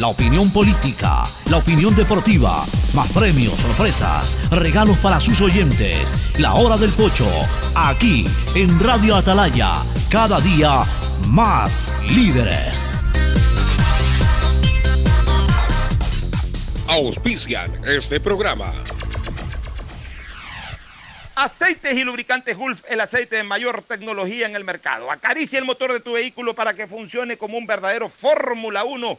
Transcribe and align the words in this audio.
la 0.00 0.08
opinión 0.08 0.50
política, 0.50 1.22
la 1.50 1.58
opinión 1.58 1.94
deportiva, 1.94 2.64
más 2.94 3.12
premios, 3.12 3.54
sorpresas, 3.54 4.36
regalos 4.50 4.98
para 4.98 5.20
sus 5.20 5.40
oyentes. 5.40 6.16
La 6.38 6.54
hora 6.54 6.76
del 6.76 6.90
pocho, 6.90 7.28
aquí 7.74 8.24
en 8.54 8.80
Radio 8.80 9.14
Atalaya, 9.14 9.84
cada 10.10 10.40
día 10.40 10.80
más 11.28 11.96
líderes. 12.10 12.96
Auspician 16.88 17.72
este 17.86 18.18
programa. 18.18 18.72
Aceites 21.36 21.96
y 21.96 22.04
lubricantes 22.04 22.56
Gulf, 22.56 22.82
el 22.88 23.00
aceite 23.00 23.36
de 23.36 23.44
mayor 23.44 23.82
tecnología 23.82 24.46
en 24.46 24.54
el 24.54 24.64
mercado. 24.64 25.10
Acaricia 25.10 25.58
el 25.58 25.64
motor 25.64 25.92
de 25.92 26.00
tu 26.00 26.12
vehículo 26.12 26.54
para 26.54 26.74
que 26.74 26.86
funcione 26.86 27.36
como 27.36 27.58
un 27.58 27.66
verdadero 27.66 28.08
Fórmula 28.08 28.84
1 28.84 29.18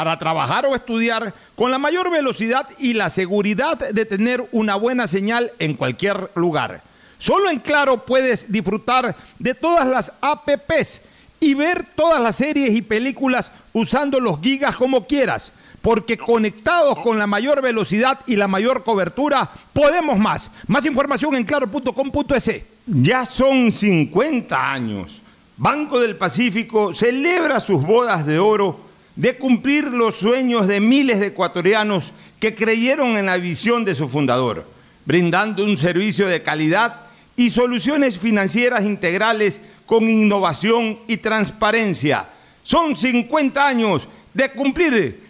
para 0.00 0.18
trabajar 0.18 0.64
o 0.64 0.74
estudiar 0.74 1.34
con 1.54 1.70
la 1.70 1.76
mayor 1.76 2.10
velocidad 2.10 2.66
y 2.78 2.94
la 2.94 3.10
seguridad 3.10 3.76
de 3.76 4.06
tener 4.06 4.42
una 4.50 4.74
buena 4.74 5.06
señal 5.06 5.52
en 5.58 5.74
cualquier 5.74 6.30
lugar. 6.36 6.80
Solo 7.18 7.50
en 7.50 7.58
Claro 7.58 8.06
puedes 8.06 8.50
disfrutar 8.50 9.14
de 9.38 9.54
todas 9.54 9.86
las 9.86 10.10
APPs 10.22 11.02
y 11.38 11.52
ver 11.52 11.84
todas 11.94 12.22
las 12.22 12.36
series 12.36 12.74
y 12.74 12.80
películas 12.80 13.52
usando 13.74 14.20
los 14.20 14.40
gigas 14.40 14.74
como 14.74 15.06
quieras, 15.06 15.52
porque 15.82 16.16
conectados 16.16 16.98
con 17.00 17.18
la 17.18 17.26
mayor 17.26 17.60
velocidad 17.60 18.20
y 18.26 18.36
la 18.36 18.48
mayor 18.48 18.82
cobertura, 18.84 19.50
podemos 19.74 20.18
más. 20.18 20.50
Más 20.66 20.86
información 20.86 21.34
en 21.34 21.44
claro.com.es. 21.44 22.62
Ya 22.86 23.26
son 23.26 23.70
50 23.70 24.72
años. 24.72 25.20
Banco 25.58 26.00
del 26.00 26.16
Pacífico 26.16 26.94
celebra 26.94 27.60
sus 27.60 27.82
bodas 27.82 28.24
de 28.24 28.38
oro 28.38 28.88
de 29.16 29.36
cumplir 29.36 29.84
los 29.84 30.16
sueños 30.16 30.66
de 30.66 30.80
miles 30.80 31.20
de 31.20 31.28
ecuatorianos 31.28 32.12
que 32.38 32.54
creyeron 32.54 33.16
en 33.16 33.26
la 33.26 33.36
visión 33.36 33.84
de 33.84 33.94
su 33.94 34.08
fundador, 34.08 34.66
brindando 35.04 35.64
un 35.64 35.76
servicio 35.76 36.26
de 36.26 36.42
calidad 36.42 37.02
y 37.36 37.50
soluciones 37.50 38.18
financieras 38.18 38.84
integrales 38.84 39.60
con 39.86 40.08
innovación 40.08 40.98
y 41.06 41.16
transparencia. 41.18 42.28
Son 42.62 42.96
50 42.96 43.66
años 43.66 44.08
de 44.32 44.50
cumplir 44.50 45.29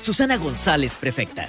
Susana 0.00 0.36
González, 0.36 0.96
prefecta. 0.96 1.48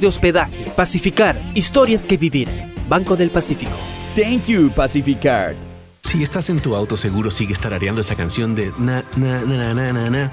de 0.00 0.06
hospedaje. 0.06 0.66
Pacificar, 0.76 1.40
historias 1.54 2.06
que 2.06 2.16
vivir. 2.16 2.48
Banco 2.88 3.16
del 3.16 3.30
Pacífico. 3.30 3.76
Thank 4.14 4.46
you, 4.46 4.70
Pacificard. 4.70 5.56
Si 6.02 6.22
estás 6.22 6.48
en 6.50 6.60
tu 6.60 6.76
auto, 6.76 6.96
seguro 6.96 7.30
sigues 7.30 7.58
tarareando 7.58 8.00
esa 8.00 8.14
canción 8.14 8.54
de 8.54 8.72
na, 8.78 9.04
na, 9.16 9.42
na, 9.42 9.74
na, 9.74 9.92
na, 9.92 10.10
na, 10.10 10.32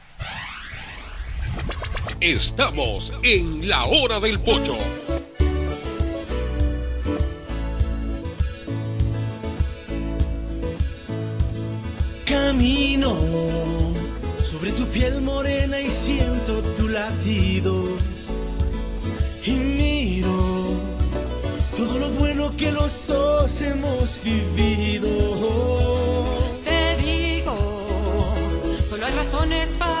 Estamos 2.21 3.11
en 3.23 3.67
la 3.67 3.85
hora 3.85 4.19
del 4.19 4.39
pocho. 4.39 4.77
Camino 12.23 13.17
sobre 14.45 14.71
tu 14.73 14.85
piel 14.85 15.19
morena 15.21 15.81
y 15.81 15.89
siento 15.89 16.61
tu 16.77 16.89
latido. 16.89 17.85
Y 19.43 19.51
miro 19.53 20.75
todo 21.75 21.97
lo 21.97 22.09
bueno 22.09 22.55
que 22.55 22.71
los 22.71 23.01
dos 23.07 23.59
hemos 23.63 24.21
vivido. 24.23 25.09
Te 26.65 26.97
digo, 26.97 27.57
solo 28.87 29.07
hay 29.07 29.13
razones 29.13 29.73
para 29.73 30.00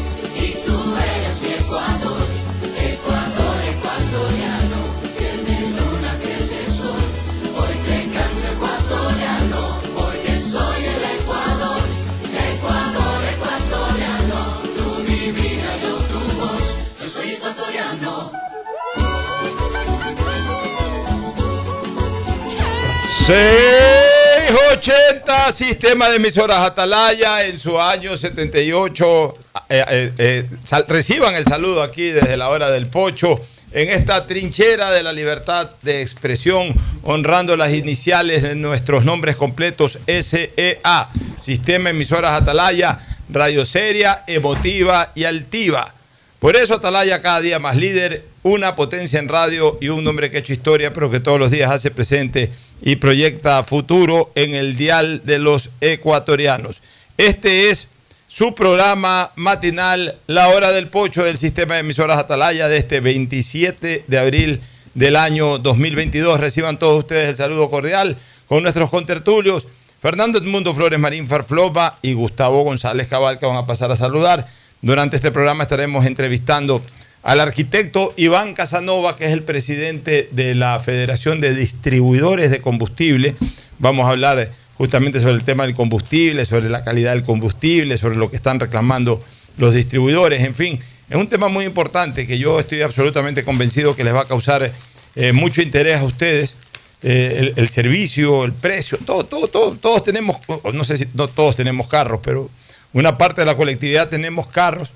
680, 23.31 25.51
sistema 25.53 26.09
de 26.09 26.17
emisoras 26.17 26.59
Atalaya 26.59 27.45
en 27.45 27.57
su 27.57 27.79
año 27.79 28.17
78. 28.17 29.37
Eh, 29.69 29.85
eh, 29.89 30.11
eh, 30.17 30.45
reciban 30.89 31.35
el 31.35 31.45
saludo 31.45 31.81
aquí 31.81 32.09
desde 32.09 32.35
la 32.35 32.49
hora 32.49 32.69
del 32.69 32.87
pocho 32.87 33.39
en 33.71 33.87
esta 33.87 34.27
trinchera 34.27 34.91
de 34.91 35.01
la 35.01 35.13
libertad 35.13 35.69
de 35.81 36.01
expresión, 36.01 36.75
honrando 37.03 37.55
las 37.55 37.71
iniciales 37.71 38.41
de 38.41 38.55
nuestros 38.55 39.05
nombres 39.05 39.37
completos 39.37 39.97
SEA, 40.05 41.07
Sistema 41.39 41.91
Emisoras 41.91 42.33
Atalaya, 42.33 42.99
Radio 43.29 43.63
Seria, 43.63 44.25
Emotiva 44.27 45.13
y 45.15 45.23
Altiva. 45.23 45.93
Por 46.39 46.57
eso 46.57 46.73
Atalaya 46.73 47.21
cada 47.21 47.39
día 47.39 47.59
más 47.59 47.77
líder, 47.77 48.25
una 48.43 48.75
potencia 48.75 49.19
en 49.19 49.29
radio 49.29 49.77
y 49.79 49.87
un 49.87 50.03
nombre 50.03 50.29
que 50.29 50.35
ha 50.35 50.41
hecho 50.41 50.51
historia, 50.51 50.91
pero 50.91 51.09
que 51.09 51.21
todos 51.21 51.39
los 51.39 51.49
días 51.49 51.71
hace 51.71 51.91
presente 51.91 52.51
y 52.81 52.97
proyecta 52.97 53.63
futuro 53.63 54.31
en 54.35 54.55
el 54.55 54.75
dial 54.75 55.21
de 55.23 55.39
los 55.39 55.69
ecuatorianos. 55.81 56.81
Este 57.17 57.69
es 57.69 57.87
su 58.27 58.55
programa 58.55 59.31
matinal, 59.35 60.15
La 60.27 60.47
Hora 60.49 60.71
del 60.71 60.87
Pocho 60.87 61.23
del 61.23 61.37
sistema 61.37 61.75
de 61.75 61.81
emisoras 61.81 62.17
Atalaya 62.17 62.67
de 62.67 62.77
este 62.77 63.01
27 63.01 64.05
de 64.07 64.17
abril 64.17 64.61
del 64.93 65.15
año 65.15 65.57
2022. 65.57 66.39
Reciban 66.39 66.79
todos 66.79 66.99
ustedes 66.99 67.29
el 67.29 67.35
saludo 67.35 67.69
cordial 67.69 68.17
con 68.47 68.63
nuestros 68.63 68.89
contertulios, 68.89 69.67
Fernando 70.01 70.39
Edmundo 70.39 70.73
Flores 70.73 70.99
Marín 70.99 71.27
Farfloma 71.27 71.97
y 72.01 72.13
Gustavo 72.13 72.63
González 72.63 73.07
Cabal, 73.07 73.37
que 73.37 73.45
van 73.45 73.57
a 73.57 73.67
pasar 73.67 73.91
a 73.91 73.95
saludar. 73.95 74.47
Durante 74.81 75.15
este 75.15 75.31
programa 75.31 75.63
estaremos 75.63 76.05
entrevistando 76.05 76.81
al 77.23 77.39
arquitecto 77.39 78.13
Iván 78.17 78.53
Casanova, 78.53 79.15
que 79.15 79.25
es 79.25 79.31
el 79.31 79.43
presidente 79.43 80.27
de 80.31 80.55
la 80.55 80.79
Federación 80.79 81.39
de 81.39 81.53
Distribuidores 81.53 82.49
de 82.49 82.61
Combustible. 82.61 83.35
Vamos 83.79 84.07
a 84.07 84.11
hablar 84.11 84.49
justamente 84.77 85.19
sobre 85.19 85.35
el 85.35 85.43
tema 85.43 85.65
del 85.65 85.75
combustible, 85.75 86.45
sobre 86.45 86.69
la 86.69 86.83
calidad 86.83 87.13
del 87.13 87.23
combustible, 87.23 87.97
sobre 87.97 88.15
lo 88.15 88.29
que 88.31 88.35
están 88.35 88.59
reclamando 88.59 89.23
los 89.57 89.73
distribuidores, 89.73 90.43
en 90.43 90.55
fin. 90.55 90.79
Es 91.09 91.17
un 91.17 91.27
tema 91.27 91.49
muy 91.49 91.65
importante 91.65 92.25
que 92.25 92.37
yo 92.37 92.59
estoy 92.59 92.81
absolutamente 92.81 93.43
convencido 93.43 93.95
que 93.95 94.03
les 94.03 94.13
va 94.13 94.21
a 94.21 94.27
causar 94.27 94.71
eh, 95.15 95.31
mucho 95.33 95.61
interés 95.61 95.99
a 95.99 96.05
ustedes. 96.05 96.55
Eh, 97.03 97.53
el, 97.55 97.69
servicio, 97.69 98.43
el 98.43 98.53
precio, 98.53 98.99
todo, 99.03 99.23
todo, 99.25 99.47
todo, 99.47 99.71
todos 99.75 100.03
tenemos, 100.03 100.37
no 100.71 100.83
sé 100.83 100.97
si 100.97 101.07
no 101.15 101.27
todos 101.27 101.55
tenemos 101.55 101.87
carros, 101.87 102.19
pero 102.23 102.47
una 102.93 103.17
parte 103.17 103.41
de 103.41 103.45
la 103.45 103.57
colectividad 103.57 104.07
tenemos 104.07 104.45
carros 104.45 104.91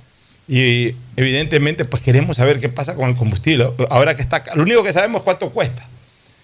y 0.48 0.96
evidentemente 1.16 1.86
pues 1.86 2.04
queremos 2.04 2.38
saber 2.38 2.60
qué 2.60 2.70
pasa 2.70 2.96
con 2.96 3.10
el 3.10 3.16
combustible. 3.16 3.70
Ahora 3.90 4.16
que 4.16 4.22
está, 4.22 4.44
lo 4.56 4.64
único 4.64 4.84
que 4.84 4.94
sabemos 4.94 5.20
es 5.20 5.24
cuánto 5.24 5.50
cuesta, 5.50 5.88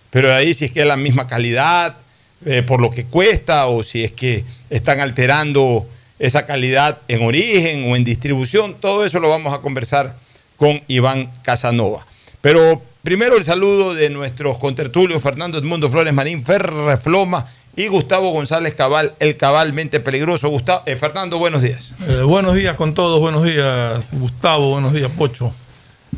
pero 0.10 0.34
ahí 0.34 0.54
si 0.54 0.66
es 0.66 0.72
que 0.72 0.82
es 0.82 0.88
la 0.88 0.98
misma 0.98 1.28
calidad, 1.28 1.98
eh, 2.46 2.64
por 2.64 2.82
lo 2.82 2.90
que 2.90 3.06
cuesta, 3.06 3.68
o 3.68 3.84
si 3.84 4.04
es 4.04 4.12
que 4.12 4.44
están 4.70 5.00
alterando 5.00 5.88
esa 6.18 6.46
calidad 6.46 7.00
en 7.08 7.24
origen 7.24 7.90
o 7.90 7.96
en 7.96 8.04
distribución, 8.04 8.76
todo 8.80 9.06
eso 9.06 9.20
lo 9.20 9.30
vamos 9.30 9.54
a 9.54 9.60
conversar 9.60 10.16
con 10.56 10.82
Iván 10.88 11.32
Casanova. 11.44 12.06
Pero 12.42 12.82
primero 13.04 13.38
el 13.38 13.44
saludo 13.44 13.94
de 13.94 14.10
nuestros 14.10 14.58
contertulios 14.58 15.22
Fernando 15.22 15.58
Edmundo 15.58 15.90
Flores 15.90 16.14
Marín, 16.14 16.44
Ferre 16.44 16.98
Floma 16.98 17.48
y 17.76 17.88
Gustavo 17.88 18.32
González 18.32 18.74
Cabal, 18.74 19.14
el 19.20 19.38
cabalmente 19.38 20.00
peligroso. 20.00 20.50
Gustavo, 20.50 20.84
eh, 20.86 20.96
Fernando, 20.96 21.38
buenos 21.38 21.62
días. 21.62 21.94
Eh, 22.08 22.22
buenos 22.22 22.56
días 22.56 22.76
con 22.76 22.94
todos, 22.94 23.20
buenos 23.20 23.44
días 23.44 24.10
Gustavo, 24.12 24.72
buenos 24.72 24.94
días 24.94 25.12
Pocho. 25.12 25.52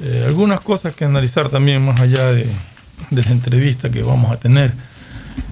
Eh, 0.01 0.23
algunas 0.25 0.59
cosas 0.61 0.95
que 0.95 1.05
analizar 1.05 1.49
también 1.49 1.85
más 1.85 1.99
allá 1.99 2.31
de, 2.31 2.47
la 3.11 3.31
entrevista 3.31 3.89
que 3.91 4.01
vamos 4.01 4.31
a 4.31 4.37
tener. 4.37 4.73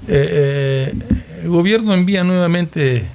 El 0.08 1.48
gobierno 1.48 1.94
envía 1.94 2.24
nuevamente 2.24 3.06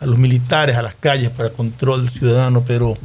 a 0.00 0.06
los 0.06 0.18
militares 0.18 0.76
a 0.76 0.82
las 0.82 0.94
calles 0.94 1.30
para 1.30 1.50
control 1.50 2.08
ciudadano, 2.08 2.64
pero 2.66 2.96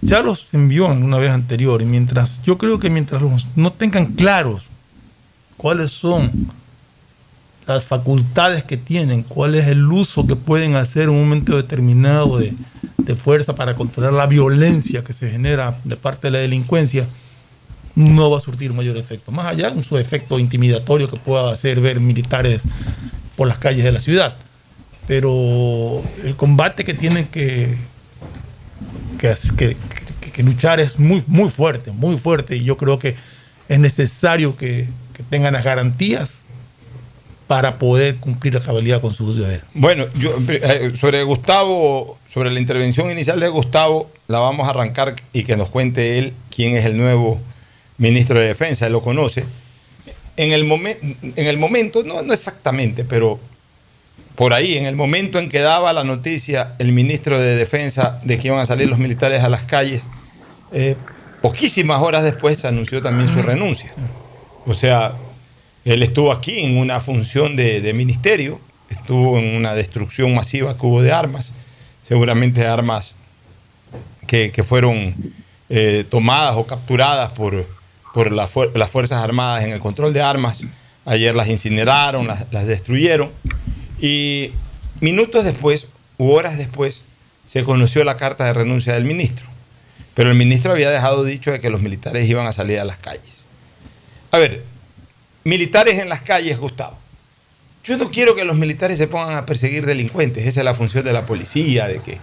ya 0.00 0.22
los 0.22 0.46
envió 0.54 0.90
en 0.92 1.02
una 1.02 1.18
vez 1.18 1.32
anterior 1.32 1.82
y 1.82 1.84
mientras 1.84 2.40
yo 2.42 2.56
creo 2.56 2.78
que 2.78 2.90
mientras 2.90 3.20
los- 3.20 3.46
no 3.56 3.72
tengan 3.72 4.06
claros 4.06 4.62
cuáles 5.56 5.90
son 5.90 6.30
las 7.74 7.84
facultades 7.84 8.64
que 8.64 8.76
tienen, 8.76 9.22
cuál 9.22 9.54
es 9.54 9.66
el 9.66 9.84
uso 9.92 10.26
que 10.26 10.36
pueden 10.36 10.74
hacer 10.76 11.04
en 11.04 11.10
un 11.10 11.20
momento 11.20 11.56
determinado 11.56 12.38
de, 12.38 12.54
de 12.96 13.14
fuerza 13.14 13.54
para 13.54 13.74
controlar 13.74 14.12
la 14.14 14.26
violencia 14.26 15.04
que 15.04 15.12
se 15.12 15.30
genera 15.30 15.78
de 15.84 15.96
parte 15.96 16.28
de 16.28 16.30
la 16.32 16.38
delincuencia, 16.38 17.06
no 17.94 18.30
va 18.30 18.38
a 18.38 18.40
surtir 18.40 18.72
mayor 18.72 18.96
efecto. 18.96 19.32
Más 19.32 19.46
allá 19.46 19.70
de 19.70 19.82
su 19.84 19.98
efecto 19.98 20.38
intimidatorio 20.38 21.10
que 21.10 21.16
pueda 21.18 21.50
hacer 21.52 21.80
ver 21.80 22.00
militares 22.00 22.62
por 23.36 23.48
las 23.48 23.58
calles 23.58 23.84
de 23.84 23.92
la 23.92 24.00
ciudad. 24.00 24.34
Pero 25.06 26.02
el 26.24 26.36
combate 26.36 26.84
que 26.84 26.94
tienen 26.94 27.26
que, 27.26 27.76
que, 29.18 29.34
que- 29.56 29.76
que- 30.32 30.42
luchar 30.42 30.78
es 30.78 30.98
muy, 31.00 31.24
muy 31.26 31.48
fuerte, 31.50 31.90
muy 31.90 32.16
fuerte. 32.16 32.56
Y 32.56 32.62
yo 32.64 32.76
creo 32.76 32.98
que 33.00 33.16
es 33.68 33.78
necesario 33.80 34.56
que, 34.56 34.86
que 35.12 35.22
tengan 35.24 35.54
las 35.54 35.64
garantías 35.64 36.30
para 37.48 37.78
poder 37.78 38.16
cumplir 38.18 38.54
la 38.54 38.60
cabalidad 38.60 39.00
con 39.00 39.12
sus 39.12 39.36
deberes. 39.36 39.62
Bueno, 39.74 40.04
yo, 40.16 40.36
eh, 40.48 40.92
sobre 40.94 41.22
Gustavo, 41.24 42.18
sobre 42.28 42.50
la 42.50 42.60
intervención 42.60 43.10
inicial 43.10 43.40
de 43.40 43.48
Gustavo, 43.48 44.10
la 44.28 44.38
vamos 44.38 44.68
a 44.68 44.70
arrancar 44.70 45.16
y 45.32 45.42
que 45.42 45.56
nos 45.56 45.70
cuente 45.70 46.18
él 46.18 46.34
quién 46.54 46.76
es 46.76 46.84
el 46.84 46.96
nuevo 46.96 47.40
ministro 47.96 48.38
de 48.38 48.46
Defensa, 48.46 48.86
él 48.86 48.92
lo 48.92 49.02
conoce. 49.02 49.44
En 50.36 50.52
el, 50.52 50.64
momen- 50.64 51.16
en 51.34 51.46
el 51.46 51.56
momento, 51.58 52.04
no, 52.04 52.22
no 52.22 52.32
exactamente, 52.32 53.04
pero 53.04 53.40
por 54.36 54.52
ahí, 54.52 54.76
en 54.76 54.84
el 54.84 54.94
momento 54.94 55.40
en 55.40 55.48
que 55.48 55.58
daba 55.58 55.92
la 55.92 56.04
noticia 56.04 56.74
el 56.78 56.92
ministro 56.92 57.40
de 57.40 57.56
Defensa 57.56 58.20
de 58.22 58.38
que 58.38 58.48
iban 58.48 58.60
a 58.60 58.66
salir 58.66 58.88
los 58.88 58.98
militares 58.98 59.42
a 59.42 59.48
las 59.48 59.62
calles, 59.62 60.04
eh, 60.70 60.96
poquísimas 61.40 62.02
horas 62.02 62.22
después 62.22 62.58
se 62.58 62.68
anunció 62.68 63.00
también 63.00 63.28
su 63.28 63.42
renuncia. 63.42 63.90
O 64.66 64.74
sea, 64.74 65.14
él 65.88 66.02
estuvo 66.02 66.32
aquí 66.32 66.58
en 66.58 66.76
una 66.76 67.00
función 67.00 67.56
de, 67.56 67.92
ministerio, 67.94 68.60
estuvo 68.90 69.38
en 69.38 69.56
una 69.56 69.72
destrucción 69.72 70.34
masiva 70.34 70.76
que 70.76 70.84
hubo 70.84 71.00
de 71.00 71.12
armas, 71.12 71.52
seguramente 72.02 72.66
armas 72.66 73.14
que, 74.26 74.52
fueron 74.62 75.14
eh, 75.70 76.04
tomadas 76.10 76.56
o 76.56 76.66
capturadas 76.66 77.32
por, 77.32 77.66
por 78.12 78.30
las 78.30 78.50
Fuerzas 78.90 79.24
Armadas 79.24 79.64
en 79.64 79.70
el 79.70 79.80
control 79.80 80.12
de 80.12 80.20
armas. 80.20 80.60
Ayer 81.06 81.34
las 81.34 81.48
incineraron, 81.48 82.26
las, 82.26 82.44
las 82.50 82.66
destruyeron. 82.66 83.30
Y 83.98 84.52
minutos 85.00 85.46
después, 85.46 85.86
u 86.18 86.32
horas 86.32 86.58
después, 86.58 87.02
se 87.46 87.64
conoció 87.64 88.04
la 88.04 88.18
carta 88.18 88.44
de 88.44 88.52
renuncia 88.52 88.92
del 88.92 89.06
ministro. 89.06 89.46
Pero 90.12 90.28
el 90.28 90.36
ministro 90.36 90.72
había 90.72 90.90
dejado 90.90 91.24
dicho 91.24 91.50
de 91.50 91.60
que 91.60 91.70
los 91.70 91.80
militares 91.80 92.28
iban 92.28 92.46
a 92.46 92.52
salir 92.52 92.78
a 92.78 92.84
las 92.84 92.98
calles. 92.98 93.44
A 94.32 94.36
ver, 94.36 94.64
militares 95.48 95.98
en 95.98 96.08
las 96.08 96.20
calles, 96.22 96.58
Gustavo. 96.58 96.96
Yo 97.84 97.96
no 97.96 98.10
quiero 98.10 98.36
que 98.36 98.44
los 98.44 98.56
militares 98.56 98.98
se 98.98 99.06
pongan 99.08 99.34
a 99.36 99.46
perseguir 99.46 99.86
delincuentes. 99.86 100.46
Esa 100.46 100.60
es 100.60 100.64
la 100.64 100.74
función 100.74 101.04
de 101.04 101.12
la 101.12 101.24
policía, 101.24 101.86
de 101.88 102.00
que 102.00 102.18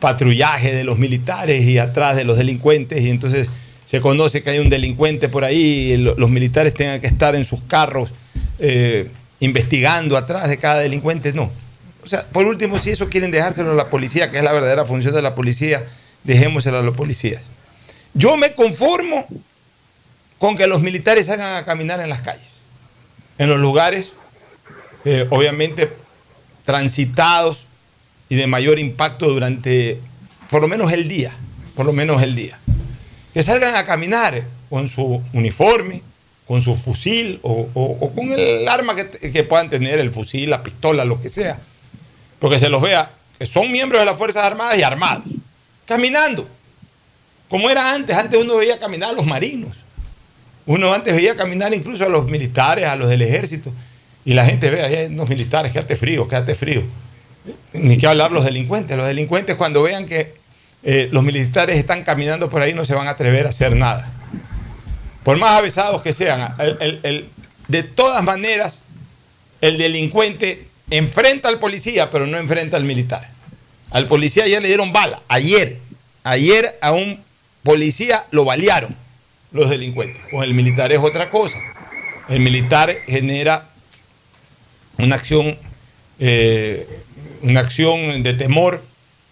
patrullaje 0.00 0.72
de 0.72 0.84
los 0.84 0.96
militares 0.98 1.64
y 1.64 1.78
atrás 1.78 2.14
de 2.16 2.22
los 2.24 2.38
delincuentes 2.38 3.02
y 3.02 3.10
entonces 3.10 3.50
se 3.84 4.00
conoce 4.00 4.42
que 4.44 4.50
hay 4.50 4.58
un 4.60 4.68
delincuente 4.68 5.28
por 5.28 5.44
ahí 5.44 5.92
y 5.92 5.96
lo- 5.96 6.14
los 6.16 6.30
militares 6.30 6.72
tengan 6.72 7.00
que 7.00 7.08
estar 7.08 7.34
en 7.34 7.44
sus 7.44 7.60
carros 7.62 8.12
eh, 8.60 9.08
investigando 9.40 10.16
atrás 10.16 10.48
de 10.48 10.56
cada 10.58 10.78
delincuente, 10.80 11.32
no. 11.32 11.50
O 12.04 12.06
sea, 12.06 12.24
por 12.28 12.46
último, 12.46 12.78
si 12.78 12.90
eso 12.90 13.08
quieren 13.08 13.30
dejárselo 13.32 13.72
a 13.72 13.74
la 13.74 13.90
policía, 13.90 14.30
que 14.30 14.38
es 14.38 14.44
la 14.44 14.52
verdadera 14.52 14.84
función 14.84 15.14
de 15.14 15.22
la 15.22 15.34
policía, 15.34 15.84
dejémoselo 16.22 16.78
a 16.78 16.82
los 16.82 16.94
policías. 16.96 17.42
Yo 18.14 18.36
me 18.36 18.52
conformo 18.54 19.26
con 20.38 20.56
que 20.56 20.66
los 20.68 20.80
militares 20.80 21.26
salgan 21.26 21.56
a 21.56 21.64
caminar 21.64 21.98
en 22.00 22.08
las 22.08 22.20
calles, 22.20 22.46
en 23.38 23.48
los 23.48 23.58
lugares, 23.58 24.12
eh, 25.04 25.26
obviamente, 25.30 25.92
transitados 26.64 27.66
y 28.28 28.36
de 28.36 28.46
mayor 28.46 28.78
impacto 28.78 29.28
durante 29.28 30.00
por 30.50 30.60
lo 30.60 30.68
menos 30.68 30.92
el 30.92 31.08
día, 31.08 31.32
por 31.74 31.86
lo 31.86 31.92
menos 31.92 32.22
el 32.22 32.34
día. 32.34 32.58
Que 33.32 33.42
salgan 33.42 33.74
a 33.74 33.84
caminar 33.84 34.44
con 34.68 34.88
su 34.88 35.22
uniforme, 35.32 36.02
con 36.46 36.62
su 36.62 36.76
fusil 36.76 37.38
o, 37.42 37.68
con 38.14 38.32
el 38.32 38.66
arma 38.66 38.96
que, 38.96 39.30
que 39.30 39.44
puedan 39.44 39.70
tener, 39.70 39.98
el 39.98 40.10
fusil, 40.10 40.50
la 40.50 40.62
pistola, 40.62 41.04
lo 41.04 41.20
que 41.20 41.28
sea. 41.28 41.58
Porque 42.38 42.58
se 42.58 42.68
los 42.68 42.82
vea 42.82 43.12
que 43.38 43.46
son 43.46 43.70
miembros 43.70 44.00
de 44.00 44.06
las 44.06 44.18
Fuerzas 44.18 44.44
Armadas 44.44 44.76
y 44.78 44.82
armados, 44.82 45.24
caminando. 45.86 46.48
Como 47.48 47.70
era 47.70 47.94
antes, 47.94 48.16
antes 48.16 48.38
uno 48.40 48.56
veía 48.56 48.78
caminar 48.78 49.10
a 49.10 49.12
los 49.12 49.24
marinos. 49.24 49.76
Uno 50.68 50.92
antes 50.92 51.14
veía 51.14 51.34
caminar 51.34 51.72
incluso 51.72 52.04
a 52.04 52.10
los 52.10 52.26
militares, 52.26 52.86
a 52.86 52.94
los 52.94 53.08
del 53.08 53.22
ejército. 53.22 53.72
Y 54.26 54.34
la 54.34 54.44
gente 54.44 54.68
ve, 54.68 54.82
ahí 54.82 55.06
unos 55.06 55.26
militares, 55.26 55.72
quédate 55.72 55.96
frío, 55.96 56.28
quédate 56.28 56.54
frío. 56.54 56.82
Ni 57.72 57.96
que 57.96 58.06
hablar 58.06 58.32
los 58.32 58.44
delincuentes. 58.44 58.94
Los 58.94 59.06
delincuentes 59.06 59.56
cuando 59.56 59.82
vean 59.82 60.04
que 60.04 60.34
eh, 60.82 61.08
los 61.10 61.24
militares 61.24 61.78
están 61.78 62.04
caminando 62.04 62.50
por 62.50 62.60
ahí 62.60 62.74
no 62.74 62.84
se 62.84 62.94
van 62.94 63.06
a 63.06 63.12
atrever 63.12 63.46
a 63.46 63.48
hacer 63.48 63.74
nada. 63.76 64.12
Por 65.24 65.38
más 65.38 65.52
avesados 65.52 66.02
que 66.02 66.12
sean, 66.12 66.54
de 67.68 67.82
todas 67.82 68.22
maneras, 68.22 68.82
el 69.62 69.78
delincuente 69.78 70.68
enfrenta 70.90 71.48
al 71.48 71.58
policía, 71.60 72.10
pero 72.10 72.26
no 72.26 72.36
enfrenta 72.36 72.76
al 72.76 72.84
militar. 72.84 73.30
Al 73.90 74.06
policía 74.06 74.44
ayer 74.44 74.60
le 74.60 74.68
dieron 74.68 74.92
bala, 74.92 75.22
ayer. 75.28 75.78
Ayer 76.24 76.76
a 76.82 76.92
un 76.92 77.24
policía 77.62 78.26
lo 78.32 78.44
balearon 78.44 79.07
los 79.52 79.70
delincuentes. 79.70 80.22
Con 80.30 80.42
el 80.42 80.54
militar 80.54 80.92
es 80.92 80.98
otra 80.98 81.30
cosa. 81.30 81.58
El 82.28 82.40
militar 82.40 82.96
genera 83.06 83.68
una 84.98 85.14
acción, 85.14 85.56
eh, 86.18 86.86
una 87.42 87.60
acción 87.60 88.22
de 88.22 88.34
temor 88.34 88.82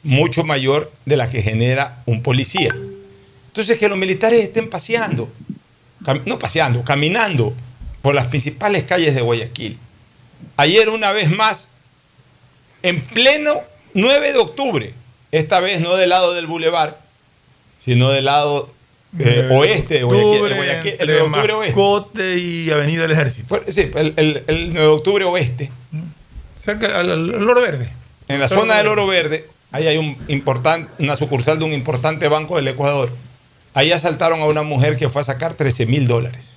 mucho 0.03 0.45
mayor 0.45 0.93
de 1.05 1.17
la 1.17 1.29
que 1.29 1.43
genera 1.43 2.03
un 2.07 2.23
policía. 2.23 2.75
Entonces 3.49 3.79
que 3.79 3.89
los 3.89 3.99
militares 3.99 4.43
estén 4.43 4.71
paseando, 4.71 5.29
no 6.25 6.39
paseando, 6.39 6.85
caminando 6.85 7.55
por 8.03 8.15
las 8.15 8.29
principales 8.29 8.85
calles 8.85 9.15
de 9.15 9.21
Guayaquil. 9.21 9.79
Ayer 10.57 10.89
una 10.91 11.13
vez 11.13 11.31
más, 11.31 11.69
en 12.83 13.01
pleno 13.01 13.61
9 13.95 14.33
de 14.33 14.39
octubre, 14.39 14.95
esta 15.33 15.59
vez 15.59 15.81
no 15.81 15.97
del 15.97 16.11
lado 16.11 16.35
del 16.35 16.47
bulevar, 16.47 17.01
sino 17.85 18.11
del 18.11 18.27
lado 18.27 18.73
eh, 19.19 19.49
oeste 19.53 19.95
de 19.95 20.03
Guayaquil, 20.05 20.47
el, 20.53 20.57
Guayaquil- 20.57 20.97
el 20.99 21.07
9 21.09 21.15
de 21.15 21.23
octubre 21.23 21.53
oeste. 21.55 21.75
Y 22.39 22.71
Avenida 22.71 23.03
del 23.03 23.13
Ejército. 23.13 23.61
Sí, 23.69 23.91
el, 23.95 24.15
el- 24.17 24.45
el 24.47 24.67
9 24.73 24.81
de 24.81 24.87
octubre 24.87 25.25
oeste. 25.25 25.71
Cerca 26.65 26.99
al, 26.99 27.35
Oro 27.49 27.61
Verde. 27.63 27.91
En 28.29 28.41
la 28.41 28.49
zona 28.49 28.77
del. 28.79 28.89
Oro 28.89 29.07
Verde, 29.07 29.49
ahí 29.73 29.87
hay 29.87 29.99
un 29.99 30.17
importante, 30.29 30.91
una 31.03 31.15
sucursal 31.17 31.59
de 31.59 31.65
un 31.65 31.73
importante 31.73 32.29
banco 32.29 32.57
del 32.57 32.69
Ecuador. 32.69 33.11
Ahí 33.75 33.93
asaltaron 33.93 34.41
a 34.41 34.47
una 34.47 34.63
mujer 34.63 34.97
que 34.97 35.09
fue 35.09 35.21
a 35.21 35.25
sacar 35.25 35.55
13 35.55 35.87
mil 35.87 36.07
dólares. 36.09 36.57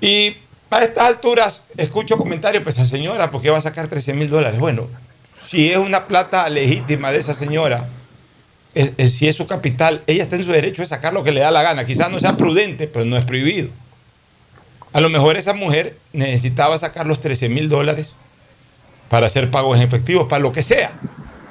Y 0.00 0.36
a 0.70 0.80
estas 0.80 1.04
alturas 1.06 1.62
escucho 1.76 2.16
comentarios, 2.16 2.62
pues 2.64 2.76
esa 2.76 2.86
señora, 2.86 3.30
¿por 3.30 3.42
qué 3.42 3.50
va 3.50 3.58
a 3.58 3.62
sacar 3.62 3.88
13 3.88 4.14
mil 4.14 4.28
dólares? 4.30 4.58
Bueno, 4.58 4.88
si 5.40 5.70
es 5.70 5.76
una 5.78 6.06
plata 6.06 6.48
legítima 6.48 7.12
de 7.12 7.18
esa 7.18 7.34
señora, 7.34 7.86
si 8.74 9.28
es 9.28 9.36
su 9.36 9.46
capital, 9.46 10.02
ella 10.06 10.22
está 10.24 10.36
en 10.36 10.44
su 10.44 10.52
derecho 10.52 10.82
de 10.82 10.88
sacar 10.88 11.12
lo 11.12 11.22
que 11.22 11.32
le 11.32 11.40
da 11.40 11.50
la 11.50 11.62
gana. 11.62 11.84
Quizás 11.84 12.10
no 12.10 12.18
sea 12.18 12.36
prudente, 12.36 12.86
pero 12.86 13.04
no 13.04 13.16
es 13.16 13.24
prohibido. 13.24 13.68
A 14.92 15.00
lo 15.00 15.08
mejor 15.08 15.36
esa 15.36 15.54
mujer 15.54 15.96
necesitaba 16.12 16.76
sacar 16.78 17.06
los 17.06 17.20
13 17.20 17.48
mil 17.48 17.68
dólares 17.68 18.12
para 19.08 19.26
hacer 19.26 19.50
pagos 19.50 19.76
en 19.76 19.82
efectivo, 19.84 20.28
para 20.28 20.42
lo 20.42 20.52
que 20.52 20.62
sea. 20.62 20.92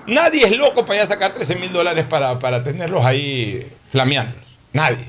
Nadie 0.07 0.45
es 0.45 0.57
loco 0.57 0.85
para 0.85 1.01
ir 1.01 1.07
sacar 1.07 1.33
13 1.33 1.55
mil 1.55 1.71
dólares 1.71 2.05
para, 2.05 2.39
para 2.39 2.63
tenerlos 2.63 3.05
ahí 3.05 3.67
flameándolos. 3.91 4.45
Nadie. 4.73 5.05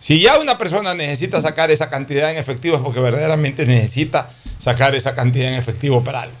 Si 0.00 0.20
ya 0.20 0.38
una 0.38 0.58
persona 0.58 0.94
necesita 0.94 1.40
sacar 1.40 1.70
esa 1.70 1.90
cantidad 1.90 2.30
en 2.30 2.36
efectivo 2.36 2.76
es 2.76 2.82
porque 2.82 3.00
verdaderamente 3.00 3.66
necesita 3.66 4.30
sacar 4.58 4.94
esa 4.94 5.14
cantidad 5.14 5.48
en 5.48 5.54
efectivo 5.54 6.04
para 6.04 6.22
algo. 6.22 6.36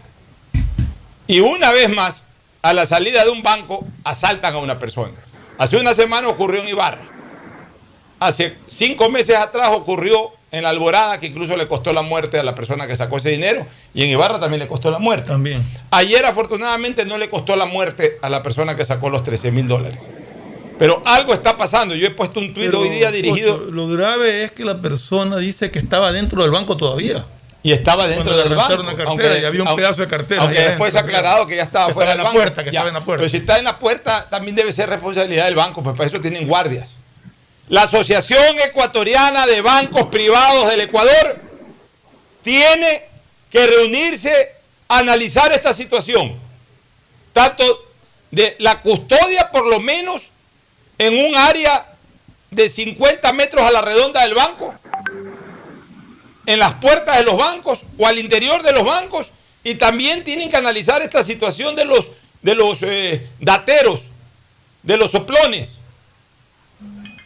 Y 1.26 1.40
una 1.40 1.72
vez 1.72 1.90
más, 1.90 2.24
a 2.62 2.72
la 2.72 2.86
salida 2.86 3.24
de 3.24 3.30
un 3.30 3.42
banco, 3.42 3.84
asaltan 4.04 4.54
a 4.54 4.58
una 4.58 4.78
persona. 4.78 5.14
Hace 5.58 5.76
una 5.76 5.94
semana 5.94 6.28
ocurrió 6.28 6.60
en 6.60 6.68
Ibarra. 6.68 7.02
Hace 8.20 8.56
cinco 8.66 9.10
meses 9.10 9.36
atrás 9.36 9.70
ocurrió 9.72 10.32
en 10.50 10.62
la 10.62 10.70
Alborada, 10.70 11.18
que 11.18 11.26
incluso 11.26 11.56
le 11.56 11.68
costó 11.68 11.92
la 11.92 12.02
muerte 12.02 12.38
a 12.38 12.42
la 12.42 12.54
persona 12.54 12.86
que 12.86 12.96
sacó 12.96 13.18
ese 13.18 13.30
dinero. 13.30 13.66
Y 13.94 14.02
en 14.04 14.10
Ibarra 14.10 14.40
también 14.40 14.60
le 14.60 14.66
costó 14.66 14.90
la 14.90 14.98
muerte. 14.98 15.28
También. 15.28 15.62
Ayer, 15.90 16.24
afortunadamente, 16.24 17.04
no 17.04 17.18
le 17.18 17.28
costó 17.28 17.54
la 17.54 17.66
muerte 17.66 18.18
a 18.22 18.28
la 18.28 18.42
persona 18.42 18.76
que 18.76 18.84
sacó 18.84 19.10
los 19.10 19.22
13 19.22 19.50
mil 19.52 19.68
dólares. 19.68 20.08
Pero 20.78 21.02
algo 21.04 21.34
está 21.34 21.56
pasando. 21.56 21.94
Yo 21.94 22.06
he 22.06 22.10
puesto 22.10 22.40
un 22.40 22.54
tuit 22.54 22.72
hoy 22.72 22.88
día 22.88 23.10
dirigido. 23.10 23.58
Lo 23.70 23.88
grave 23.88 24.44
es 24.44 24.52
que 24.52 24.64
la 24.64 24.80
persona 24.80 25.36
dice 25.36 25.70
que 25.70 25.78
estaba 25.78 26.12
dentro 26.12 26.42
del 26.42 26.50
banco 26.50 26.76
todavía. 26.76 27.24
Y 27.62 27.72
estaba 27.72 28.06
dentro 28.06 28.36
del 28.36 28.54
banco. 28.54 28.96
cartera 28.96 29.38
y 29.38 29.44
había 29.44 29.62
un 29.64 29.74
pedazo 29.76 30.00
de 30.02 30.08
cartera 30.08 30.42
Aunque 30.42 30.60
después 30.60 30.92
se 30.92 30.98
ha 30.98 31.00
adentro. 31.02 31.18
aclarado 31.18 31.46
que 31.46 31.56
ya 31.56 31.62
estaba 31.62 31.88
Que 31.88 31.94
fuera 31.94 32.12
estaba 32.12 32.28
del 32.30 32.34
banco. 32.34 32.44
puerta, 32.44 32.62
que 32.64 32.70
estaba 32.70 32.88
en 32.88 32.94
la 32.94 33.04
puerta. 33.04 33.20
Pero 33.20 33.28
si 33.30 33.36
está 33.38 33.58
en 33.58 33.64
la 33.64 33.78
puerta, 33.78 34.28
también 34.30 34.54
debe 34.56 34.72
ser 34.72 34.88
responsabilidad 34.88 35.46
del 35.46 35.54
banco, 35.56 35.82
pues 35.82 35.96
para 35.96 36.08
eso 36.08 36.20
tienen 36.20 36.46
guardias. 36.46 36.94
La 37.68 37.82
Asociación 37.82 38.58
Ecuatoriana 38.60 39.46
de 39.46 39.60
Bancos 39.60 40.06
Privados 40.06 40.68
del 40.70 40.80
Ecuador 40.82 41.38
tiene 42.42 43.02
que 43.50 43.66
reunirse 43.66 44.52
a 44.88 44.98
analizar 44.98 45.52
esta 45.52 45.72
situación. 45.72 46.38
Tanto 47.32 47.64
de 48.30 48.56
la 48.60 48.80
custodia, 48.80 49.50
por 49.50 49.66
lo 49.66 49.80
menos, 49.80 50.30
en 50.98 51.18
un 51.26 51.36
área 51.36 51.86
de 52.50 52.68
50 52.68 53.32
metros 53.32 53.66
a 53.66 53.70
la 53.70 53.82
redonda 53.82 54.22
del 54.22 54.34
banco, 54.34 54.74
en 56.48 56.58
las 56.58 56.72
puertas 56.76 57.18
de 57.18 57.24
los 57.24 57.36
bancos 57.36 57.82
o 57.98 58.06
al 58.06 58.18
interior 58.18 58.62
de 58.62 58.72
los 58.72 58.82
bancos, 58.82 59.32
y 59.62 59.74
también 59.74 60.24
tienen 60.24 60.48
que 60.48 60.56
analizar 60.56 61.02
esta 61.02 61.22
situación 61.22 61.76
de 61.76 61.84
los, 61.84 62.10
de 62.40 62.54
los 62.54 62.78
eh, 62.80 63.28
dateros, 63.38 64.04
de 64.82 64.96
los 64.96 65.10
soplones, 65.10 65.72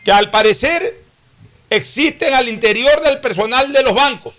que 0.05 0.11
al 0.11 0.29
parecer 0.29 1.05
existen 1.71 2.35
al 2.35 2.49
interior 2.49 3.01
del 3.01 3.21
personal 3.21 3.73
de 3.73 3.85
los 3.85 3.95
bancos. 3.95 4.35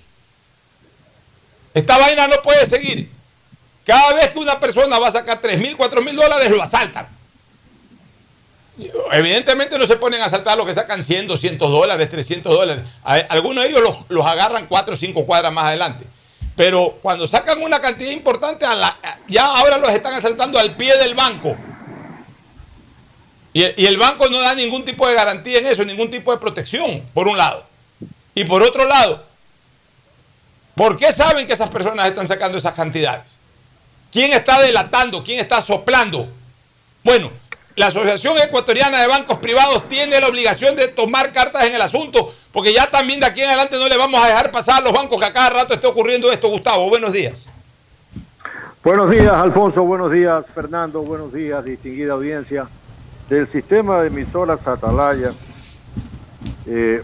Esta 1.74 1.98
vaina 1.98 2.28
no 2.28 2.42
puede 2.42 2.66
seguir. 2.66 3.10
Cada 3.86 4.13
vez 4.16 4.32
que 4.32 4.40
una 4.40 4.60
persona 4.60 5.00
va 5.00 5.08
a 5.08 5.12
sacar 5.12 5.40
3 5.40 5.60
mil, 5.60 5.78
4 5.78 6.02
mil 6.02 6.18
dólares, 6.18 6.52
lo 6.52 6.62
asaltan. 6.62 7.08
Evidentemente 9.12 9.78
no 9.78 9.86
se 9.86 9.96
ponen 9.98 10.22
a 10.22 10.25
asaltar 10.25 10.58
los 10.58 10.66
que 10.66 10.74
sacan 10.74 11.04
100, 11.04 11.28
200 11.28 11.72
dólares, 11.72 12.10
300 12.10 12.52
dólares. 12.54 12.84
Algunos 13.04 13.63
de 13.63 13.70
ellos 13.70 13.82
los, 13.82 13.98
los 14.10 14.25
agarran 14.25 14.66
4 14.68 14.94
o 14.94 14.98
5 14.98 15.25
cuadras 15.25 15.52
más 15.54 15.66
adelante. 15.66 16.06
Pero 16.56 17.00
cuando 17.02 17.25
sacan 17.28 17.62
una 17.62 17.80
cantidad 17.82 18.12
importante, 18.12 18.66
a 18.66 18.75
la- 18.75 18.98
ya 19.28 19.46
ahora 19.46 19.78
los 19.78 19.90
están 19.92 20.13
asaltando 20.13 20.60
al 20.60 20.75
pie 20.75 20.96
del 20.98 21.16
banco. 21.16 21.56
Y 23.56 23.86
el 23.86 23.98
banco 23.98 24.28
no 24.30 24.40
da 24.40 24.56
ningún 24.56 24.84
tipo 24.84 25.08
de 25.08 25.13
garantía 25.13 25.60
en 25.60 25.68
eso, 25.68 25.86
ningún 25.86 26.10
tipo 26.10 26.32
de 26.32 26.40
protección, 26.40 27.04
por 27.13 27.28
un 27.28 27.38
lado. 27.38 27.63
Y 28.34 28.46
por 28.46 28.63
otro 28.63 28.86
lado, 28.88 29.24
¿por 30.74 30.98
qué 30.98 31.12
saben 31.12 31.46
que 31.46 31.54
esas 31.54 31.70
personas 31.70 32.08
están 32.08 32.25
sacando 32.28 32.58
esas 32.58 32.74
cantidades? 32.74 33.34
¿Quién 34.12 34.34
está 34.34 34.60
delatando? 34.60 35.24
¿Quién 35.24 35.40
está 35.40 35.62
soplando? 35.62 36.28
Bueno, 37.04 37.32
la 37.75 37.88
Asociación 37.88 38.38
Ecuatoriana 38.38 39.01
de 39.01 39.08
Bancos 39.08 39.39
Privados 39.39 39.88
tiene 39.89 40.20
la 40.20 40.27
obligación 40.27 40.75
de 40.75 40.88
tomar 40.89 41.32
cartas 41.32 41.63
en 41.63 41.74
el 41.74 41.82
asunto, 41.82 42.34
porque 42.51 42.74
ya 42.74 42.89
también 42.89 43.20
de 43.20 43.25
aquí 43.25 43.42
en 43.42 43.48
adelante 43.48 43.77
no 43.77 43.88
le 43.88 43.98
vamos 43.98 44.24
a 44.24 44.27
dejar 44.27 44.51
pasar 44.51 44.82
a 44.82 44.82
los 44.82 44.94
bancos 44.94 45.20
que 45.20 45.25
a 45.25 45.34
cada 45.34 45.50
rato 45.50 45.74
esté 45.74 45.88
ocurriendo 45.88 46.32
esto. 46.32 46.50
Gustavo, 46.50 46.88
buenos 46.89 47.13
días. 47.13 47.39
Buenos 48.84 49.10
días, 49.10 49.32
Alfonso. 49.32 49.84
Buenos 49.84 50.12
días, 50.12 50.46
Fernando. 50.53 51.01
Buenos 51.01 51.34
días, 51.34 51.63
distinguida 51.63 52.13
audiencia 52.13 52.68
del 53.30 53.48
sistema 53.48 54.01
de 54.01 54.08
emisoras 54.08 54.68
Atalaya. 54.68 55.32
Eh, 56.68 57.01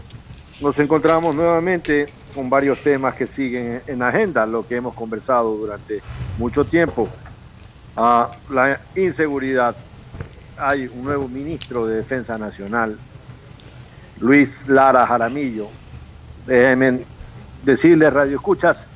nos 0.60 0.78
encontramos 0.78 1.34
nuevamente 1.34 2.06
con 2.34 2.48
varios 2.48 2.82
temas 2.82 3.14
que 3.14 3.26
siguen 3.26 3.82
en 3.86 4.02
agenda, 4.02 4.46
lo 4.46 4.66
que 4.66 4.76
hemos 4.76 4.94
conversado 4.94 5.56
durante 5.56 6.00
mucho 6.38 6.64
tiempo. 6.64 7.08
a 7.96 8.30
la 8.48 8.80
inseguridad, 8.94 9.74
hay 10.60 10.86
un 10.92 11.04
nuevo 11.04 11.26
ministro 11.26 11.86
de 11.86 11.96
Defensa 11.96 12.36
Nacional, 12.36 12.98
Luis 14.18 14.68
Lara 14.68 15.06
Jaramillo. 15.06 15.68
Déjenme 16.46 17.00
decirle, 17.64 18.10
Radio 18.10 18.36
Escuchas, 18.36 18.88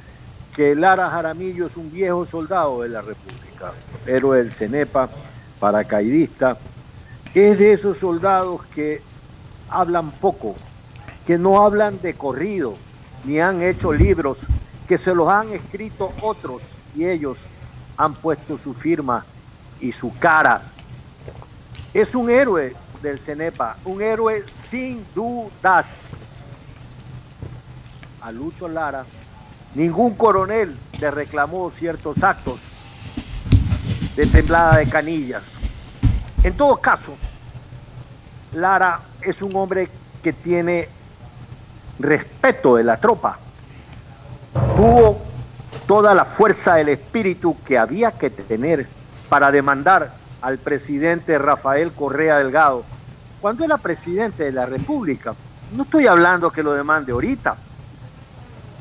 que 0.54 0.74
Lara 0.74 1.08
Jaramillo 1.08 1.66
es 1.66 1.76
un 1.76 1.90
viejo 1.90 2.26
soldado 2.26 2.82
de 2.82 2.90
la 2.90 3.00
República, 3.00 3.72
héroe 4.06 4.38
del 4.38 4.52
CENEPA, 4.52 5.08
paracaidista. 5.58 6.58
Es 7.34 7.58
de 7.58 7.72
esos 7.72 7.98
soldados 7.98 8.64
que 8.66 9.00
hablan 9.70 10.10
poco, 10.10 10.54
que 11.26 11.38
no 11.38 11.64
hablan 11.64 12.00
de 12.02 12.14
corrido, 12.14 12.76
ni 13.24 13.40
han 13.40 13.62
hecho 13.62 13.92
libros, 13.92 14.40
que 14.86 14.98
se 14.98 15.14
los 15.14 15.28
han 15.28 15.48
escrito 15.52 16.12
otros 16.20 16.62
y 16.94 17.06
ellos 17.06 17.38
han 17.96 18.14
puesto 18.14 18.58
su 18.58 18.74
firma 18.74 19.24
y 19.80 19.92
su 19.92 20.16
cara. 20.18 20.73
Es 21.94 22.16
un 22.16 22.28
héroe 22.28 22.74
del 23.02 23.20
CENEPA, 23.20 23.76
un 23.84 24.02
héroe 24.02 24.44
sin 24.48 25.06
dudas. 25.14 26.08
A 28.20 28.32
Lucho 28.32 28.66
Lara, 28.66 29.04
ningún 29.76 30.16
coronel 30.16 30.76
le 30.98 31.10
reclamó 31.12 31.70
ciertos 31.70 32.24
actos 32.24 32.58
de 34.16 34.26
temblada 34.26 34.78
de 34.78 34.88
canillas. 34.88 35.44
En 36.42 36.56
todo 36.56 36.78
caso, 36.78 37.14
Lara 38.54 38.98
es 39.22 39.40
un 39.40 39.54
hombre 39.54 39.88
que 40.20 40.32
tiene 40.32 40.88
respeto 42.00 42.74
de 42.74 42.82
la 42.82 42.96
tropa. 42.96 43.38
Tuvo 44.74 45.22
toda 45.86 46.12
la 46.12 46.24
fuerza 46.24 46.74
del 46.74 46.88
espíritu 46.88 47.56
que 47.64 47.78
había 47.78 48.10
que 48.10 48.30
tener 48.30 48.88
para 49.28 49.52
demandar 49.52 50.23
al 50.44 50.58
presidente 50.58 51.38
Rafael 51.38 51.90
Correa 51.92 52.36
Delgado 52.36 52.84
cuando 53.40 53.64
era 53.64 53.78
presidente 53.78 54.44
de 54.44 54.52
la 54.52 54.66
República. 54.66 55.34
No 55.74 55.84
estoy 55.84 56.06
hablando 56.06 56.50
que 56.50 56.62
lo 56.62 56.74
demande 56.74 57.12
ahorita. 57.12 57.56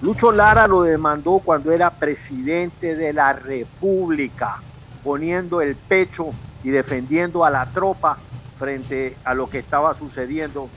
Lucho 0.02 0.34
Lara 0.34 0.68
lo 0.68 0.82
demandó 0.84 1.40
cuando 1.40 1.72
era 1.72 1.90
presidente 1.90 2.98
de 2.98 3.14
la 3.14 3.32
República, 3.32 4.58
poniendo 5.06 5.62
el 5.62 5.78
pecho 5.78 6.32
y 6.66 6.70
defendiendo 6.70 7.46
a 7.46 7.50
la 7.50 7.66
tropa 7.68 8.18
frente 8.60 9.16
a 9.24 9.34
lo 9.34 9.50
que 9.50 9.60
estaba 9.60 9.96
sucediendo 9.96 10.68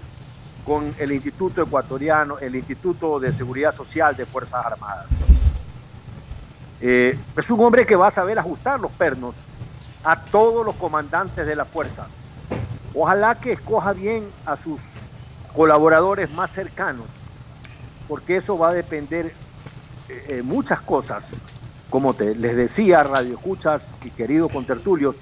con 0.64 0.94
el 0.98 1.10
Instituto 1.10 1.62
Ecuatoriano, 1.62 2.38
el 2.38 2.54
Instituto 2.54 3.18
de 3.18 3.32
Seguridad 3.32 3.74
Social 3.74 4.14
de 4.14 4.24
Fuerzas 4.24 4.64
Armadas. 4.64 5.06
Eh, 6.80 7.18
es 7.36 7.50
un 7.50 7.60
hombre 7.64 7.84
que 7.84 7.96
va 7.96 8.06
a 8.06 8.12
saber 8.12 8.38
ajustar 8.38 8.78
los 8.78 8.94
pernos 8.94 9.34
a 10.06 10.14
todos 10.14 10.64
los 10.64 10.76
comandantes 10.76 11.44
de 11.48 11.56
la 11.56 11.64
fuerza. 11.64 12.06
Ojalá 12.94 13.34
que 13.34 13.52
escoja 13.52 13.92
bien 13.92 14.30
a 14.46 14.56
sus 14.56 14.80
colaboradores 15.52 16.30
más 16.30 16.52
cercanos, 16.52 17.06
porque 18.06 18.36
eso 18.36 18.56
va 18.56 18.68
a 18.68 18.72
depender 18.72 19.34
eh, 20.08 20.42
muchas 20.44 20.80
cosas. 20.80 21.34
Como 21.90 22.14
te, 22.14 22.36
les 22.36 22.54
decía, 22.54 23.02
Radio 23.02 23.34
Escuchas 23.34 23.90
y 24.04 24.10
queridos 24.10 24.52
contertulios, 24.52 25.16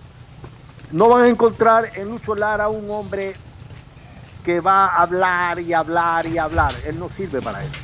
no 0.93 1.09
van 1.09 1.25
a 1.25 1.29
encontrar 1.29 1.91
en 1.95 2.11
Lucho 2.11 2.35
Lara 2.35 2.69
un 2.69 2.89
hombre 2.91 3.33
que 4.45 4.61
va 4.61 4.89
a 4.89 5.03
hablar 5.03 5.61
y 5.61 5.73
hablar 5.73 6.27
y 6.27 6.37
hablar. 6.37 6.75
Él 6.85 6.99
no 6.99 7.09
sirve 7.09 7.41
para 7.41 7.65
eso. 7.65 7.77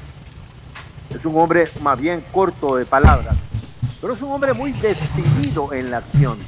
Es 1.08 1.24
un 1.24 1.34
hombre 1.38 1.70
más 1.80 1.98
bien 1.98 2.22
corto 2.30 2.76
de 2.76 2.84
palabras 2.84 3.36
pero 4.00 4.14
es 4.14 4.22
un 4.22 4.32
hombre 4.32 4.52
muy 4.54 4.72
decidido 4.72 5.72
en 5.72 5.90
la 5.90 5.98
acción. 5.98 6.38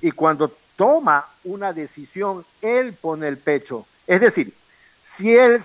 Y 0.00 0.10
cuando 0.12 0.52
toma 0.76 1.26
una 1.44 1.72
decisión, 1.72 2.44
él 2.62 2.92
pone 2.94 3.26
el 3.26 3.38
pecho. 3.38 3.84
Es 4.06 4.20
decir, 4.20 4.54
si 5.00 5.34
él 5.36 5.60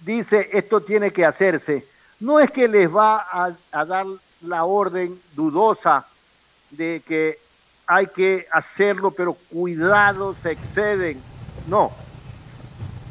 dice 0.00 0.50
esto 0.52 0.82
tiene 0.82 1.10
que 1.10 1.24
hacerse, 1.24 1.86
no 2.20 2.38
es 2.38 2.50
que 2.50 2.68
les 2.68 2.94
va 2.94 3.26
a, 3.30 3.52
a 3.72 3.84
dar 3.84 4.06
la 4.42 4.64
orden 4.64 5.18
dudosa 5.34 6.06
de 6.70 7.02
que 7.06 7.38
hay 7.86 8.06
que 8.08 8.46
hacerlo, 8.52 9.10
pero 9.10 9.34
cuidado, 9.34 10.34
se 10.34 10.52
exceden. 10.52 11.20
No. 11.66 11.92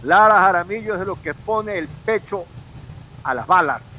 Lara 0.03 0.39
Jaramillo 0.41 0.93
es 0.93 0.99
de 0.99 1.05
los 1.05 1.19
que 1.19 1.33
pone 1.33 1.77
el 1.77 1.87
pecho 1.87 2.45
a 3.23 3.33
las 3.33 3.47
balas 3.47 3.98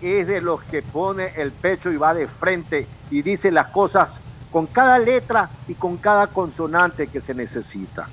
es 0.00 0.26
de 0.26 0.40
los 0.40 0.62
que 0.62 0.82
pone 0.82 1.32
el 1.36 1.50
pecho 1.52 1.90
y 1.90 1.96
va 1.96 2.14
de 2.14 2.26
frente 2.26 2.86
y 3.10 3.22
dice 3.22 3.50
las 3.50 3.68
cosas 3.68 4.20
con 4.52 4.66
cada 4.66 4.98
letra 4.98 5.50
y 5.66 5.74
con 5.74 5.96
cada 5.96 6.28
consonante 6.28 7.08
que 7.08 7.20
se 7.20 7.34
necesita. 7.34 8.08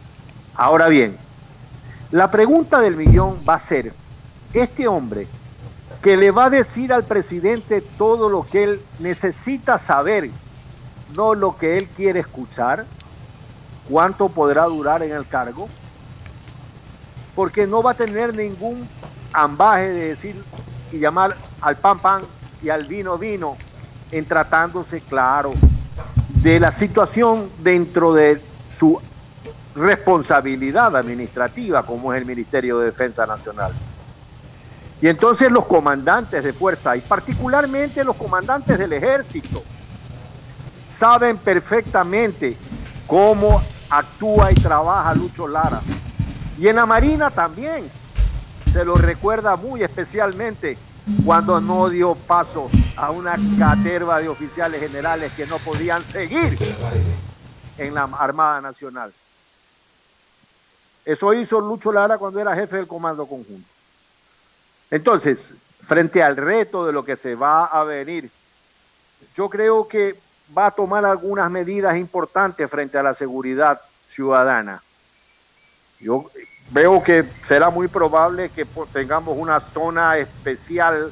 Ahora 0.55 0.87
bien, 0.87 1.17
la 2.11 2.31
pregunta 2.31 2.79
del 2.79 2.95
millón 2.95 3.39
va 3.47 3.55
a 3.55 3.59
ser, 3.59 3.93
este 4.53 4.87
hombre 4.87 5.27
que 6.01 6.17
le 6.17 6.31
va 6.31 6.45
a 6.45 6.49
decir 6.49 6.93
al 6.93 7.03
presidente 7.03 7.81
todo 7.81 8.29
lo 8.29 8.43
que 8.43 8.63
él 8.63 8.81
necesita 8.99 9.77
saber, 9.77 10.29
no 11.15 11.33
lo 11.33 11.57
que 11.57 11.77
él 11.77 11.87
quiere 11.89 12.19
escuchar, 12.19 12.85
cuánto 13.89 14.29
podrá 14.29 14.65
durar 14.65 15.03
en 15.03 15.11
el 15.11 15.27
cargo, 15.27 15.67
porque 17.35 17.67
no 17.67 17.83
va 17.83 17.91
a 17.91 17.95
tener 17.95 18.35
ningún 18.35 18.87
ambaje 19.33 19.89
de 19.89 20.09
decir 20.09 20.43
y 20.91 20.99
llamar 20.99 21.35
al 21.61 21.75
pan 21.77 21.99
pan 21.99 22.21
y 22.61 22.69
al 22.69 22.85
vino 22.85 23.17
vino, 23.17 23.57
en 24.11 24.25
tratándose, 24.25 25.01
claro, 25.01 25.53
de 26.41 26.59
la 26.59 26.71
situación 26.71 27.49
dentro 27.59 28.13
de 28.13 28.41
su 28.75 28.99
responsabilidad 29.75 30.95
administrativa, 30.95 31.83
como 31.83 32.13
es 32.13 32.21
el 32.21 32.25
Ministerio 32.25 32.79
de 32.79 32.85
Defensa 32.85 33.25
Nacional. 33.25 33.73
Y 35.01 35.07
entonces 35.07 35.51
los 35.51 35.65
comandantes 35.65 36.43
de 36.43 36.53
fuerza, 36.53 36.95
y 36.95 37.01
particularmente 37.01 38.03
los 38.03 38.15
comandantes 38.15 38.77
del 38.77 38.93
ejército, 38.93 39.61
saben 40.87 41.37
perfectamente 41.37 42.57
cómo 43.05 43.61
actúa 43.89 44.51
y 44.51 44.55
trabaja 44.55 45.13
Lucho 45.13 45.47
Lara. 45.47 45.81
Y 46.57 46.67
en 46.67 46.77
la 46.77 46.85
Marina 46.85 47.29
también, 47.29 47.83
se 48.75 48.83
lo 48.83 48.95
recuerda 48.95 49.55
muy 49.55 49.83
especialmente 49.83 50.77
cuando 51.25 51.61
no 51.61 51.88
dio 51.88 52.13
paso 52.13 52.69
a 52.97 53.09
una 53.09 53.38
caterva 53.57 54.19
de 54.19 54.27
oficiales 54.27 54.81
generales 54.81 55.31
que 55.31 55.45
no 55.45 55.59
podían 55.59 56.03
seguir 56.03 56.57
en 57.77 57.93
la 57.93 58.03
Armada 58.03 58.59
Nacional. 58.59 59.13
Eso 61.05 61.33
hizo 61.33 61.61
Lucho 61.61 61.93
Lara 61.93 62.17
cuando 62.17 62.38
era 62.41 62.53
jefe 62.53 62.75
del 62.75 62.85
Comando 62.85 63.25
Conjunto. 63.25 63.65
Entonces, 64.91 65.53
frente 65.79 66.21
al 66.21 66.35
reto 66.35 66.85
de 66.85 66.91
lo 66.91 67.05
que 67.05 67.15
se 67.15 67.33
va 67.33 67.67
a 67.67 67.85
venir, 67.85 68.29
yo 69.38 69.49
creo 69.49 69.88
que 69.88 70.19
va 70.55 70.65
a 70.65 70.71
tomar 70.71 71.05
algunas 71.05 71.49
medidas 71.49 71.95
importantes 71.95 72.69
frente 72.69 72.97
a 72.97 73.03
la 73.03 73.13
seguridad 73.13 73.79
ciudadana. 74.09 74.83
Yo 76.01 76.29
veo 76.71 77.04
que 77.04 77.25
será 77.43 77.69
muy 77.69 77.88
probable 77.88 78.49
que 78.49 78.65
tengamos 78.91 79.38
una 79.38 79.60
zona 79.60 80.17
especial, 80.17 81.12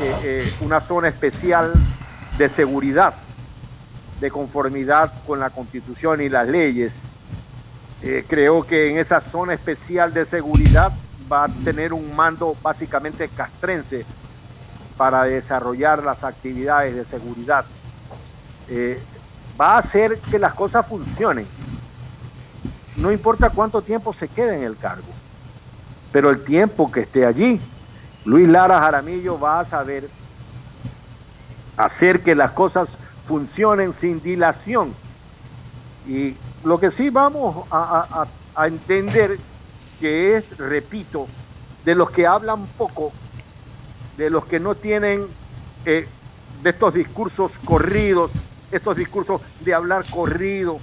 eh, 0.00 0.14
eh, 0.22 0.54
una 0.60 0.80
zona 0.80 1.08
especial 1.08 1.72
de 2.36 2.48
seguridad, 2.48 3.14
de 4.20 4.30
conformidad 4.30 5.12
con 5.26 5.40
la 5.40 5.50
constitución 5.50 6.20
y 6.20 6.28
las 6.28 6.48
leyes. 6.48 7.04
Eh, 8.02 8.24
creo 8.28 8.66
que 8.66 8.90
en 8.90 8.98
esa 8.98 9.20
zona 9.20 9.54
especial 9.54 10.12
de 10.12 10.26
seguridad 10.26 10.92
va 11.32 11.44
a 11.44 11.48
tener 11.48 11.94
un 11.94 12.14
mando 12.14 12.54
básicamente 12.62 13.28
castrense 13.28 14.04
para 14.98 15.24
desarrollar 15.24 16.02
las 16.02 16.22
actividades 16.22 16.94
de 16.94 17.04
seguridad. 17.04 17.64
va 19.60 19.76
a 19.76 19.78
hacer 19.78 20.18
que 20.30 20.38
las 20.38 20.54
cosas 20.54 20.86
funcionen 20.86 21.46
no 22.96 23.10
importa 23.12 23.50
cuánto 23.50 23.82
tiempo 23.82 24.12
se 24.12 24.28
quede 24.28 24.56
en 24.56 24.64
el 24.64 24.76
cargo, 24.76 25.08
pero 26.12 26.30
el 26.30 26.44
tiempo 26.44 26.90
que 26.92 27.00
esté 27.00 27.26
allí, 27.26 27.60
Luis 28.24 28.48
Lara 28.48 28.80
Jaramillo 28.80 29.38
va 29.38 29.60
a 29.60 29.64
saber 29.64 30.08
hacer 31.76 32.22
que 32.22 32.34
las 32.34 32.52
cosas 32.52 32.96
funcionen 33.26 33.92
sin 33.92 34.22
dilación. 34.22 34.94
Y 36.06 36.36
lo 36.62 36.78
que 36.78 36.90
sí 36.90 37.10
vamos 37.10 37.66
a, 37.70 38.26
entender 38.66 39.38
que 40.00 40.36
es, 40.36 40.56
repito, 40.58 41.26
de 41.84 41.94
los 41.94 42.10
que 42.10 42.26
hablan 42.26 42.66
poco, 42.78 43.12
de 44.16 44.30
los 44.30 44.44
que 44.46 44.60
no 44.60 44.74
tienen 44.74 45.26
eh, 45.84 46.06
de 46.62 46.70
estos 46.70 46.94
discursos 46.94 47.58
corridos, 47.64 48.30
estos 48.70 48.96
discursos 48.96 49.40
de 49.60 49.74
hablar 49.74 50.04
corrido, 50.08 50.78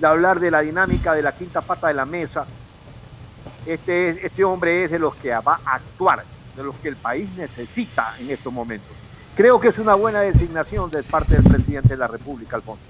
de 0.00 0.06
hablar 0.06 0.40
de 0.40 0.50
la 0.50 0.60
dinámica 0.60 1.14
de 1.14 1.22
la 1.22 1.32
quinta 1.32 1.60
pata 1.60 1.88
de 1.88 1.94
la 1.94 2.06
mesa. 2.06 2.46
Este, 3.66 4.26
este 4.26 4.42
hombre 4.42 4.84
es 4.84 4.90
de 4.90 4.98
los 4.98 5.14
que 5.16 5.30
va 5.30 5.60
a 5.64 5.74
actuar, 5.74 6.24
de 6.56 6.62
los 6.62 6.74
que 6.76 6.88
el 6.88 6.96
país 6.96 7.28
necesita 7.36 8.14
en 8.18 8.30
estos 8.30 8.52
momentos. 8.52 8.88
Creo 9.36 9.60
que 9.60 9.68
es 9.68 9.78
una 9.78 9.94
buena 9.94 10.22
designación 10.22 10.90
de 10.90 11.02
parte 11.02 11.34
del 11.34 11.44
presidente 11.44 11.90
de 11.90 11.96
la 11.98 12.06
República, 12.06 12.56
Alfonso. 12.56 12.82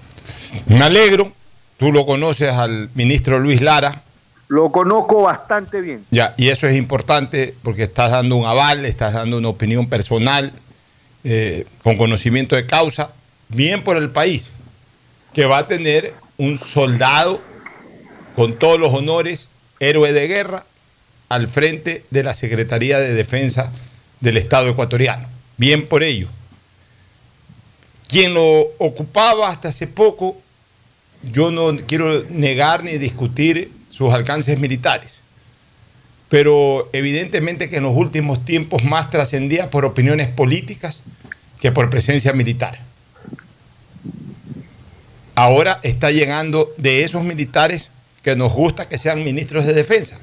Me 0.66 0.82
alegro, 0.82 1.32
tú 1.76 1.92
lo 1.92 2.06
conoces 2.06 2.54
al 2.54 2.88
ministro 2.94 3.38
Luis 3.38 3.60
Lara. 3.60 4.02
Lo 4.48 4.72
conozco 4.72 5.22
bastante 5.22 5.80
bien. 5.80 6.04
Ya, 6.10 6.34
y 6.36 6.48
eso 6.48 6.66
es 6.66 6.76
importante 6.76 7.54
porque 7.62 7.84
estás 7.84 8.12
dando 8.12 8.36
un 8.36 8.46
aval, 8.46 8.84
estás 8.84 9.12
dando 9.12 9.38
una 9.38 9.48
opinión 9.48 9.88
personal, 9.88 10.52
eh, 11.22 11.66
con 11.82 11.96
conocimiento 11.96 12.56
de 12.56 12.66
causa, 12.66 13.10
bien 13.48 13.84
por 13.84 13.96
el 13.96 14.10
país, 14.10 14.50
que 15.32 15.44
va 15.44 15.58
a 15.58 15.68
tener 15.68 16.14
un 16.40 16.56
soldado 16.56 17.42
con 18.34 18.58
todos 18.58 18.80
los 18.80 18.94
honores, 18.94 19.50
héroe 19.78 20.14
de 20.14 20.26
guerra, 20.26 20.64
al 21.28 21.48
frente 21.48 22.02
de 22.08 22.22
la 22.22 22.32
Secretaría 22.32 22.98
de 22.98 23.12
Defensa 23.12 23.70
del 24.20 24.38
Estado 24.38 24.70
ecuatoriano. 24.70 25.28
Bien 25.58 25.86
por 25.86 26.02
ello. 26.02 26.28
Quien 28.08 28.32
lo 28.32 28.60
ocupaba 28.78 29.50
hasta 29.50 29.68
hace 29.68 29.86
poco, 29.86 30.40
yo 31.30 31.50
no 31.50 31.76
quiero 31.86 32.24
negar 32.30 32.84
ni 32.84 32.96
discutir 32.96 33.70
sus 33.90 34.14
alcances 34.14 34.58
militares, 34.58 35.12
pero 36.30 36.88
evidentemente 36.94 37.68
que 37.68 37.76
en 37.76 37.82
los 37.82 37.94
últimos 37.94 38.46
tiempos 38.46 38.82
más 38.82 39.10
trascendía 39.10 39.68
por 39.68 39.84
opiniones 39.84 40.28
políticas 40.28 41.00
que 41.60 41.70
por 41.70 41.90
presencia 41.90 42.32
militar. 42.32 42.89
Ahora 45.40 45.80
está 45.82 46.10
llegando 46.10 46.74
de 46.76 47.02
esos 47.02 47.24
militares 47.24 47.88
que 48.22 48.36
nos 48.36 48.52
gusta 48.52 48.86
que 48.90 48.98
sean 48.98 49.24
ministros 49.24 49.64
de 49.64 49.72
defensa. 49.72 50.20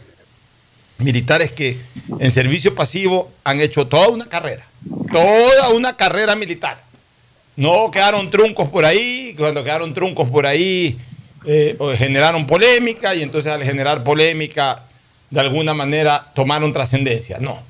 Militares 1.00 1.52
que 1.52 1.76
en 2.20 2.30
servicio 2.30 2.76
pasivo 2.76 3.32
han 3.44 3.60
hecho 3.60 3.88
toda 3.88 4.10
una 4.10 4.30
carrera, 4.30 4.68
toda 5.12 5.70
una 5.70 5.98
carrera 5.98 6.36
militar. 6.36 6.84
No 7.56 7.90
quedaron 7.90 8.30
truncos 8.30 8.70
por 8.70 8.86
ahí, 8.86 9.34
cuando 9.36 9.64
quedaron 9.64 9.92
truncos 9.96 10.30
por 10.30 10.46
ahí 10.46 11.00
eh, 11.48 11.74
pues 11.80 11.98
generaron 11.98 12.46
polémica 12.46 13.16
y 13.16 13.24
entonces 13.24 13.52
al 13.52 13.64
generar 13.64 14.04
polémica 14.04 14.84
de 15.32 15.40
alguna 15.40 15.74
manera 15.74 16.28
tomaron 16.36 16.72
trascendencia. 16.72 17.40
No, 17.40 17.64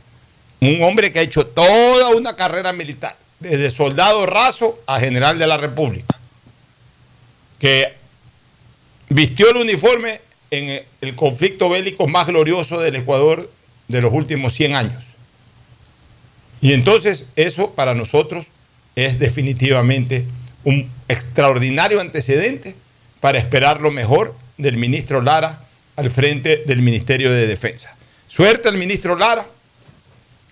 un 0.60 0.84
hombre 0.84 1.14
que 1.14 1.20
ha 1.20 1.22
hecho 1.22 1.48
toda 1.48 2.10
una 2.10 2.36
carrera 2.36 2.74
militar, 2.74 3.16
desde 3.40 3.72
soldado 3.72 4.26
raso 4.26 4.82
a 4.86 5.00
general 5.00 5.40
de 5.40 5.48
la 5.48 5.56
República, 5.56 6.17
que 7.60 7.94
vistió 9.10 9.50
el 9.50 9.58
uniforme 9.58 10.22
en 10.52 10.84
el 11.02 11.16
conflicto 11.16 11.70
bélico 11.70 12.08
más 12.08 12.28
glorioso 12.28 12.80
del 12.80 12.96
Ecuador 12.96 13.52
de 13.88 14.02
los 14.02 14.14
últimos 14.14 14.54
100 14.54 14.76
años. 14.76 15.04
Y 16.62 16.74
entonces 16.74 17.26
eso 17.36 17.72
para 17.72 17.94
nosotros 17.94 18.48
es 18.96 19.20
definitivamente 19.20 20.26
un 20.64 20.90
extraordinario 21.08 22.02
antecedente 22.02 22.76
para 23.20 23.38
esperar 23.38 23.80
lo 23.82 23.92
mejor 23.92 24.36
del 24.58 24.78
ministro 24.78 25.22
Lara 25.22 25.64
al 25.96 26.12
frente 26.12 26.64
del 26.66 26.82
Ministerio 26.82 27.32
de 27.32 27.48
Defensa. 27.48 27.96
Suerte 28.28 28.68
al 28.70 28.78
ministro 28.78 29.16
Lara, 29.16 29.48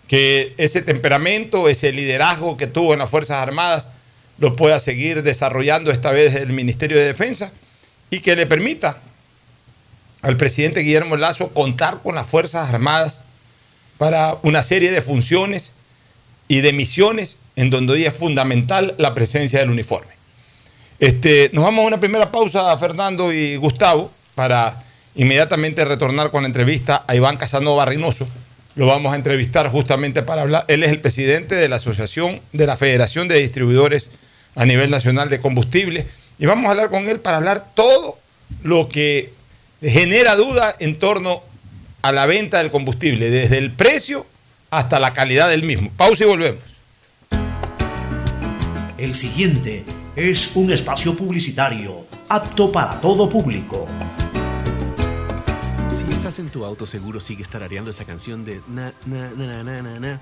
que 0.07 0.53
ese 0.57 0.81
temperamento, 0.81 1.67
ese 1.67 1.91
liderazgo 1.91 2.57
que 2.57 2.67
tuvo 2.67 2.93
en 2.93 2.99
las 2.99 3.09
Fuerzas 3.09 3.41
Armadas, 3.41 3.89
lo 4.37 4.55
pueda 4.55 4.79
seguir 4.79 5.23
desarrollando 5.23 5.91
esta 5.91 6.11
vez 6.11 6.35
el 6.35 6.53
Ministerio 6.53 6.97
de 6.97 7.05
Defensa 7.05 7.51
y 8.09 8.19
que 8.19 8.35
le 8.35 8.45
permita 8.45 8.97
al 10.21 10.37
presidente 10.37 10.81
Guillermo 10.81 11.17
Lazo 11.17 11.49
contar 11.49 11.99
con 12.01 12.15
las 12.15 12.27
Fuerzas 12.27 12.69
Armadas 12.69 13.21
para 13.97 14.37
una 14.43 14.61
serie 14.63 14.91
de 14.91 15.01
funciones 15.01 15.71
y 16.47 16.61
de 16.61 16.73
misiones 16.73 17.37
en 17.55 17.69
donde 17.69 17.93
hoy 17.93 18.05
es 18.05 18.13
fundamental 18.13 18.95
la 18.97 19.13
presencia 19.13 19.59
del 19.59 19.69
uniforme. 19.69 20.13
Este, 20.99 21.49
nos 21.53 21.63
vamos 21.63 21.83
a 21.83 21.87
una 21.87 21.99
primera 21.99 22.31
pausa, 22.31 22.75
Fernando 22.77 23.31
y 23.31 23.55
Gustavo, 23.55 24.11
para 24.33 24.83
inmediatamente 25.15 25.85
retornar 25.85 26.31
con 26.31 26.43
la 26.43 26.47
entrevista 26.47 27.03
a 27.07 27.15
Iván 27.15 27.37
Casanova 27.37 27.85
Reynoso. 27.85 28.27
Lo 28.75 28.87
vamos 28.87 29.13
a 29.13 29.15
entrevistar 29.15 29.69
justamente 29.69 30.23
para 30.23 30.41
hablar. 30.41 30.65
Él 30.67 30.83
es 30.83 30.89
el 30.89 30.99
presidente 30.99 31.55
de 31.55 31.69
la 31.69 31.77
Asociación 31.77 32.41
de 32.51 32.67
la 32.67 32.75
Federación 32.75 33.27
de 33.27 33.39
Distribuidores 33.39 34.09
a 34.55 34.65
nivel 34.65 34.89
nacional 34.89 35.29
de 35.29 35.39
combustible. 35.39 36.07
Y 36.39 36.45
vamos 36.45 36.65
a 36.67 36.71
hablar 36.71 36.89
con 36.89 37.07
él 37.07 37.19
para 37.19 37.37
hablar 37.37 37.67
todo 37.75 38.17
lo 38.63 38.89
que 38.89 39.33
genera 39.81 40.35
duda 40.35 40.75
en 40.79 40.97
torno 40.97 41.43
a 42.01 42.11
la 42.11 42.25
venta 42.25 42.59
del 42.59 42.71
combustible, 42.71 43.29
desde 43.29 43.57
el 43.57 43.71
precio 43.71 44.25
hasta 44.69 44.99
la 44.99 45.13
calidad 45.13 45.49
del 45.49 45.63
mismo. 45.63 45.91
Pausa 45.95 46.23
y 46.23 46.27
volvemos. 46.27 46.63
El 48.97 49.13
siguiente 49.13 49.83
es 50.15 50.55
un 50.55 50.71
espacio 50.71 51.15
publicitario 51.15 52.05
apto 52.29 52.71
para 52.71 52.99
todo 53.01 53.29
público. 53.29 53.87
Si 55.91 56.13
estás 56.13 56.39
en 56.39 56.49
tu 56.49 56.63
auto, 56.63 56.87
seguro 56.87 57.19
sigues 57.19 57.49
tarareando 57.49 57.89
esa 57.89 58.05
canción 58.05 58.45
de 58.45 58.61
na, 58.67 58.93
na, 59.05 59.31
na, 59.31 59.63
na, 59.63 59.81
na, 59.81 59.99
na, 59.99 60.21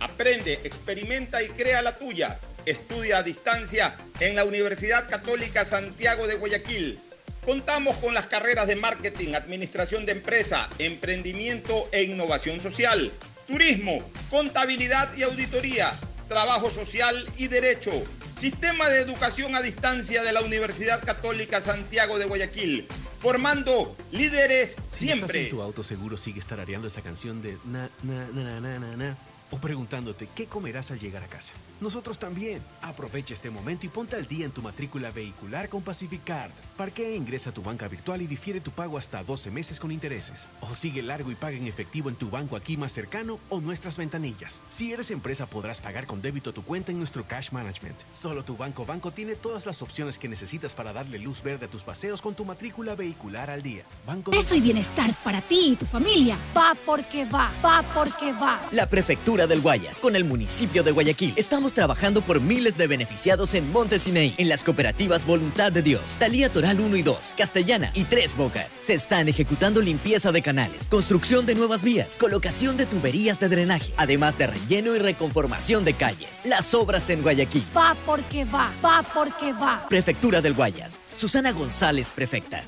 Aprende, 0.00 0.60
experimenta 0.64 1.42
y 1.42 1.48
crea 1.48 1.82
la 1.82 1.98
tuya. 1.98 2.38
Estudia 2.66 3.18
a 3.18 3.22
distancia 3.22 3.96
en 4.20 4.34
la 4.36 4.44
Universidad 4.44 5.08
Católica 5.08 5.64
Santiago 5.64 6.26
de 6.26 6.34
Guayaquil. 6.34 7.00
Contamos 7.44 7.96
con 7.96 8.12
las 8.14 8.26
carreras 8.26 8.66
de 8.68 8.76
marketing, 8.76 9.34
administración 9.34 10.04
de 10.04 10.12
empresa, 10.12 10.68
emprendimiento 10.78 11.88
e 11.92 12.02
innovación 12.02 12.60
social, 12.60 13.10
turismo, 13.46 14.04
contabilidad 14.28 15.16
y 15.16 15.22
auditoría, 15.22 15.92
trabajo 16.28 16.70
social 16.70 17.26
y 17.38 17.48
derecho. 17.48 17.90
Sistema 18.38 18.88
de 18.88 19.00
educación 19.00 19.56
a 19.56 19.62
distancia 19.62 20.22
de 20.22 20.32
la 20.32 20.42
Universidad 20.42 21.02
Católica 21.02 21.60
Santiago 21.60 22.18
de 22.18 22.26
Guayaquil, 22.26 22.86
formando 23.18 23.96
líderes 24.12 24.76
Si 24.90 25.06
siempre. 25.06 25.40
estás 25.40 25.50
en 25.52 25.56
tu 25.56 25.62
auto, 25.62 25.82
seguro 25.82 26.16
sigues 26.16 26.46
tarareando 26.46 26.86
esa 26.86 27.00
canción 27.00 27.42
de 27.42 27.56
na, 27.64 27.90
na, 28.04 28.28
na, 28.28 28.60
na, 28.60 28.78
na, 28.78 28.96
na, 28.96 29.16
o 29.50 29.58
preguntándote 29.58 30.28
qué 30.34 30.46
comerás 30.46 30.90
al 30.90 30.98
llegar 30.98 31.22
a 31.22 31.28
casa. 31.28 31.52
Nosotros 31.80 32.18
también. 32.18 32.62
Aprovecha 32.82 33.34
este 33.34 33.50
momento 33.50 33.86
y 33.86 33.88
ponte 33.88 34.16
al 34.16 34.26
día 34.26 34.44
en 34.44 34.52
tu 34.52 34.62
matrícula 34.62 35.10
vehicular 35.10 35.68
con 35.68 35.82
Pacificard. 35.82 36.52
Parquea 36.78 37.08
e 37.08 37.16
ingresa 37.16 37.50
a 37.50 37.52
tu 37.52 37.60
banca 37.60 37.88
virtual 37.88 38.22
y 38.22 38.28
difiere 38.28 38.60
tu 38.60 38.70
pago 38.70 38.98
hasta 38.98 39.24
12 39.24 39.50
meses 39.50 39.80
con 39.80 39.90
intereses. 39.90 40.48
O 40.60 40.76
sigue 40.76 41.02
largo 41.02 41.32
y 41.32 41.34
paga 41.34 41.56
en 41.56 41.66
efectivo 41.66 42.08
en 42.08 42.14
tu 42.14 42.30
banco 42.30 42.54
aquí 42.54 42.76
más 42.76 42.92
cercano 42.92 43.40
o 43.48 43.60
nuestras 43.60 43.96
ventanillas. 43.96 44.62
Si 44.70 44.92
eres 44.92 45.10
empresa 45.10 45.46
podrás 45.46 45.80
pagar 45.80 46.06
con 46.06 46.22
débito 46.22 46.52
tu 46.52 46.62
cuenta 46.62 46.92
en 46.92 46.98
nuestro 46.98 47.24
cash 47.24 47.50
management. 47.50 47.96
Solo 48.12 48.44
tu 48.44 48.56
banco 48.56 48.86
banco 48.86 49.10
tiene 49.10 49.34
todas 49.34 49.66
las 49.66 49.82
opciones 49.82 50.20
que 50.20 50.28
necesitas 50.28 50.72
para 50.74 50.92
darle 50.92 51.18
luz 51.18 51.42
verde 51.42 51.66
a 51.66 51.68
tus 51.68 51.82
paseos 51.82 52.22
con 52.22 52.36
tu 52.36 52.44
matrícula 52.44 52.94
vehicular 52.94 53.50
al 53.50 53.60
día. 53.60 53.82
Banco 54.06 54.30
Eso 54.30 54.54
y 54.54 54.60
bienestar 54.60 55.12
para 55.24 55.40
ti 55.40 55.70
y 55.72 55.76
tu 55.76 55.84
familia. 55.84 56.38
Va 56.56 56.76
porque 56.86 57.24
va, 57.24 57.50
va 57.64 57.82
porque 57.92 58.32
va. 58.34 58.60
La 58.70 58.88
Prefectura 58.88 59.48
del 59.48 59.62
Guayas, 59.62 60.00
con 60.00 60.14
el 60.14 60.22
municipio 60.22 60.84
de 60.84 60.92
Guayaquil, 60.92 61.34
estamos 61.36 61.74
trabajando 61.74 62.22
por 62.22 62.40
miles 62.40 62.78
de 62.78 62.86
beneficiados 62.86 63.54
en 63.54 63.68
Montesinei, 63.72 64.36
en 64.38 64.48
las 64.48 64.62
cooperativas 64.62 65.26
Voluntad 65.26 65.72
de 65.72 65.82
Dios, 65.82 66.18
Talía 66.18 66.52
Toral 66.68 66.80
1 66.80 66.96
y 66.96 67.02
2, 67.02 67.34
Castellana 67.38 67.90
y 67.94 68.04
Tres 68.04 68.36
Bocas. 68.36 68.78
Se 68.82 68.92
están 68.92 69.26
ejecutando 69.26 69.80
limpieza 69.80 70.32
de 70.32 70.42
canales, 70.42 70.88
construcción 70.88 71.46
de 71.46 71.54
nuevas 71.54 71.82
vías, 71.82 72.18
colocación 72.18 72.76
de 72.76 72.84
tuberías 72.84 73.40
de 73.40 73.48
drenaje, 73.48 73.94
además 73.96 74.36
de 74.36 74.48
relleno 74.48 74.94
y 74.94 74.98
reconformación 74.98 75.86
de 75.86 75.94
calles. 75.94 76.42
Las 76.44 76.74
obras 76.74 77.08
en 77.08 77.22
Guayaquil. 77.22 77.64
Va 77.74 77.96
porque 78.04 78.44
va, 78.44 78.70
va 78.84 79.02
porque 79.14 79.54
va. 79.54 79.86
Prefectura 79.88 80.42
del 80.42 80.52
Guayas. 80.52 80.98
Susana 81.16 81.52
González, 81.52 82.12
prefecta. 82.12 82.62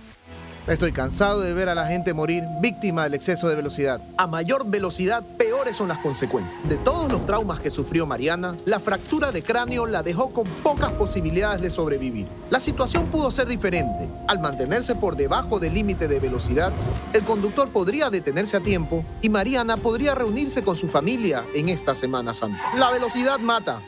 Estoy 0.71 0.93
cansado 0.93 1.41
de 1.41 1.53
ver 1.53 1.69
a 1.69 1.75
la 1.75 1.89
gente 1.89 2.15
morir 2.15 2.45
víctima 2.61 3.03
del 3.03 3.15
exceso 3.15 3.49
de 3.49 3.57
velocidad. 3.57 4.01
A 4.17 4.29
mayor 4.29 4.65
velocidad, 4.71 5.25
peores 5.37 5.75
son 5.75 5.89
las 5.89 5.99
consecuencias. 5.99 6.63
De 6.69 6.77
todos 6.77 7.11
los 7.11 7.27
traumas 7.27 7.59
que 7.59 7.71
sufrió 7.71 8.07
Mariana, 8.07 8.57
la 8.67 8.79
fractura 8.79 9.33
de 9.33 9.43
cráneo 9.43 9.87
la 9.87 10.05
dejó 10.05 10.29
con 10.29 10.47
pocas 10.63 10.93
posibilidades 10.93 11.61
de 11.61 11.71
sobrevivir. 11.71 12.29
La 12.51 12.61
situación 12.61 13.07
pudo 13.07 13.33
ser 13.33 13.49
diferente. 13.49 14.09
Al 14.29 14.39
mantenerse 14.39 14.95
por 14.95 15.17
debajo 15.17 15.59
del 15.59 15.75
límite 15.75 16.07
de 16.07 16.21
velocidad, 16.21 16.73
el 17.15 17.25
conductor 17.25 17.69
podría 17.71 18.09
detenerse 18.09 18.57
a 18.57 18.61
tiempo 18.61 19.05
y 19.23 19.29
Mariana 19.29 19.77
podría 19.77 20.15
reunirse 20.15 20.63
con 20.63 20.77
su 20.77 20.87
familia 20.87 21.43
en 21.53 21.69
esta 21.69 21.97
Semana 21.97 22.33
Santa. 22.33 22.63
La 22.77 22.93
velocidad 22.93 23.41
mata. 23.41 23.81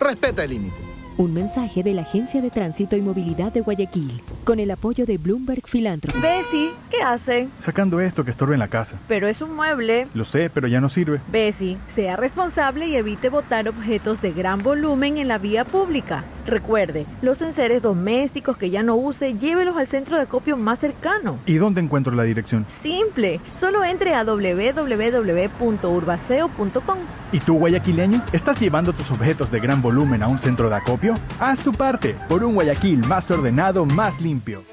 Respeta 0.00 0.44
el 0.44 0.50
límite. 0.52 0.91
Un 1.18 1.34
mensaje 1.34 1.82
de 1.82 1.92
la 1.92 2.00
Agencia 2.02 2.40
de 2.40 2.50
Tránsito 2.50 2.94
y 2.96 3.02
Movilidad 3.02 3.52
de 3.52 3.60
Guayaquil, 3.60 4.22
con 4.44 4.60
el 4.60 4.70
apoyo 4.70 5.04
de 5.04 5.18
Bloomberg 5.18 5.60
Philanthropy. 5.70 6.18
Bessie, 6.18 6.70
¿qué 6.90 7.02
hace? 7.02 7.48
Sacando 7.60 8.00
esto 8.00 8.24
que 8.24 8.30
estorba 8.30 8.54
en 8.54 8.60
la 8.60 8.68
casa. 8.68 8.96
Pero 9.08 9.28
es 9.28 9.42
un 9.42 9.54
mueble. 9.54 10.06
Lo 10.14 10.24
sé, 10.24 10.48
pero 10.48 10.68
ya 10.68 10.80
no 10.80 10.88
sirve. 10.88 11.20
Bessie, 11.30 11.76
sea 11.94 12.16
responsable 12.16 12.88
y 12.88 12.96
evite 12.96 13.28
botar 13.28 13.68
objetos 13.68 14.22
de 14.22 14.32
gran 14.32 14.62
volumen 14.62 15.18
en 15.18 15.28
la 15.28 15.36
vía 15.36 15.66
pública. 15.66 16.24
Recuerde, 16.46 17.04
los 17.20 17.42
enseres 17.42 17.82
domésticos 17.82 18.56
que 18.56 18.70
ya 18.70 18.82
no 18.82 18.96
use, 18.96 19.34
llévelos 19.34 19.76
al 19.76 19.86
centro 19.86 20.16
de 20.16 20.22
acopio 20.22 20.56
más 20.56 20.78
cercano. 20.80 21.38
¿Y 21.46 21.54
dónde 21.54 21.82
encuentro 21.82 22.14
la 22.14 22.24
dirección? 22.24 22.66
Simple, 22.68 23.40
solo 23.54 23.84
entre 23.84 24.14
a 24.14 24.24
www.urbaceo.com. 24.24 26.98
¿Y 27.32 27.40
tú, 27.40 27.58
guayaquileño? 27.58 28.22
¿Estás 28.32 28.60
llevando 28.60 28.92
tus 28.92 29.10
objetos 29.10 29.50
de 29.50 29.58
gran 29.60 29.82
volumen 29.82 30.22
a 30.22 30.28
un 30.28 30.38
centro 30.38 30.68
de 30.68 30.76
acopio? 30.76 31.11
Haz 31.40 31.60
tu 31.60 31.72
parte 31.72 32.14
por 32.28 32.44
un 32.44 32.54
Guayaquil 32.54 33.06
más 33.06 33.30
ordenado, 33.30 33.84
más 33.84 34.20
limpio. 34.20 34.64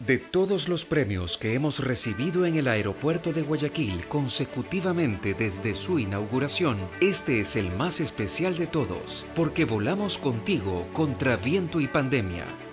De 0.00 0.16
todos 0.16 0.68
los 0.68 0.86
premios 0.86 1.36
que 1.36 1.54
hemos 1.54 1.84
recibido 1.84 2.46
en 2.46 2.56
el 2.56 2.68
aeropuerto 2.68 3.34
de 3.34 3.42
Guayaquil 3.42 4.06
consecutivamente 4.08 5.34
desde 5.34 5.74
su 5.74 5.98
inauguración, 5.98 6.78
este 7.02 7.40
es 7.40 7.54
el 7.54 7.70
más 7.72 8.00
especial 8.00 8.56
de 8.56 8.66
todos, 8.66 9.26
porque 9.34 9.66
volamos 9.66 10.16
contigo 10.16 10.88
contra 10.94 11.36
viento 11.36 11.80
y 11.80 11.86
pandemia. 11.86 12.46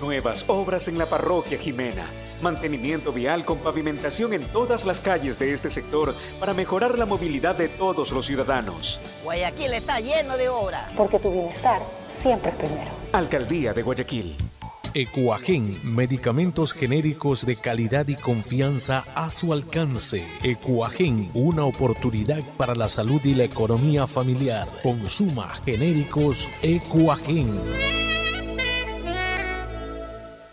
Nuevas 0.00 0.44
obras 0.48 0.88
en 0.88 0.98
la 0.98 1.06
parroquia 1.06 1.58
Jimena. 1.58 2.06
Mantenimiento 2.40 3.12
vial 3.12 3.44
con 3.44 3.58
pavimentación 3.58 4.32
en 4.32 4.42
todas 4.44 4.84
las 4.84 5.00
calles 5.00 5.38
de 5.38 5.52
este 5.52 5.70
sector 5.70 6.14
para 6.40 6.54
mejorar 6.54 6.98
la 6.98 7.06
movilidad 7.06 7.54
de 7.54 7.68
todos 7.68 8.10
los 8.10 8.26
ciudadanos. 8.26 9.00
Guayaquil 9.22 9.74
está 9.74 10.00
lleno 10.00 10.36
de 10.36 10.48
obras. 10.48 10.90
Porque 10.96 11.18
tu 11.18 11.32
bienestar 11.32 11.80
siempre 12.20 12.50
es 12.50 12.56
primero. 12.56 12.90
Alcaldía 13.12 13.72
de 13.72 13.82
Guayaquil. 13.82 14.36
Ecuagen, 14.94 15.74
medicamentos 15.82 16.74
genéricos 16.74 17.46
de 17.46 17.56
calidad 17.56 18.08
y 18.08 18.14
confianza 18.14 19.04
a 19.14 19.30
su 19.30 19.54
alcance. 19.54 20.22
Ecuagen, 20.42 21.30
una 21.32 21.64
oportunidad 21.64 22.42
para 22.58 22.74
la 22.74 22.90
salud 22.90 23.20
y 23.24 23.34
la 23.34 23.44
economía 23.44 24.06
familiar. 24.06 24.68
Consuma 24.82 25.48
genéricos 25.64 26.46
Ecuagen. 26.62 27.58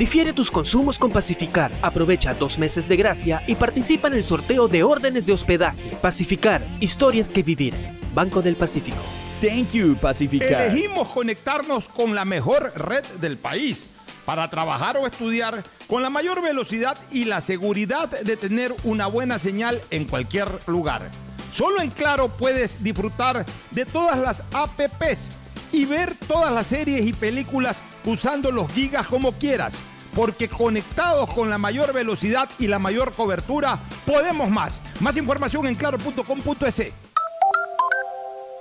Difiere 0.00 0.32
tus 0.32 0.50
consumos 0.50 0.98
con 0.98 1.10
Pacificar. 1.10 1.70
Aprovecha 1.82 2.32
dos 2.32 2.58
meses 2.58 2.88
de 2.88 2.96
gracia 2.96 3.42
y 3.46 3.54
participa 3.54 4.08
en 4.08 4.14
el 4.14 4.22
sorteo 4.22 4.66
de 4.66 4.82
órdenes 4.82 5.26
de 5.26 5.34
hospedaje. 5.34 5.94
Pacificar, 6.00 6.66
historias 6.80 7.30
que 7.30 7.42
vivir. 7.42 7.74
Banco 8.14 8.40
del 8.40 8.56
Pacífico. 8.56 8.96
Thank 9.42 9.72
you, 9.72 9.96
Pacificar. 9.96 10.68
Elegimos 10.68 11.06
conectarnos 11.08 11.86
con 11.86 12.14
la 12.14 12.24
mejor 12.24 12.72
red 12.76 13.04
del 13.20 13.36
país 13.36 13.90
para 14.24 14.48
trabajar 14.48 14.96
o 14.96 15.06
estudiar 15.06 15.62
con 15.86 16.00
la 16.00 16.08
mayor 16.08 16.40
velocidad 16.40 16.96
y 17.10 17.26
la 17.26 17.42
seguridad 17.42 18.08
de 18.08 18.38
tener 18.38 18.74
una 18.84 19.06
buena 19.06 19.38
señal 19.38 19.82
en 19.90 20.06
cualquier 20.06 20.48
lugar. 20.66 21.10
Solo 21.52 21.82
en 21.82 21.90
Claro 21.90 22.30
puedes 22.30 22.82
disfrutar 22.82 23.44
de 23.70 23.84
todas 23.84 24.18
las 24.18 24.42
APPs 24.54 25.28
y 25.72 25.84
ver 25.84 26.14
todas 26.26 26.54
las 26.54 26.68
series 26.68 27.06
y 27.06 27.12
películas 27.12 27.76
usando 28.06 28.50
los 28.50 28.72
gigas 28.72 29.06
como 29.06 29.32
quieras. 29.32 29.74
Porque 30.14 30.48
conectados 30.48 31.30
con 31.30 31.50
la 31.50 31.58
mayor 31.58 31.92
velocidad 31.92 32.48
y 32.58 32.66
la 32.66 32.78
mayor 32.78 33.12
cobertura, 33.12 33.78
podemos 34.06 34.50
más. 34.50 34.80
Más 35.00 35.16
información 35.16 35.66
en 35.66 35.74
claro.com.es. 35.74 37.09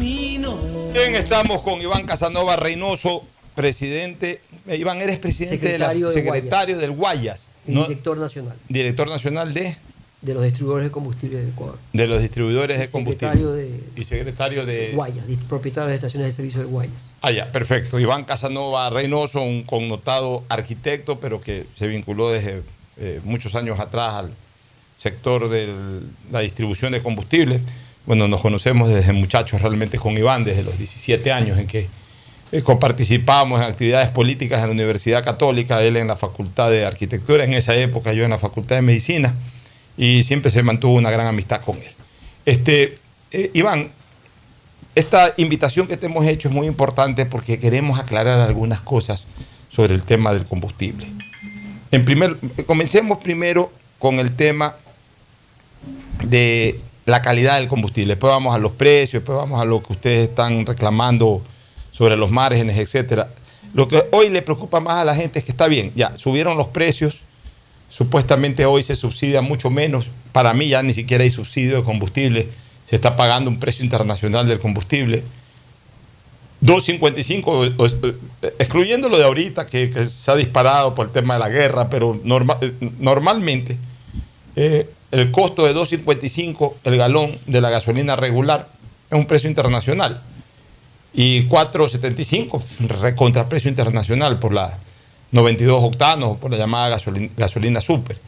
Camino. 0.00 0.56
Bien, 0.94 1.14
estamos 1.14 1.60
con 1.60 1.78
Iván 1.82 2.06
Casanova 2.06 2.56
Reynoso, 2.56 3.22
presidente. 3.54 4.40
eh, 4.66 4.76
Iván, 4.78 4.98
eres 5.02 5.18
presidente 5.18 5.58
Secretario 5.58 6.08
de 6.08 6.14
de 6.14 6.24
la, 6.24 6.32
secretario 6.32 6.78
del 6.78 6.90
Guayas. 6.92 7.48
y 7.66 7.72
¿no? 7.74 7.82
director 7.82 8.16
nacional 8.16 8.56
Director 8.70 9.08
nacional 9.10 9.52
de, 9.52 9.76
de 10.22 10.34
los 10.34 10.42
distribuidores 10.42 10.86
de 10.86 10.90
combustible 10.90 11.38
del 11.40 11.50
Ecuador. 11.50 11.76
de 11.92 12.06
los 12.06 12.22
distribuidores 12.22 12.78
de 12.80 12.90
combustible. 12.90 13.42
de 13.44 13.80
y 13.94 14.04
secretario 14.04 14.64
de. 14.64 14.92
Guayas, 14.94 15.26
propietario 15.46 15.90
de 15.90 15.96
estaciones 15.96 16.28
de 16.28 16.32
servicio 16.32 16.60
del 16.60 16.68
Guayas. 16.68 17.10
Ah, 17.20 17.30
ya, 17.30 17.52
perfecto. 17.52 18.00
Iván 18.00 18.24
Casanova 18.24 18.88
Reynoso, 18.88 19.42
un 19.42 19.64
connotado 19.64 20.44
arquitecto, 20.48 21.20
pero 21.20 21.42
que 21.42 21.66
se 21.76 21.86
vinculó 21.88 22.30
desde 22.30 22.62
eh, 22.96 23.20
muchos 23.24 23.54
años 23.54 23.78
atrás 23.78 24.14
al 24.14 24.30
sector 24.96 25.50
de 25.50 25.68
la 26.32 26.40
distribución 26.40 26.92
de 26.92 27.02
combustible. 27.02 27.60
Bueno, 28.10 28.26
nos 28.26 28.40
conocemos 28.40 28.88
desde 28.88 29.12
muchachos 29.12 29.62
realmente 29.62 29.96
con 29.96 30.18
Iván, 30.18 30.42
desde 30.42 30.64
los 30.64 30.76
17 30.76 31.30
años 31.30 31.58
en 31.58 31.68
que 31.68 31.86
eh, 32.50 32.62
participábamos 32.80 33.60
en 33.60 33.68
actividades 33.68 34.08
políticas 34.08 34.58
en 34.62 34.66
la 34.66 34.72
Universidad 34.72 35.22
Católica, 35.22 35.80
él 35.80 35.96
en 35.96 36.08
la 36.08 36.16
Facultad 36.16 36.72
de 36.72 36.84
Arquitectura, 36.84 37.44
en 37.44 37.54
esa 37.54 37.76
época 37.76 38.12
yo 38.12 38.24
en 38.24 38.30
la 38.30 38.38
Facultad 38.38 38.74
de 38.74 38.82
Medicina, 38.82 39.32
y 39.96 40.24
siempre 40.24 40.50
se 40.50 40.60
mantuvo 40.64 40.94
una 40.94 41.12
gran 41.12 41.28
amistad 41.28 41.60
con 41.60 41.76
él. 41.76 41.92
Este, 42.46 42.98
eh, 43.30 43.52
Iván, 43.54 43.92
esta 44.96 45.32
invitación 45.36 45.86
que 45.86 45.96
te 45.96 46.06
hemos 46.06 46.26
hecho 46.26 46.48
es 46.48 46.54
muy 46.54 46.66
importante 46.66 47.26
porque 47.26 47.60
queremos 47.60 48.00
aclarar 48.00 48.40
algunas 48.40 48.80
cosas 48.80 49.24
sobre 49.68 49.94
el 49.94 50.02
tema 50.02 50.32
del 50.32 50.46
combustible. 50.46 51.06
En 51.92 52.04
primer, 52.04 52.38
comencemos 52.66 53.18
primero 53.18 53.70
con 54.00 54.18
el 54.18 54.34
tema 54.34 54.74
de 56.24 56.80
la 57.06 57.22
calidad 57.22 57.58
del 57.58 57.68
combustible. 57.68 58.14
Después 58.14 58.30
vamos 58.30 58.54
a 58.54 58.58
los 58.58 58.72
precios, 58.72 59.22
después 59.22 59.36
vamos 59.36 59.60
a 59.60 59.64
lo 59.64 59.82
que 59.82 59.92
ustedes 59.92 60.28
están 60.28 60.64
reclamando 60.66 61.42
sobre 61.90 62.16
los 62.16 62.30
márgenes, 62.30 62.76
etcétera. 62.78 63.28
Lo 63.74 63.88
que 63.88 64.04
hoy 64.12 64.28
le 64.30 64.42
preocupa 64.42 64.80
más 64.80 64.96
a 64.96 65.04
la 65.04 65.14
gente 65.14 65.38
es 65.38 65.44
que 65.44 65.52
está 65.52 65.66
bien, 65.66 65.92
ya 65.94 66.14
subieron 66.16 66.56
los 66.56 66.68
precios, 66.68 67.18
supuestamente 67.88 68.64
hoy 68.66 68.82
se 68.82 68.96
subsidia 68.96 69.40
mucho 69.42 69.70
menos. 69.70 70.08
Para 70.32 70.52
mí 70.54 70.68
ya 70.68 70.82
ni 70.82 70.92
siquiera 70.92 71.24
hay 71.24 71.30
subsidio 71.30 71.76
de 71.78 71.82
combustible, 71.84 72.48
se 72.84 72.96
está 72.96 73.16
pagando 73.16 73.50
un 73.50 73.58
precio 73.60 73.84
internacional 73.84 74.46
del 74.48 74.58
combustible. 74.58 75.22
2.55, 76.62 77.46
o- 77.78 77.82
o- 77.84 78.46
excluyendo 78.58 79.08
lo 79.08 79.16
de 79.16 79.24
ahorita 79.24 79.66
que, 79.66 80.06
se 80.08 80.30
ha 80.30 80.34
disparado 80.36 80.94
por 80.94 81.06
el 81.06 81.12
tema 81.12 81.34
de 81.34 81.40
la 81.40 81.48
guerra, 81.48 81.88
pero 81.88 82.20
eh, 82.60 82.72
normalmente 82.98 83.78
eh, 84.56 84.86
el 85.10 85.30
costo 85.30 85.64
de 85.64 85.74
2.55 85.74 86.74
el 86.84 86.96
galón 86.96 87.38
de 87.46 87.60
la 87.60 87.70
gasolina 87.70 88.16
regular 88.16 88.68
es 89.10 89.18
un 89.18 89.26
precio 89.26 89.48
internacional 89.48 90.22
y 91.12 91.48
4.75 91.48 92.62
recontra 93.00 93.48
precio 93.48 93.68
internacional 93.68 94.38
por 94.38 94.52
la 94.52 94.78
92 95.32 95.84
octanos 95.84 96.30
o 96.30 96.36
por 96.36 96.50
la 96.50 96.56
llamada 96.56 96.88
gasolina, 96.90 97.28
gasolina 97.36 97.80
super. 97.80 98.18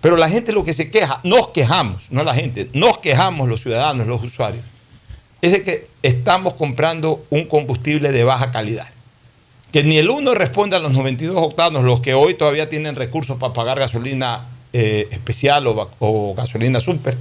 Pero 0.00 0.16
la 0.16 0.28
gente 0.28 0.52
lo 0.52 0.64
que 0.64 0.74
se 0.74 0.90
queja, 0.90 1.20
nos 1.22 1.48
quejamos, 1.48 2.04
no 2.10 2.24
la 2.24 2.34
gente, 2.34 2.68
nos 2.74 2.98
quejamos 2.98 3.48
los 3.48 3.62
ciudadanos, 3.62 4.06
los 4.06 4.22
usuarios, 4.22 4.64
es 5.40 5.52
de 5.52 5.62
que 5.62 5.88
estamos 6.02 6.54
comprando 6.54 7.24
un 7.30 7.46
combustible 7.46 8.12
de 8.12 8.24
baja 8.24 8.50
calidad. 8.50 8.88
Que 9.72 9.82
ni 9.82 9.98
el 9.98 10.08
uno 10.08 10.34
responde 10.34 10.76
a 10.76 10.78
los 10.78 10.92
92 10.92 11.36
octanos, 11.36 11.84
los 11.84 12.00
que 12.00 12.14
hoy 12.14 12.34
todavía 12.34 12.68
tienen 12.68 12.94
recursos 12.94 13.38
para 13.38 13.52
pagar 13.52 13.78
gasolina 13.78 14.46
eh, 14.76 15.06
especial 15.12 15.68
o, 15.68 16.34
gasolina 16.34 16.80
super, 16.80 17.16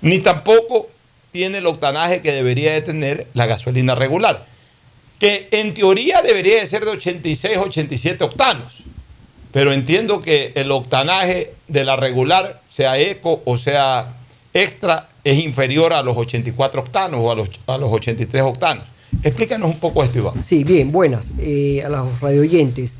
ni 0.00 0.20
tampoco 0.20 0.88
tiene 1.32 1.58
el 1.58 1.66
octanaje 1.66 2.22
que 2.22 2.32
debería 2.32 2.72
de 2.72 2.80
tener 2.80 3.26
la 3.34 3.44
gasolina 3.44 3.94
regular, 3.94 4.46
que 5.18 5.48
en 5.50 5.74
teoría 5.74 6.22
debería 6.22 6.60
de 6.60 6.66
ser 6.66 6.86
de 6.86 6.92
86, 6.92 7.58
87 7.58 8.24
octanos. 8.24 8.84
pero 9.52 9.74
entiendo 9.74 10.22
que 10.22 10.52
el 10.54 10.72
octanaje 10.72 11.52
de 11.68 11.84
la 11.84 11.96
regular, 11.96 12.62
sea 12.70 12.98
eco 12.98 13.42
o 13.44 13.58
sea 13.58 14.14
extra, 14.54 15.10
es 15.24 15.38
inferior 15.38 15.92
a 15.92 16.02
los 16.02 16.16
84 16.16 16.80
octanos 16.80 17.20
o 17.22 17.30
a 17.30 17.34
los, 17.34 17.50
a 17.66 17.76
los 17.76 17.92
83 17.92 18.42
octanos. 18.44 18.84
Explícanos 19.22 19.70
un 19.70 19.78
poco 19.78 20.02
esto, 20.02 20.20
Iván. 20.20 20.42
Sí, 20.42 20.64
bien, 20.64 20.90
buenas. 20.90 21.34
Eh, 21.38 21.82
a 21.84 21.90
los 21.90 22.18
radioyentes. 22.20 22.96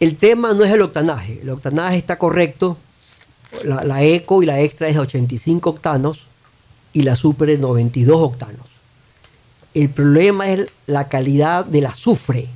El 0.00 0.16
tema 0.16 0.52
no 0.52 0.64
es 0.64 0.70
el 0.70 0.82
octanaje. 0.82 1.38
El 1.40 1.48
octanaje 1.48 1.96
está 1.96 2.18
correcto. 2.18 2.76
La, 3.64 3.84
la 3.84 4.02
eco 4.02 4.42
y 4.42 4.46
la 4.46 4.60
extra 4.60 4.88
es 4.88 4.94
de 4.94 5.00
85 5.00 5.70
octanos 5.70 6.26
y 6.92 7.02
la 7.02 7.14
super 7.16 7.48
es 7.50 7.58
92 7.58 8.16
octanos. 8.20 8.66
El 9.74 9.90
problema 9.90 10.48
es 10.48 10.66
la 10.86 11.08
calidad 11.08 11.64
del 11.64 11.86
azufre 11.86 12.48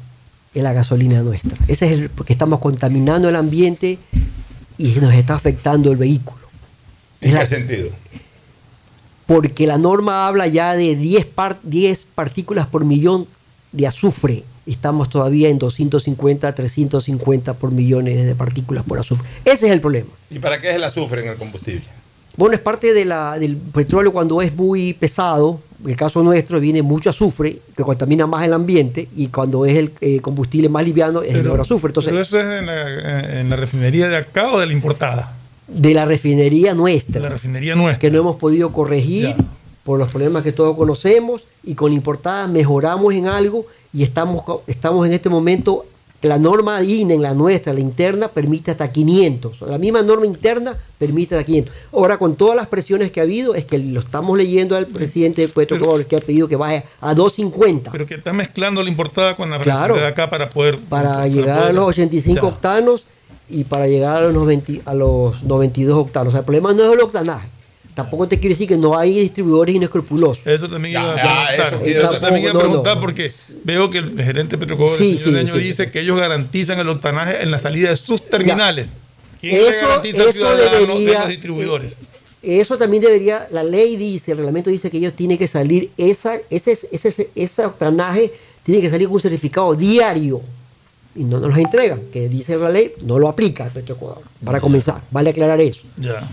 en 0.54 0.62
la 0.64 0.72
gasolina 0.72 1.22
nuestra. 1.22 1.56
Ese 1.68 1.86
es 1.86 1.92
el, 1.92 2.10
porque 2.10 2.32
estamos 2.32 2.58
contaminando 2.60 3.28
el 3.28 3.36
ambiente 3.36 3.98
y 4.78 4.88
nos 5.00 5.12
está 5.14 5.34
afectando 5.34 5.90
el 5.92 5.98
vehículo. 5.98 6.40
¿En 7.20 7.36
qué 7.36 7.46
sentido? 7.46 7.90
Porque 9.26 9.66
la 9.66 9.78
norma 9.78 10.26
habla 10.26 10.46
ya 10.48 10.74
de 10.74 10.96
10, 10.96 11.26
par- 11.26 11.60
10 11.62 12.06
partículas 12.14 12.66
por 12.66 12.84
millón 12.84 13.26
de 13.72 13.86
azufre. 13.86 14.44
Estamos 14.70 15.08
todavía 15.08 15.48
en 15.48 15.58
250, 15.58 16.54
350 16.54 17.54
por 17.54 17.70
millones 17.72 18.24
de 18.24 18.34
partículas 18.34 18.84
por 18.84 18.98
azufre. 18.98 19.28
Ese 19.44 19.66
es 19.66 19.72
el 19.72 19.80
problema. 19.80 20.10
¿Y 20.30 20.38
para 20.38 20.60
qué 20.60 20.70
es 20.70 20.76
el 20.76 20.84
azufre 20.84 21.22
en 21.22 21.28
el 21.30 21.36
combustible? 21.36 21.82
Bueno, 22.36 22.54
es 22.54 22.60
parte 22.60 22.92
de 22.94 23.04
la- 23.04 23.38
del 23.38 23.56
petróleo 23.56 24.12
cuando 24.12 24.40
es 24.40 24.54
muy 24.54 24.94
pesado. 24.94 25.60
En 25.84 25.90
el 25.90 25.96
caso 25.96 26.22
nuestro 26.22 26.60
viene 26.60 26.82
mucho 26.82 27.10
azufre 27.10 27.58
que 27.76 27.82
contamina 27.82 28.26
más 28.26 28.44
el 28.44 28.52
ambiente 28.52 29.08
y 29.16 29.28
cuando 29.28 29.64
es 29.66 29.76
el 29.76 29.92
eh, 30.00 30.20
combustible 30.20 30.68
más 30.68 30.84
liviano 30.84 31.22
es 31.22 31.34
el 31.34 31.42
menor 31.42 31.60
azufre. 31.60 31.88
Entonces, 31.88 32.10
¿Pero 32.12 32.22
eso 32.22 32.38
es 32.38 32.60
en 32.60 32.66
la, 32.66 33.40
en 33.40 33.50
la 33.50 33.56
refinería 33.56 34.08
de 34.08 34.16
acá 34.16 34.52
o 34.52 34.60
de 34.60 34.66
la 34.66 34.72
importada? 34.72 35.36
de 35.66 35.94
la 35.94 36.04
refinería 36.04 36.74
nuestra. 36.74 37.20
La 37.20 37.28
refinería 37.28 37.76
nuestra. 37.76 37.98
Que 38.00 38.10
no 38.10 38.18
hemos 38.18 38.36
podido 38.36 38.72
corregir 38.72 39.34
por 39.84 39.98
los 39.98 40.08
problemas 40.08 40.42
que 40.42 40.52
todos 40.52 40.76
conocemos 40.76 41.42
y 41.62 41.74
con 41.74 41.90
la 41.90 41.96
importada 41.96 42.46
mejoramos 42.48 43.14
en 43.14 43.26
algo 43.26 43.66
y 43.92 44.02
estamos, 44.02 44.44
estamos 44.66 45.06
en 45.06 45.12
este 45.12 45.28
momento, 45.28 45.84
la 46.22 46.38
norma 46.38 46.82
INE, 46.82 47.14
en 47.14 47.22
la 47.22 47.34
nuestra, 47.34 47.72
la 47.72 47.80
interna, 47.80 48.28
permite 48.28 48.70
hasta 48.70 48.92
500. 48.92 49.62
La 49.62 49.78
misma 49.78 50.02
norma 50.02 50.26
interna 50.26 50.76
permite 50.98 51.34
hasta 51.34 51.44
500. 51.44 51.74
Ahora, 51.92 52.18
con 52.18 52.36
todas 52.36 52.54
las 52.56 52.66
presiones 52.66 53.10
que 53.10 53.20
ha 53.20 53.22
habido, 53.22 53.54
es 53.54 53.64
que 53.64 53.78
lo 53.78 54.00
estamos 54.00 54.36
leyendo 54.36 54.76
al 54.76 54.86
presidente 54.86 55.42
de 55.42 55.48
Petrobras 55.48 56.06
que 56.06 56.16
ha 56.16 56.20
pedido 56.20 56.46
que 56.46 56.56
baje 56.56 56.84
a 57.00 57.14
250 57.14 57.90
Pero 57.90 58.06
que 58.06 58.14
está 58.14 58.32
mezclando 58.32 58.82
la 58.82 58.90
importada 58.90 59.34
con 59.34 59.50
la 59.50 59.58
Claro. 59.60 59.96
de 59.96 60.06
acá 60.06 60.28
para 60.28 60.50
poder... 60.50 60.78
para 60.78 61.26
llegar 61.26 61.64
a 61.64 61.72
los 61.72 61.88
85 61.88 62.46
octanos 62.46 63.04
y 63.48 63.64
para 63.64 63.88
llegar 63.88 64.18
a 64.18 64.20
los, 64.20 64.34
90 64.34 64.88
a 64.88 64.94
los 64.94 65.42
92 65.42 65.98
octanos. 65.98 66.28
O 66.28 66.30
sea, 66.32 66.40
el 66.40 66.44
problema 66.44 66.72
no 66.72 66.84
es 66.84 66.92
el 66.92 67.00
octanaje. 67.00 67.48
Tampoco 67.94 68.28
te 68.28 68.38
quiere 68.38 68.54
decir 68.54 68.68
que 68.68 68.76
no 68.76 68.96
hay 68.96 69.18
distribuidores 69.18 69.74
inescrupulosos. 69.74 70.46
Eso 70.46 70.68
también 70.68 70.92
iba 71.00 71.10
a 71.10 71.14
preguntar. 71.14 71.54
eso, 71.54 71.62
Eso 71.84 72.00
tampoco, 72.02 72.20
también 72.20 72.42
iba 72.42 72.50
a 72.50 72.54
no, 72.54 72.60
no. 72.60 72.66
preguntar 72.66 73.00
porque 73.00 73.32
veo 73.64 73.90
que 73.90 73.98
el 73.98 74.16
gerente 74.22 74.56
Petrocobras, 74.56 74.96
Sí, 74.96 75.12
el 75.12 75.18
señor 75.18 75.50
sí, 75.50 75.58
dice 75.58 75.90
que 75.90 76.00
ellos 76.00 76.16
garantizan 76.18 76.78
el 76.78 76.88
octanaje 76.88 77.42
en 77.42 77.50
la 77.50 77.58
salida 77.58 77.90
de 77.90 77.96
sus 77.96 78.24
terminales. 78.28 78.92
¿Quién 79.40 79.54
Eso- 79.56 79.70
le 79.70 79.76
garantiza 79.80 80.22
eso 80.22 80.32
ciudadano 80.32 80.70
de 80.70 80.86
debería- 80.86 81.18
los 81.20 81.28
distribuidores? 81.28 81.92
Eso 82.42 82.78
también 82.78 83.02
debería, 83.02 83.46
la 83.50 83.62
ley 83.62 83.96
dice, 83.96 84.32
el 84.32 84.38
reglamento 84.38 84.70
dice 84.70 84.90
que 84.90 84.96
ellos 84.96 85.12
tienen 85.14 85.36
que 85.36 85.46
salir, 85.48 85.90
esa, 85.98 86.36
ese, 86.48 86.78
ese, 86.90 87.30
ese 87.34 87.66
octanaje 87.66 88.32
tiene 88.62 88.80
que 88.80 88.88
salir 88.88 89.08
con 89.08 89.16
un 89.16 89.20
certificado 89.20 89.74
diario. 89.74 90.40
Y 91.14 91.24
no 91.24 91.40
nos 91.40 91.50
lo 91.52 91.56
entregan, 91.58 92.00
que 92.12 92.28
dice 92.28 92.56
la 92.56 92.70
ley, 92.70 92.92
no 93.02 93.18
lo 93.18 93.28
aplica 93.28 93.66
el 93.66 93.72
Petroecuador. 93.72 94.22
Para 94.44 94.60
comenzar, 94.60 95.02
vale 95.10 95.30
aclarar 95.30 95.60
eso. 95.60 95.82
Ya. 95.96 96.26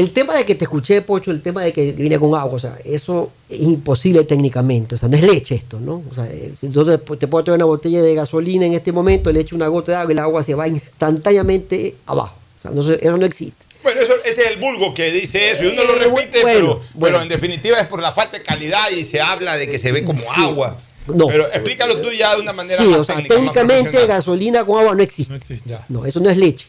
El 0.00 0.12
tema 0.12 0.34
de 0.34 0.44
que 0.46 0.54
te 0.54 0.64
escuché, 0.64 1.02
Pocho, 1.02 1.30
el 1.30 1.42
tema 1.42 1.62
de 1.62 1.72
que 1.72 1.92
viene 1.92 2.18
con 2.18 2.34
agua, 2.34 2.54
o 2.54 2.58
sea, 2.58 2.78
eso 2.84 3.30
es 3.50 3.60
imposible 3.60 4.24
técnicamente, 4.24 4.94
o 4.94 4.98
sea, 4.98 5.08
no 5.10 5.16
es 5.16 5.22
leche 5.22 5.54
esto, 5.56 5.78
¿no? 5.78 6.02
O 6.10 6.14
sea, 6.14 6.26
eh, 6.26 6.52
si 6.58 6.70
yo 6.70 6.84
te, 6.86 6.96
te 7.16 7.28
puedo 7.28 7.44
traer 7.44 7.56
una 7.58 7.66
botella 7.66 8.00
de 8.00 8.14
gasolina 8.14 8.64
en 8.64 8.72
este 8.72 8.92
momento, 8.92 9.30
le 9.30 9.40
echo 9.40 9.54
una 9.56 9.68
gota 9.68 9.92
de 9.92 9.98
agua 9.98 10.10
y 10.10 10.14
el 10.14 10.18
agua 10.20 10.42
se 10.44 10.54
va 10.54 10.66
instantáneamente 10.68 11.96
abajo. 12.06 12.34
O 12.58 12.62
sea, 12.62 12.70
no 12.70 12.80
eso 12.80 13.16
no 13.18 13.26
existe. 13.26 13.66
Bueno, 13.82 14.00
eso, 14.02 14.14
ese 14.24 14.42
es 14.42 14.46
el 14.50 14.56
vulgo 14.58 14.92
que 14.94 15.10
dice 15.10 15.50
eso 15.52 15.64
y 15.64 15.68
uno 15.68 15.82
lo 15.84 15.94
Eh, 15.96 15.98
repite, 16.04 16.42
bueno, 16.42 16.58
pero, 16.58 16.66
bueno. 16.76 16.84
pero 17.00 17.22
en 17.22 17.28
definitiva 17.28 17.78
es 17.80 17.86
por 17.86 18.00
la 18.02 18.12
falta 18.12 18.38
de 18.38 18.44
calidad 18.44 18.90
y 18.90 19.04
se 19.04 19.20
habla 19.20 19.56
de 19.56 19.68
que 19.68 19.78
se 19.78 19.90
ve 19.92 20.04
como 20.04 20.20
Sí. 20.20 20.28
agua. 20.36 20.76
No. 21.14 21.26
Pero 21.26 21.46
explícalo 21.50 21.96
tú 21.98 22.12
ya 22.12 22.36
de 22.36 22.42
una 22.42 22.52
manera 22.52 22.76
Sí, 22.76 22.88
más 22.88 23.00
o 23.00 23.04
sea, 23.04 23.16
técnica, 23.16 23.34
técnicamente 23.36 24.06
gasolina 24.06 24.64
con 24.64 24.78
agua 24.80 24.94
no 24.94 25.02
existe. 25.02 25.38
No, 25.88 26.04
eso 26.04 26.20
no 26.20 26.28
es 26.30 26.36
leche. 26.36 26.66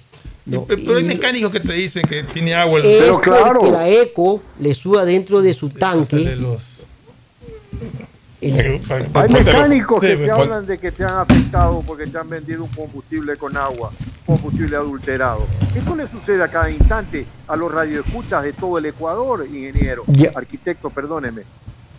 No, 0.51 0.65
Pero 0.65 0.97
hay 0.97 1.03
mecánicos 1.03 1.51
que 1.51 1.59
te 1.59 1.73
dicen 1.73 2.03
que 2.07 2.23
tiene 2.23 2.53
agua. 2.53 2.79
el- 2.79 2.85
es 2.85 3.03
porque 3.09 3.69
la 3.71 3.87
eco 3.87 4.41
le 4.59 4.73
suba 4.73 5.05
dentro 5.05 5.41
de 5.41 5.53
su 5.53 5.69
tanque. 5.69 6.17
el- 6.17 6.45
Hay 9.13 9.29
mecánicos 9.29 10.01
que 10.01 10.07
Sí, 10.07 10.17
te 10.17 10.25
pues, 10.25 10.29
hablan 10.31 10.65
de 10.65 10.77
que 10.79 10.91
te 10.91 11.03
han 11.03 11.13
afectado 11.19 11.83
porque 11.85 12.07
te 12.07 12.17
han 12.17 12.27
vendido 12.27 12.63
un 12.63 12.69
combustible 12.71 13.35
con 13.37 13.55
agua, 13.55 13.91
combustible 14.25 14.75
adulterado. 14.75 15.45
Esto 15.75 15.95
le 15.95 16.07
sucede 16.07 16.41
a 16.43 16.47
cada 16.47 16.69
instante 16.71 17.25
a 17.47 17.55
los 17.55 17.71
radioescuchas 17.71 18.43
de 18.43 18.53
todo 18.53 18.79
el 18.79 18.87
Ecuador, 18.87 19.45
ingeniero, 19.45 20.03
arquitecto, 20.35 20.89
perdóneme. 20.89 21.43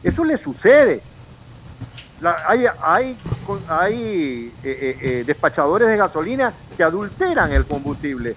Eso 0.02 0.24
le 0.24 0.36
sucede. 0.36 1.00
Hay 2.46 2.66
hay 3.68 4.52
eh, 4.62 4.78
eh, 4.78 4.98
eh, 5.00 5.24
despachadores 5.26 5.88
de 5.88 5.96
gasolina 5.96 6.52
que 6.76 6.82
adulteran 6.82 7.50
el 7.52 7.66
combustible. 7.66 8.36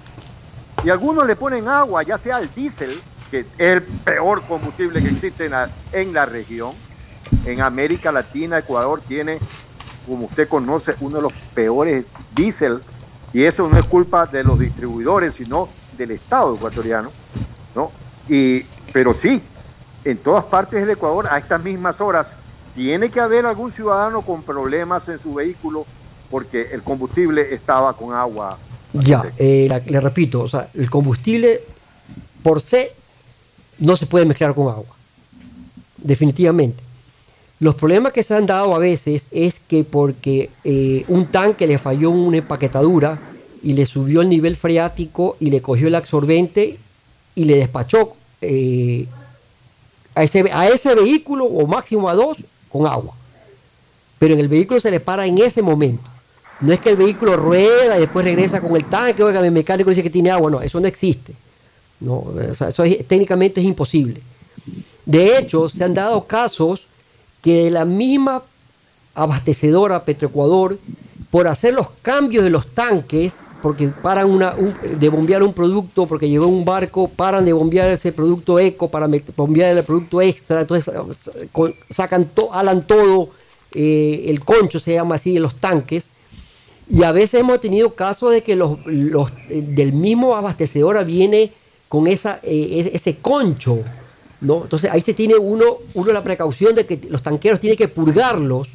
Y 0.83 0.89
algunos 0.89 1.27
le 1.27 1.35
ponen 1.35 1.67
agua, 1.67 2.03
ya 2.03 2.17
sea 2.17 2.39
el 2.39 2.53
diésel, 2.53 2.99
que 3.29 3.39
es 3.39 3.47
el 3.57 3.81
peor 3.81 4.41
combustible 4.43 5.01
que 5.01 5.09
existe 5.09 5.45
en 5.45 5.51
la, 5.51 5.69
en 5.91 6.13
la 6.13 6.25
región. 6.25 6.73
En 7.45 7.61
América 7.61 8.11
Latina, 8.11 8.59
Ecuador 8.59 9.01
tiene, 9.07 9.39
como 10.05 10.25
usted 10.25 10.47
conoce, 10.47 10.95
uno 10.99 11.17
de 11.17 11.23
los 11.23 11.33
peores 11.53 12.05
diésel. 12.35 12.81
Y 13.33 13.43
eso 13.43 13.67
no 13.67 13.77
es 13.77 13.85
culpa 13.85 14.25
de 14.25 14.43
los 14.43 14.59
distribuidores, 14.59 15.35
sino 15.35 15.69
del 15.97 16.11
Estado 16.11 16.55
ecuatoriano. 16.55 17.11
¿no? 17.75 17.91
Y, 18.29 18.61
pero 18.93 19.13
sí, 19.13 19.41
en 20.03 20.17
todas 20.17 20.45
partes 20.45 20.79
del 20.79 20.91
Ecuador, 20.91 21.27
a 21.29 21.37
estas 21.37 21.63
mismas 21.63 21.99
horas, 21.99 22.35
tiene 22.75 23.09
que 23.09 23.19
haber 23.19 23.45
algún 23.45 23.71
ciudadano 23.71 24.21
con 24.21 24.43
problemas 24.43 25.07
en 25.09 25.17
su 25.19 25.33
vehículo 25.33 25.85
porque 26.29 26.69
el 26.73 26.81
combustible 26.83 27.53
estaba 27.53 27.93
con 27.95 28.13
agua. 28.13 28.57
Ya, 28.93 29.31
eh, 29.37 29.67
la- 29.69 29.79
le 29.79 29.99
repito, 29.99 30.41
o 30.41 30.47
sea, 30.47 30.69
el 30.73 30.89
combustible 30.89 31.61
por 32.43 32.61
sí 32.61 32.85
no 33.79 33.95
se 33.95 34.05
puede 34.05 34.25
mezclar 34.25 34.53
con 34.53 34.67
agua. 34.67 34.95
Definitivamente. 35.97 36.83
Los 37.59 37.75
problemas 37.75 38.11
que 38.11 38.23
se 38.23 38.35
han 38.35 38.45
dado 38.45 38.75
a 38.75 38.79
veces 38.79 39.27
es 39.31 39.59
que 39.59 39.83
porque 39.83 40.49
eh, 40.63 41.05
un 41.07 41.25
tanque 41.27 41.65
le 41.67 41.77
falló 41.77 42.09
una 42.11 42.37
empaquetadura 42.37 43.19
y 43.63 43.73
le 43.73 43.85
subió 43.85 44.21
el 44.21 44.29
nivel 44.29 44.55
freático 44.55 45.37
y 45.39 45.49
le 45.49 45.61
cogió 45.61 45.87
el 45.87 45.95
absorbente 45.95 46.77
y 47.33 47.45
le 47.45 47.55
despachó 47.55 48.15
eh, 48.41 49.07
a, 50.13 50.23
ese, 50.23 50.51
a 50.53 50.67
ese 50.67 50.93
vehículo 50.95 51.45
o 51.45 51.65
máximo 51.65 52.09
a 52.09 52.13
dos 52.13 52.37
con 52.77 52.87
agua. 52.87 53.13
Pero 54.19 54.33
en 54.33 54.39
el 54.39 54.47
vehículo 54.47 54.79
se 54.79 54.91
le 54.91 54.99
para 54.99 55.25
en 55.25 55.37
ese 55.37 55.61
momento. 55.61 56.09
No 56.61 56.73
es 56.73 56.79
que 56.79 56.89
el 56.89 56.95
vehículo 56.97 57.35
rueda 57.35 57.97
y 57.97 58.01
después 58.01 58.25
regresa 58.25 58.61
con 58.61 58.75
el 58.75 58.85
tanque, 58.85 59.23
oiga, 59.23 59.39
el 59.45 59.51
mecánico 59.51 59.89
dice 59.89 60.03
que 60.03 60.09
tiene 60.09 60.31
agua. 60.31 60.49
No, 60.51 60.61
eso 60.61 60.79
no 60.79 60.87
existe. 60.87 61.33
No, 61.99 62.25
eso 62.39 62.83
es- 62.83 63.05
técnicamente 63.07 63.59
es 63.61 63.65
imposible. 63.65 64.21
De 65.05 65.37
hecho, 65.37 65.69
se 65.69 65.83
han 65.83 65.93
dado 65.93 66.25
casos 66.25 66.87
que 67.41 67.69
la 67.69 67.85
misma 67.85 68.43
abastecedora 69.13 70.03
Petroecuador, 70.03 70.77
por 71.35 71.49
hacer 71.49 71.73
los 71.73 71.89
cambios 72.01 72.45
de 72.45 72.49
los 72.49 72.67
tanques, 72.67 73.39
porque 73.61 73.89
paran 73.89 74.29
una, 74.29 74.55
un- 74.55 74.73
de 74.97 75.09
bombear 75.09 75.43
un 75.43 75.51
producto, 75.51 76.05
porque 76.05 76.29
llegó 76.29 76.47
un 76.47 76.63
barco, 76.63 77.09
paran 77.09 77.43
de 77.43 77.51
bombear 77.51 77.89
ese 77.89 78.13
producto 78.13 78.57
eco 78.57 78.89
para 78.89 79.05
bombear 79.35 79.75
el 79.77 79.83
producto 79.83 80.21
extra, 80.21 80.61
entonces 80.61 80.93
sacan 81.89 82.23
to, 82.33 82.53
alan 82.53 82.87
todo, 82.87 83.31
eh, 83.73 84.23
el 84.27 84.39
concho 84.45 84.79
se 84.79 84.93
llama 84.93 85.15
así 85.15 85.33
de 85.33 85.41
los 85.41 85.55
tanques, 85.55 86.05
y 86.89 87.03
a 87.03 87.11
veces 87.11 87.41
hemos 87.41 87.59
tenido 87.59 87.95
casos 87.95 88.31
de 88.31 88.41
que 88.41 88.55
los, 88.55 88.77
los, 88.85 89.29
eh, 89.49 89.61
del 89.61 89.91
mismo 89.91 90.37
abastecedora 90.37 91.03
viene 91.03 91.51
con 91.89 92.07
esa, 92.07 92.39
eh, 92.43 92.89
ese 92.93 93.17
concho, 93.17 93.79
¿no? 94.39 94.61
Entonces 94.63 94.89
ahí 94.89 95.01
se 95.01 95.13
tiene 95.13 95.35
uno, 95.35 95.65
uno 95.95 96.13
la 96.13 96.23
precaución 96.23 96.73
de 96.75 96.85
que 96.85 97.01
los 97.09 97.21
tanqueros 97.21 97.59
tienen 97.59 97.75
que 97.77 97.89
purgarlos 97.89 98.69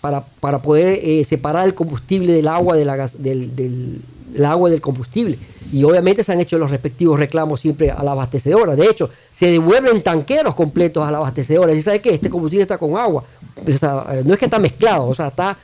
para, 0.00 0.24
para 0.40 0.60
poder 0.62 0.98
eh, 1.02 1.24
separar 1.24 1.66
el 1.66 1.74
combustible 1.74 2.32
del 2.32 2.48
agua 2.48 2.76
de 2.76 2.84
la 2.84 2.96
gas- 2.96 3.22
del, 3.22 3.54
del- 3.54 4.00
el 4.34 4.44
agua 4.44 4.68
del 4.70 4.80
combustible. 4.80 5.38
Y 5.72 5.82
obviamente 5.84 6.22
se 6.22 6.32
han 6.32 6.40
hecho 6.40 6.58
los 6.58 6.70
respectivos 6.70 7.18
reclamos 7.18 7.60
siempre 7.60 7.90
a 7.90 8.02
la 8.02 8.12
abastecedora. 8.12 8.76
De 8.76 8.86
hecho, 8.86 9.10
se 9.32 9.46
devuelven 9.50 10.02
tanqueros 10.02 10.54
completos 10.54 11.02
a 11.04 11.10
la 11.10 11.18
abastecedora. 11.18 11.72
Y 11.72 11.82
sabe 11.82 12.00
que 12.00 12.10
este 12.14 12.28
combustible 12.30 12.62
está 12.62 12.78
con 12.78 12.96
agua. 12.96 13.24
Pues 13.62 13.76
está- 13.76 14.06
eh, 14.12 14.22
no 14.24 14.32
es 14.34 14.38
que 14.38 14.44
está 14.44 14.58
mezclado, 14.58 15.06
o 15.08 15.14
sea, 15.14 15.28
está 15.28 15.56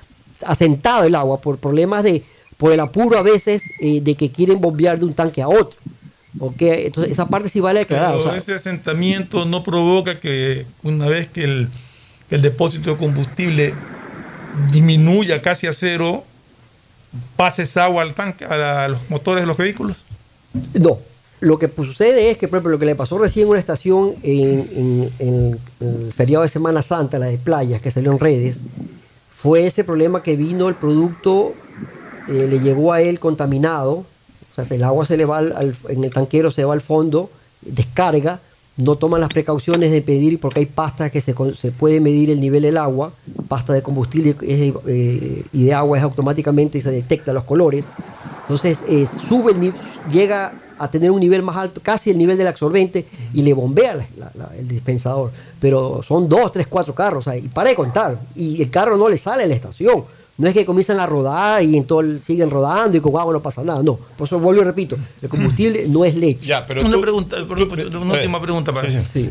asentado 0.45 1.05
el 1.05 1.15
agua 1.15 1.41
por 1.41 1.59
problemas 1.59 2.03
de 2.03 2.23
por 2.57 2.73
el 2.73 2.81
apuro 2.81 3.19
a 3.19 3.23
veces 3.23 3.63
eh, 3.81 4.01
de 4.01 4.15
que 4.15 4.31
quieren 4.31 4.61
bombear 4.61 4.99
de 4.99 5.05
un 5.05 5.15
tanque 5.15 5.43
a 5.43 5.49
otro. 5.49 5.79
¿ok? 6.39 6.63
Entonces 6.63 7.13
esa 7.13 7.27
parte 7.29 7.49
sí 7.49 7.61
vale 7.61 7.81
aclarar. 7.81 8.13
Pero 8.13 8.21
o 8.21 8.23
sea, 8.23 8.37
ese 8.37 8.55
asentamiento 8.55 9.45
no 9.45 9.63
provoca 9.63 10.19
que 10.19 10.65
una 10.83 11.07
vez 11.07 11.29
que 11.29 11.45
el, 11.45 11.69
que 12.29 12.37
el 12.37 12.43
depósito 12.43 12.91
de 12.93 12.97
combustible 12.97 13.75
disminuya 14.71 15.41
casi 15.43 15.67
a 15.67 15.73
cero, 15.73 16.25
pase 17.37 17.63
esa 17.63 17.85
agua 17.85 18.03
al 18.03 18.15
tanque, 18.15 18.45
a, 18.45 18.83
a 18.85 18.89
los 18.89 18.99
motores 19.11 19.43
de 19.43 19.47
los 19.47 19.57
vehículos. 19.57 19.97
No, 20.75 20.99
lo 21.41 21.59
que 21.59 21.69
sucede 21.77 22.31
es 22.31 22.39
que, 22.39 22.49
por 22.49 22.59
ejemplo, 22.59 22.73
lo 22.73 22.79
que 22.79 22.87
le 22.87 22.95
pasó 22.95 23.19
recién 23.19 23.45
en 23.45 23.51
una 23.51 23.59
estación 23.59 24.15
en 24.23 25.11
el 25.19 26.13
feriado 26.13 26.43
de 26.43 26.49
Semana 26.49 26.83
Santa, 26.83 27.19
la 27.19 27.27
de 27.27 27.39
playas, 27.39 27.81
que 27.81 27.91
salió 27.91 28.13
en 28.13 28.19
redes, 28.19 28.61
fue 29.35 29.67
ese 29.67 29.83
problema 29.83 30.23
que 30.23 30.37
vino 30.37 30.69
el 30.69 30.75
producto, 30.77 31.55
eh, 32.29 32.47
le 32.49 32.61
llegó 32.61 32.93
a 32.93 33.01
él 33.03 33.19
contaminado, 33.19 34.05
o 34.57 34.65
sea, 34.65 34.65
el 34.77 34.85
agua 34.85 35.05
se 35.07 35.17
le 35.17 35.25
va 35.25 35.39
al, 35.39 35.53
al- 35.57 35.75
en 35.89 36.05
el 36.05 36.11
tanquero, 36.13 36.51
se 36.51 36.65
va 36.65 36.75
al 36.75 36.81
fondo, 36.81 37.31
descarga, 37.63 38.41
no 38.77 38.97
toman 38.97 39.21
las 39.21 39.29
precauciones 39.31 39.91
de 39.93 40.01
pedir, 40.03 40.41
porque 40.41 40.61
hay 40.61 40.67
pastas 40.67 41.11
que 41.11 41.21
se, 41.21 41.35
se 41.57 41.73
puede 41.73 42.01
medir 42.01 42.31
el 42.31 42.41
nivel 42.41 42.63
del 42.63 42.79
agua, 42.79 43.13
pasta 43.49 43.73
de 43.73 43.83
combustible 43.83 44.35
eh, 44.43 45.45
y 45.53 45.65
de 45.65 45.75
agua 45.75 45.99
es 45.99 46.05
automáticamente 46.05 46.81
se 46.81 46.91
detecta 46.91 47.33
los 47.33 47.45
colores. 47.45 47.85
Entonces 48.43 48.83
eh, 48.89 49.07
sube 49.07 49.53
el 49.53 49.73
llega 50.11 50.53
a 50.79 50.91
tener 50.91 51.11
un 51.13 51.21
nivel 51.21 51.43
más 51.43 51.57
alto, 51.57 51.81
casi 51.83 52.11
el 52.11 52.19
nivel 52.19 52.37
del 52.37 52.49
absorbente, 52.49 53.07
y 53.33 53.43
le 53.43 53.53
bombea 53.53 53.95
la- 54.35 54.51
el 54.59 54.67
dispensador. 54.67 55.31
Pero 55.61 56.03
son 56.03 56.29
dos, 56.29 56.51
tres, 56.51 56.67
cuatro 56.67 56.93
carros, 56.95 57.27
y 57.39 57.43
para 57.49 57.71
de 57.71 57.77
contar. 57.77 58.19
Y 58.35 58.61
el 58.63 58.71
carro 58.71 58.97
no 58.97 59.09
le 59.09 59.17
sale 59.17 59.45
a 59.45 59.47
la 59.47 59.55
estación. 59.55 60.05
No 60.39 60.49
es 60.49 60.55
que 60.55 60.65
comienzan 60.65 60.99
a 60.99 61.07
rodar 61.07 61.63
y 61.63 61.77
entonces 61.77 62.25
siguen 62.25 62.51
rodando 62.51 62.97
y 62.97 63.01
con 63.01 63.15
agua 63.21 63.33
no 63.35 63.41
pasa 63.43 63.63
nada. 63.63 63.83
No, 63.83 63.97
por 64.17 64.27
eso 64.27 64.39
vuelvo 64.39 64.63
y 64.63 64.65
repito, 64.65 64.97
el 65.21 65.29
combustible 65.29 65.87
no 65.89 66.05
es 66.05 66.15
leche. 66.15 66.47
Ya, 66.47 66.67
pero 66.67 66.81
una 66.81 66.93
tú- 66.95 67.01
pregunta, 67.03 67.37
perdón, 67.47 67.97
una 68.03 68.15
a 68.15 68.17
última 68.17 68.39
ver. 68.39 68.43
pregunta 68.47 68.73
para 68.73 68.91
Sí, 68.91 68.99
sí, 69.13 69.31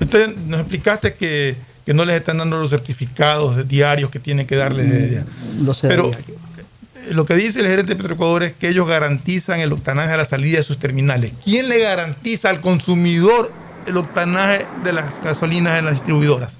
Usted 0.00 0.36
nos 0.46 0.60
explicaste 0.60 1.14
que, 1.14 1.56
que 1.84 1.94
no 1.94 2.04
les 2.04 2.16
están 2.16 2.38
dando 2.38 2.58
los 2.58 2.70
certificados 2.70 3.66
diarios 3.66 4.10
que 4.10 4.18
tienen 4.20 4.46
que 4.46 4.56
darles. 4.56 5.22
No 5.60 5.74
sé. 5.74 5.88
Pero 5.88 6.10
eh, 6.12 7.12
lo 7.12 7.24
que 7.26 7.34
dice 7.34 7.60
el 7.60 7.66
gerente 7.66 7.94
de 7.94 7.96
Petroecuador 7.96 8.42
es 8.44 8.52
que 8.52 8.68
ellos 8.68 8.86
garantizan 8.86 9.60
el 9.60 9.72
octanaje 9.72 10.12
a 10.12 10.16
la 10.16 10.24
salida 10.24 10.58
de 10.58 10.62
sus 10.62 10.78
terminales. 10.78 11.32
¿Quién 11.44 11.68
le 11.68 11.78
garantiza 11.80 12.50
al 12.50 12.60
consumidor 12.60 13.50
el 13.86 13.96
octanaje 13.96 14.66
de 14.84 14.92
las 14.92 15.20
gasolinas 15.22 15.78
en 15.78 15.86
las 15.86 15.94
distribuidoras? 15.94 16.52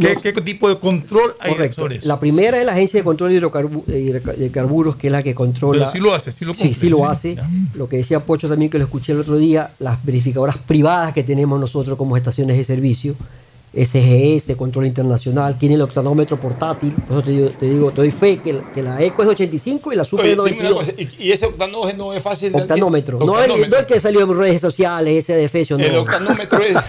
¿Qué, 0.00 0.16
qué 0.22 0.32
tipo 0.42 0.68
de 0.68 0.76
control 0.78 1.34
hay 1.40 1.52
Correcto. 1.52 1.80
sobre 1.82 1.96
eso? 1.96 2.06
La 2.06 2.20
primera 2.20 2.58
es 2.60 2.66
la 2.66 2.72
Agencia 2.72 3.00
de 3.00 3.04
Control 3.04 3.30
de 3.30 3.40
Hidrocarbu- 3.42 4.50
Carburos, 4.50 4.94
que 4.96 5.08
es 5.08 5.12
la 5.12 5.22
que 5.22 5.34
controla. 5.34 5.80
Pero 5.80 5.90
sí 5.90 5.98
lo 5.98 6.14
hace, 6.14 6.30
sí 6.32 6.44
lo 6.44 6.52
Sí, 6.54 6.62
cumple, 6.64 6.78
sí 6.78 6.88
lo 6.90 6.98
sí. 6.98 7.02
hace. 7.06 7.36
Lo 7.74 7.88
que 7.88 7.96
decía 7.96 8.20
Pocho 8.20 8.48
también, 8.48 8.70
que 8.70 8.78
lo 8.78 8.84
escuché 8.84 9.12
el 9.12 9.20
otro 9.20 9.36
día, 9.36 9.70
las 9.78 10.04
verificadoras 10.04 10.58
privadas 10.58 11.12
que 11.14 11.22
tenemos 11.24 11.58
nosotros 11.58 11.96
como 11.98 12.16
estaciones 12.16 12.56
de 12.56 12.64
servicio, 12.64 13.16
SGS, 13.72 14.56
Control 14.56 14.86
Internacional, 14.86 15.56
tiene 15.58 15.76
el 15.76 15.82
octanómetro 15.82 16.38
portátil. 16.40 16.92
Por 17.06 17.18
eso 17.18 17.22
te 17.24 17.30
digo, 17.30 17.50
te, 17.50 17.66
digo, 17.66 17.90
te 17.90 17.96
doy 17.98 18.10
fe 18.10 18.38
que, 18.38 18.52
la- 18.54 18.72
que 18.72 18.82
la 18.82 19.00
ECO 19.00 19.22
es 19.22 19.28
85 19.28 19.92
y 19.92 19.96
la 19.96 20.04
Super 20.04 20.24
Oye, 20.24 20.32
es 20.32 20.36
dime 20.44 20.60
una 20.60 20.70
92. 20.70 20.78
cosa, 21.06 21.16
¿y, 21.22 21.30
ese 21.32 21.46
octanógeno 21.46 22.12
es 22.14 22.22
fácil 22.22 22.52
de 22.52 22.62
Octanómetro. 22.62 23.18
No 23.18 23.24
el, 23.38 23.50
Octanómetro. 23.50 23.70
no 23.70 23.76
el 23.78 23.86
que 23.86 24.00
salió 24.00 24.20
en 24.22 24.36
redes 24.38 24.60
sociales, 24.60 25.14
ese 25.14 25.34
de 25.36 25.48
Fecio, 25.48 25.78
no. 25.78 25.84
El 25.84 25.96
octanómetro 25.96 26.62
es. 26.62 26.76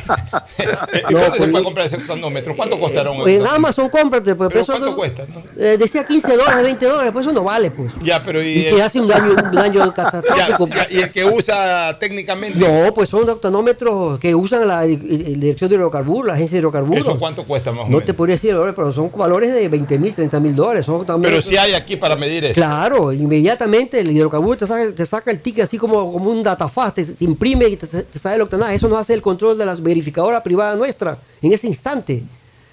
¿Y 0.57 1.13
No, 1.13 1.19
¿Dónde 1.19 1.25
se 1.25 1.37
pues, 1.37 1.51
puede 1.51 1.63
comprar 1.63 1.85
ese 1.85 1.95
octanómetro? 1.97 2.55
¿Cuánto 2.55 2.79
costará 2.79 3.11
un 3.11 3.17
En 3.17 3.21
octanómetro? 3.21 3.55
Amazon 3.55 3.89
cómprate, 3.89 4.35
pues, 4.35 4.49
¿Pero 4.49 4.61
eso 4.61 4.71
cuánto 4.73 4.89
no- 4.89 4.95
cuesta? 4.95 5.23
eh, 5.57 5.77
decía 5.77 6.03
15 6.05 6.35
dólares, 6.35 6.63
20 6.63 6.85
dólares, 6.87 7.11
pues 7.13 7.25
eso 7.25 7.33
no 7.35 7.43
vale, 7.43 7.69
pues. 7.71 7.91
Ya, 8.03 8.23
pero 8.23 8.41
y, 8.41 8.57
Y 8.59 8.63
te 8.63 8.81
hace 8.81 8.99
un 8.99 9.07
daño, 9.07 9.33
un 9.33 9.51
daño 9.51 9.93
catastrófico. 9.93 10.67
Ya, 10.67 10.75
ya, 10.75 10.87
y 10.89 10.99
el 11.01 11.11
que 11.11 11.25
usa 11.25 11.97
técnicamente. 11.99 12.57
No, 12.59 12.91
pues 12.93 13.07
son 13.09 13.29
octanómetros 13.29 14.19
que 14.19 14.33
usan 14.33 14.67
la, 14.67 14.83
el- 14.85 14.93
el- 14.93 15.39
Dirección 15.39 15.69
de 15.69 15.75
Hidrocarburos, 15.75 16.27
la 16.27 16.33
Agencia 16.33 16.55
de 16.55 16.59
Hidrocarburos. 16.59 16.70
¿Eso 16.93 17.17
cuánto 17.19 17.43
cuesta 17.43 17.71
más 17.71 17.81
o 17.81 17.83
No 17.83 17.89
menos? 17.89 18.05
te 18.05 18.13
podría 18.13 18.35
decir 18.35 18.51
el 18.51 18.57
valor, 18.57 18.73
pero 18.75 18.91
son 18.93 19.11
valores 19.15 19.53
de 19.53 19.67
20 19.67 19.99
mil, 19.99 20.13
30 20.13 20.39
mil 20.39 20.55
dólares. 20.55 20.85
Son 20.85 21.05
Pero 21.21 21.41
si 21.41 21.57
hay 21.57 21.73
aquí 21.73 21.95
para 21.97 22.15
medir 22.15 22.45
eso. 22.45 22.53
Claro, 22.55 23.11
inmediatamente 23.13 23.99
el 23.99 24.11
hidrocarburo 24.11 24.57
te 24.57 24.67
saca, 24.67 24.91
te 24.93 25.05
saca 25.05 25.31
el 25.31 25.39
ticket 25.41 25.63
así 25.65 25.77
como, 25.77 26.11
como 26.11 26.31
un 26.31 26.43
datafast, 26.43 26.95
te, 26.95 27.05
te 27.05 27.25
imprime 27.25 27.67
y 27.67 27.75
te, 27.77 27.87
te 27.87 28.19
sale 28.19 28.35
el 28.35 28.41
octanaje. 28.41 28.75
Eso 28.75 28.87
nos 28.87 28.99
hace 28.99 29.13
el 29.13 29.21
control 29.21 29.57
de 29.57 29.65
la 29.65 29.75
verificadora 29.75 30.41
privada 30.41 30.75
nuestra 30.75 31.17
en 31.41 31.53
ese 31.53 31.67
instante. 31.67 32.23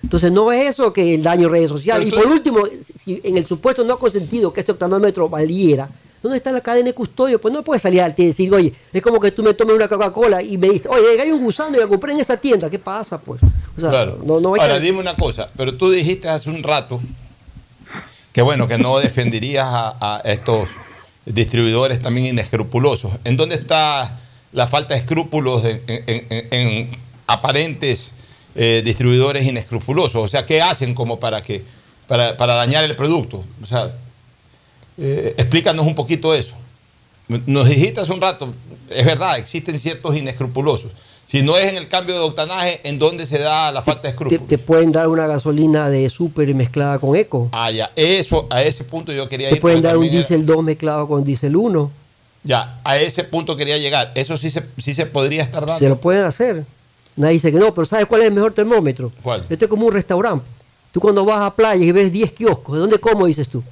Entonces 0.03 0.31
no 0.31 0.53
es 0.53 0.71
eso 0.71 0.93
que 0.93 1.15
el 1.15 1.23
daño 1.23 1.49
redes 1.49 1.69
sociales. 1.69 2.09
Y 2.09 2.13
por 2.13 2.27
último, 2.27 2.61
si 2.95 3.21
en 3.25 3.37
el 3.37 3.45
supuesto 3.47 3.85
no 3.85 3.99
consentido 3.99 4.53
que 4.53 4.61
este 4.61 4.73
octanómetro 4.73 5.29
valiera, 5.29 5.89
¿dónde 6.23 6.37
está 6.39 6.53
la 6.53 6.61
cadena 6.61 6.87
de 6.87 6.95
custodio? 6.95 7.41
Pues 7.41 7.53
no 7.55 7.63
puedes 7.63 7.83
salir 7.83 8.03
a 8.03 8.15
ti 8.15 8.25
y 8.25 8.27
decir, 8.29 8.53
oye, 8.53 8.73
es 8.93 9.03
como 9.03 9.21
que 9.21 9.31
tú 9.33 9.43
me 9.43 9.55
tomes 9.55 9.77
una 9.77 9.89
Coca-Cola 9.89 10.43
y 10.43 10.59
me 10.59 10.69
dices, 10.69 10.87
oye, 10.91 11.21
hay 11.21 11.31
un 11.31 11.43
gusano 11.43 11.77
y 11.77 11.81
la 11.81 11.87
compré 11.87 12.13
en 12.13 12.21
esa 12.21 12.37
tienda. 12.37 12.69
¿Qué 12.71 12.79
pasa? 12.79 13.21
Pues, 13.21 13.41
o 13.77 13.81
sea, 13.81 13.91
Claro. 13.91 14.19
no, 14.25 14.41
no 14.41 14.55
hay 14.55 14.61
Ahora, 14.61 14.75
que- 14.75 14.81
dime 14.81 14.99
una 15.01 15.15
cosa, 15.17 15.49
pero 15.57 15.75
tú 15.77 15.91
dijiste 15.91 16.29
hace 16.29 16.51
un 16.51 16.63
rato 16.63 17.01
que 18.33 18.43
bueno, 18.43 18.69
que 18.69 18.79
no 18.79 18.99
defenderías 18.99 19.67
a, 19.69 19.97
a 20.01 20.21
estos 20.21 20.69
distribuidores 21.27 22.01
también 22.01 22.27
inescrupulosos. 22.29 23.13
¿En 23.25 23.37
dónde 23.37 23.57
está 23.57 24.19
la 24.53 24.67
falta 24.67 24.95
de 24.95 25.01
escrúpulos 25.01 25.65
en, 25.65 25.83
en- 25.87 26.27
en- 26.31 26.47
en 26.53 26.91
aparentes 27.27 28.11
eh, 28.55 28.83
distribuidores 28.85 29.47
inescrupulosos? 29.47 30.23
O 30.25 30.29
sea, 30.29 30.47
¿qué 30.47 30.63
hacen 30.63 30.95
como 30.95 31.19
para 31.21 31.43
que 31.43 31.65
para, 32.07 32.37
para 32.37 32.55
dañar 32.55 32.85
el 32.85 32.97
producto? 32.97 33.45
O 33.63 33.67
sea, 33.67 33.93
eh, 34.99 35.35
explícanos 35.37 35.87
un 35.87 35.95
poquito 35.95 36.35
eso. 36.35 36.55
Nos 37.47 37.69
dijiste 37.69 38.01
hace 38.01 38.13
un 38.13 38.21
rato, 38.21 38.53
es 38.89 39.05
verdad, 39.05 39.39
existen 39.39 39.79
ciertos 39.79 40.17
inescrupulosos. 40.17 40.91
Si 41.27 41.43
no 41.43 41.59
es 41.59 41.67
en 41.67 41.77
el 41.77 41.89
cambio 41.89 42.15
de 42.15 42.21
octanaje, 42.23 42.81
¿en 42.89 42.99
dónde 42.99 43.27
se 43.27 43.39
da 43.39 43.71
la 43.71 43.83
falta 43.83 44.01
de 44.01 44.09
te, 44.09 44.09
escrúpulos? 44.15 44.49
te 44.49 44.57
pueden 44.57 44.93
dar 44.93 45.09
una 45.09 45.27
gasolina 45.27 45.91
de 45.91 46.09
super 46.09 46.55
mezclada 46.55 46.99
con 46.99 47.15
eco. 47.17 47.51
Ah, 47.53 47.71
ya, 47.71 47.93
eso, 47.97 48.47
a 48.49 48.63
ese 48.63 48.83
punto 48.85 49.13
yo 49.13 49.29
quería 49.29 49.51
Te 49.51 49.57
ir. 49.57 49.61
pueden 49.61 49.83
dar 49.83 49.99
un 49.99 50.09
diésel 50.11 50.47
2 50.47 50.63
mezclado 50.65 51.07
con 51.07 51.23
diésel 51.25 51.55
1. 51.55 51.91
Ya, 52.45 52.81
a 52.83 52.97
ese 52.97 53.25
punto 53.25 53.57
quería 53.57 53.77
llegar. 53.77 54.11
Eso 54.15 54.39
sí 54.39 54.49
se, 54.49 54.65
sí 54.79 54.95
se 54.95 55.05
podría 55.05 55.43
estar 55.43 55.67
dando. 55.67 55.81
Se 55.81 55.89
lo 55.91 56.01
pueden 56.01 56.23
hacer. 56.25 56.65
Nadie 57.15 57.35
dice 57.35 57.53
que 57.53 57.59
no, 57.59 57.75
pero 57.75 57.85
¿sabes 57.87 58.07
cuál 58.07 58.23
es 58.23 58.29
el 58.29 58.33
mejor 58.33 58.55
termómetro? 58.55 59.13
¿Cuál? 59.23 59.45
Este 59.51 59.67
es 59.67 59.69
como 59.69 59.87
un 59.87 59.93
restaurante. 59.93 60.47
Tú 60.93 61.01
cuando 61.01 61.27
vas 61.27 61.43
a 61.43 61.55
playa 61.55 61.85
y 61.85 61.93
ves 61.93 62.11
10 62.11 62.33
kioscos, 62.33 62.75
¿de 62.75 62.81
dónde 62.81 62.99
como 62.99 63.27
dices 63.27 63.49
tú? 63.51 63.63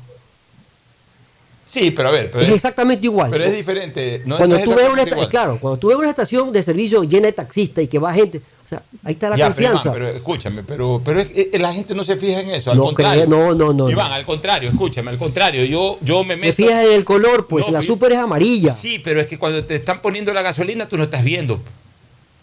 Sí, 1.68 1.90
pero 1.90 2.08
a 2.08 2.12
ver, 2.12 2.30
pero 2.30 2.42
es 2.42 2.48
es, 2.48 2.54
exactamente 2.54 3.06
igual. 3.06 3.28
pero 3.30 3.44
es 3.44 3.52
diferente. 3.54 4.22
No, 4.24 4.36
cuando 4.36 4.56
no 4.58 4.64
tú 4.64 4.74
ves 4.74 4.88
una 4.88 5.02
igual. 5.02 5.28
claro, 5.28 5.58
cuando 5.60 5.78
tú 5.78 5.88
ves 5.88 5.96
una 5.96 6.08
estación 6.10 6.52
de 6.52 6.62
servicio 6.62 7.02
llena 7.04 7.26
de 7.26 7.32
taxistas 7.32 7.82
y 7.84 7.88
que 7.88 7.98
va 7.98 8.14
gente, 8.14 8.38
o 8.64 8.68
sea, 8.68 8.82
ahí 9.02 9.14
está 9.14 9.28
la 9.30 9.36
Ya, 9.36 9.46
pero, 9.52 9.54
confianza. 9.70 9.88
Iván, 9.88 9.92
pero 9.94 10.08
escúchame, 10.16 10.62
pero, 10.62 11.02
pero 11.04 11.20
es- 11.20 11.30
es- 11.34 11.60
la 11.60 11.72
gente 11.72 11.94
no 11.96 12.04
se 12.04 12.16
fija 12.16 12.38
en 12.40 12.50
eso, 12.50 12.70
al 12.70 12.76
No 12.78 12.84
contrario. 12.84 13.26
no, 13.26 13.52
no, 13.54 13.72
no, 13.72 13.90
Iván, 13.90 14.10
no. 14.10 14.14
al 14.14 14.24
contrario, 14.24 14.68
escúchame, 14.70 15.10
al 15.10 15.18
contrario, 15.18 15.64
yo, 15.64 15.98
yo 16.02 16.22
me 16.22 16.34
Te 16.36 16.40
meto. 16.40 16.54
fijas 16.54 16.84
en 16.86 16.92
el 16.92 17.04
color, 17.04 17.48
pues 17.48 17.66
No, 17.66 17.72
la 17.72 17.80
pero- 17.80 17.92
super 17.92 18.12
es 18.12 18.18
amarilla. 18.18 18.72
Sí, 18.72 19.00
pero 19.00 19.20
es 19.20 19.26
que 19.26 19.36
cuando 19.36 19.64
te 19.64 19.74
están 19.74 20.00
poniendo 20.00 20.32
la 20.32 20.42
gasolina, 20.42 20.88
tú 20.88 20.96
no 20.96 21.02
estás 21.02 21.24
viendo. 21.24 21.60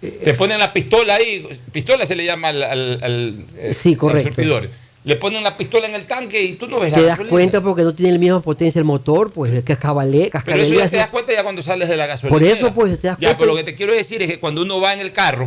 Eh, 0.02 0.20
Te 0.26 0.34
ponen 0.34 0.60
la 0.60 0.74
pistola 0.74 1.16
ahí, 1.16 1.48
pistola 1.72 2.06
se 2.06 2.18
le 2.18 2.26
llama 2.26 2.50
al, 2.50 2.62
al, 2.62 3.00
al- 3.04 3.46
eh, 3.58 3.74
Sí, 3.74 3.94
al 3.94 3.98
correcto. 3.98 4.36
surtidor. 4.36 4.70
Le 5.06 5.18
ponen 5.18 5.44
la 5.44 5.58
pistola 5.58 5.86
en 5.88 5.96
el 5.96 6.06
tanque 6.08 6.42
y 6.42 6.54
tú 6.54 6.68
no 6.68 6.80
ves 6.80 6.94
Te 6.94 7.02
la 7.02 7.08
das 7.08 7.10
gasolina. 7.18 7.30
cuenta 7.32 7.62
porque 7.62 7.82
no 7.84 7.94
tiene 7.94 8.14
la 8.14 8.20
misma 8.20 8.42
potencia 8.42 8.80
el 8.80 8.86
motor, 8.86 9.32
pues 9.34 9.62
que 9.64 9.74
es 9.74 9.80
cabalé, 9.80 10.32
Pero 10.46 10.62
eso 10.62 10.74
ya 10.76 10.88
te 10.88 10.96
das 10.96 11.08
cuenta 11.10 11.34
ya 11.34 11.44
cuando 11.44 11.62
sales 11.62 11.90
de 11.90 11.98
la 11.98 12.06
gasolina. 12.08 12.34
Por 12.40 12.44
eso, 12.48 12.74
pues, 12.74 12.98
te 13.00 13.08
das 13.08 13.18
Ya, 13.20 13.28
cuenta. 13.30 13.38
pero 13.40 13.52
lo 13.52 13.58
que 13.58 13.64
te 13.66 13.76
quiero 13.76 13.94
decir 13.94 14.22
es 14.22 14.30
que 14.30 14.40
cuando 14.40 14.62
uno 14.62 14.80
va 14.80 14.94
en 14.94 15.02
el 15.02 15.12
carro, 15.12 15.46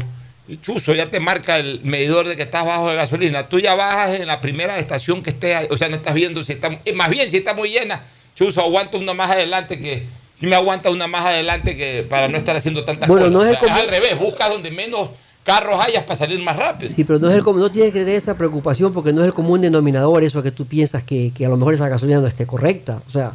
y 0.48 0.58
chuzo, 0.58 0.94
ya 0.94 1.06
te 1.10 1.20
marca 1.20 1.56
el 1.58 1.80
medidor 1.84 2.28
de 2.28 2.36
que 2.36 2.42
estás 2.42 2.64
bajo 2.66 2.88
de 2.90 2.96
gasolina. 2.96 3.48
Tú 3.48 3.58
ya 3.58 3.74
bajas 3.74 4.10
en 4.20 4.26
la 4.28 4.40
primera 4.40 4.78
estación 4.78 5.22
que 5.22 5.30
esté 5.30 5.56
ahí. 5.56 5.66
O 5.70 5.76
sea, 5.76 5.88
no 5.88 5.96
estás 5.96 6.14
viendo 6.14 6.44
si 6.44 6.52
está. 6.52 6.70
Más 6.94 7.10
bien, 7.10 7.28
si 7.30 7.38
está 7.38 7.52
muy 7.54 7.70
llena, 7.70 8.04
chuzo, 8.36 8.60
aguanta 8.60 8.96
una 8.98 9.12
más 9.14 9.30
adelante 9.30 9.78
que. 9.78 10.04
Si 10.36 10.46
me 10.46 10.54
aguanta 10.54 10.90
una 10.90 11.06
más 11.08 11.24
adelante 11.24 11.76
que 11.76 12.04
para 12.08 12.28
no 12.28 12.36
estar 12.36 12.54
haciendo 12.54 12.84
tantas 12.84 13.08
Bueno, 13.08 13.24
cosas. 13.26 13.32
no 13.38 13.42
es 13.42 13.48
O 13.48 13.50
el 13.52 13.58
sea, 13.58 13.68
común- 13.74 13.80
al 13.80 13.88
revés, 13.88 14.18
busca 14.18 14.48
donde 14.50 14.70
menos 14.70 15.08
carros 15.46 15.80
hayas 15.80 16.02
para 16.04 16.16
salir 16.16 16.42
más 16.42 16.56
rápido. 16.56 16.92
Sí, 16.92 17.04
pero 17.04 17.18
no, 17.18 17.28
es 17.30 17.34
el, 17.36 17.42
común- 17.44 17.60
no 17.62 17.70
tienes 17.70 17.92
que 17.92 18.00
tener 18.00 18.16
esa 18.16 18.36
preocupación 18.36 18.92
porque 18.92 19.12
no 19.14 19.22
es 19.22 19.28
el 19.28 19.32
común 19.34 19.60
denominador 19.62 20.22
eso 20.24 20.42
que 20.42 20.50
tú 20.50 20.66
piensas 20.66 21.02
que, 21.04 21.32
que 21.34 21.46
a 21.46 21.48
lo 21.48 21.56
mejor 21.56 21.72
esa 21.72 21.88
gasolina 21.88 22.20
no 22.20 22.26
esté 22.26 22.46
correcta. 22.46 23.00
O 23.06 23.10
sea, 23.10 23.32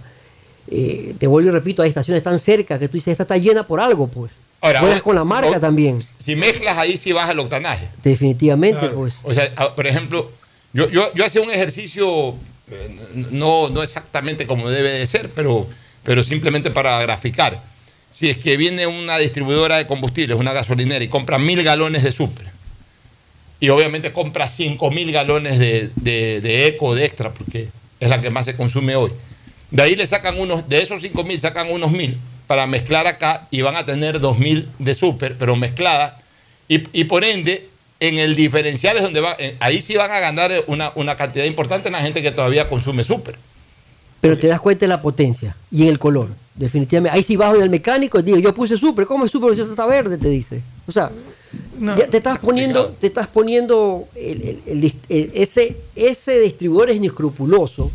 eh, 0.70 1.16
te 1.18 1.26
vuelvo 1.28 1.50
y 1.50 1.52
repito, 1.52 1.82
hay 1.82 1.90
estaciones 1.90 2.22
tan 2.22 2.38
cerca 2.38 2.78
que 2.78 2.88
tú 2.88 2.94
dices, 2.94 3.14
esta 3.14 3.24
está 3.24 3.38
llena 3.38 3.66
por 3.66 3.80
algo, 3.80 4.08
pues. 4.08 4.32
Ahora, 4.64 4.82
Juegas 4.82 5.02
con 5.02 5.16
la 5.16 5.24
marca 5.24 5.58
o- 5.58 5.60
también, 5.60 6.00
Si 6.20 6.36
mezclas 6.36 6.78
ahí, 6.78 6.96
sí 6.98 7.12
baja 7.14 7.32
el 7.32 7.40
octanaje. 7.40 7.88
definitivamente, 8.04 8.90
pues. 8.90 9.16
O 9.24 9.34
sea, 9.34 9.52
a- 9.56 9.74
por 9.74 9.88
ejemplo, 9.88 10.30
yo, 10.74 10.88
yo, 10.90 11.12
yo 11.16 11.26
hacía 11.26 11.42
un 11.42 11.50
ejercicio, 11.50 12.36
eh, 12.70 13.00
no, 13.32 13.70
no 13.70 13.82
exactamente 13.82 14.46
como 14.46 14.70
debe 14.70 14.92
de 14.92 15.06
ser, 15.08 15.30
pero, 15.34 15.66
pero 16.04 16.22
simplemente 16.24 16.70
para 16.70 17.02
graficar. 17.02 17.64
Si 18.12 18.30
es 18.30 18.38
que 18.38 18.58
viene 18.58 18.88
una 18.88 19.18
distribuidora 19.18 19.78
de 19.78 19.88
combustibles, 19.88 20.38
una 20.38 20.54
gasolinera, 20.54 21.04
y 21.04 21.08
compra 21.08 21.38
mil 21.38 21.64
galones 21.64 22.04
de 22.04 22.12
super, 22.12 22.46
y 23.60 23.70
obviamente 23.70 24.12
compra 24.12 24.50
cinco 24.50 24.92
mil 24.92 25.12
galones 25.12 25.60
de, 25.60 26.68
eco, 26.68 26.96
de 26.96 27.06
extra, 27.06 27.32
porque 27.32 27.70
es 28.00 28.10
la 28.10 28.20
que 28.20 28.30
más 28.30 28.46
se 28.46 28.56
consume 28.56 28.96
hoy. 28.96 29.12
De 29.70 29.84
ahí 29.84 29.96
le 29.96 30.06
sacan 30.06 30.38
unos, 30.38 30.68
de 30.68 30.82
esos 30.82 31.02
5 31.02 31.24
mil 31.24 31.40
sacan 31.40 31.72
unos 31.72 31.92
mil 31.92 32.18
para 32.46 32.68
mezclar 32.68 33.08
acá 33.08 33.48
y 33.52 33.62
van 33.62 33.78
a 33.78 33.86
tener 33.86 34.20
2 34.20 34.38
mil 34.38 34.68
de 34.80 34.94
súper, 34.94 35.38
pero 35.38 35.56
mezclada. 35.56 36.20
Y, 36.68 37.04
por 37.06 37.24
ende, 37.24 37.70
en 38.00 38.18
el 38.18 38.36
diferencial 38.36 38.96
es 38.96 39.04
donde 39.04 39.20
va, 39.20 39.36
eh, 39.38 39.58
ahí 39.60 39.82
sí 39.82 39.96
van 39.96 40.12
a 40.12 40.20
ganar 40.20 40.52
una, 40.68 40.92
una 40.96 41.16
cantidad 41.18 41.46
importante 41.46 41.90
en 41.90 41.94
la 41.94 42.02
gente 42.02 42.22
que 42.22 42.32
todavía 42.32 42.68
consume 42.68 43.04
súper. 43.04 43.36
Pero 44.22 44.38
te 44.38 44.48
das 44.48 44.62
cuenta 44.62 44.82
de 44.82 44.88
la 44.88 45.02
potencia 45.02 45.56
y 45.70 45.88
el 45.88 46.00
color, 46.00 46.30
definitivamente. 46.56 47.16
Ahí 47.18 47.24
sí 47.24 47.36
bajo 47.36 47.58
del 47.58 47.70
mecánico 47.70 48.20
y 48.20 48.24
digo, 48.24 48.38
yo 48.38 48.54
puse 48.54 48.78
súper, 48.78 49.06
¿cómo 49.06 49.26
es 49.26 49.32
súper 49.32 49.56
si 49.56 49.62
está 49.62 49.86
verde? 49.86 50.18
Te 50.18 50.30
dice. 50.30 50.62
O 50.88 50.92
sea, 50.92 51.12
ya 51.80 52.08
te 52.08 52.18
estás 52.18 52.40
poniendo, 52.40 52.90
te 53.00 53.08
estás 53.08 53.28
poniendo 53.28 54.08
el- 54.16 54.42
el- 54.42 54.62
el 54.68 54.82
dist- 54.82 55.06
el- 55.10 55.32
ese, 55.34 55.76
ese 55.96 56.40
distribuidor 56.40 56.90
es 56.92 56.98
inescrupuloso. 56.98 57.92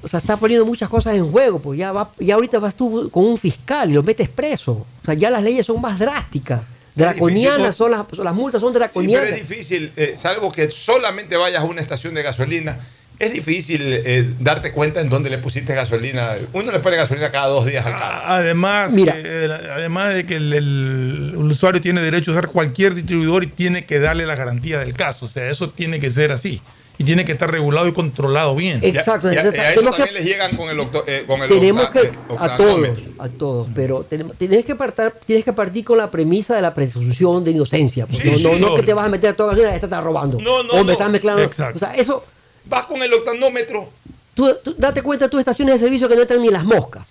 O 0.00 0.06
sea, 0.06 0.20
está 0.20 0.36
poniendo 0.36 0.64
muchas 0.64 0.88
cosas 0.88 1.16
en 1.16 1.28
juego, 1.30 1.58
pues 1.58 1.78
ya 1.78 1.90
va, 1.90 2.10
ya 2.20 2.34
ahorita 2.36 2.60
vas 2.60 2.74
tú 2.76 3.10
con 3.10 3.24
un 3.24 3.36
fiscal 3.36 3.90
y 3.90 3.94
lo 3.94 4.02
metes 4.04 4.28
preso. 4.28 4.72
O 4.72 5.04
sea, 5.04 5.14
ya 5.14 5.28
las 5.30 5.42
leyes 5.42 5.66
son 5.66 5.80
más 5.80 5.98
drásticas. 5.98 6.66
Draconianas 6.94 7.76
son 7.76 7.90
las, 7.92 8.04
las 8.18 8.34
multas 8.34 8.60
son 8.60 8.70
Sí, 8.72 8.74
pero 8.74 8.84
draconianas. 8.84 9.30
es 9.30 9.48
difícil, 9.48 9.92
eh, 9.96 10.14
salvo 10.16 10.50
que 10.52 10.70
solamente 10.70 11.36
vayas 11.36 11.62
a 11.62 11.64
una 11.64 11.80
estación 11.80 12.12
de 12.14 12.22
gasolina, 12.22 12.78
es 13.18 13.32
difícil 13.32 13.80
eh, 13.84 14.30
darte 14.38 14.72
cuenta 14.72 15.00
en 15.00 15.08
dónde 15.08 15.28
le 15.30 15.38
pusiste 15.38 15.74
gasolina. 15.74 16.34
Uno 16.52 16.70
le 16.70 16.78
pone 16.80 16.96
gasolina 16.96 17.30
cada 17.30 17.48
dos 17.48 17.66
días 17.66 17.84
al 17.84 17.96
carro. 17.96 18.22
Además, 18.26 18.92
Mira. 18.92 19.14
eh, 19.16 19.48
además 19.74 20.14
de 20.14 20.24
que 20.26 20.36
el, 20.36 20.52
el- 20.52 21.30
el 21.34 21.36
usuario 21.36 21.80
tiene 21.80 22.00
derecho 22.00 22.30
a 22.30 22.34
usar 22.34 22.48
cualquier 22.48 22.94
distribuidor 22.94 23.44
y 23.44 23.48
tiene 23.48 23.84
que 23.84 23.98
darle 23.98 24.24
la 24.26 24.34
garantía 24.36 24.78
del 24.78 24.94
caso. 24.94 25.26
O 25.26 25.28
sea, 25.28 25.48
eso 25.50 25.70
tiene 25.70 25.98
que 26.00 26.10
ser 26.10 26.30
así. 26.32 26.60
Y 27.00 27.04
tiene 27.04 27.24
que 27.24 27.30
estar 27.30 27.48
regulado 27.48 27.86
y 27.86 27.92
controlado 27.92 28.56
bien. 28.56 28.80
Exacto. 28.82 29.32
Y 29.32 29.36
a, 29.36 29.44
y 29.44 29.46
a 29.46 29.48
eso 29.50 29.52
tenemos 29.52 29.94
que- 29.96 30.02
también 30.02 30.14
les 30.14 30.24
llegan 30.24 30.56
con 30.56 30.68
el, 30.68 30.78
octo- 30.80 31.04
eh, 31.06 31.22
con 31.28 31.40
el 31.42 31.48
tenemos 31.48 31.84
octa- 31.84 32.00
que 32.00 32.06
eh, 32.08 32.10
a 32.38 32.56
todos 32.56 32.88
a 33.20 33.28
todos 33.28 33.68
pero 33.72 34.04
tienes 34.36 34.64
que 34.64 34.74
partir 34.74 35.12
tienes 35.24 35.44
que 35.44 35.52
partir 35.52 35.84
con 35.84 35.96
la 35.98 36.10
premisa 36.10 36.56
de 36.56 36.62
la 36.62 36.74
presunción 36.74 37.44
de 37.44 37.52
inocencia 37.52 38.04
pues. 38.06 38.20
Sí, 38.20 38.30
no, 38.42 38.50
no, 38.50 38.54
sí. 38.56 38.60
no 38.60 38.74
que 38.74 38.82
te 38.82 38.94
vas 38.94 39.06
a 39.06 39.08
meter 39.08 39.30
a 39.30 39.34
toda 39.34 39.50
gasolina 39.50 39.74
esta 39.76 39.86
está 39.86 40.00
robando 40.00 40.40
No, 40.40 40.64
no, 40.64 40.72
o 40.72 40.78
me 40.78 40.84
no. 40.86 40.90
estás 40.92 41.08
mezclando 41.10 41.40
Exacto. 41.44 41.76
o 41.76 41.78
sea 41.78 41.94
eso 41.94 42.24
Vas 42.68 42.86
con 42.86 43.02
el 43.02 43.12
octanómetro. 43.14 43.90
tú, 44.34 44.48
tú 44.62 44.74
date 44.78 45.02
cuenta 45.02 45.28
tus 45.28 45.40
estaciones 45.40 45.74
de 45.74 45.78
servicio 45.86 46.08
que 46.08 46.14
no 46.16 46.22
entran 46.22 46.40
ni 46.40 46.48
las 46.50 46.64
moscas 46.64 47.08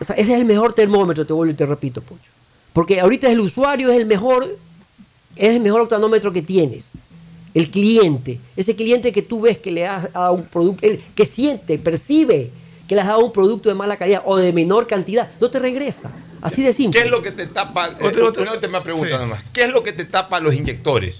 o 0.00 0.04
sea, 0.04 0.16
ese 0.16 0.32
es 0.34 0.38
el 0.40 0.44
mejor 0.46 0.72
termómetro 0.74 1.26
te 1.26 1.32
vuelvo 1.32 1.52
y 1.52 1.56
te 1.56 1.66
repito 1.66 2.00
Pocho. 2.02 2.30
porque 2.72 3.00
ahorita 3.00 3.30
el 3.30 3.40
usuario 3.40 3.90
es 3.90 3.96
el 3.96 4.06
mejor 4.06 4.56
es 5.36 5.48
el 5.50 5.60
mejor 5.60 5.82
octanómetro 5.82 6.32
que 6.32 6.42
tienes 6.42 6.86
el 7.54 7.70
cliente, 7.70 8.38
ese 8.56 8.76
cliente 8.76 9.12
que 9.12 9.22
tú 9.22 9.40
ves 9.40 9.58
que 9.58 9.70
le 9.72 9.84
has 9.86 10.12
dado 10.12 10.34
un 10.34 10.44
producto, 10.44 10.86
que 11.16 11.26
siente, 11.26 11.78
percibe 11.78 12.50
que 12.86 12.94
le 12.94 13.00
has 13.00 13.08
dado 13.08 13.24
un 13.24 13.32
producto 13.32 13.68
de 13.68 13.74
mala 13.74 13.96
calidad 13.96 14.22
o 14.24 14.36
de 14.36 14.52
menor 14.52 14.86
cantidad, 14.86 15.28
no 15.40 15.50
te 15.50 15.58
regresa. 15.58 16.10
Así 16.42 16.62
de 16.62 16.72
simple. 16.72 17.00
¿Qué 17.00 17.06
es 17.06 17.10
lo 17.10 17.20
que 17.22 17.32
te 17.32 17.46
tapa? 17.48 17.88
eh, 17.88 17.94
Otra- 18.06 18.24
otra- 18.26 18.42
una 18.42 18.52
última 18.52 18.82
pregunta 18.84 19.16
Sí. 19.16 19.20
nomás. 19.20 19.44
¿Qué 19.52 19.64
es 19.64 19.70
lo 19.70 19.82
que 19.82 19.92
te 19.92 20.04
tapa 20.04 20.38
los 20.40 20.54
inyectores? 20.54 21.16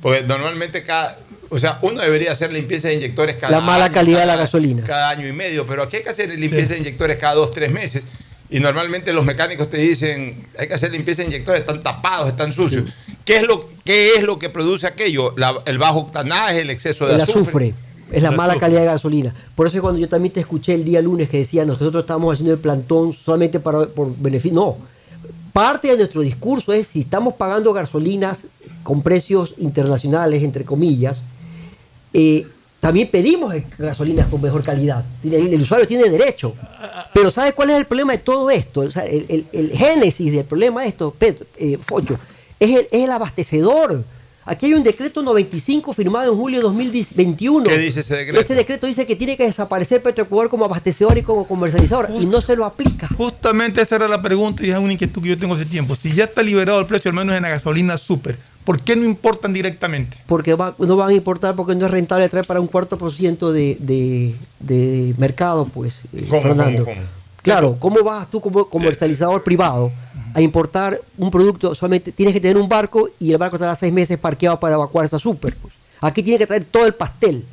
Porque 0.00 0.22
normalmente 0.22 0.82
cada. 0.84 1.18
O 1.54 1.58
sea, 1.58 1.78
uno 1.82 2.00
debería 2.00 2.32
hacer 2.32 2.50
limpieza 2.52 2.88
de 2.88 2.94
inyectores 2.94 3.36
cada 3.36 3.50
La 3.52 3.60
mala 3.60 3.84
año, 3.86 3.94
calidad 3.94 4.20
de 4.20 4.26
la 4.26 4.32
cada- 4.32 4.42
gasolina. 4.44 4.82
Cada 4.84 5.10
año 5.10 5.28
y 5.28 5.32
medio, 5.32 5.66
pero 5.66 5.82
aquí 5.82 5.96
hay 5.96 6.02
que 6.02 6.08
hacer 6.08 6.30
limpieza 6.30 6.72
de 6.72 6.78
inyectores 6.80 7.18
cada 7.18 7.34
dos, 7.34 7.52
tres 7.52 7.70
meses. 7.70 8.04
Y 8.48 8.60
normalmente 8.60 9.12
los 9.12 9.24
mecánicos 9.24 9.68
te 9.68 9.76
dicen, 9.76 10.46
hay 10.58 10.66
que 10.68 10.74
hacer 10.74 10.90
limpieza 10.92 11.22
de 11.22 11.28
inyectores, 11.28 11.60
están 11.60 11.82
tapados, 11.82 12.28
están 12.28 12.52
sucios. 12.52 12.84
¿Qué, 13.24 13.36
es 13.36 13.42
lo, 13.42 13.68
¿Qué 13.84 14.14
es 14.14 14.22
lo 14.22 14.38
que 14.38 14.48
produce 14.50 14.86
aquello? 14.86 15.34
La- 15.36 15.62
el 15.66 15.78
bajo 15.78 16.00
octanaje, 16.00 16.60
el 16.62 16.70
exceso 16.70 17.06
de 17.06 17.14
el 17.16 17.20
azufre. 17.20 17.40
azufre. 17.42 17.74
Es 18.10 18.22
la 18.22 18.30
El 18.30 18.36
mala 18.36 18.52
azufre. 18.52 18.60
calidad 18.66 18.80
de 18.80 18.86
gasolina. 18.86 19.34
Por 19.54 19.66
eso 19.66 19.80
cuando 19.80 19.98
yo 20.00 20.08
también 20.08 20.32
te 20.32 20.40
escuché 20.40 20.74
el 20.74 20.84
día 20.84 21.00
lunes 21.02 21.28
que 21.30 21.38
decía, 21.38 21.64
nosotros 21.64 22.02
estamos 22.02 22.32
haciendo 22.32 22.52
el 22.52 22.58
plantón 22.60 23.12
solamente 23.12 23.60
para, 23.60 23.86
por 23.86 24.14
beneficio. 24.16 24.54
No. 24.54 24.76
Parte 25.52 25.88
de 25.88 25.96
nuestro 25.98 26.22
discurso 26.22 26.72
es 26.72 26.86
si 26.86 27.00
estamos 27.00 27.34
pagando 27.34 27.74
gasolinas 27.74 28.46
con 28.82 29.02
precios 29.02 29.54
internacionales, 29.58 30.42
entre 30.42 30.64
comillas, 30.64 31.20
eh, 32.12 32.46
también 32.80 33.08
pedimos 33.08 33.54
gasolinas 33.78 34.26
con 34.26 34.42
mejor 34.42 34.62
calidad. 34.64 35.04
El, 35.22 35.60
usuario 35.62 35.86
tiene 35.86 36.08
derecho. 36.10 36.54
Pero 37.14 37.30
¿sabes 37.30 37.54
cuál 37.54 37.70
es 37.70 37.76
el 37.76 37.84
problema 37.86 38.12
de 38.12 38.18
todo 38.18 38.50
esto? 38.50 38.80
O 38.80 38.90
sea, 38.90 39.04
el, 39.04 39.24
el- 39.28 39.46
el 39.52 39.70
génesis 39.70 40.32
del 40.32 40.44
problema 40.44 40.82
de 40.82 40.88
esto, 40.88 41.14
Pedro, 41.16 41.46
eh, 41.58 41.78
Focho, 41.80 42.18
es 42.58 42.70
el, 42.70 42.88
es 42.90 43.04
el 43.04 43.12
abastecedor. 43.12 44.04
Aquí 44.44 44.66
hay 44.66 44.74
un 44.74 44.82
decreto 44.82 45.22
95 45.22 45.92
firmado 45.92 46.32
en 46.32 46.36
julio 46.36 46.58
de 46.58 46.64
2021. 46.64 47.62
¿Qué 47.62 47.78
dice 47.78 48.00
ese 48.00 48.16
decreto? 48.16 48.40
Ese 48.40 48.54
decreto 48.56 48.88
dice 48.88 49.06
que 49.06 49.14
tiene 49.14 49.36
que 49.36 49.44
desaparecer 49.44 50.02
Petroecuador 50.02 50.50
como 50.50 50.64
abastecedor 50.64 51.16
y 51.16 51.22
como 51.22 51.46
comercializador 51.46 52.08
y 52.20 52.26
no 52.26 52.40
se 52.40 52.56
lo 52.56 52.64
aplica. 52.64 53.06
Justamente 53.16 53.80
esa 53.80 53.94
era 53.94 54.08
la 54.08 54.20
pregunta 54.20 54.66
y 54.66 54.70
es 54.70 54.76
una 54.76 54.92
inquietud 54.92 55.22
que 55.22 55.28
yo 55.28 55.38
tengo 55.38 55.54
hace 55.54 55.66
tiempo. 55.66 55.94
Si 55.94 56.12
ya 56.12 56.24
está 56.24 56.42
liberado 56.42 56.80
el 56.80 56.86
precio, 56.86 57.10
al 57.10 57.14
menos 57.14 57.36
en 57.36 57.42
la 57.44 57.50
gasolina 57.50 57.96
súper, 57.96 58.36
¿por 58.64 58.80
qué 58.80 58.96
no 58.96 59.04
importan 59.04 59.52
directamente? 59.52 60.16
Porque 60.26 60.54
va- 60.54 60.74
no 60.78 60.96
van 60.96 61.10
a 61.10 61.14
importar 61.14 61.54
porque 61.56 61.74
no 61.74 61.86
es 61.86 61.90
rentable 61.92 62.28
traer 62.28 62.46
para 62.46 62.60
un 62.60 62.66
cuarto 62.68 62.96
por 62.98 63.12
ciento 63.12 63.52
de, 63.52 63.76
de- 63.80 64.34
de 64.60 65.14
mercado, 65.18 65.64
pues, 65.66 66.00
eh, 66.12 66.26
¿Cómo, 66.28 66.42
Fernando. 66.42 66.84
cómo, 66.84 66.96
cómo? 66.96 67.06
Claro, 67.42 67.76
¿cómo 67.80 68.02
vas 68.04 68.30
tú 68.30 68.40
como 68.40 68.66
comercializador 68.68 69.42
privado 69.42 69.90
a 70.34 70.40
importar 70.40 71.00
un 71.18 71.28
producto? 71.30 71.74
Solamente 71.74 72.12
tienes 72.12 72.32
que 72.34 72.40
tener 72.40 72.56
un 72.56 72.68
barco 72.68 73.08
y 73.18 73.32
el 73.32 73.38
barco 73.38 73.56
estará 73.56 73.74
seis 73.74 73.92
meses 73.92 74.16
parqueado 74.16 74.60
para 74.60 74.76
evacuar 74.76 75.04
esa 75.06 75.18
súper. 75.18 75.56
pues. 75.56 75.74
Aquí 76.00 76.22
tiene 76.22 76.38
que 76.38 76.46
traer 76.46 76.64
todo 76.64 76.86
el 76.86 76.94
pastel. 76.94 77.44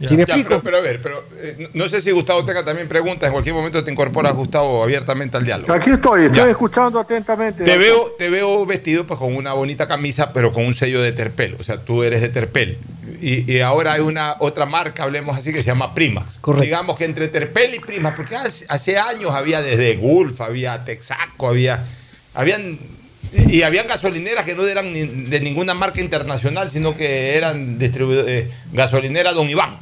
¿Sí 0.00 0.16
me 0.16 0.24
Ya, 0.26 0.34
explico? 0.34 0.48
pero, 0.48 0.62
pero 0.62 0.76
a 0.78 0.80
ver, 0.80 1.00
pero 1.00 1.24
eh, 1.36 1.68
no 1.72 1.86
sé 1.86 2.00
si 2.00 2.10
Gustavo 2.10 2.44
tenga 2.44 2.64
también 2.64 2.88
preguntas. 2.88 3.28
En 3.28 3.32
cualquier 3.32 3.54
momento 3.54 3.84
te 3.84 3.92
incorporas, 3.92 4.34
Gustavo, 4.34 4.82
abiertamente 4.82 5.36
al 5.36 5.44
diálogo. 5.44 5.72
Aquí 5.72 5.90
estoy, 5.90 6.24
estoy 6.26 6.38
Ya. 6.38 6.50
escuchando 6.50 6.98
atentamente. 6.98 7.62
Te 7.62 7.78
veo, 7.78 8.12
te 8.18 8.28
veo 8.28 8.66
vestido 8.66 9.06
pues 9.06 9.20
con 9.20 9.36
una 9.36 9.52
bonita 9.52 9.86
camisa, 9.86 10.32
pero 10.32 10.52
con 10.52 10.64
un 10.66 10.74
sello 10.74 11.00
de 11.00 11.12
Terpel. 11.12 11.56
O 11.60 11.62
sea, 11.62 11.78
tú 11.78 12.02
eres 12.02 12.20
de 12.22 12.28
Terpel. 12.28 12.78
Y, 13.22 13.50
y 13.50 13.60
ahora 13.60 13.92
hay 13.92 14.00
una 14.00 14.34
otra 14.40 14.66
marca, 14.66 15.04
hablemos 15.04 15.38
así, 15.38 15.52
que 15.52 15.62
se 15.62 15.68
llama 15.68 15.94
Primax. 15.94 16.34
Correcto. 16.40 16.64
Digamos 16.64 16.98
que 16.98 17.04
entre 17.04 17.28
Terpel 17.28 17.74
y 17.76 17.78
Primax, 17.78 18.16
porque 18.16 18.34
hace, 18.34 18.66
hace 18.68 18.98
años 18.98 19.30
había 19.32 19.62
desde 19.62 19.94
Gulf, 19.94 20.40
había 20.40 20.84
Texaco, 20.84 21.48
había. 21.48 21.84
Habían. 22.34 22.78
Y 23.48 23.62
habían 23.62 23.86
gasolineras 23.86 24.44
que 24.44 24.54
no 24.54 24.66
eran 24.66 24.92
ni- 24.92 25.06
de 25.06 25.40
ninguna 25.40 25.74
marca 25.74 26.00
internacional, 26.00 26.70
sino 26.70 26.96
que 26.96 27.36
eran 27.36 27.78
eh, 27.80 28.50
gasolinera 28.72 29.32
Don 29.32 29.48
Iván. 29.48 29.76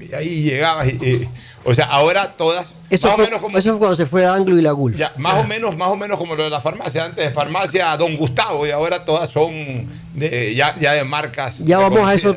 Y 0.00 0.14
ahí 0.14 0.42
llegabas 0.42 0.88
y, 0.88 0.92
y- 1.06 1.28
o 1.62 1.74
sea, 1.74 1.84
ahora 1.86 2.32
todas, 2.38 2.72
Eso 2.88 3.06
más 3.08 3.16
fue, 3.16 3.24
o 3.24 3.26
menos 3.28 3.42
como 3.42 3.58
eso 3.58 3.68
fue 3.70 3.78
cuando 3.78 3.96
se 3.96 4.06
fue 4.06 4.24
a 4.24 4.32
Anglo 4.32 4.58
y 4.58 4.62
la 4.62 4.72
Gulf. 4.72 4.96
ya, 4.96 5.12
más 5.18 5.34
o 5.34 5.46
menos, 5.46 5.76
más 5.76 5.88
o 5.88 5.96
menos 5.96 6.16
como 6.16 6.34
lo 6.34 6.44
de 6.44 6.48
la 6.50 6.60
farmacia. 6.60 7.04
Antes 7.04 7.22
de 7.22 7.30
farmacia 7.32 7.94
Don 7.98 8.16
Gustavo 8.16 8.66
y 8.66 8.70
ahora 8.70 9.04
todas 9.04 9.28
son 9.28 9.86
de, 10.14 10.54
ya, 10.54 10.74
ya 10.80 10.92
de 10.94 11.04
marcas. 11.04 11.58
Ya 11.58 11.76
vamos 11.78 12.08
a 12.08 12.16
que 12.16 12.28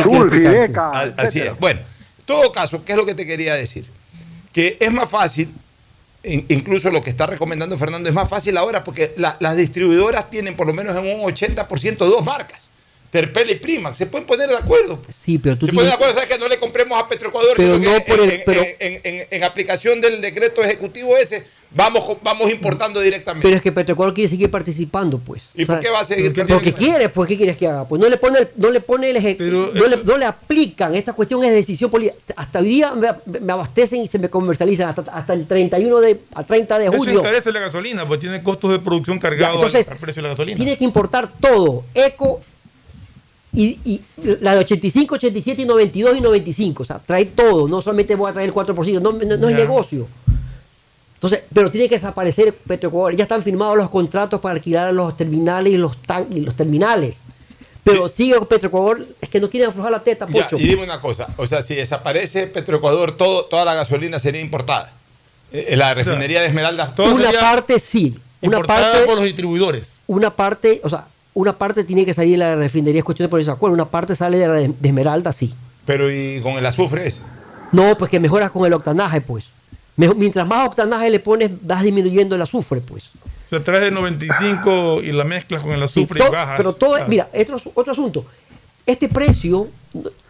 Azul. 0.00 0.30
Fideca, 0.30 0.90
Así 1.18 1.40
es. 1.40 1.58
Bueno, 1.60 1.80
en 1.80 2.24
todo 2.24 2.50
caso, 2.50 2.82
¿qué 2.82 2.92
es 2.92 2.98
lo 2.98 3.04
que 3.04 3.14
te 3.14 3.26
quería 3.26 3.54
decir? 3.54 3.84
Que 4.52 4.78
es 4.80 4.90
más 4.90 5.08
fácil, 5.08 5.50
incluso 6.24 6.90
lo 6.90 7.02
que 7.02 7.10
está 7.10 7.26
recomendando 7.26 7.76
Fernando, 7.76 8.08
es 8.08 8.14
más 8.14 8.28
fácil 8.28 8.56
ahora 8.56 8.84
porque 8.84 9.12
la- 9.16 9.36
las 9.40 9.56
distribuidoras 9.56 10.30
tienen 10.30 10.54
por 10.56 10.66
lo 10.66 10.72
menos 10.72 10.96
en 10.96 11.04
un 11.06 11.20
80% 11.22 12.06
dos 12.06 12.24
marcas. 12.24 12.68
Terpel 13.10 13.50
y 13.50 13.56
Primax. 13.56 13.98
Se 13.98 14.06
pueden 14.06 14.26
poner 14.26 14.48
de 14.48 14.56
acuerdo. 14.56 15.02
Sí, 15.14 15.38
pero 15.38 15.58
tú 15.58 15.66
Se 15.66 15.72
ponen 15.72 15.90
de 15.90 15.90
tienes- 15.90 15.94
acuerdo, 15.96 16.14
¿sabes? 16.14 16.30
Que 16.30 16.38
no 16.38 16.48
le 16.48 16.58
compremos 16.58 16.98
a 16.98 17.06
Petroecuador, 17.08 17.54
Pero 17.58 17.74
sino 17.76 17.90
no 17.90 17.94
que 18.04 18.10
por 18.10 18.20
el- 18.20 18.30
en- 18.30 18.42
pero- 18.46 18.62
en- 18.78 19.00
en- 19.04 19.26
en 19.30 19.44
aplicación 19.44 20.00
del 20.00 20.22
decreto 20.22 20.62
ejecutivo 20.64 21.16
ese, 21.18 21.44
vamos, 21.74 22.04
con- 22.04 22.18
vamos 22.22 22.50
importando 22.50 23.00
directamente. 23.00 23.46
Pero 23.46 23.56
es 23.56 23.62
que 23.62 23.72
Petroecuador 23.72 24.14
quiere 24.14 24.28
seguir 24.28 24.50
participando, 24.50 25.18
pues. 25.18 25.42
¿Y 25.54 25.64
por 25.64 25.80
qué 25.80 25.90
va 25.90 26.00
a 26.00 26.06
seguir 26.06 26.26
Porque 26.32 26.44
participando? 26.52 26.78
quiere, 26.78 27.08
pues, 27.08 27.28
¿qué 27.28 27.36
quieres 27.36 27.56
que 27.56 27.66
haga? 27.66 27.86
Pues 27.88 28.00
no 28.00 28.08
le 28.08 28.16
pone 28.16 28.38
el, 28.40 28.48
no 28.56 28.70
le 28.70 28.80
pone 28.80 29.10
el 29.10 29.16
eje- 29.16 29.36
no, 29.38 29.86
le, 29.88 29.96
no 30.04 30.16
le 30.16 30.24
aplican. 30.24 30.94
Esta 30.94 31.12
cuestión 31.12 31.42
es 31.44 31.50
de 31.50 31.56
decisión 31.56 31.90
política. 31.90 32.16
Hasta 32.36 32.60
hoy 32.60 32.66
día 32.66 32.92
me, 32.94 33.08
me 33.40 33.52
abastecen 33.52 34.02
y 34.02 34.08
se 34.08 34.18
me 34.18 34.28
comercializan 34.28 34.88
hasta, 34.88 35.02
hasta 35.12 35.32
el 35.34 35.46
31 35.46 36.00
de, 36.00 36.20
a 36.34 36.42
30 36.44 36.78
de 36.78 36.86
Eso 36.86 36.96
julio. 36.96 37.20
encarece 37.20 37.52
la 37.52 37.60
gasolina, 37.60 38.06
pues 38.06 38.20
tiene 38.20 38.42
costos 38.42 38.70
de 38.72 38.78
producción 38.78 39.18
cargados 39.18 39.56
entonces, 39.56 39.86
al, 39.88 39.94
al 39.94 39.98
precio 40.00 40.22
de 40.22 40.28
la 40.28 40.34
gasolina. 40.34 40.56
Tiene 40.56 40.76
que 40.76 40.84
importar 40.84 41.30
todo, 41.40 41.84
eco 41.94 42.40
y, 43.54 43.78
y 43.84 44.00
la 44.40 44.54
de 44.54 44.60
85, 44.60 45.16
87 45.16 45.60
y 45.62 45.64
92 45.66 46.16
y 46.16 46.20
95. 46.22 46.82
O 46.82 46.86
sea, 46.86 46.98
trae 47.00 47.26
todo, 47.26 47.68
no 47.68 47.82
solamente 47.82 48.14
voy 48.14 48.30
a 48.30 48.32
traer 48.32 48.48
el 48.48 48.54
4%, 48.54 49.00
no, 49.02 49.12
no, 49.12 49.36
no 49.36 49.48
es 49.48 49.54
negocio. 49.54 50.08
Entonces, 51.22 51.42
pero 51.54 51.70
tiene 51.70 51.88
que 51.88 51.94
desaparecer 51.94 52.52
Petroecuador. 52.52 53.14
Ya 53.14 53.22
están 53.22 53.42
firmados 53.42 53.76
los 53.76 53.88
contratos 53.90 54.40
para 54.40 54.56
alquilar 54.56 54.92
los 54.92 55.16
terminales 55.16 55.72
y 55.72 55.76
los, 55.76 55.96
tan- 56.02 56.26
y 56.32 56.40
los 56.40 56.54
terminales. 56.56 57.18
Pero 57.84 58.08
sigue 58.08 58.40
Petroecuador, 58.42 59.06
es 59.20 59.28
que 59.28 59.40
no 59.40 59.48
quieren 59.48 59.68
aflojar 59.68 59.92
la 59.92 60.00
teta, 60.00 60.26
Ya, 60.30 60.42
Pocho. 60.44 60.56
y 60.58 60.66
dime 60.68 60.82
una 60.84 61.00
cosa, 61.00 61.26
o 61.36 61.46
sea, 61.46 61.62
si 61.62 61.74
desaparece 61.76 62.46
Petroecuador, 62.48 63.16
todo, 63.16 63.44
toda 63.44 63.64
la 63.64 63.74
gasolina 63.74 64.18
sería 64.18 64.40
importada. 64.40 64.92
Eh, 65.52 65.76
la 65.76 65.92
refinería 65.94 66.40
de 66.40 66.46
Esmeraldas. 66.46 66.92
una 66.98 67.30
parte 67.32 67.78
sí, 67.78 68.18
una 68.40 68.56
importada 68.56 68.90
parte 68.92 69.06
por 69.06 69.16
los 69.16 69.24
distribuidores. 69.24 69.86
una 70.06 70.34
parte, 70.34 70.80
o 70.84 70.88
sea, 70.88 71.06
una 71.34 71.56
parte 71.58 71.84
tiene 71.84 72.04
que 72.04 72.14
salir 72.14 72.32
de 72.32 72.38
la 72.38 72.56
refinería, 72.56 72.98
es 73.00 73.04
cuestión 73.04 73.26
de 73.26 73.30
ponerse 73.30 73.50
de 73.50 73.54
acuerdo. 73.56 73.74
Una 73.74 73.86
parte 73.90 74.14
sale 74.16 74.38
de, 74.38 74.46
la 74.48 74.54
de, 74.54 74.68
de 74.68 74.88
Esmeralda, 74.88 75.32
sí. 75.32 75.52
Pero 75.84 76.10
y 76.12 76.40
con 76.42 76.52
el 76.54 76.66
azufre 76.66 77.06
ese. 77.06 77.22
No, 77.72 77.96
pues 77.96 78.10
que 78.10 78.20
mejoras 78.20 78.50
con 78.50 78.64
el 78.66 78.72
octanaje, 78.74 79.20
pues. 79.20 79.46
Mientras 79.96 80.46
más 80.46 80.68
octanaje 80.68 81.10
le 81.10 81.20
pones, 81.20 81.50
vas 81.62 81.82
disminuyendo 81.82 82.34
el 82.36 82.42
azufre, 82.42 82.80
pues. 82.80 83.04
O 83.46 83.48
sea, 83.48 83.62
traes 83.62 83.82
de 83.84 83.90
95 83.90 85.02
y 85.02 85.12
la 85.12 85.24
mezclas 85.24 85.62
con 85.62 85.72
el 85.72 85.82
azufre 85.82 86.18
to- 86.18 86.28
y 86.28 86.30
bajas. 86.30 86.56
Pero 86.56 86.72
todo, 86.72 86.94
Ah. 86.96 87.04
mira, 87.08 87.28
otro, 87.34 87.60
otro 87.74 87.92
asunto. 87.92 88.24
Este 88.86 89.08
precio 89.08 89.68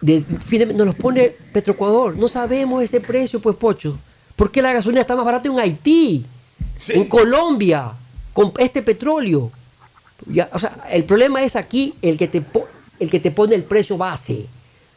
de, 0.00 0.24
nos 0.74 0.86
lo 0.88 0.92
pone 0.94 1.32
Petroecuador. 1.52 2.16
No 2.16 2.26
sabemos 2.28 2.82
ese 2.82 3.00
precio, 3.00 3.40
pues, 3.40 3.54
Pocho. 3.56 3.96
¿Por 4.34 4.50
qué 4.50 4.60
la 4.60 4.72
gasolina 4.72 5.00
está 5.02 5.14
más 5.14 5.24
barata 5.24 5.48
en 5.48 5.58
Haití? 5.58 6.24
En 6.88 7.08
Colombia, 7.08 7.92
con 8.32 8.52
este 8.58 8.82
petróleo. 8.82 9.52
Ya, 10.26 10.48
o 10.52 10.58
sea, 10.58 10.76
el 10.90 11.04
problema 11.04 11.42
es 11.42 11.54
aquí 11.54 11.94
el 12.02 12.18
que, 12.18 12.26
te 12.28 12.42
el 12.98 13.08
que 13.10 13.20
te 13.20 13.30
pone 13.30 13.54
el 13.54 13.62
precio 13.64 13.96
base. 13.96 14.46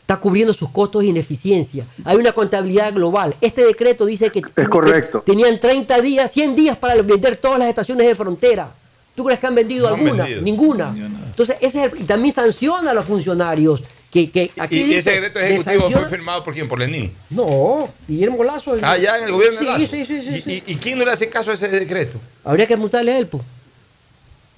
Está 0.06 0.18
cubriendo 0.18 0.54
sus 0.54 0.70
costos 0.70 1.02
de 1.02 1.08
ineficiencia. 1.08 1.84
Hay 2.04 2.16
una 2.18 2.32
contabilidad 2.32 2.94
global. 2.94 3.34
Este 3.42 3.66
decreto 3.66 4.06
dice 4.06 4.30
que, 4.30 4.44
Es 4.56 4.68
correcto. 4.70 5.24
que 5.24 5.32
tenían 5.32 5.60
30 5.60 6.00
días, 6.00 6.32
100 6.32 6.56
días 6.56 6.78
para 6.78 7.02
vender 7.02 7.38
todas 7.38 7.58
las 7.58 7.70
estaciones 7.70 8.06
de 8.06 8.14
frontera. 8.14 8.70
¿Tú 9.16 9.24
crees 9.24 9.40
que 9.40 9.48
han 9.48 9.56
vendido 9.56 9.90
No 9.90 9.96
han 9.96 10.02
alguna? 10.02 10.24
vendido. 10.26 10.42
Ninguna. 10.44 10.96
Entonces, 11.26 11.56
ese 11.60 11.86
es 11.86 11.94
el- 11.94 12.02
y 12.02 12.04
también 12.04 12.36
sanciona 12.36 12.92
a 12.92 12.94
los 12.94 13.04
funcionarios. 13.06 13.82
Que, 14.12 14.30
que 14.30 14.52
aquí 14.60 14.78
Y, 14.78 14.84
dice, 14.84 15.00
ese 15.00 15.12
decreto 15.22 15.40
ejecutivo 15.40 15.90
fue 15.90 16.06
firmado 16.10 16.44
por 16.44 16.54
quién? 16.54 16.68
Por 16.70 16.78
Lenin. 16.78 17.12
No, 17.32 17.90
Guillermo 18.08 18.44
Lazo. 18.44 18.78
Ah, 18.84 18.98
ya 19.00 19.18
en 19.18 19.24
el 19.24 19.32
gobierno 19.32 19.58
sí, 19.58 19.66
de 19.66 19.72
Lazo. 19.72 19.88
Sí, 19.88 20.06
sí, 20.06 20.22
sí, 20.22 20.42
sí. 20.46 20.64
¿Y, 20.68 20.72
y 20.74 20.76
quién 20.76 21.00
no 21.00 21.04
le 21.04 21.12
hace 21.12 21.28
caso 21.30 21.50
a 21.50 21.56
ese 21.56 21.68
decreto? 21.68 22.20
Habría 22.44 22.68
que 22.68 22.76
preguntarle 22.76 23.12
a 23.12 23.18
él, 23.18 23.26
pues. 23.28 23.44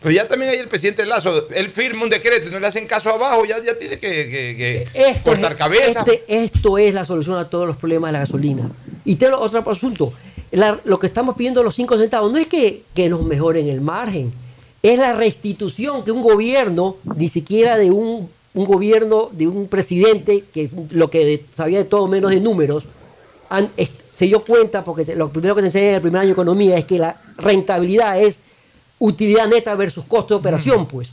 Pues 0.01 0.13
ya 0.13 0.27
también 0.27 0.51
hay 0.51 0.57
el 0.59 0.67
presidente 0.67 1.05
Lazo, 1.05 1.47
él 1.49 1.69
firma 1.69 2.03
un 2.03 2.09
decreto 2.09 2.47
y 2.47 2.51
no 2.51 2.59
le 2.59 2.67
hacen 2.67 2.85
caso 2.85 3.09
abajo, 3.09 3.45
ya, 3.45 3.57
ya 3.63 3.77
tiene 3.79 3.97
que, 3.97 4.07
que- 4.29 4.55
que 4.55 4.87
Esto 4.93 5.23
cortar 5.31 5.53
es, 5.53 5.57
cabeza. 5.57 5.99
este- 6.07 6.23
esto 6.27 6.77
es 6.77 6.93
la 6.93 7.03
solución 7.03 7.37
a 7.37 7.49
todos 7.49 7.65
los 7.67 7.77
problemas 7.77 8.09
de 8.09 8.13
la 8.13 8.19
gasolina. 8.19 8.69
Y 9.05 9.15
te 9.15 9.27
lo, 9.29 9.39
otro 9.39 9.67
asunto. 9.69 10.13
La- 10.51 10.79
lo 10.85 10.99
que 10.99 11.07
estamos 11.07 11.35
pidiendo 11.35 11.63
los 11.63 11.73
5 11.75 11.97
centavos 11.97 12.31
no 12.31 12.37
es 12.37 12.45
que, 12.47 12.83
que 12.93 13.09
nos 13.09 13.23
mejoren 13.23 13.67
el 13.69 13.81
margen, 13.81 14.31
es 14.83 14.99
la 14.99 15.13
restitución 15.13 16.05
que 16.05 16.11
un 16.11 16.21
gobierno, 16.21 16.97
ni 17.15 17.27
siquiera 17.27 17.77
de 17.77 17.89
un, 17.89 18.29
un 18.53 18.65
gobierno, 18.65 19.29
de 19.33 19.47
un 19.47 19.67
presidente, 19.67 20.43
que 20.53 20.69
lo 20.91 21.09
que 21.09 21.43
sabía 21.55 21.79
de 21.79 21.85
todo 21.85 22.07
menos 22.07 22.29
de 22.31 22.39
números, 22.39 22.83
han- 23.49 23.71
es- 23.77 23.89
se 24.13 24.25
dio 24.25 24.43
cuenta, 24.45 24.83
porque 24.83 25.15
lo 25.15 25.29
primero 25.31 25.55
que 25.55 25.61
te 25.61 25.67
enseñan 25.67 25.89
en 25.89 25.95
el 25.95 26.01
primer 26.01 26.19
año 26.21 26.27
de 26.27 26.33
economía 26.33 26.77
es 26.77 26.85
que 26.85 26.99
la 26.99 27.19
rentabilidad 27.37 28.19
es 28.21 28.39
utilidad 28.99 29.47
neta 29.47 29.75
versus 29.75 30.05
costo 30.05 30.33
de 30.33 30.39
operación, 30.39 30.87
pues. 30.87 31.09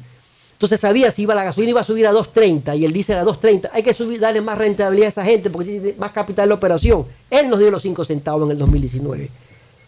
Entonces 0.53 0.80
sabía 0.80 1.11
si 1.11 1.22
iba 1.22 1.35
la 1.35 1.45
gasolina 1.45 1.70
iba 1.70 1.80
a 1.80 1.85
subir 1.85 2.07
a 2.07 2.12
2.30 2.12 2.78
y 2.78 2.85
el 2.85 2.93
diésel 2.93 3.18
a 3.18 3.24
2.30. 3.24 3.70
Hay 3.72 3.82
que 3.82 3.93
subir, 3.93 4.20
darle 4.20 4.41
más 4.41 4.57
rentabilidad 4.57 5.07
a 5.07 5.11
esa 5.11 5.24
gente 5.24 5.51
porque 5.51 5.72
tiene 5.72 5.95
más 5.99 6.12
capital 6.12 6.49
de 6.49 6.55
operación. 6.55 7.05
Él 7.28 7.49
nos 7.51 7.59
dio 7.59 7.70
los 7.70 7.82
5 7.82 8.05
centavos 8.05 8.45
en 8.47 8.53
el 8.53 8.59
2019. 8.59 9.30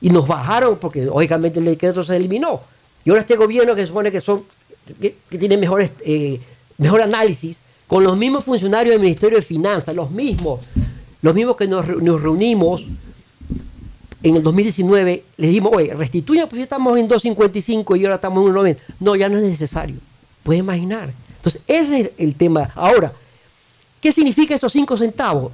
Y 0.03 0.11
nos 0.11 0.26
bajaron 0.26 0.76
porque 0.76 1.05
lógicamente 1.05 1.61
el 1.61 1.64
decreto 1.64 2.03
se 2.03 2.16
eliminó. 2.16 2.61
Y 3.05 3.11
ahora 3.11 3.20
este 3.20 3.36
gobierno 3.36 3.74
que 3.74 3.82
se 3.82 3.86
supone 3.86 4.11
que 4.11 4.20
son 4.20 4.44
que, 5.01 5.16
que 5.30 5.38
tiene 5.38 5.57
mejores, 5.57 5.92
eh, 6.05 6.40
mejor 6.78 7.01
análisis, 7.01 7.57
con 7.86 8.03
los 8.03 8.16
mismos 8.16 8.44
funcionarios 8.44 8.92
del 8.92 9.01
Ministerio 9.01 9.36
de 9.36 9.42
Finanzas, 9.42 9.94
los 9.94 10.11
mismos, 10.11 10.61
los 11.22 11.34
mismos 11.34 11.57
que 11.57 11.68
nos, 11.68 11.86
nos 12.03 12.20
reunimos 12.20 12.82
en 14.23 14.37
el 14.37 14.43
2019, 14.43 15.25
les 15.37 15.51
dimos, 15.51 15.73
oye, 15.75 15.95
restituyan, 15.95 16.49
pues 16.49 16.59
ya 16.59 16.64
estamos 16.64 16.99
en 16.99 17.09
2.55 17.09 17.99
y 17.99 18.05
ahora 18.05 18.17
estamos 18.17 18.47
en 18.47 18.55
1.90. 18.55 18.77
No, 19.01 19.17
ya 19.17 19.29
no 19.29 19.37
es 19.37 19.43
necesario. 19.43 19.97
Puede 20.43 20.61
imaginar. 20.61 21.12
Entonces, 21.37 21.62
ese 21.67 22.01
es 22.01 22.11
el 22.19 22.35
tema. 22.35 22.71
Ahora, 22.75 23.12
¿qué 24.01 24.12
significa 24.12 24.55
esos 24.55 24.73
5 24.73 24.97
centavos? 24.97 25.53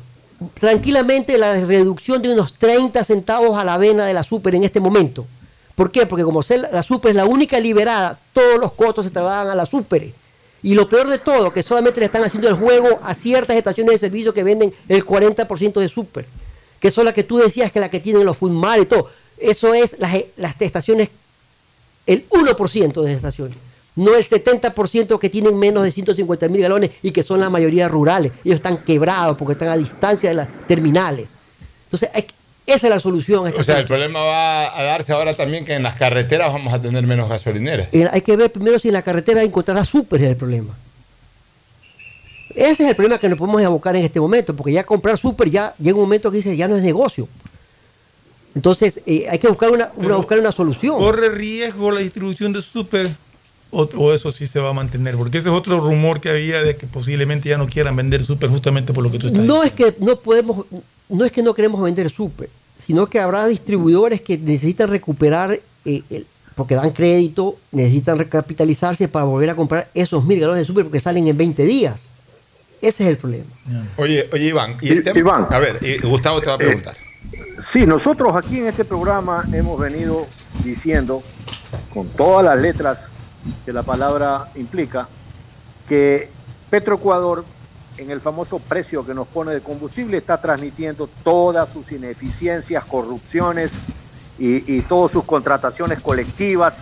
Tranquilamente 0.54 1.38
la 1.38 1.60
reducción 1.64 2.22
de 2.22 2.32
unos 2.32 2.54
30 2.54 3.04
centavos 3.04 3.58
a 3.58 3.64
la 3.64 3.78
vena 3.78 4.04
de 4.04 4.14
la 4.14 4.22
super 4.22 4.54
en 4.54 4.64
este 4.64 4.80
momento. 4.80 5.26
¿Por 5.74 5.90
qué? 5.90 6.06
Porque 6.06 6.24
como 6.24 6.40
la 6.70 6.82
super 6.82 7.10
es 7.10 7.16
la 7.16 7.24
única 7.24 7.58
liberada, 7.58 8.18
todos 8.32 8.58
los 8.60 8.72
costos 8.72 9.04
se 9.06 9.10
trasladan 9.10 9.48
a 9.48 9.54
la 9.54 9.66
super. 9.66 10.12
Y 10.62 10.74
lo 10.74 10.88
peor 10.88 11.08
de 11.08 11.18
todo, 11.18 11.52
que 11.52 11.62
solamente 11.62 12.00
le 12.00 12.06
están 12.06 12.22
haciendo 12.22 12.48
el 12.48 12.54
juego 12.54 13.00
a 13.02 13.14
ciertas 13.14 13.56
estaciones 13.56 13.94
de 13.94 13.98
servicio 13.98 14.32
que 14.32 14.44
venden 14.44 14.72
el 14.88 15.04
40% 15.04 15.80
de 15.80 15.88
super, 15.88 16.26
que 16.82 16.90
son 16.90 17.04
las 17.06 17.14
que 17.14 17.22
tú 17.22 17.38
decías 17.38 17.70
que 17.72 17.78
las 17.80 17.88
que 17.90 18.00
tienen 18.00 18.26
los 18.26 18.36
Foodmar 18.36 18.80
y 18.80 18.86
todo. 18.86 19.08
Eso 19.38 19.72
es 19.72 19.96
las, 20.00 20.14
las 20.36 20.60
estaciones, 20.60 21.08
el 22.06 22.28
1% 22.28 22.92
de 23.00 23.06
las 23.08 23.16
estaciones, 23.16 23.56
no 23.94 24.14
el 24.16 24.26
70% 24.26 25.18
que 25.18 25.30
tienen 25.30 25.56
menos 25.58 25.84
de 25.84 25.92
150 25.92 26.48
mil 26.48 26.60
galones 26.62 26.90
y 27.02 27.12
que 27.12 27.22
son 27.22 27.40
la 27.40 27.48
mayoría 27.50 27.88
rurales. 27.88 28.32
Ellos 28.44 28.56
están 28.56 28.78
quebrados 28.78 29.36
porque 29.38 29.52
están 29.52 29.68
a 29.68 29.76
distancia 29.76 30.30
de 30.30 30.34
las 30.36 30.48
terminales. 30.66 31.28
Entonces, 31.84 32.10
hay 32.12 32.22
que- 32.22 32.34
esa 32.66 32.86
es 32.86 32.90
la 32.94 33.00
solución. 33.00 33.46
a 33.46 33.48
esta 33.50 33.60
O 33.60 33.64
sea, 33.64 33.78
el 33.78 33.86
problema 33.86 34.20
va 34.20 34.78
a 34.78 34.82
darse 34.84 35.12
ahora 35.12 35.34
también 35.34 35.64
que 35.64 35.74
en 35.74 35.82
las 35.82 35.94
carreteras 35.96 36.52
vamos 36.52 36.72
a 36.72 36.80
tener 36.80 37.04
menos 37.06 37.28
gasolineras. 37.28 37.88
Eh, 37.92 38.08
hay 38.10 38.20
que 38.22 38.36
ver 38.36 38.50
primero 38.52 38.78
si 38.78 38.88
en 38.88 38.94
la 38.94 39.02
carretera 39.02 39.42
encontrará 39.42 39.84
súper 39.84 40.22
el 40.22 40.36
problema. 40.36 40.74
Ese 42.54 42.82
es 42.84 42.88
el 42.90 42.96
problema 42.96 43.18
que 43.18 43.28
nos 43.28 43.38
podemos 43.38 43.62
abocar 43.62 43.94
en 43.96 44.04
este 44.04 44.20
momento, 44.20 44.54
porque 44.54 44.72
ya 44.72 44.84
comprar 44.84 45.16
súper 45.16 45.48
ya 45.50 45.74
llega 45.78 45.96
un 45.96 46.02
momento 46.02 46.30
que 46.30 46.36
dice 46.38 46.56
ya 46.56 46.68
no 46.68 46.76
es 46.76 46.82
negocio. 46.82 47.28
Entonces 48.54 49.00
eh, 49.06 49.26
hay 49.30 49.38
que 49.38 49.48
buscar 49.48 49.70
una, 49.70 49.90
una- 49.96 50.16
buscar 50.16 50.38
una 50.38 50.52
solución. 50.52 50.98
¿Corre 50.98 51.30
riesgo 51.30 51.90
la 51.90 52.00
distribución 52.00 52.52
de 52.52 52.60
súper? 52.60 53.10
O, 53.70 53.88
o 53.96 54.12
eso 54.12 54.30
sí 54.30 54.46
se 54.46 54.60
va 54.60 54.70
a 54.70 54.72
mantener? 54.74 55.16
Porque 55.16 55.38
ese 55.38 55.48
es 55.48 55.54
otro 55.54 55.80
rumor 55.80 56.20
que 56.20 56.28
había 56.28 56.62
de 56.62 56.76
que 56.76 56.86
posiblemente 56.86 57.48
ya 57.48 57.56
no 57.56 57.66
quieran 57.66 57.96
vender 57.96 58.22
súper 58.22 58.50
justamente 58.50 58.92
por 58.92 59.02
lo 59.02 59.10
que 59.10 59.18
tú 59.18 59.28
estás 59.28 59.42
No 59.42 59.62
es 59.62 59.72
que 59.72 59.94
no 59.98 60.16
podemos, 60.16 60.66
no 61.08 61.24
es 61.24 61.32
que 61.32 61.42
no 61.42 61.54
queremos 61.54 61.80
vender 61.80 62.10
súper, 62.10 62.50
sino 62.76 63.06
que 63.06 63.18
habrá 63.18 63.46
distribuidores 63.46 64.20
que 64.20 64.36
necesitan 64.36 64.88
recuperar, 64.90 65.58
eh, 65.86 66.02
el- 66.10 66.26
porque 66.54 66.74
dan 66.74 66.90
crédito, 66.90 67.56
necesitan 67.70 68.18
recapitalizarse 68.18 69.08
para 69.08 69.24
volver 69.24 69.48
a 69.48 69.56
comprar 69.56 69.88
esos 69.94 70.22
mil 70.26 70.38
galones 70.38 70.60
de 70.60 70.64
súper 70.66 70.84
porque 70.84 71.00
salen 71.00 71.26
en 71.26 71.36
20 71.38 71.64
días. 71.64 71.98
Ese 72.82 73.04
es 73.04 73.10
el 73.10 73.16
problema. 73.16 73.44
Oye, 73.96 74.28
oye 74.32 74.46
Iván, 74.46 74.76
y 74.80 74.90
el 74.90 75.04
tema- 75.04 75.18
Iván. 75.20 75.46
a 75.50 75.58
ver, 75.60 75.78
y 75.80 75.98
Gustavo 75.98 76.40
te 76.42 76.48
va 76.48 76.54
a 76.56 76.58
preguntar. 76.58 76.96
Sí, 77.62 77.86
nosotros 77.86 78.34
aquí 78.34 78.58
en 78.58 78.66
este 78.66 78.84
programa 78.84 79.44
hemos 79.52 79.78
venido 79.80 80.26
diciendo, 80.64 81.22
con 81.94 82.08
todas 82.08 82.44
las 82.44 82.58
letras 82.58 83.06
que 83.64 83.72
la 83.72 83.84
palabra 83.84 84.48
implica, 84.56 85.08
que 85.88 86.28
Petroecuador, 86.70 87.44
en 87.98 88.10
el 88.10 88.20
famoso 88.20 88.58
precio 88.58 89.06
que 89.06 89.14
nos 89.14 89.28
pone 89.28 89.52
de 89.52 89.60
combustible, 89.60 90.16
está 90.16 90.40
transmitiendo 90.40 91.08
todas 91.22 91.68
sus 91.72 91.92
ineficiencias, 91.92 92.84
corrupciones 92.84 93.74
y, 94.40 94.74
y 94.76 94.80
todas 94.80 95.12
sus 95.12 95.22
contrataciones 95.24 96.00
colectivas, 96.00 96.78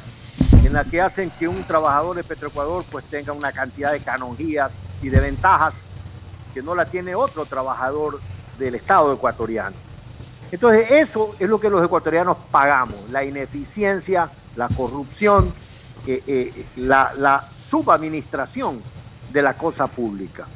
en 0.65 0.73
las 0.73 0.87
que 0.87 1.01
hacen 1.01 1.31
que 1.39 1.47
un 1.49 1.63
trabajador 1.65 2.17
de 2.17 2.25
Petroecuador 2.25 2.85
pues 2.91 3.05
tenga 3.07 3.33
una 3.35 3.53
cantidad 3.53 3.93
de 3.93 4.01
canonjías 4.01 4.79
y 5.03 5.09
de 5.09 5.21
ventajas 5.21 5.75
que 6.53 6.63
no 6.63 6.75
la 6.75 6.85
tiene 6.85 7.15
otro 7.15 7.47
trabajador 7.47 8.21
del 8.59 8.75
Estado 8.75 9.13
ecuatoriano. 9.13 9.77
Entonces, 10.53 10.91
eso 10.91 11.35
es 11.39 11.49
lo 11.49 11.61
que 11.61 11.71
los 11.71 11.85
ecuatorianos 11.85 12.37
pagamos, 12.51 13.09
la 13.11 13.25
ineficiencia, 13.25 14.29
la 14.57 14.69
corrupción, 14.69 15.53
eh, 16.07 16.23
eh, 16.27 16.67
la, 16.77 17.13
la 17.17 17.47
subadministración 17.57 18.83
de 19.33 19.43
la 19.43 19.55
cosa 19.55 19.87
pública. 19.87 20.47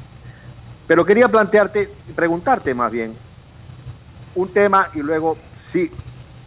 Pero 0.85 1.05
quería 1.05 1.29
plantearte, 1.29 1.89
preguntarte 2.13 2.73
más 2.73 2.91
bien, 2.91 3.15
un 4.35 4.49
tema 4.49 4.89
y 4.93 4.99
luego 4.99 5.37
sí, 5.71 5.89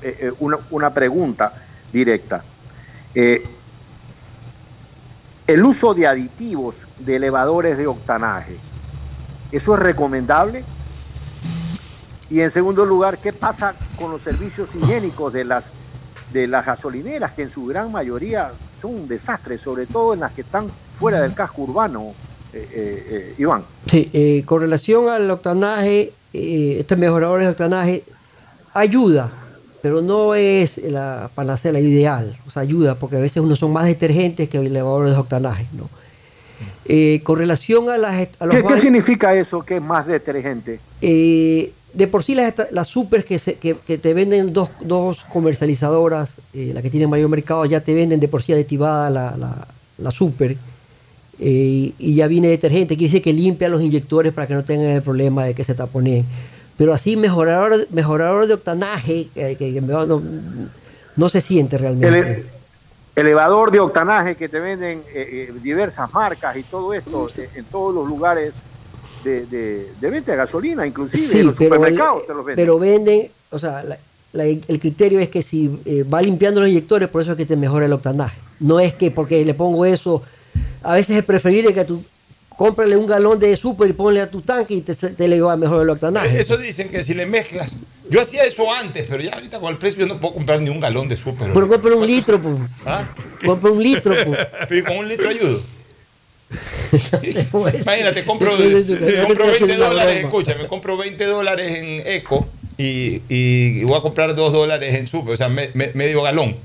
eh, 0.03 0.31
una, 0.71 0.93
pregunta 0.93 1.55
directa. 1.91 2.45
El 3.15 3.49
uso 5.65 5.95
de 5.95 6.07
aditivos 6.07 6.75
de 7.01 7.17
elevadores 7.17 7.79
de 7.79 7.87
octanaje, 7.87 8.57
¿eso 9.53 9.75
es 9.75 9.81
recomendable? 9.81 10.65
Y 12.31 12.41
en 12.41 12.51
segundo 12.51 12.85
lugar, 12.85 13.19
¿qué 13.19 13.33
pasa 13.33 13.75
con 13.97 14.11
los 14.11 14.23
servicios 14.23 14.69
higiénicos 14.75 15.33
de 15.33 15.45
las, 15.45 15.71
de 16.33 16.47
las 16.47 16.67
gasolineras, 16.67 17.33
que 17.33 17.43
en 17.43 17.51
su 17.51 17.67
gran 17.67 17.91
mayoría 17.91 18.51
son 18.83 18.95
un 18.95 19.09
desastre, 19.09 19.59
sobre 19.59 19.87
todo 19.87 20.15
en 20.15 20.21
las 20.21 20.33
que 20.33 20.43
están 20.43 20.69
fuera 20.99 21.21
del 21.21 21.35
casco 21.35 21.63
urbano, 21.63 22.13
eh, 22.53 22.69
eh, 22.71 23.07
eh, 23.11 23.35
Iván? 23.39 23.65
Sí, 23.87 24.43
con 24.47 24.61
relación 24.61 25.09
al 25.09 25.31
octanaje, 25.31 26.13
estos 26.33 26.99
mejoradores 26.99 27.47
de 27.47 27.51
octanaje 27.51 28.05
ayuda, 28.75 29.31
pero 29.81 30.03
no 30.03 30.35
es 30.35 30.79
la 30.79 31.31
panacea 31.35 31.79
ideal. 31.79 32.37
O 32.47 32.51
sea, 32.51 32.63
ayuda, 32.63 32.97
porque 32.97 33.17
a 33.17 33.21
veces 33.21 33.43
unos 33.43 33.59
son 33.59 33.73
más 33.73 33.87
detergentes 33.87 34.49
que 34.49 34.59
elevadores 34.59 35.13
de 35.13 35.19
octanaje. 35.19 35.67
¿no? 35.73 35.89
Eh, 36.85 37.21
con 37.23 37.39
relación 37.39 37.89
a, 37.91 37.97
las, 37.99 38.29
a 38.39 38.47
los 38.47 38.57
¿Qué, 38.57 38.79
significa 38.79 39.35
eso 39.35 39.63
que 39.63 39.77
es 39.77 39.83
más 39.83 40.07
detergente? 40.07 40.81
Eh, 41.03 41.73
de 41.93 42.07
por 42.07 42.23
sí 42.23 42.35
las, 42.35 42.55
las 42.71 42.89
super 42.89 43.25
que, 43.25 43.39
se- 43.39 43.55
que, 43.55 43.77
que 43.87 43.99
te 43.99 44.15
venden 44.15 44.53
dos, 44.53 44.71
dos 44.81 45.25
comercializadoras, 45.33 46.41
eh, 46.55 46.73
la 46.75 46.83
que 46.83 46.91
tienen 46.91 47.11
mayor 47.11 47.29
mercado, 47.29 47.65
ya 47.67 47.81
te 47.81 47.95
venden 47.95 48.21
de 48.21 48.29
por 48.29 48.43
sí 48.43 48.53
aditivada 48.53 49.11
la, 49.11 49.37
la, 49.37 49.67
la 49.99 50.11
super 50.11 50.57
eh, 51.41 51.93
y 51.99 52.15
ya 52.15 52.27
viene 52.27 52.49
detergente, 52.49 52.97
quiere 52.97 53.09
decir 53.11 53.23
que 53.23 53.33
limpia 53.33 53.69
los 53.69 53.83
inyectores 53.83 54.33
para 54.33 54.47
que 54.47 54.55
no 54.55 54.65
tengan 54.65 54.91
el 54.91 55.03
problema 55.03 55.45
de 55.45 55.55
que 55.55 55.65
se 55.65 55.75
taponeen. 55.75 56.25
Pero 56.77 56.93
así 56.95 57.17
mejorador, 57.17 57.87
mejorador 57.91 58.47
de 58.47 58.55
octanaje, 58.55 59.29
que, 59.35 59.57
que- 59.57 59.81
no, 59.81 60.23
no 61.17 61.29
se 61.29 61.41
siente 61.41 61.77
realmente. 61.79 62.47
Elevador 63.21 63.71
de 63.71 63.81
octanaje 63.81 64.37
que 64.37 64.49
te 64.49 64.61
venden 64.61 65.03
eh, 65.13 65.49
eh, 65.51 65.53
diversas 65.63 66.13
marcas 66.13 66.57
y 66.57 66.63
todo 66.63 66.95
esto 66.95 67.29
en 67.55 67.65
todos 67.65 67.95
los 67.95 68.07
lugares 68.07 68.55
de, 69.25 69.47
de- 69.47 69.89
de 70.01 70.11
venta 70.11 70.33
de 70.33 70.39
gasolina, 70.39 70.87
inclusive 70.87 71.19
Sí, 71.23 71.41
en 71.41 71.47
los 71.47 71.57
pero, 71.57 71.75
el- 71.75 71.81
supermercados 71.81 72.27
te 72.27 72.35
los 72.35 72.45
venden. 72.45 72.65
pero 72.65 72.79
venden, 72.79 73.31
o 73.51 73.59
sea, 73.59 73.83
la- 73.83 73.99
la- 74.33 74.45
el 74.45 74.79
criterio 74.81 75.19
es 75.21 75.29
que 75.29 75.43
si 75.43 75.81
eh, 75.85 76.05
va 76.05 76.23
limpiando 76.23 76.61
los 76.61 76.69
inyectores, 76.69 77.09
por 77.09 77.23
eso 77.23 77.33
es 77.33 77.37
que 77.37 77.47
te 77.47 77.57
mejora 77.57 77.87
el 77.87 77.93
octanaje. 77.93 78.39
No 78.61 78.79
es 78.81 78.95
que 78.95 79.11
porque 79.11 79.45
le 79.45 79.55
pongo 79.55 79.85
eso, 79.85 80.23
a 80.83 80.95
veces 80.95 81.17
es 81.19 81.25
preferible 81.25 81.75
que 81.75 81.85
tú 81.85 82.03
cómprale 82.59 82.97
un 82.97 83.07
galón 83.07 83.39
de 83.39 83.57
super 83.57 83.89
y 83.89 83.93
ponle 83.93 84.21
a 84.21 84.29
tu 84.29 84.43
tanque 84.43 84.75
y 84.75 84.81
te, 84.83 84.93
te 84.95 85.29
le 85.29 85.41
va 85.41 85.57
mejor 85.57 85.81
el 85.83 85.91
octanaje. 85.91 86.39
Eso 86.41 86.57
dicen 86.59 86.89
que 86.91 87.05
si 87.05 87.15
le 87.15 87.25
mezclas. 87.25 87.71
Yo 88.11 88.21
hacía 88.21 88.43
eso 88.43 88.73
antes, 88.73 89.07
pero 89.09 89.23
ya 89.23 89.31
ahorita 89.35 89.61
con 89.61 89.71
el 89.71 89.79
precio 89.79 90.01
yo 90.01 90.07
no 90.13 90.19
puedo 90.19 90.35
comprar 90.35 90.61
ni 90.61 90.69
un 90.69 90.81
galón 90.81 91.09
de 91.09 91.15
súper. 91.17 91.53
Pero 91.53 91.69
compra 91.69 91.95
un 91.95 92.07
litro, 92.07 92.41
pues. 92.41 92.57
¿Ah? 92.85 93.09
Compra 93.47 93.71
un 93.71 93.83
litro, 93.83 94.15
pues. 94.27 94.47
Pero 94.69 94.81
¿y 94.81 94.83
con 94.83 94.97
un 94.99 95.09
litro 95.09 95.29
ayudo. 95.31 95.61
Pues, 97.53 97.83
Imagínate, 97.83 98.25
compro, 98.25 98.51
compro 98.57 98.67
te 98.67 98.79
estoy 98.81 98.97
20 98.97 99.43
haciendo 99.45 99.75
una 99.77 99.87
dólares, 99.89 100.15
broma. 100.15 100.29
escúchame, 100.29 100.67
compro 100.67 100.97
20 100.97 101.25
dólares 101.27 101.75
en 101.77 102.03
Eco 102.07 102.49
y, 102.79 103.83
voy 103.85 103.99
a 103.99 104.01
comprar 104.01 104.35
2 104.35 104.53
dólares 104.53 104.95
en 104.95 105.07
Super, 105.07 105.35
o 105.35 105.37
sea, 105.37 105.49
me- 105.51 105.71
me- 105.75 105.91
medio 105.95 106.23
galón 106.23 106.57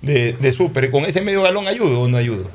de, 0.00 0.34
de 0.34 0.52
Super. 0.52 0.84
¿Y 0.84 0.90
con 0.90 1.04
ese 1.04 1.20
medio 1.20 1.42
galón 1.42 1.66
ayudo 1.66 2.00
o 2.02 2.08
no 2.08 2.16
ayudo? 2.18 2.48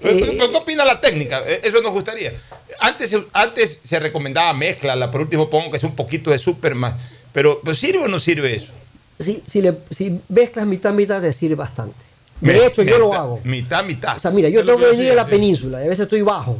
Pero, 0.00 0.18
pero- 0.18 0.32
pero 0.32 0.50
¿Qué 0.50 0.56
opina 0.56 0.84
la 0.84 1.00
técnica? 1.00 1.40
Eh, 1.46 1.60
Eso 1.64 1.80
nos 1.82 1.92
gustaría. 1.92 2.32
Antes, 2.80 3.10
se- 3.10 3.24
antes 3.32 3.78
se 3.82 3.98
recomendaba 3.98 4.52
mezcla, 4.54 5.10
por 5.10 5.20
último 5.22 5.50
pongo 5.50 5.70
que 5.70 5.76
es 5.78 5.82
un 5.84 5.96
poquito 5.96 6.30
de 6.30 6.38
Super 6.38 6.74
más. 6.74 6.94
Pero, 7.32 7.60
pero 7.64 7.74
¿sirve 7.74 8.04
o 8.04 8.08
no 8.08 8.18
sirve 8.18 8.54
eso? 8.54 8.72
Si, 9.18 9.42
si, 9.46 9.60
le, 9.62 9.74
si 9.90 10.20
mezclas 10.28 10.66
mitad, 10.66 10.92
mitad, 10.92 11.20
te 11.20 11.32
sirve 11.32 11.56
bastante. 11.56 11.96
De 12.40 12.52
Me- 12.52 12.66
hecho, 12.66 12.82
yo 12.82 12.98
lo 12.98 13.12
hago. 13.14 13.40
Mitad, 13.42 13.82
mitad. 13.84 14.16
O 14.16 14.20
sea, 14.20 14.30
mira, 14.30 14.48
yo 14.48 14.64
tengo 14.64 14.78
que 14.78 14.86
venir 14.86 15.10
a 15.12 15.14
la 15.16 15.24
sí. 15.24 15.30
península 15.32 15.80
y 15.82 15.86
a 15.86 15.88
veces 15.88 16.04
estoy 16.04 16.22
bajo. 16.22 16.56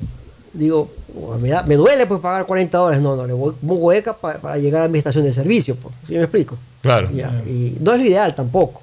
Digo, 0.53 0.91
"Oh, 1.17 1.37
me, 1.39 1.51
da- 1.51 1.63
me 1.63 1.77
duele 1.77 2.07
pues 2.07 2.21
pagar 2.21 2.47
40 2.47 2.79
dólares. 2.79 3.01
No, 3.01 3.15
no, 3.15 3.27
le 3.27 3.33
voy 3.33 3.55
pongo 3.61 3.75
hueca 3.77 4.17
pa- 4.17 4.39
para 4.39 4.57
llegar 4.57 4.83
a 4.83 4.89
mi 4.89 4.99
estación 4.99 5.23
de 5.23 5.33
servicio. 5.33 5.77
Pues. 5.77 5.95
¿Sí 6.09 6.15
me 6.15 6.21
explico? 6.23 6.59
Claro. 6.83 7.09
Ya, 7.13 7.29
Y 7.47 7.77
no 7.81 7.93
es 7.95 8.01
lo 8.01 8.07
ideal 8.07 8.35
tampoco, 8.35 8.83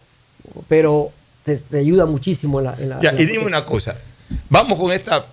pero 0.69 1.11
te, 1.43 1.57
te 1.57 1.79
ayuda 1.79 2.05
muchísimo 2.05 2.59
en 2.59 2.65
la... 2.65 2.75
en 2.79 2.89
la- 2.89 3.01
Ya, 3.01 3.09
en 3.09 3.15
la- 3.17 3.21
y 3.21 3.25
dime 3.25 3.45
una 3.45 3.65
cosa. 3.65 3.95
Vamos 4.49 4.77
con 4.79 4.91
esta 4.91 5.25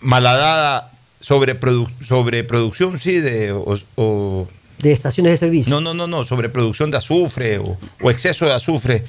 malhadada 0.00 0.90
sobreprodu- 1.22 1.90
sobreproducción, 2.04 2.98
sí, 2.98 3.20
de, 3.20 3.52
o, 3.52 3.76
o- 3.96 4.48
de 4.78 4.92
estaciones 4.92 5.32
de 5.32 5.36
servicio. 5.38 5.70
No, 5.70 5.80
no, 5.80 5.94
no, 5.94 6.06
no, 6.06 6.24
sobreproducción 6.24 6.90
de 6.90 6.98
azufre 6.98 7.58
o, 7.58 7.78
o 8.02 8.10
exceso 8.10 8.44
de 8.44 8.52
azufre, 8.52 9.02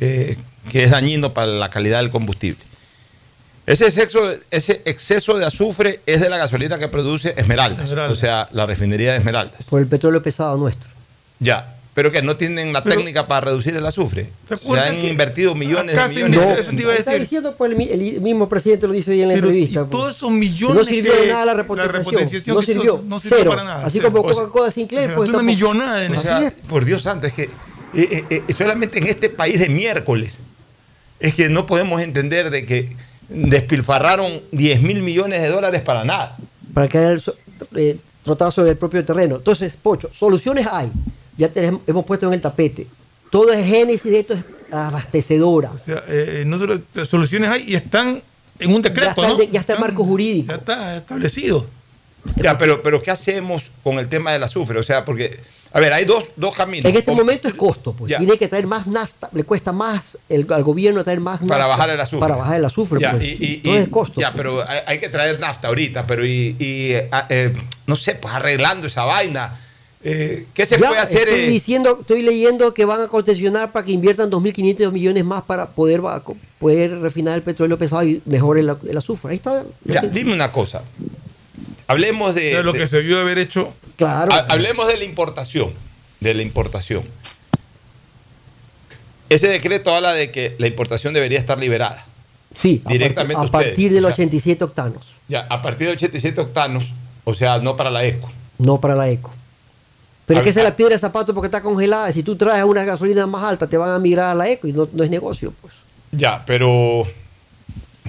eh, 0.00 0.36
que 0.70 0.84
es 0.84 0.90
dañino 0.90 1.32
para 1.34 1.46
la 1.48 1.68
calidad 1.70 1.98
del 2.00 2.10
combustible. 2.10 2.62
Ese 3.66 3.86
exceso, 3.86 4.32
ese 4.50 4.82
exceso 4.86 5.38
de 5.38 5.44
azufre 5.46 6.00
es 6.06 6.20
de 6.20 6.28
la 6.28 6.36
gasolina 6.38 6.78
que 6.78 6.88
produce 6.88 7.34
Esmeraldas, 7.36 7.84
Esmeraldas. 7.84 8.18
o 8.18 8.20
sea, 8.20 8.48
la 8.52 8.66
refinería 8.66 9.12
de 9.12 9.18
Esmeraldas. 9.18 9.62
Por 9.68 9.80
el 9.80 9.86
petróleo 9.86 10.20
pesado 10.22 10.56
nuestro. 10.56 10.90
Ya, 11.38 11.76
pero 11.94 12.10
que 12.10 12.22
no 12.22 12.36
tienen 12.36 12.72
la 12.72 12.82
técnica 12.82 13.26
para 13.26 13.42
reducir 13.42 13.76
el 13.76 13.84
azufre. 13.84 14.30
Se 14.48 14.80
han 14.80 14.98
invertido 15.04 15.54
millones 15.54 15.94
de 15.94 16.08
millones. 16.08 16.36
No, 16.36 16.54
de 16.54 16.60
eso 16.60 16.70
te 16.70 16.80
iba 16.80 16.92
a 16.92 16.96
Está 16.96 17.12
diciendo, 17.14 17.54
pues, 17.56 17.70
el, 17.70 17.76
mi- 17.76 17.88
el 17.88 18.20
mismo 18.22 18.48
presidente 18.48 18.86
lo 18.86 18.94
dice 18.94 19.10
hoy 19.10 19.20
en 19.22 19.28
la 19.28 19.34
Pero, 19.34 19.46
entrevista. 19.48 19.80
y 19.80 19.84
pues. 19.84 19.90
todos 19.90 20.16
esos 20.16 20.30
millones 20.30 20.76
No 20.76 20.84
sirvió 20.84 21.12
de 21.14 21.26
nada 21.26 21.44
la 21.44 21.54
repotentización 21.54 22.56
no 22.56 22.62
hizo, 22.62 22.72
sirvió. 22.72 23.04
no 23.06 23.18
sirvió 23.18 23.38
Cero. 23.38 23.50
para 23.50 23.64
nada. 23.64 23.86
Así 23.86 23.98
Cero. 23.98 24.10
como 24.12 24.24
sea, 24.32 24.42
Coca-Cola 24.44 24.70
Sinclair. 24.70 25.10
se 25.10 25.16
pues, 25.16 25.28
una 25.30 25.42
millonada 25.42 26.04
en 26.04 26.16
O 26.16 26.22
sea, 26.22 26.52
por 26.68 26.84
Dios 26.86 27.02
santo, 27.02 27.26
es 27.26 27.34
que 27.34 27.42
eh, 27.42 27.50
eh, 28.30 28.42
eh, 28.48 28.52
solamente 28.54 28.98
en 28.98 29.06
este 29.06 29.28
país 29.28 29.60
de 29.60 29.68
miércoles 29.68 30.32
es 31.20 31.34
que 31.34 31.50
no 31.50 31.66
podemos 31.66 32.00
entender 32.00 32.48
de 32.50 32.64
que 32.64 32.96
despilfarraron 33.28 34.40
10 34.52 34.82
mil 34.82 35.02
millones 35.02 35.42
de 35.42 35.48
dólares 35.48 35.82
para 35.82 36.04
nada. 36.04 36.36
Para 36.72 36.88
que 36.88 36.98
el 36.98 37.22
eh, 37.76 37.96
trotar 38.24 38.50
sobre 38.50 38.70
el 38.70 38.78
propio 38.78 39.04
terreno. 39.04 39.36
Entonces, 39.36 39.76
Pocho, 39.80 40.10
soluciones 40.14 40.66
hay. 40.70 40.90
Ya 41.42 41.48
te 41.52 41.60
las 41.62 41.80
hemos 41.88 42.04
puesto 42.04 42.28
en 42.28 42.34
el 42.34 42.40
tapete. 42.40 42.86
Todo 43.30 43.52
es 43.52 43.66
génesis 43.66 44.10
de 44.12 44.20
esto 44.20 44.34
es 44.34 44.44
abastecedora. 44.70 45.70
O 45.72 45.78
sea, 45.78 46.04
eh, 46.06 46.44
no 46.46 46.56
solo 46.58 46.80
soluciones 47.04 47.50
hay 47.50 47.64
y 47.66 47.74
están 47.74 48.22
en 48.60 48.72
un 48.72 48.80
decreto, 48.80 49.06
Ya 49.06 49.10
está, 49.10 49.26
el 49.26 49.36
¿no? 49.48 49.52
ya 49.52 49.60
está 49.60 49.72
el 49.74 49.80
marco 49.80 50.04
jurídico. 50.04 50.48
Ya 50.52 50.56
está 50.58 50.96
establecido. 50.98 51.66
Ya, 52.36 52.56
pero, 52.56 52.80
pero 52.82 53.02
¿qué 53.02 53.10
hacemos 53.10 53.70
con 53.82 53.98
el 53.98 54.08
tema 54.08 54.30
del 54.32 54.42
azufre? 54.44 54.78
O 54.78 54.82
sea, 54.84 55.04
porque, 55.04 55.40
a 55.72 55.80
ver, 55.80 55.92
hay 55.92 56.04
dos, 56.04 56.26
dos 56.36 56.54
caminos. 56.54 56.84
En 56.88 56.96
este 56.96 57.10
momento 57.10 57.48
es 57.48 57.54
costo, 57.54 57.92
pues. 57.92 58.10
Ya. 58.12 58.18
Tiene 58.18 58.38
que 58.38 58.46
traer 58.46 58.68
más 58.68 58.86
nafta, 58.86 59.28
le 59.32 59.42
cuesta 59.42 59.72
más 59.72 60.16
el- 60.28 60.46
al 60.52 60.62
gobierno 60.62 61.02
traer 61.02 61.18
más 61.18 61.40
Para 61.40 61.48
nafta 61.64 61.66
bajar 61.66 61.90
el 61.90 62.00
azufre. 62.00 62.20
Para 62.20 62.36
bajar 62.36 62.56
el 62.58 62.64
azufre, 62.64 63.00
Ya, 63.00 63.10
pues. 63.10 63.24
y- 63.24 63.36
y- 63.40 63.56
Todo 63.56 63.74
y- 63.74 63.78
es 63.78 63.88
costo. 63.88 64.20
Ya, 64.20 64.32
pero 64.34 64.62
hay, 64.68 64.80
hay 64.86 65.00
que 65.00 65.08
traer 65.08 65.40
nafta 65.40 65.66
ahorita, 65.68 66.06
pero 66.06 66.24
y, 66.24 66.54
y, 66.60 66.92
eh, 66.92 67.08
ah, 67.10 67.26
eh, 67.28 67.52
no 67.88 67.96
sé, 67.96 68.14
pues 68.14 68.32
arreglando 68.32 68.86
esa 68.86 69.04
vaina. 69.04 69.58
Eh, 70.04 70.46
¿Qué 70.52 70.64
se 70.64 70.78
Ya 70.78 70.88
puede 70.88 71.00
hacer? 71.00 71.28
Estoy 71.28 71.40
eh? 71.44 71.46
diciendo, 71.48 71.98
estoy 72.00 72.22
leyendo 72.22 72.74
que 72.74 72.84
van 72.84 73.00
a 73.02 73.08
concesionar 73.08 73.70
para 73.70 73.84
que 73.86 73.92
inviertan 73.92 74.30
2.500 74.30 74.90
millones 74.90 75.24
más 75.24 75.42
para 75.44 75.70
poder, 75.70 76.00
poder 76.58 76.98
refinar 77.00 77.36
el 77.36 77.42
petróleo 77.42 77.78
pesado 77.78 78.02
y 78.04 78.20
mejorar 78.24 78.64
el, 78.64 78.90
el 78.90 78.96
azufre. 78.98 79.30
Ahí 79.30 79.36
está. 79.36 79.64
Ya, 79.84 80.00
dime 80.02 80.32
una 80.32 80.50
cosa. 80.50 80.82
Hablemos 81.86 82.34
de. 82.34 82.50
Sea, 82.52 82.62
lo 82.62 82.72
de- 82.72 82.80
que 82.80 82.86
se 82.88 83.00
vio 83.00 83.20
haber 83.20 83.38
hecho. 83.38 83.72
Claro. 83.96 84.32
ha- 84.32 84.46
hablemos 84.48 84.88
de 84.88 84.96
la 84.96 85.04
importación. 85.04 85.70
De 86.20 86.34
la 86.34 86.42
importación. 86.42 87.02
Ese 89.28 89.48
decreto 89.48 89.94
habla 89.94 90.12
de 90.12 90.30
que 90.30 90.54
la 90.58 90.66
importación 90.66 91.14
debería 91.14 91.38
estar 91.38 91.58
liberada. 91.58 92.04
Sí, 92.54 92.82
a 92.84 92.90
Directamente 92.90 93.34
partir, 93.34 93.36
a 93.36 93.44
ustedes, 93.58 93.66
partir 93.70 93.92
de 93.92 93.98
o 93.98 94.00
los 94.02 94.08
sea, 94.08 94.24
87 94.24 94.64
octanos, 94.64 95.02
Ya, 95.28 95.46
a 95.48 95.62
partir 95.62 95.86
de 95.86 95.94
87 95.94 96.38
octanos, 96.40 96.92
o 97.24 97.32
sea, 97.32 97.58
no 97.58 97.76
para 97.76 97.90
la 97.90 98.04
ECO. 98.04 98.30
no 98.58 98.78
para 98.80 98.94
la 98.94 99.08
eco. 99.08 99.32
Pero 100.26 100.40
es 100.40 100.44
que 100.44 100.50
es 100.50 100.56
la 100.56 100.74
piedra 100.76 100.94
de 100.94 100.98
zapato 100.98 101.34
porque 101.34 101.46
está 101.48 101.62
congelada. 101.62 102.12
Si 102.12 102.22
tú 102.22 102.36
traes 102.36 102.64
una 102.64 102.84
gasolina 102.84 103.26
más 103.26 103.42
alta, 103.44 103.66
te 103.68 103.76
van 103.76 103.90
a 103.90 103.98
migrar 103.98 104.26
a 104.28 104.34
la 104.34 104.48
eco 104.48 104.66
y 104.68 104.72
no, 104.72 104.88
no 104.92 105.02
es 105.04 105.10
negocio. 105.10 105.52
Pues. 105.60 105.74
Ya, 106.12 106.44
pero 106.46 107.06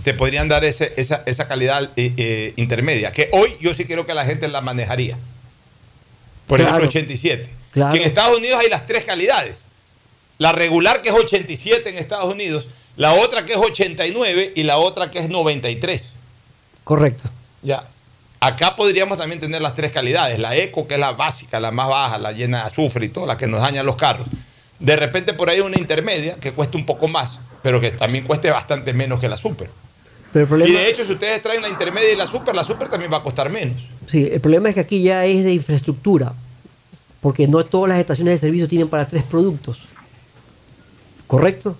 te 0.03 0.13
podrían 0.13 0.47
dar 0.47 0.63
ese- 0.63 0.93
esa, 0.97 1.23
esa 1.25 1.47
calidad 1.47 1.83
eh, 1.95 2.13
eh, 2.17 2.53
intermedia, 2.57 3.11
que 3.11 3.29
hoy 3.33 3.53
yo 3.61 3.73
sí 3.73 3.85
creo 3.85 4.05
que 4.05 4.13
la 4.13 4.25
gente 4.25 4.47
la 4.47 4.61
manejaría. 4.61 5.17
Por 6.47 6.57
Claro. 6.59 6.71
ejemplo, 6.77 6.89
87. 6.89 7.49
Claro. 7.71 7.93
Que 7.93 7.99
en 7.99 8.03
Estados 8.07 8.37
Unidos 8.37 8.59
hay 8.61 8.69
las 8.69 8.85
tres 8.85 9.05
calidades. 9.05 9.57
La 10.37 10.51
regular 10.51 11.01
que 11.01 11.09
es 11.09 11.15
87 11.15 11.89
en 11.89 11.97
Estados 11.97 12.31
Unidos, 12.31 12.67
la 12.97 13.13
otra 13.13 13.45
que 13.45 13.53
es 13.53 13.57
89 13.59 14.51
y 14.55 14.63
la 14.63 14.77
otra 14.77 15.09
que 15.09 15.19
es 15.19 15.29
93. 15.29 16.09
Correcto. 16.83 17.29
Ya. 17.61 17.87
Acá 18.45 18.75
podríamos 18.75 19.17
también 19.17 19.39
tener 19.39 19.61
las 19.61 19.73
tres 19.73 19.93
calidades. 19.93 20.37
La 20.37 20.53
eco, 20.53 20.85
que 20.85 20.95
es 20.95 20.99
la 20.99 21.13
básica, 21.13 21.61
la 21.61 21.71
más 21.71 21.87
baja, 21.87 22.17
la 22.17 22.33
llena 22.33 22.57
de 22.57 22.63
azufre 22.65 23.05
y 23.05 23.09
todo, 23.09 23.25
la 23.25 23.37
que 23.37 23.47
nos 23.47 23.61
daña 23.61 23.83
los 23.83 23.95
carros. 23.95 24.27
De 24.79 24.97
repente 24.97 25.33
por 25.33 25.49
ahí 25.49 25.61
una 25.61 25.79
intermedia 25.79 26.35
que 26.35 26.51
cueste 26.51 26.75
un 26.75 26.85
poco 26.85 27.07
más, 27.07 27.39
pero 27.61 27.79
que 27.79 27.89
también 27.91 28.25
cueste 28.25 28.51
bastante 28.51 28.91
menos 28.93 29.21
que 29.21 29.29
la 29.29 29.37
super. 29.37 29.69
Pero 30.33 30.43
el 30.43 30.49
problema, 30.49 30.69
Y 30.69 30.73
de 30.73 30.89
hecho, 30.89 31.05
si 31.05 31.13
ustedes 31.13 31.41
traen 31.41 31.61
la 31.61 31.69
intermedia 31.69 32.11
y 32.11 32.17
la 32.17 32.25
super, 32.25 32.53
la 32.53 32.65
super 32.65 32.89
también 32.89 33.13
va 33.13 33.17
a 33.17 33.21
costar 33.21 33.49
menos. 33.49 33.81
sí, 34.07 34.27
el 34.29 34.41
problema 34.41 34.67
es 34.67 34.75
que 34.75 34.81
aquí 34.81 35.01
ya 35.01 35.23
es 35.23 35.45
de 35.45 35.53
infraestructura. 35.53 36.33
Porque 37.21 37.47
no 37.47 37.63
todas 37.63 37.87
las 37.87 37.99
estaciones 37.99 38.33
de 38.33 38.39
servicio 38.39 38.67
tienen 38.67 38.89
para 38.89 39.07
tres 39.07 39.23
productos. 39.23 39.79
¿Correcto? 41.27 41.77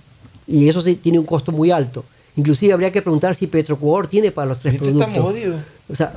Y 0.48 0.70
eso 0.70 0.82
sí 0.82 0.96
tiene 0.96 1.20
un 1.20 1.26
costo 1.26 1.52
muy 1.52 1.72
alto. 1.72 2.06
Inclusive 2.38 2.72
habría 2.72 2.94
que 2.94 3.02
preguntar 3.02 3.36
si 3.36 3.48
Petroecuador 3.48 4.08
tiene 4.08 4.32
para 4.32 4.48
los 4.48 4.60
tres 4.60 4.78
productos. 4.78 5.02
estamos 5.10 5.34
jodidos. 5.34 5.62
O 5.90 5.96
sea, 5.96 6.14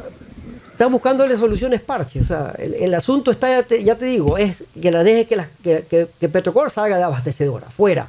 están 0.76 0.92
buscándole 0.92 1.34
soluciones 1.38 1.80
parches. 1.80 2.22
O 2.22 2.24
sea, 2.26 2.54
el, 2.58 2.74
el 2.74 2.92
asunto 2.92 3.30
está, 3.30 3.48
ya 3.48 3.62
te, 3.62 3.82
ya 3.82 3.96
te 3.96 4.04
digo, 4.04 4.36
es 4.36 4.64
que 4.78 4.90
la 4.90 5.02
deje 5.02 5.24
que, 5.24 5.36
la, 5.36 5.48
que, 5.62 5.86
que, 5.88 6.06
que 6.20 6.28
Petroecuador 6.28 6.70
salga 6.70 6.98
de 6.98 7.02
abastecedora, 7.02 7.70
fuera. 7.70 8.06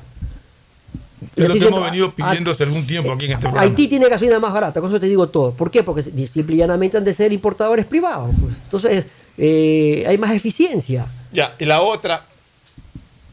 Es 1.34 1.48
lo 1.48 1.54
que 1.54 1.66
hemos 1.66 1.82
venido 1.82 2.14
pidiendo 2.14 2.52
hace 2.52 2.64
algún 2.64 2.86
tiempo 2.86 3.14
aquí 3.14 3.26
en 3.26 3.32
este 3.32 3.44
programa. 3.44 3.62
Haití 3.66 3.88
tiene 3.88 4.10
gasolina 4.10 4.38
más 4.40 4.52
barata, 4.52 4.82
con 4.82 4.90
eso 4.90 5.00
te 5.00 5.06
digo 5.08 5.30
todo. 5.30 5.52
¿Por 5.54 5.72
qué? 5.72 5.82
Porque 5.82 6.04
simple 6.04 6.56
y 6.56 6.58
llanamente 6.58 6.98
han 6.98 7.06
de 7.06 7.14
ser 7.14 7.32
importadores 7.32 7.86
privados. 7.86 8.36
pues. 8.42 8.58
Entonces, 8.64 9.08
eh, 9.38 10.04
hay 10.06 10.18
más 10.18 10.36
eficiencia. 10.36 11.08
Ya, 11.32 11.56
y 11.58 11.64
la 11.64 11.82
otra 11.82 12.26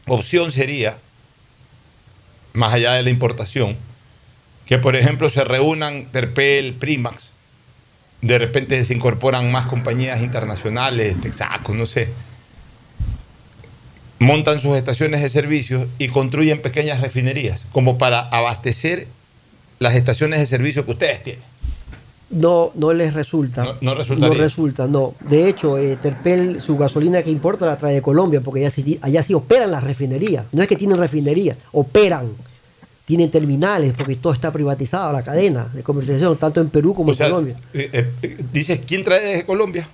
opción 0.07 0.49
sería, 0.49 0.97
más 2.53 2.73
allá 2.73 2.93
de 2.93 3.03
la 3.03 3.09
importación, 3.09 3.75
que 4.65 4.77
por 4.77 4.95
ejemplo 4.95 5.29
se 5.29 5.43
reúnan 5.43 6.05
Terpel, 6.05 6.73
Primax, 6.73 7.31
de 8.21 8.37
repente 8.39 8.83
se 8.83 8.93
incorporan 8.93 9.51
más 9.51 9.65
compañías 9.65 10.21
internacionales, 10.21 11.19
Texaco, 11.21 11.73
no 11.73 11.85
sé, 11.85 12.09
montan 14.19 14.59
sus 14.59 14.75
estaciones 14.77 15.21
de 15.21 15.29
servicios 15.29 15.87
y 15.99 16.07
construyen 16.07 16.61
pequeñas 16.61 17.01
refinerías, 17.01 17.65
como 17.71 17.97
para 17.97 18.21
abastecer 18.29 19.07
las 19.79 19.93
estaciones 19.95 20.39
de 20.39 20.45
servicio 20.45 20.85
que 20.85 20.91
ustedes 20.91 21.21
tienen. 21.23 21.43
No, 22.31 22.71
no 22.75 22.91
les 22.91 23.13
resulta. 23.13 23.63
No- 23.63 23.75
no 23.81 23.93
resultaría. 23.93 24.35
No 24.35 24.41
resulta, 24.41 24.87
no. 24.87 25.13
De 25.29 25.47
hecho, 25.47 25.77
eh, 25.77 25.95
Terpel, 26.01 26.59
su 26.59 26.75
gasolina 26.77 27.21
que 27.21 27.29
importa 27.29 27.65
la 27.67 27.77
trae 27.77 27.93
de 27.93 28.01
Colombia, 28.01 28.41
porque 28.41 28.61
allá 28.61 28.71
sí, 28.71 28.97
allá 29.01 29.21
sí 29.21 29.33
operan 29.33 29.69
las 29.71 29.83
refinerías. 29.83 30.45
No 30.51 30.63
es 30.63 30.67
que 30.67 30.75
tienen 30.75 30.97
refinería, 30.97 31.55
operan. 31.71 32.31
Tienen 33.05 33.29
terminales, 33.29 33.93
porque 33.95 34.15
todo 34.15 34.33
está 34.33 34.51
privatizado, 34.51 35.13
la 35.13 35.21
cadena 35.21 35.67
de 35.73 35.83
comercialización, 35.83 36.37
tanto 36.37 36.59
en 36.59 36.69
Perú 36.69 36.95
como 36.95 37.11
O 37.11 37.13
sea, 37.13 37.27
en 37.27 37.31
Colombia. 37.33 37.55
eh, 37.73 37.89
eh, 37.93 38.09
eh, 38.23 38.37
dices, 38.51 38.81
¿quién 38.87 39.03
trae 39.03 39.23
desde 39.23 39.45
Colombia? 39.45 39.87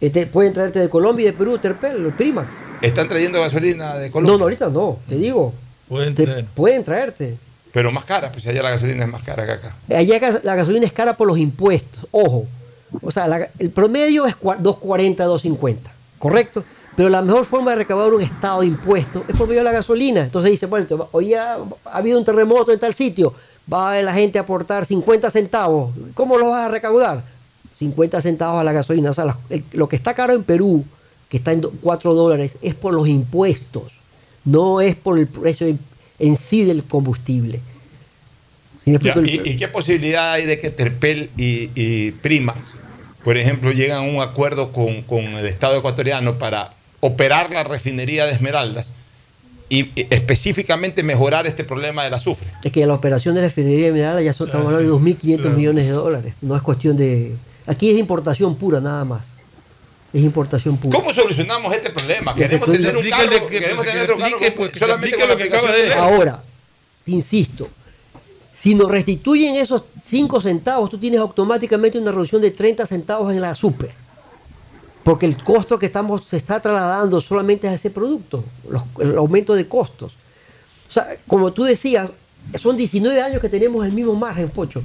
Este, 0.00 0.26
pueden 0.26 0.52
traerte 0.52 0.78
de 0.78 0.88
Colombia 0.90 1.22
y 1.24 1.26
de 1.26 1.32
Perú, 1.32 1.58
Terpel, 1.58 2.04
el 2.06 2.12
Primax. 2.12 2.48
¿Están 2.82 3.08
trayendo 3.08 3.40
gasolina 3.40 3.94
de 3.96 4.10
Colombia? 4.10 4.32
No, 4.32 4.38
no, 4.38 4.44
ahorita 4.44 4.68
no, 4.68 4.98
te 5.08 5.16
digo. 5.16 5.52
Pueden 5.88 6.14
Te- 6.14 6.24
traer. 6.26 6.44
pueden 6.54 6.84
traerte. 6.84 7.36
Pero 7.72 7.90
más 7.90 8.04
cara, 8.04 8.30
pues 8.30 8.46
allá 8.46 8.62
la 8.62 8.70
gasolina 8.70 9.04
es 9.04 9.10
más 9.10 9.22
cara 9.22 9.44
que 9.46 9.52
acá. 9.52 9.74
Allá 9.94 10.40
la 10.42 10.54
gasolina 10.54 10.86
es 10.86 10.92
cara 10.92 11.16
por 11.16 11.26
los 11.26 11.38
impuestos, 11.38 12.06
ojo. 12.10 12.46
O 13.02 13.10
sea, 13.10 13.26
la- 13.26 13.48
el 13.58 13.70
promedio 13.70 14.26
es 14.26 14.34
cua- 14.36 14.58
2.40, 14.58 15.26
2.50, 15.26 15.90
¿correcto? 16.18 16.64
Pero 16.98 17.10
la 17.10 17.22
mejor 17.22 17.44
forma 17.44 17.70
de 17.70 17.76
recaudar 17.76 18.12
un 18.12 18.20
estado 18.20 18.62
de 18.62 18.66
impuestos 18.66 19.22
es 19.28 19.36
por 19.36 19.46
medio 19.46 19.60
de 19.60 19.64
la 19.66 19.70
gasolina. 19.70 20.24
Entonces 20.24 20.50
dice, 20.50 20.66
bueno, 20.66 20.82
entonces, 20.82 21.06
hoy 21.12 21.32
ha, 21.32 21.52
ha 21.54 21.96
habido 21.96 22.18
un 22.18 22.24
terremoto 22.24 22.72
en 22.72 22.80
tal 22.80 22.92
sitio, 22.92 23.32
va 23.72 23.92
a 23.92 24.02
la 24.02 24.12
gente 24.12 24.36
a 24.36 24.42
aportar 24.42 24.84
50 24.84 25.30
centavos. 25.30 25.92
¿Cómo 26.14 26.36
lo 26.38 26.48
vas 26.48 26.66
a 26.66 26.68
recaudar? 26.68 27.22
50 27.78 28.20
centavos 28.20 28.60
a 28.60 28.64
la 28.64 28.72
gasolina. 28.72 29.10
O 29.10 29.14
sea, 29.14 29.26
la- 29.26 29.38
el- 29.48 29.62
lo 29.74 29.88
que 29.88 29.94
está 29.94 30.12
caro 30.14 30.32
en 30.32 30.42
Perú, 30.42 30.84
que 31.28 31.36
está 31.36 31.52
en 31.52 31.60
do- 31.60 31.72
4 31.80 32.14
dólares, 32.14 32.56
es 32.62 32.74
por 32.74 32.92
los 32.92 33.06
impuestos, 33.06 33.92
no 34.44 34.80
es 34.80 34.96
por 34.96 35.20
el 35.20 35.28
precio 35.28 35.68
en, 35.68 35.78
en 36.18 36.34
sí 36.34 36.64
del 36.64 36.82
combustible. 36.82 37.60
¿Sí 38.84 38.90
me 38.90 38.98
Ya, 38.98 39.12
explico? 39.12 39.20
El- 39.40 39.46
¿y, 39.46 39.50
y 39.52 39.56
qué 39.56 39.68
posibilidad 39.68 40.32
hay 40.32 40.46
de 40.46 40.58
que 40.58 40.70
Terpel 40.70 41.30
y, 41.36 41.70
y 41.76 42.10
Primas, 42.10 42.58
por 43.22 43.36
ejemplo, 43.36 43.70
llegan 43.70 43.98
a 43.98 44.00
un 44.00 44.20
acuerdo 44.20 44.72
con, 44.72 45.02
con 45.02 45.20
el 45.22 45.46
Estado 45.46 45.76
ecuatoriano 45.76 46.38
para 46.40 46.72
operar 47.00 47.50
la 47.50 47.64
refinería 47.64 48.26
de 48.26 48.32
Esmeraldas 48.32 48.90
y, 49.68 49.80
y 50.00 50.06
específicamente 50.10 51.02
mejorar 51.02 51.46
este 51.46 51.64
problema 51.64 52.04
del 52.04 52.14
azufre? 52.14 52.48
Es 52.64 52.72
que 52.72 52.84
la 52.86 52.94
operación 52.94 53.34
de 53.34 53.42
la 53.42 53.48
refinería 53.48 53.86
de 53.86 53.92
Medalla 53.92 54.20
ya 54.22 54.32
son, 54.32 54.48
estamos 54.48 54.66
hablando 54.72 54.98
de 54.98 55.04
2.500 55.12 55.40
claro. 55.42 55.56
millones 55.56 55.84
de 55.84 55.90
dólares. 55.90 56.34
No 56.40 56.56
es 56.56 56.62
cuestión 56.62 56.96
de... 56.96 57.34
Aquí 57.66 57.90
es 57.90 57.98
importación 57.98 58.56
pura 58.56 58.80
nada 58.80 59.04
más. 59.04 59.26
Es 60.12 60.22
importación 60.22 60.78
pura. 60.78 60.96
¿Cómo 60.98 61.12
solucionamos 61.12 61.72
este 61.74 61.90
problema? 61.90 62.34
Queremos 62.34 62.70
tener 62.70 62.96
un 62.96 63.08
carro, 63.10 63.46
que- 63.46 63.60
queremos 63.60 63.84
que 63.84 63.90
tener 63.90 64.04
otro 64.04 64.16
carro 64.16 64.28
explique, 64.30 64.54
con- 64.54 64.56
pues, 64.56 64.72
que 64.72 64.78
solamente 64.78 65.18
con 65.18 65.28
lo 65.28 65.36
que 65.36 65.44
acaba 65.44 65.70
de 65.72 65.82
de 65.84 65.92
Ahora, 65.92 66.42
insisto, 67.06 67.68
si 68.54 68.74
nos 68.74 68.90
restituyen 68.90 69.54
esos 69.56 69.84
5 70.02 70.40
centavos, 70.40 70.88
tú 70.88 70.96
tienes 70.98 71.20
automáticamente 71.20 71.98
una 71.98 72.10
reducción 72.10 72.40
de 72.40 72.50
30 72.52 72.86
centavos 72.86 73.30
en 73.34 73.40
la 73.42 73.54
super. 73.54 73.90
Porque 75.04 75.26
el 75.26 75.42
costo 75.42 75.78
que 75.78 75.86
estamos 75.86 76.26
se 76.26 76.36
está 76.36 76.60
trasladando 76.60 77.20
solamente 77.20 77.66
a 77.68 77.74
ese 77.74 77.90
producto, 77.90 78.44
los- 78.68 78.82
el 79.00 79.16
aumento 79.16 79.54
de 79.54 79.66
costos. 79.66 80.12
O 80.88 80.92
sea, 80.92 81.06
como 81.26 81.52
tú 81.52 81.64
decías, 81.64 82.10
son 82.58 82.76
19 82.76 83.20
años 83.22 83.40
que 83.40 83.48
tenemos 83.48 83.84
el 83.86 83.92
mismo 83.92 84.14
margen, 84.14 84.48
Pocho. 84.50 84.82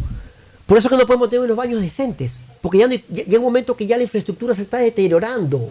Por 0.65 0.77
eso 0.77 0.89
que 0.89 0.95
no 0.97 1.05
podemos 1.05 1.29
tener 1.29 1.43
unos 1.45 1.57
baños 1.57 1.81
decentes. 1.81 2.33
Porque 2.61 2.77
ya, 2.77 2.87
no 2.87 2.93
hay- 2.93 3.03
ya 3.09 3.23
llega 3.23 3.39
un 3.39 3.43
momento 3.45 3.75
que 3.75 3.85
ya 3.85 3.97
la 3.97 4.03
infraestructura 4.03 4.53
se 4.53 4.61
está 4.61 4.77
deteriorando. 4.77 5.69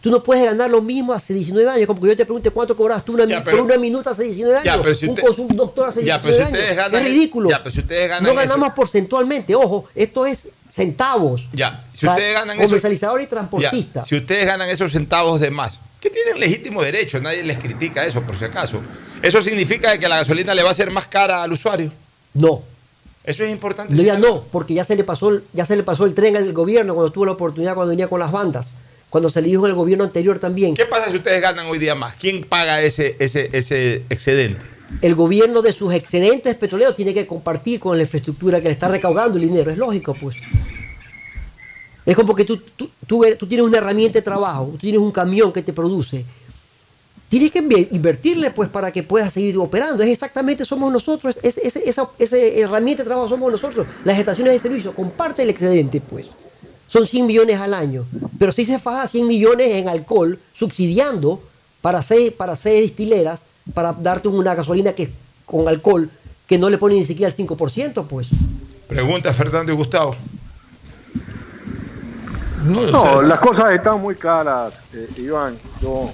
Tú 0.00 0.10
no 0.10 0.20
puedes 0.20 0.42
ganar 0.44 0.68
lo 0.68 0.82
mismo 0.82 1.12
hace 1.12 1.32
19 1.32 1.70
años, 1.70 1.86
como 1.86 2.00
que 2.00 2.08
yo 2.08 2.16
te 2.16 2.24
pregunte 2.24 2.50
cuánto 2.50 2.76
cobrabas 2.76 3.04
tú 3.04 3.12
una, 3.14 3.24
pero- 3.24 3.44
por 3.58 3.60
una 3.60 3.78
minuta 3.78 4.10
hace 4.10 4.24
19 4.24 4.56
años. 4.58 4.64
Ya, 4.74 4.82
pero 4.82 4.94
si 4.94 5.06
un 5.06 5.14
consul- 5.16 5.46
doctor 5.54 5.88
hace 5.90 6.04
Ya, 6.04 6.18
19 6.18 6.22
pero 6.22 6.34
si 6.50 6.64
años. 6.66 6.76
ganan- 6.76 7.00
es 7.02 7.08
ridículo. 7.08 7.50
ya, 7.50 7.58
pero 7.62 7.70
si 7.70 7.80
ustedes 7.80 8.08
ganan 8.08 8.24
no 8.24 8.34
ganamos 8.34 8.66
eso- 8.66 8.74
porcentualmente, 8.74 9.54
ojo, 9.54 9.84
esto 9.94 10.26
es 10.26 10.48
centavos. 10.72 11.46
Ya, 11.52 11.84
si 11.94 12.06
ustedes 12.06 12.34
ganan 12.34 12.56
Comercializador 12.58 13.20
y 13.20 13.24
ya, 13.24 13.30
transportista. 13.30 14.04
si 14.04 14.16
ustedes 14.16 14.46
ganan 14.46 14.68
esos 14.70 14.92
centavos 14.92 15.40
de 15.40 15.50
más, 15.50 15.78
que 16.00 16.10
tienen 16.10 16.40
legítimo 16.40 16.82
derecho, 16.82 17.20
nadie 17.20 17.42
les 17.42 17.58
critica 17.58 18.04
eso, 18.06 18.22
por 18.22 18.38
si 18.38 18.44
acaso. 18.46 18.80
¿Eso 19.22 19.42
significa 19.42 19.96
que 19.98 20.08
la 20.08 20.16
gasolina 20.16 20.54
le 20.54 20.62
va 20.62 20.70
a 20.70 20.74
ser 20.74 20.90
más 20.90 21.06
cara 21.06 21.42
al 21.42 21.52
usuario? 21.52 21.92
No. 22.34 22.62
Eso 23.24 23.44
es 23.44 23.50
importante. 23.52 23.94
No, 23.94 24.02
ya 24.02 24.18
no, 24.18 24.42
porque 24.50 24.74
ya 24.74 24.84
se 24.84 24.96
le 24.96 25.04
pasó, 25.04 25.28
el- 25.28 25.44
ya 25.52 25.64
se 25.64 25.76
le 25.76 25.84
pasó 25.84 26.06
el 26.06 26.14
tren 26.14 26.36
al 26.36 26.52
gobierno 26.52 26.94
cuando 26.94 27.12
tuvo 27.12 27.26
la 27.26 27.32
oportunidad 27.32 27.74
cuando 27.74 27.90
venía 27.90 28.08
con 28.08 28.18
las 28.18 28.32
bandas. 28.32 28.68
Cuando 29.10 29.28
se 29.30 29.42
le 29.42 29.48
dijo 29.48 29.66
en 29.66 29.70
el 29.72 29.76
gobierno 29.76 30.04
anterior 30.04 30.38
también. 30.38 30.74
¿Qué 30.74 30.86
pasa 30.86 31.10
si 31.10 31.18
ustedes 31.18 31.40
ganan 31.40 31.66
hoy 31.66 31.78
día 31.78 31.94
más? 31.94 32.14
¿Quién 32.14 32.42
paga 32.44 32.80
ese, 32.80 33.14
ese, 33.20 33.50
ese 33.52 34.02
excedente? 34.08 34.64
El 35.02 35.14
gobierno 35.14 35.62
de 35.62 35.72
sus 35.72 35.94
excedentes 35.94 36.54
petroleros 36.56 36.96
tiene 36.96 37.14
que 37.14 37.26
compartir 37.26 37.78
con 37.78 37.96
la 37.96 38.02
infraestructura 38.02 38.58
que 38.60 38.68
le 38.68 38.72
está 38.72 38.88
recaudando 38.88 39.38
el 39.38 39.44
dinero. 39.44 39.70
Es 39.70 39.78
lógico, 39.78 40.14
pues. 40.20 40.34
Es 42.04 42.16
como 42.16 42.34
que 42.34 42.44
tú, 42.44 42.56
tú, 42.76 42.90
tú 43.06 43.46
tienes 43.46 43.64
una 43.66 43.78
herramienta 43.78 44.18
de 44.18 44.22
trabajo, 44.22 44.68
tú 44.72 44.78
tienes 44.78 45.00
un 45.00 45.12
camión 45.12 45.52
que 45.52 45.62
te 45.62 45.72
produce. 45.72 46.24
Tienes 47.28 47.50
que 47.50 47.62
inve- 47.62 47.88
invertirle 47.92 48.50
pues 48.50 48.68
para 48.68 48.90
que 48.92 49.02
puedas 49.02 49.32
seguir 49.32 49.56
operando. 49.58 50.02
Es 50.02 50.10
exactamente, 50.10 50.64
somos 50.64 50.92
nosotros, 50.92 51.38
es, 51.42 51.56
es- 51.58 51.76
esa, 51.76 52.08
herramienta 52.18 53.02
de 53.02 53.06
trabajo 53.08 53.28
somos 53.28 53.50
nosotros. 53.50 53.86
Las 54.04 54.18
estaciones 54.18 54.52
de 54.54 54.58
servicio, 54.58 54.92
comparte 54.94 55.42
el 55.42 55.50
excedente 55.50 56.00
pues. 56.00 56.26
Son 56.88 57.06
100 57.06 57.24
millones 57.26 57.58
al 57.58 57.72
año. 57.72 58.04
Pero 58.38 58.52
si 58.52 58.66
se 58.66 58.78
faja 58.78 59.08
100 59.08 59.26
millones 59.26 59.68
en 59.76 59.88
alcohol, 59.88 60.38
subsidiando 60.52 61.40
para 61.80 62.00
hacer, 62.00 62.34
para 62.34 62.52
hacer 62.52 62.82
distileras, 62.82 63.40
para 63.72 63.92
darte 63.94 64.28
una 64.28 64.54
gasolina 64.54 64.92
que 64.92 65.10
con 65.46 65.68
alcohol 65.68 66.10
que 66.46 66.58
no 66.58 66.68
le 66.68 66.76
pone 66.76 66.96
ni 66.96 67.06
siquiera 67.06 67.32
el 67.34 67.36
5%, 67.46 68.06
pues. 68.06 68.28
Pregunta 68.88 69.32
Fernando 69.32 69.72
y 69.72 69.76
Gustavo. 69.76 70.14
No, 72.64 73.22
las 73.22 73.40
cosas 73.40 73.72
están 73.72 74.00
muy 74.00 74.14
claras, 74.14 74.74
eh, 74.92 75.08
Iván. 75.16 75.56
Yo 75.80 76.08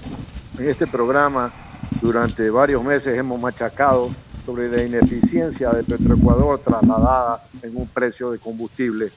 en 0.59 0.69
este 0.69 0.87
programa 0.87 1.53
durante 2.01 2.49
varios 2.49 2.83
meses 2.83 3.19
hemos 3.19 3.39
machacado 3.39 4.09
sobre 4.47 4.71
la 4.71 4.83
ineficiencia 4.83 5.71
de 5.71 5.83
Petroecuador 5.83 6.59
trasladada 6.61 7.43
en 7.63 7.77
un 7.77 7.87
precio 7.87 8.31
de 8.31 8.39
combustible. 8.39 9.11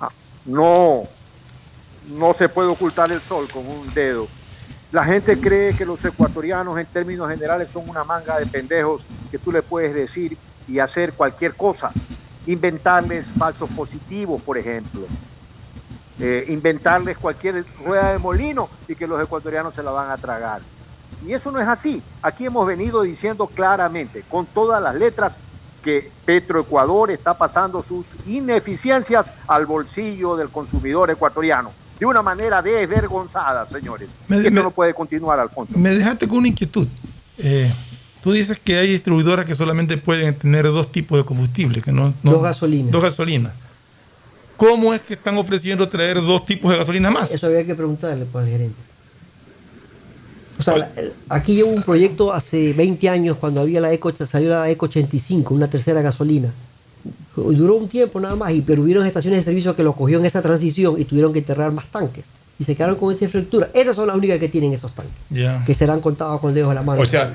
Ah, 0.00 0.08
No, 0.46 1.02
no 2.16 2.32
se 2.32 2.48
puede 2.48 2.68
ocultar 2.68 3.12
el 3.12 3.20
sol 3.20 3.46
con 3.52 3.66
un 3.66 3.92
dedo. 3.92 4.26
La 4.90 5.04
gente 5.04 5.38
cree 5.38 5.74
que 5.74 5.84
los 5.84 6.02
ecuatorianos 6.02 6.78
en 6.78 6.86
términos 6.86 7.28
generales 7.28 7.70
son 7.70 7.88
una 7.90 8.04
manga 8.04 8.38
de 8.38 8.46
pendejos 8.46 9.02
que 9.30 9.38
tú 9.38 9.52
le 9.52 9.60
puedes 9.60 9.92
decir 9.92 10.36
y 10.66 10.78
hacer 10.78 11.12
cualquier 11.12 11.54
cosa. 11.54 11.92
Inventarles 12.46 13.26
falsos 13.26 13.68
positivos, 13.70 14.40
por 14.40 14.56
ejemplo 14.56 15.02
eh, 16.20 16.44
inventarles 16.48 17.16
cualquier 17.18 17.64
rueda 17.84 18.12
de 18.12 18.18
molino 18.18 18.68
y 18.88 18.94
que 18.94 19.06
los 19.06 19.22
ecuatorianos 19.22 19.74
se 19.74 19.82
la 19.82 19.90
van 19.90 20.10
a 20.10 20.16
tragar. 20.16 20.60
Y 21.26 21.32
eso 21.32 21.50
no 21.50 21.60
es 21.60 21.68
así. 21.68 22.02
Aquí 22.22 22.46
hemos 22.46 22.66
venido 22.66 23.02
diciendo 23.02 23.46
claramente, 23.46 24.22
con 24.28 24.46
todas 24.46 24.82
las 24.82 24.94
letras, 24.94 25.38
que 25.82 26.10
Petroecuador 26.26 27.10
está 27.10 27.36
pasando 27.38 27.82
sus 27.82 28.04
ineficiencias 28.26 29.32
al 29.48 29.64
bolsillo 29.66 30.36
del 30.36 30.48
consumidor 30.50 31.10
ecuatoriano. 31.10 31.72
De 31.98 32.06
una 32.06 32.22
manera 32.22 32.60
desvergonzada, 32.62 33.66
señores. 33.66 34.08
Me- 34.28 34.38
Esto 34.38 34.50
me- 34.50 34.62
no 34.62 34.70
puede 34.70 34.92
continuar, 34.94 35.38
Alfonso. 35.40 35.76
Me 35.78 35.90
dejaste 35.90 36.26
con 36.28 36.38
una 36.38 36.48
inquietud. 36.48 36.86
Eh, 37.38 37.72
tú 38.22 38.32
dices 38.32 38.58
que 38.58 38.78
hay 38.78 38.88
distribuidoras 38.90 39.44
que 39.46 39.54
solamente 39.54 39.96
pueden 39.96 40.34
tener 40.34 40.64
dos 40.66 40.90
tipos 40.92 41.18
de 41.18 41.24
combustible, 41.24 41.80
que 41.82 41.92
no, 41.92 42.12
no- 42.22 42.30
Dos 42.32 42.42
gasolinas. 42.42 42.92
Dos 42.92 43.02
gasolinas. 43.02 43.52
¿Cómo 44.60 44.92
es 44.92 45.00
que 45.00 45.14
están 45.14 45.38
ofreciendo 45.38 45.88
traer 45.88 46.16
dos 46.20 46.44
tipos 46.44 46.70
de 46.70 46.76
gasolina 46.76 47.10
más? 47.10 47.30
Eso 47.30 47.46
habría 47.46 47.64
que 47.64 47.74
preguntarle 47.74 48.26
para 48.26 48.44
el 48.44 48.50
gerente. 48.52 48.82
O 50.58 50.62
sea, 50.62 50.76
la- 50.76 50.90
el- 50.96 51.14
aquí 51.30 51.54
llevo 51.54 51.70
un 51.70 51.82
proyecto 51.82 52.30
hace 52.30 52.74
20 52.74 53.08
años 53.08 53.38
cuando 53.40 53.62
había 53.62 53.80
la 53.80 53.90
Eco, 53.90 54.12
salió 54.26 54.50
la 54.50 54.68
Eco 54.68 54.84
85, 54.84 55.54
una 55.54 55.70
tercera 55.70 56.02
gasolina. 56.02 56.52
Duró 57.34 57.76
un 57.76 57.88
tiempo 57.88 58.20
nada 58.20 58.36
más, 58.36 58.52
y, 58.52 58.60
pero 58.60 58.82
hubieron 58.82 59.06
estaciones 59.06 59.38
de 59.40 59.44
servicio 59.44 59.74
que 59.74 59.82
lo 59.82 59.94
cogió 59.94 60.18
en 60.18 60.26
esa 60.26 60.42
transición 60.42 61.00
y 61.00 61.06
tuvieron 61.06 61.32
que 61.32 61.38
enterrar 61.38 61.72
más 61.72 61.86
tanques. 61.86 62.26
Y 62.58 62.64
se 62.64 62.76
quedaron 62.76 62.96
con 62.96 63.14
esa 63.14 63.24
infraestructura. 63.24 63.70
Esas 63.72 63.96
son 63.96 64.08
las 64.08 64.16
únicas 64.16 64.38
que 64.38 64.50
tienen 64.50 64.74
esos 64.74 64.92
tanques, 64.94 65.14
Ya. 65.30 65.64
que 65.64 65.72
serán 65.72 66.02
contados 66.02 66.38
con 66.38 66.52
dedos 66.52 66.68
de 66.68 66.74
la 66.74 66.82
mano. 66.82 67.00
O 67.00 67.06
sea, 67.06 67.32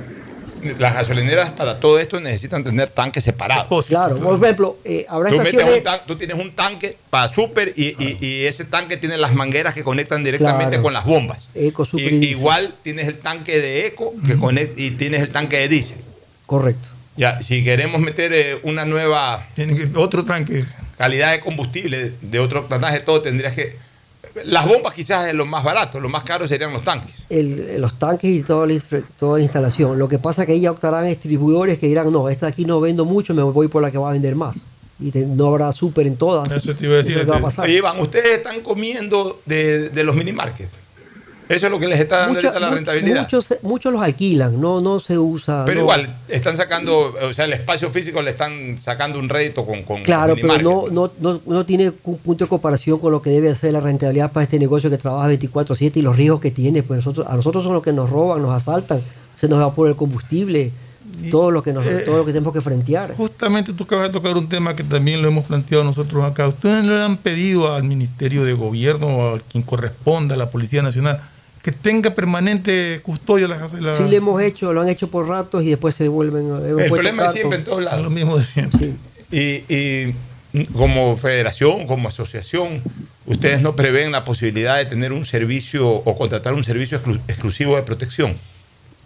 las 0.79 0.93
gasolineras 0.93 1.51
para 1.51 1.79
todo 1.79 1.99
esto 1.99 2.19
necesitan 2.19 2.63
tener 2.63 2.89
tanques 2.89 3.23
separados. 3.23 3.85
claro, 3.87 4.17
por 4.17 4.41
ejemplo, 4.41 4.77
eh, 4.83 5.05
habrá 5.07 5.29
Tú, 5.29 5.37
metes 5.37 5.53
estaciones... 5.53 5.77
un 5.79 5.83
tan- 5.83 6.05
tú 6.07 6.15
tienes 6.15 6.37
un 6.39 6.55
tanque 6.55 6.97
para 7.09 7.27
super 7.27 7.73
y, 7.75 7.95
y- 8.03 8.17
y 8.19 8.45
ese 8.45 8.65
tanque 8.65 8.97
tiene 8.97 9.17
las 9.17 9.33
mangueras 9.33 9.73
que 9.73 9.83
conectan 9.83 10.23
directamente 10.23 10.71
Claro. 10.71 10.83
con 10.83 10.93
las 10.93 11.05
bombas. 11.05 11.47
Eco, 11.53 11.85
super 11.85 12.11
y 12.13 12.25
igual 12.27 12.73
tienes 12.83 13.07
el 13.07 13.17
tanque 13.19 13.59
de 13.59 13.87
eco 13.87 14.13
que 14.25 14.35
conect- 14.37 14.73
y 14.75 14.91
tienes 14.91 15.21
el 15.21 15.29
tanque 15.29 15.57
de 15.57 15.67
diésel. 15.69 15.97
Correcto. 16.45 16.89
Ya, 17.17 17.39
si 17.41 17.63
queremos 17.63 18.01
meter 18.01 18.33
eh, 18.33 18.59
una 18.63 18.83
nueva 18.85 19.47
otro 19.95 20.25
tanque 20.25 20.65
calidad 20.97 21.31
de 21.31 21.39
combustible 21.39 22.13
de 22.21 22.39
otro 22.39 22.61
octanaje, 22.61 22.99
todo 22.99 23.21
tendrías 23.21 23.53
que. 23.53 23.77
Las 24.43 24.67
bombas 24.67 24.93
quizás 24.93 25.27
es 25.29 25.33
lo 25.33 25.45
más 25.45 25.63
barato, 25.63 25.99
lo 25.99 26.09
más 26.09 26.23
caro 26.23 26.45
serían 26.47 26.73
los 26.73 26.83
tanques. 26.83 27.11
el- 27.29 27.79
los 27.79 27.97
tanques 27.97 28.29
y 28.29 28.43
toda 28.43 28.67
la, 28.67 28.77
toda 29.17 29.37
la 29.37 29.43
instalación. 29.43 29.97
Lo 29.97 30.09
que 30.09 30.19
pasa 30.19 30.41
es 30.41 30.47
que 30.47 30.53
ahí 30.53 30.61
ya 30.61 30.71
optarán 30.71 31.05
distribuidores 31.05 31.79
que 31.79 31.87
dirán, 31.87 32.11
no, 32.11 32.27
esta 32.29 32.47
aquí 32.47 32.65
no 32.65 32.81
vendo 32.81 33.05
mucho, 33.05 33.33
me 33.33 33.43
voy 33.43 33.67
por 33.69 33.81
la 33.81 33.91
que 33.91 33.97
va 33.97 34.09
a 34.09 34.13
vender 34.13 34.35
más. 34.35 34.55
y 34.99 35.11
te- 35.11 35.25
no 35.25 35.47
habrá 35.47 35.71
súper 35.73 36.07
en 36.07 36.15
todas. 36.15 36.49
Eso 36.51 36.73
te 36.73 36.85
iba 36.85 36.93
a 36.93 36.97
decir. 36.97 37.11
Eso 37.13 37.21
es 37.21 37.27
lo 37.27 37.33
que 37.33 37.39
va 37.39 37.47
a 37.47 37.49
pasar. 37.49 37.65
Oye, 37.65 37.77
Iván, 37.79 37.99
ustedes 37.99 38.37
están 38.37 38.61
comiendo 38.61 39.41
de, 39.45 39.89
de 39.89 40.03
los 40.05 40.15
mini 40.15 40.31
markets. 40.31 40.71
Eso 41.47 41.67
es 41.67 41.71
lo 41.71 41.79
que 41.79 41.87
les 41.87 41.99
está 41.99 42.19
dando 42.19 42.39
ahorita 42.39 42.59
la 42.59 42.69
rentabilidad. 42.69 43.21
Muchos, 43.21 43.55
muchos 43.61 43.93
los 43.93 44.01
alquilan, 44.01 44.59
no, 44.59 44.81
no 44.81 44.99
se 44.99 45.17
usa. 45.17 45.63
pero 45.65 45.77
no. 45.77 45.81
igual, 45.83 46.15
están 46.27 46.57
sacando, 46.57 47.13
o 47.21 47.33
sea, 47.33 47.45
el 47.45 47.53
espacio 47.53 47.89
físico 47.91 48.21
le 48.21 48.31
están 48.31 48.77
sacando 48.79 49.19
un 49.19 49.29
rédito 49.29 49.65
con, 49.65 49.83
con 49.83 50.01
Claro, 50.01 50.35
pero 50.35 50.57
no, 50.57 50.85
no, 50.89 51.11
no, 51.19 51.41
no 51.45 51.65
tiene 51.65 51.91
un 52.03 52.17
punto 52.17 52.45
de 52.45 52.49
comparación 52.49 52.99
con 52.99 53.11
lo 53.11 53.21
que 53.21 53.29
debe 53.29 53.53
ser 53.53 53.73
la 53.73 53.79
rentabilidad 53.79 54.31
para 54.31 54.43
este 54.43 54.57
negocio 54.57 54.89
que 54.89 54.97
trabaja 54.97 55.29
24/7 55.29 55.97
y 55.97 56.01
los 56.01 56.17
riesgos 56.17 56.41
que 56.41 56.51
tiene. 56.51 56.81
Pues 56.81 56.97
nosotros, 56.97 57.27
a 57.29 57.35
nosotros 57.35 57.63
son 57.63 57.73
los 57.73 57.83
que 57.83 57.93
nos 57.93 58.09
roban, 58.09 58.41
nos 58.41 58.51
asaltan, 58.51 59.01
se 59.35 59.47
nos 59.47 59.57
evapora 59.57 59.91
el 59.91 59.95
combustible, 59.95 60.71
todo 61.29 61.51
lo 61.51 61.61
que 61.61 61.73
nos, 61.73 61.85
eh, 61.85 62.03
todo 62.05 62.17
lo 62.17 62.25
que 62.25 62.33
tenemos 62.33 62.53
que 62.53 62.61
frentear. 62.61 63.15
Justamente 63.15 63.73
tú 63.73 63.83
acabas 63.83 64.07
de 64.07 64.13
tocar 64.13 64.35
un 64.35 64.49
tema 64.49 64.75
que 64.75 64.83
también 64.83 65.21
lo 65.21 65.27
hemos 65.27 65.45
planteado 65.45 65.83
nosotros 65.83 66.23
acá. 66.23 66.47
Ustedes 66.47 66.83
le 66.83 67.03
han 67.03 67.17
pedido 67.17 67.73
al 67.73 67.83
Ministerio 67.83 68.43
de 68.43 68.53
Gobierno 68.53 69.07
o 69.07 69.35
a 69.35 69.39
quien 69.39 69.63
corresponda, 69.63 70.35
a 70.35 70.37
la 70.37 70.49
Policía 70.49 70.81
Nacional, 70.81 71.21
que 71.65 71.71
tenga 71.71 72.11
permanente 72.11 72.99
custodia 73.01 73.47
la, 73.47 73.57
la- 73.57 73.97
Sí 73.97 74.03
lo 74.03 74.11
hemos 74.11 74.39
hecho, 74.39 74.71
lo 74.71 74.81
han 74.81 74.87
hecho 74.89 75.09
por 75.09 75.27
ratos 75.27 75.63
y 75.63 75.69
después 75.69 75.95
se 75.95 76.07
vuelven. 76.07 76.45
hemos 76.45 76.79
El 76.83 76.91
problema 76.91 77.25
es 77.25 77.31
siempre 77.31 77.57
en 77.57 77.63
todos 77.63 77.83
lados. 77.83 78.03
Lo 78.03 78.11
mismo 78.11 78.37
de 78.37 78.43
siempre. 78.45 78.91
Y, 79.31 79.63
y 79.73 80.15
como 80.73 81.17
federación, 81.17 81.87
como 81.87 82.09
asociación, 82.09 82.83
ustedes 83.25 83.61
no 83.61 83.75
prevén 83.75 84.11
la 84.11 84.23
posibilidad 84.23 84.77
de 84.77 84.85
tener 84.85 85.11
un 85.11 85.25
servicio 85.25 85.89
o 85.89 86.15
contratar 86.15 86.53
un 86.53 86.63
servicio 86.63 87.01
exclu- 87.01 87.19
exclusivo 87.27 87.75
de 87.77 87.81
protección. 87.81 88.35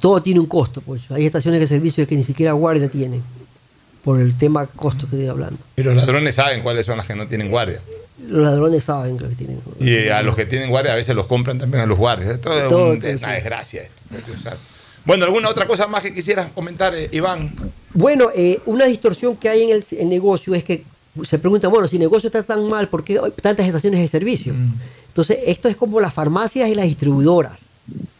Todo 0.01 0.21
tiene 0.21 0.41
un 0.41 0.45
costo, 0.45 0.81
pues. 0.81 1.03
Hay 1.11 1.25
estaciones 1.25 1.61
de 1.61 1.67
servicio 1.67 2.05
que 2.07 2.17
ni 2.17 2.25
siquiera 2.25 2.51
guardia 2.51 2.89
tienen, 2.89 3.23
por 4.03 4.19
el 4.19 4.37
tema 4.37 4.65
costo 4.65 5.07
que 5.09 5.15
estoy 5.15 5.29
hablando. 5.29 5.57
Y 5.77 5.83
los 5.83 5.95
ladrones 5.95 6.35
saben 6.35 6.61
cuáles 6.61 6.85
son 6.85 6.97
las 6.97 7.05
que 7.05 7.15
no 7.15 7.25
tienen 7.25 7.49
guardia. 7.49 7.79
Los 8.27 8.43
ladrones 8.43 8.83
saben 8.83 9.17
que 9.17 9.25
tienen. 9.27 9.59
Y 9.79 10.09
a 10.09 10.21
los 10.21 10.35
que 10.35 10.45
tienen 10.45 10.69
guardia 10.69 10.93
a 10.93 10.95
veces 10.95 11.15
los 11.15 11.25
compran 11.27 11.57
también 11.57 11.83
a 11.83 11.85
los 11.85 11.97
guardias. 11.97 12.31
Esto 12.35 12.53
es 12.53 12.67
Todo, 12.67 12.91
un- 12.91 12.99
todo, 12.99 13.11
una 13.17 13.31
desgracia. 13.33 13.83
esto. 13.83 14.31
O 14.37 14.41
sea, 14.41 14.55
Bueno, 15.05 15.25
¿alguna 15.25 15.49
otra 15.49 15.65
cosa 15.65 15.87
más 15.87 16.01
que 16.01 16.13
quisieras 16.13 16.49
comentar, 16.53 16.93
eh, 16.93 17.09
Iván? 17.11 17.51
Bueno, 17.93 18.29
eh, 18.35 18.59
una 18.65 18.85
distorsión 18.85 19.37
que 19.37 19.49
hay 19.49 19.63
en 19.63 19.69
el, 19.77 19.85
el 19.97 20.09
negocio 20.09 20.53
es 20.53 20.63
que 20.63 20.83
se 21.23 21.39
pregunta, 21.39 21.67
bueno, 21.69 21.87
si 21.87 21.95
el 21.95 22.01
negocio 22.01 22.27
está 22.27 22.43
tan 22.43 22.67
mal, 22.67 22.89
¿por 22.89 23.03
qué 23.03 23.17
hay 23.23 23.31
tantas 23.41 23.65
estaciones 23.65 23.99
de 24.01 24.07
servicio? 24.07 24.53
Entonces, 25.07 25.37
esto 25.47 25.67
es 25.69 25.75
como 25.75 25.99
las 25.99 26.13
farmacias 26.13 26.69
y 26.69 26.75
las 26.75 26.85
distribuidoras. 26.85 27.61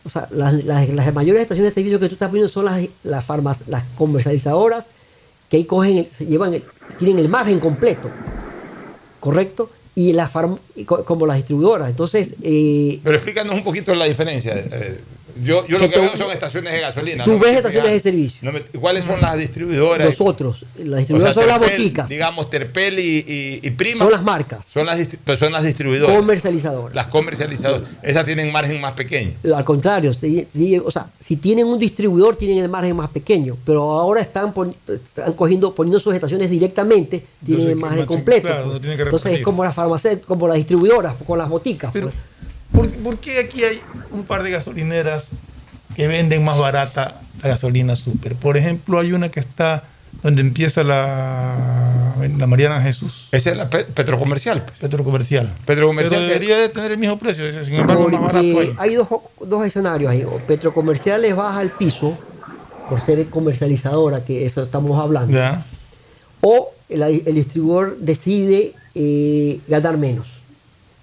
O 0.04 0.10
sea, 0.10 0.28
las, 0.32 0.64
las- 0.64 0.90
las 0.90 1.14
mayores 1.14 1.44
estaciones 1.44 1.72
de 1.72 1.76
servicio 1.76 2.00
que 2.00 2.08
tú 2.08 2.16
estás 2.16 2.32
viendo 2.32 2.50
son 2.50 2.66
las, 2.66 2.82
las, 3.04 3.28
farmac- 3.28 3.68
las 3.68 3.84
comercializadoras 3.96 4.86
que 5.50 5.58
ahí 5.58 5.66
cogen, 5.66 5.98
el- 5.98 6.08
se 6.08 6.26
llevan, 6.26 6.54
el- 6.56 6.64
tienen 6.98 7.20
el 7.20 7.30
margen 7.30 7.60
completo, 7.60 8.10
¿correcto? 9.20 9.70
Y 10.00 10.14
las 10.14 10.32
como 10.86 11.26
las 11.28 11.36
distribuidoras. 11.36 11.90
Entonces, 11.90 12.36
eh, 12.42 13.02
Pero 13.04 13.18
explícanos 13.18 13.54
un 13.54 13.66
poquito 13.66 13.94
la 13.94 14.06
diferencia. 14.06 14.54
eh, 14.56 14.98
yo 15.44 15.66
yo 15.68 15.78
Que 15.78 15.84
lo 15.86 15.90
que 15.90 15.96
tú- 15.96 16.02
veo 16.02 16.18
son 16.18 16.32
estaciones 16.32 16.74
de 16.74 16.80
gasolina. 16.80 17.24
tú 17.24 17.32
¿no? 17.34 17.40
ves 17.40 17.58
estaciones 17.58 17.92
de 17.92 18.00
servicio. 18.00 18.40
No 18.42 18.52
me- 18.52 18.62
¿Cuáles 18.62 19.04
son 19.06 19.22
las 19.22 19.38
distribuidoras? 19.38 20.08
nosotros, 20.10 20.66
las 20.78 20.94
O 20.94 20.96
distribuidoras 20.98 21.34
sea, 21.36 21.44
son 21.44 21.48
las 21.62 21.72
boticas, 21.72 22.10
Digamos, 22.10 22.50
Terpel 22.50 23.00
y, 23.00 23.24
y, 23.28 23.60
y 23.64 23.72
Prima. 23.72 23.98
son 23.98 24.12
las 24.12 24.24
marcas 24.24 24.66
Son 24.72 24.86
las, 24.86 25.00
son 25.38 25.52
las 25.52 25.64
distribuidoras. 25.64 26.16
comercializadoras. 26.16 26.96
las 26.96 27.08
comercializadoras. 27.08 27.90
Esas 28.04 28.26
tienen 28.26 28.52
margen 28.52 28.80
más 28.82 28.94
pequeño. 28.94 29.34
Al 29.56 29.64
contrario, 29.64 30.14
sí, 30.14 30.48
o 30.84 30.92
sea, 30.92 31.08
si 31.20 31.36
tienen 31.38 31.66
un 31.68 31.80
distribuidor 31.80 32.36
tienen 32.36 32.60
el 32.60 32.70
margen 32.70 32.96
más 32.96 33.10
pequeño, 33.10 33.58
pero 33.66 33.84
ahora 33.92 34.22
están, 34.22 34.54
pon- 34.54 34.76
están 34.88 35.34
cogiendo, 35.34 35.74
poniendo 35.74 36.00
sus 36.00 36.14
estaciones 36.16 36.50
directamente, 36.50 37.20
tienen 37.46 37.68
Entonces, 37.68 37.70
el 37.72 37.76
margen 37.78 38.06
completo. 38.06 38.48
claro, 38.48 38.64
pues. 38.64 38.74
no 38.74 38.80
tienen 38.80 38.98
que 38.98 39.04
Entonces 39.04 39.32
es 39.34 39.40
como 39.42 39.64
las 39.64 39.76
farmacéuticas, 39.76 40.28
como 40.28 40.48
las 40.48 40.58
distribuidoras, 40.58 41.14
con 41.26 41.38
las 41.38 41.50
boticas. 41.50 41.92
pues. 41.92 42.06
¿Por, 42.72 42.90
por 42.90 43.18
qué 43.20 43.40
aquí 43.40 43.64
hay 43.64 43.80
un 44.12 44.24
par 44.24 44.44
de 44.44 44.52
gasolineras 44.52 45.28
que 45.96 46.08
venden 46.08 46.44
más 46.44 46.58
barata 46.58 47.22
la 47.42 47.50
gasolina 47.50 47.96
super? 47.96 48.36
Por 48.36 48.58
ejemplo, 48.58 49.00
hay 49.00 49.12
una 49.14 49.30
que 49.30 49.40
está 49.40 49.84
donde 50.24 50.42
empieza 50.42 50.84
la, 50.84 52.16
la 52.38 52.48
Mariana 52.48 52.82
Jesús. 52.82 53.28
Esa 53.32 53.52
es 53.52 53.58
la 53.58 53.70
pe- 53.70 53.86
petrocomercial. 53.86 54.64
pues. 54.64 54.80
Petrocomercial. 54.80 55.54
Petrocomercial. 55.66 56.20
Pero 56.22 56.34
debería 56.34 56.58
de 56.58 56.70
tener 56.70 56.92
el 56.92 56.98
mismo 56.98 57.18
precio, 57.18 57.44
sin 57.66 57.76
embargo, 57.76 58.10
más 58.10 58.22
barato 58.22 58.38
Porque 58.54 58.60
ahí. 58.60 58.76
hay 58.78 58.96
dos, 58.96 59.08
dos 59.46 59.66
escenarios 59.66 60.12
ahí. 60.12 60.24
O 60.24 60.38
Petrocomercial 60.46 61.22
les 61.22 61.36
baja 61.36 61.60
al 61.60 61.72
piso 61.72 62.18
por 62.90 63.00
ser 63.00 63.28
comercializadora, 63.30 64.24
que 64.26 64.46
eso 64.46 64.64
estamos 64.64 65.00
hablando. 65.00 65.38
Ya. 65.38 65.64
O 66.42 66.72
el, 66.90 67.04
el 67.04 67.36
distribuidor 67.36 67.98
decide 68.00 68.74
eh, 68.96 69.60
ganar 69.68 69.98
menos. 69.98 70.28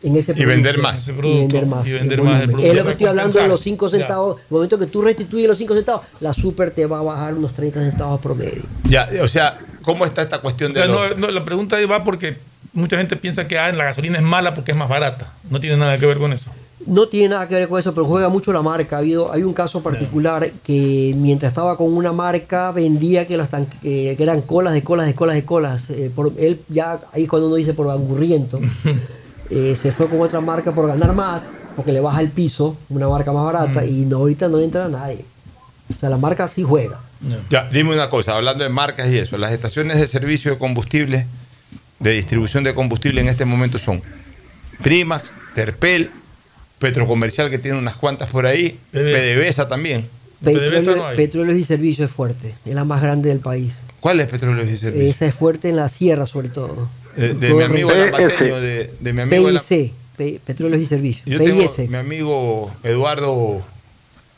En 0.07 0.17
ese 0.17 0.35
Y 0.37 0.45
vender 0.45 0.79
más. 0.79 0.99
Y 0.99 1.11
Ese 1.11 1.13
vender 1.13 1.67
más. 1.67 1.87
y 1.87 1.93
vender 1.93 2.23
más 2.23 2.41
el 2.43 2.51
producto. 2.51 2.67
Es 2.69 2.75
lo 2.75 2.81
Ya 2.81 2.85
que 2.85 2.91
estoy 2.93 3.07
hablando 3.09 3.39
de 3.41 3.49
los 3.49 3.61
5 3.61 3.89
Ya. 3.89 3.99
centavos. 3.99 4.41
El 4.41 4.47
momento 4.55 4.79
que 4.79 4.87
tú 4.87 5.03
restituyes 5.03 5.49
los 5.49 5.59
5 5.59 5.75
centavos, 5.75 6.03
la 6.21 6.33
super 6.33 6.71
te 6.71 6.87
va 6.87 7.01
a 7.01 7.03
bajar 7.03 7.35
unos 7.35 7.53
30 7.53 7.81
centavos 7.81 8.21
promedio. 8.21 8.63
Ya, 8.89 9.09
o 9.23 9.29
sea, 9.29 9.59
¿cómo 9.83 10.05
está 10.05 10.23
esta 10.23 10.41
cuestión 10.41 10.71
O 10.71 10.75
sea, 10.75 10.83
de 10.83 10.89
los- 10.89 11.19
no, 11.19 11.27
no, 11.27 11.33
la 11.33 11.45
pregunta 11.45 11.77
ahí 11.77 11.87
va 11.87 12.05
porque 12.05 12.37
mucha 12.73 12.97
gente 12.99 13.17
piensa 13.17 13.49
que 13.49 13.59
ah, 13.59 13.73
la 13.73 13.85
gasolina 13.85 14.17
es 14.19 14.23
mala 14.25 14.55
porque 14.55 14.71
es 14.73 14.77
más 14.77 14.89
barata. 14.89 15.33
No 15.51 15.61
tiene 15.61 15.77
nada 15.77 15.99
que 15.99 16.07
ver 16.07 16.19
con 16.19 16.33
eso. 16.33 16.51
No 16.87 17.09
tiene 17.09 17.31
nada 17.31 17.49
que 17.49 17.57
ver 17.57 17.67
con 17.69 17.81
eso, 17.81 17.93
pero 17.93 18.05
juega 18.07 18.29
mucho 18.29 18.53
la 18.53 18.63
marca. 18.63 18.95
Ha 18.95 18.99
habido, 19.01 19.33
hay 19.33 19.43
un 19.43 19.53
caso 19.55 19.83
particular 19.83 20.53
que 20.63 21.15
mientras 21.17 21.51
estaba 21.51 21.77
con 21.77 21.93
una 21.93 22.13
marca 22.13 22.71
vendía 22.71 23.27
que, 23.27 23.37
los 23.37 23.49
que, 23.83 24.15
eran 24.17 24.43
colas 24.43 24.73
de 24.73 24.85
colas 24.85 25.07
de 25.07 25.15
colas 25.17 25.35
de 25.35 25.45
colas. 25.45 25.91
Eh, 25.91 26.13
por- 26.15 26.33
él 26.39 26.61
ya, 26.69 27.01
ahí 27.13 27.25
es 27.25 27.29
cuando 27.29 27.49
uno 27.49 27.57
dice 27.57 27.75
por 27.75 27.91
angurriento, 27.91 28.61
eh, 29.51 29.75
se 29.75 29.93
fue 29.93 30.09
con 30.09 30.21
otra 30.21 30.41
marca 30.41 30.73
por 30.73 30.87
ganar 30.87 31.15
más, 31.15 31.43
porque 31.75 31.93
le 31.93 32.01
baja 32.01 32.21
el 32.21 32.31
piso, 32.31 32.77
una 32.89 33.09
marca 33.09 33.33
más 33.33 33.45
barata, 33.45 33.85
y 33.85 34.05
no, 34.05 34.19
ahorita 34.19 34.49
no 34.49 34.61
entra 34.61 34.89
nadie. 34.89 35.25
O 35.95 36.01
sea, 36.01 36.09
la 36.09 36.17
marca 36.17 36.49
sí 36.49 36.63
juega. 36.63 37.01
Ya, 37.49 37.69
dime 37.71 37.93
una 37.95 38.11
cosa, 38.11 38.37
hablando 38.37 38.65
de 38.65 38.71
marcas 38.71 39.09
y 39.11 39.19
eso, 39.19 39.39
las 39.39 39.53
estaciones 39.53 39.99
de 39.99 40.07
servicio 40.07 40.51
de 40.51 40.59
combustible, 40.59 41.27
de 41.99 42.13
distribución 42.13 42.63
de 42.63 42.75
combustible 42.75 43.21
en 43.21 43.29
este 43.29 43.45
momento 43.45 43.79
son 43.79 44.03
Primax, 44.83 45.33
Terpel, 45.55 46.11
Petrocomercial 46.79 47.49
que 47.49 47.59
tiene 47.59 47.79
unas 47.79 47.97
cuantas 47.97 48.29
por 48.29 48.47
ahí, 48.47 48.79
PDVSA 48.93 49.67
también. 49.67 50.09
Petróleo, 50.45 51.07
Petróleos 51.17 51.59
y 51.59 51.65
Servicios 51.65 52.11
es 52.11 52.15
fuerte, 52.15 52.55
es 52.67 52.75
la 52.75 52.85
más 52.85 53.01
grande 53.01 53.31
del 53.31 53.41
país. 53.41 53.77
¿Cuál 54.01 54.21
es 54.21 54.27
Petróleos 54.27 54.69
y 54.69 54.77
Servicios? 54.77 55.17
Esa 55.17 55.27
es 55.27 55.35
fuerte 55.35 55.71
en 55.71 55.77
la 55.77 55.89
sierra, 55.89 56.27
sobre 56.27 56.51
todo. 56.51 56.89
Eh, 57.17 57.35
de 57.39 57.51
mi 57.55 57.59
el 57.61 57.63
amigo 57.65 57.91
el 57.93 57.99
Lambateño, 58.11 58.61
de, 58.61 58.91
de 59.01 59.13
mi 59.13 59.21
amigo 59.23 59.49
el- 59.49 59.59
PIC, 59.61 59.93
Pe- 60.17 60.41
Petróleos 60.45 60.81
y 60.83 60.87
Servicios. 60.87 61.25
Yo 61.27 61.39
tengo 61.39 61.65
mi 61.89 61.97
amigo 61.97 62.71
Eduardo. 62.83 63.63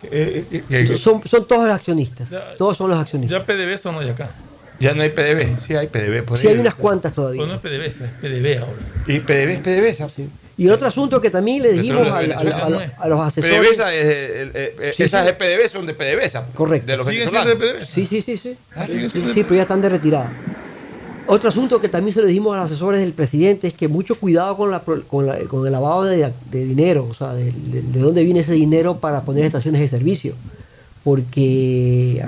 eh, 0.05 0.45
eh, 0.71 0.97
Son, 0.97 1.21
son 1.23 1.47
todos 1.47 1.67
los 1.67 1.75
accionistas. 1.75 2.29
Todos 2.57 2.77
son 2.77 2.91
los 2.91 2.99
accionistas. 2.99 3.41
Ya 3.41 3.47
PDVSA 3.47 3.93
no 3.93 4.01
hay 4.01 4.09
acá. 4.11 4.31
ya 4.81 4.95
no 4.95 5.03
hay 5.03 5.11
PDB, 5.11 5.59
sí 5.59 5.75
hay 5.75 5.89
PDB 5.89 6.23
por 6.25 6.39
Sí, 6.39 6.47
ahí. 6.49 6.55
hay 6.55 6.61
unas 6.61 6.75
cuantas 6.77 7.13
todavía. 7.13 7.39
Pues 7.45 7.49
no 7.49 7.55
es 7.57 7.61
PDVSA, 7.61 8.05
es 8.05 8.11
PDV 8.21 8.59
ahora. 8.61 8.79
Y 9.09 9.21
PDB 9.21 9.49
es 9.51 9.59
PDVSA. 9.59 10.09
Y 10.57 10.67
el 10.67 10.73
otro 10.73 10.89
asunto 10.89 11.21
que 11.21 11.31
también 11.31 11.63
le 11.63 11.73
dijimos 11.73 12.09
a, 12.13 12.23
los 13.09 13.21
asesores. 13.21 13.59
PDVSA 13.59 13.95
es, 13.95 14.07
eh, 14.07 14.51
eh, 14.55 14.77
eh, 14.81 14.93
Sí, 14.97 15.05
esas 15.05 15.23
sí. 15.25 15.27
de 15.29 15.35
PDB 15.35 15.69
son 15.69 15.87
de 15.87 15.95
PDVSA. 15.95 16.47
Correcto. 16.55 16.87
De 16.87 16.97
los 16.97 17.07
¿Siguen 17.07 17.31
siendo 17.31 17.55
de 17.55 17.87
Sí, 17.87 18.07
sí, 18.07 18.23
sí. 18.23 18.37
sí. 18.37 18.57
Ah, 18.75 18.85
Sí, 18.85 18.93
siguen 18.93 19.07
sí, 19.07 19.13
siendo 19.13 19.35
sí, 19.35 19.43
pero 19.45 19.55
ya 19.57 19.63
están 19.63 19.81
de 19.81 19.89
retirada. 19.89 20.33
Otro 21.31 21.51
asunto 21.51 21.81
que 21.81 21.89
también 21.89 22.15
se 22.15 22.21
lo 22.23 22.27
dijimos 22.27 22.55
a 22.55 22.57
los 22.63 22.67
asesores 22.71 23.01
del 23.03 23.13
presidente 23.13 23.69
es 23.69 23.75
que 23.75 23.87
mucho 23.87 24.15
cuidado 24.19 24.57
con, 24.57 24.71
la, 24.71 24.83
pro- 24.83 25.03
con, 25.05 25.27
la- 25.27 25.39
con 25.41 25.67
el 25.67 25.73
lavado 25.73 26.05
de, 26.05 26.33
de 26.51 26.65
dinero, 26.65 27.07
o 27.11 27.15
sea, 27.15 27.35
de, 27.35 27.53
de- 27.53 27.83
de 27.83 28.01
dónde 28.01 28.25
viene 28.25 28.41
ese 28.41 28.55
dinero 28.55 28.97
para 28.97 29.23
poner 29.23 29.45
estaciones 29.45 29.81
de 29.81 29.89
servicio. 29.89 30.35
Porque 31.05 32.25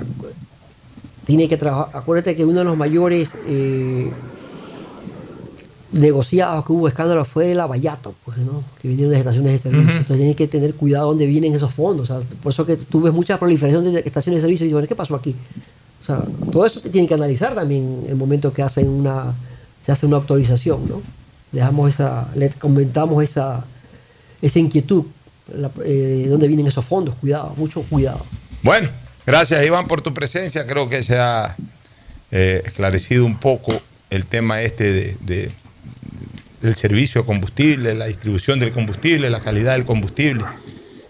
tiene 1.25 1.47
que 1.49 1.57
trabajar. 1.57 1.89
Acuérdate 1.97 2.35
que 2.35 2.45
uno 2.45 2.59
de 2.59 2.65
los 2.65 2.77
mayores 2.77 3.35
eh, 3.47 4.11
negociados 5.93 6.65
que 6.65 6.71
hubo 6.71 6.87
escándalo 6.87 7.25
fue 7.25 7.51
el 7.51 7.59
Abayato, 7.59 8.13
pues, 8.23 8.37
¿no? 8.37 8.63
que 8.81 8.87
vinieron 8.87 9.11
de 9.13 9.19
estaciones 9.19 9.51
de 9.51 9.57
servicio. 9.59 9.91
Entonces 9.91 10.17
tienen 10.17 10.35
que 10.35 10.47
tener 10.47 10.73
cuidado 10.75 11.07
dónde 11.07 11.25
vienen 11.25 11.53
esos 11.53 11.73
fondos. 11.73 12.09
O 12.09 12.19
sea, 12.19 12.27
por 12.41 12.53
eso 12.53 12.65
que 12.65 12.77
tú 12.77 13.01
ves 13.01 13.13
mucha 13.13 13.37
proliferación 13.37 13.83
de 13.83 13.99
estaciones 13.99 14.41
de 14.41 14.47
servicio 14.47 14.65
y 14.65 14.71
bueno, 14.73 14.87
¿qué 14.87 14.95
pasó 14.95 15.15
aquí? 15.15 15.35
O 16.01 16.03
sea, 16.03 16.23
todo 16.51 16.65
eso 16.65 16.81
te 16.81 16.89
tiene 16.89 17.07
que 17.07 17.13
analizar 17.13 17.53
también 17.53 18.03
el 18.09 18.15
momento 18.15 18.51
que 18.51 18.63
hacen 18.63 18.89
una, 18.89 19.33
se 19.85 19.91
hace 19.91 20.05
una 20.07 20.17
autorización, 20.17 20.89
¿no? 20.89 21.01
Dejamos 21.51 21.93
esa, 21.93 22.27
le 22.35 22.49
comentamos 22.49 23.23
esa, 23.23 23.63
esa 24.41 24.59
inquietud, 24.59 25.05
la- 25.55 25.69
eh, 25.85 26.25
dónde 26.29 26.47
vienen 26.47 26.65
esos 26.67 26.83
fondos, 26.85 27.13
cuidado, 27.15 27.53
mucho 27.55 27.83
cuidado. 27.83 28.25
Bueno, 28.63 28.89
gracias 29.25 29.63
Iván 29.65 29.87
por 29.87 30.01
tu 30.01 30.13
presencia. 30.13 30.65
Creo 30.65 30.89
que 30.89 31.03
se 31.03 31.17
ha 31.19 31.55
eh, 32.31 32.61
esclarecido 32.65 33.25
un 33.25 33.37
poco 33.37 33.71
el 34.09 34.25
tema 34.25 34.61
este 34.61 34.91
de, 34.91 35.17
de- 35.21 35.51
del 36.61 36.75
servicio 36.75 37.21
de 37.21 37.27
combustible, 37.27 37.93
la 37.95 38.05
distribución 38.05 38.59
del 38.59 38.71
combustible, 38.71 39.29
la 39.29 39.41
calidad 39.41 39.73
del 39.73 39.85
combustible. 39.85 40.45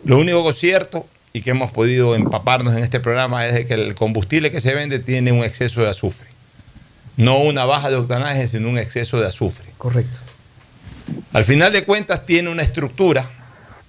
Lo 0.04 0.18
único 0.18 0.52
cierto 0.54 1.06
y 1.34 1.42
que 1.42 1.52
hemos 1.52 1.72
podido 1.72 2.16
empaparnos 2.16 2.76
en 2.76 2.84
este 2.84 3.00
programa 3.00 3.46
es 3.48 3.54
de 3.54 3.66
que 3.66 3.74
el 3.74 3.96
combustible 3.96 4.52
que 4.52 4.60
se 4.60 4.74
vende 4.74 5.00
tiene 5.00 5.32
un 5.32 5.44
exceso 5.44 5.82
de 5.82 5.90
azufre. 5.90 6.28
No 7.18 7.40
una 7.40 7.66
baja 7.66 7.90
de 7.90 7.96
octanaje, 7.96 8.48
sino 8.48 8.70
un 8.70 8.78
exceso 8.78 9.20
de 9.20 9.28
azufre. 9.28 9.66
Correcto. 9.78 10.20
Al 11.34 11.44
final 11.44 11.72
de 11.72 11.84
cuentas 11.84 12.26
tiene 12.26 12.50
una 12.50 12.64
estructura, 12.64 13.30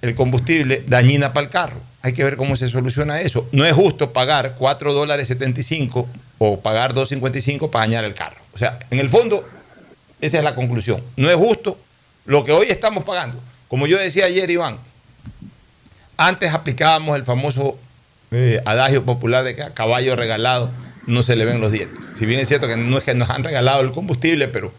el 0.00 0.14
combustible, 0.14 0.84
dañina 0.86 1.32
para 1.32 1.44
el 1.44 1.50
carro. 1.50 1.80
Hay 2.02 2.12
que 2.12 2.24
ver 2.24 2.36
cómo 2.36 2.56
se 2.56 2.68
soluciona 2.68 3.20
eso. 3.20 3.48
No 3.52 3.64
es 3.64 3.72
justo 3.72 4.12
pagar 4.12 4.54
4 4.58 4.92
dólares 4.92 5.28
75 5.28 6.08
o 6.38 6.60
pagar 6.60 6.94
2.55 6.94 7.70
para 7.70 7.86
dañar 7.86 8.04
el 8.04 8.14
carro. 8.14 8.40
O 8.54 8.58
sea, 8.58 8.78
en 8.90 8.98
el 8.98 9.08
fondo, 9.08 9.48
esa 10.20 10.38
es 10.38 10.44
la 10.44 10.54
conclusión. 10.54 11.02
No 11.16 11.30
es 11.30 11.36
justo 11.36 11.78
lo 12.24 12.44
que 12.44 12.52
hoy 12.52 12.66
estamos 12.68 13.04
pagando. 13.04 13.40
Como 13.68 13.86
yo 13.86 13.98
decía 13.98 14.26
ayer, 14.26 14.50
Iván, 14.50 14.78
antes 16.26 16.52
aplicábamos 16.52 17.16
el 17.16 17.24
famoso 17.24 17.78
eh, 18.30 18.60
adagio 18.64 19.04
popular 19.04 19.44
de 19.44 19.54
que 19.54 19.62
a 19.62 19.74
caballo 19.74 20.16
regalado 20.16 20.70
no 21.06 21.22
se 21.22 21.36
le 21.36 21.44
ven 21.44 21.60
los 21.60 21.72
dientes. 21.72 21.98
Si 22.18 22.26
bien 22.26 22.40
es 22.40 22.48
cierto 22.48 22.68
que 22.68 22.76
no 22.76 22.98
es 22.98 23.04
que 23.04 23.14
nos 23.14 23.30
han 23.30 23.44
regalado 23.44 23.80
el 23.80 23.90
combustible, 23.90 24.48
pero 24.48 24.72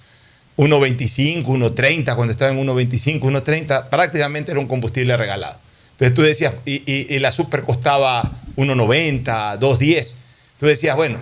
1.25, 0.58 1.46
1.30, 1.46 2.16
cuando 2.16 2.32
estaba 2.32 2.52
en 2.52 2.66
1.25, 2.66 3.22
1.30, 3.22 3.90
prácticamente 3.90 4.52
era 4.52 4.60
un 4.60 4.68
combustible 4.68 5.18
regalado. 5.18 5.58
Entonces 5.94 6.14
tú 6.14 6.22
decías, 6.22 6.54
y, 6.66 7.20
la 7.20 7.32
super 7.32 7.64
costaba 7.64 8.32
1.90, 8.56 9.60
2.10. 9.60 10.12
Tú 10.60 10.66
decías, 10.66 10.96
bueno, 10.96 11.18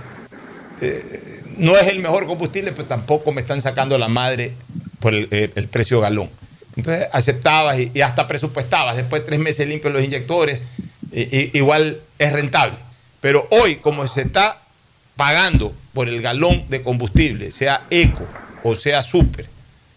eh, 0.82 1.44
no 1.58 1.78
es 1.78 1.88
el 1.88 2.00
mejor 2.00 2.26
combustible, 2.26 2.72
pero 2.72 2.88
tampoco 2.88 3.32
me 3.32 3.42
están 3.42 3.62
sacando 3.62 3.98
la 3.98 4.08
madre 4.08 4.54
por 5.00 5.14
el, 5.14 5.28
precio 5.72 6.00
galón. 6.00 6.30
Entonces 6.76 7.08
aceptabas 7.12 7.78
y, 7.80 8.02
hasta 8.02 8.28
presupuestabas. 8.28 8.96
Después 8.96 9.22
de 9.22 9.28
tres 9.28 9.40
meses 9.40 9.68
limpios 9.68 9.94
los 9.94 10.04
inyectores, 10.04 10.64
igual 11.12 12.00
es 12.18 12.34
rentable. 12.34 12.78
Pero 13.20 13.48
hoy, 13.52 13.76
como 13.76 14.08
se 14.08 14.22
está 14.22 14.62
pagando 15.16 15.74
por 15.94 16.08
el 16.08 16.22
galón 16.22 16.66
de 16.70 16.82
combustible, 16.82 17.52
sea 17.52 17.86
eco 17.90 18.28
o 18.64 18.76
sea 18.76 19.02
super, 19.02 19.48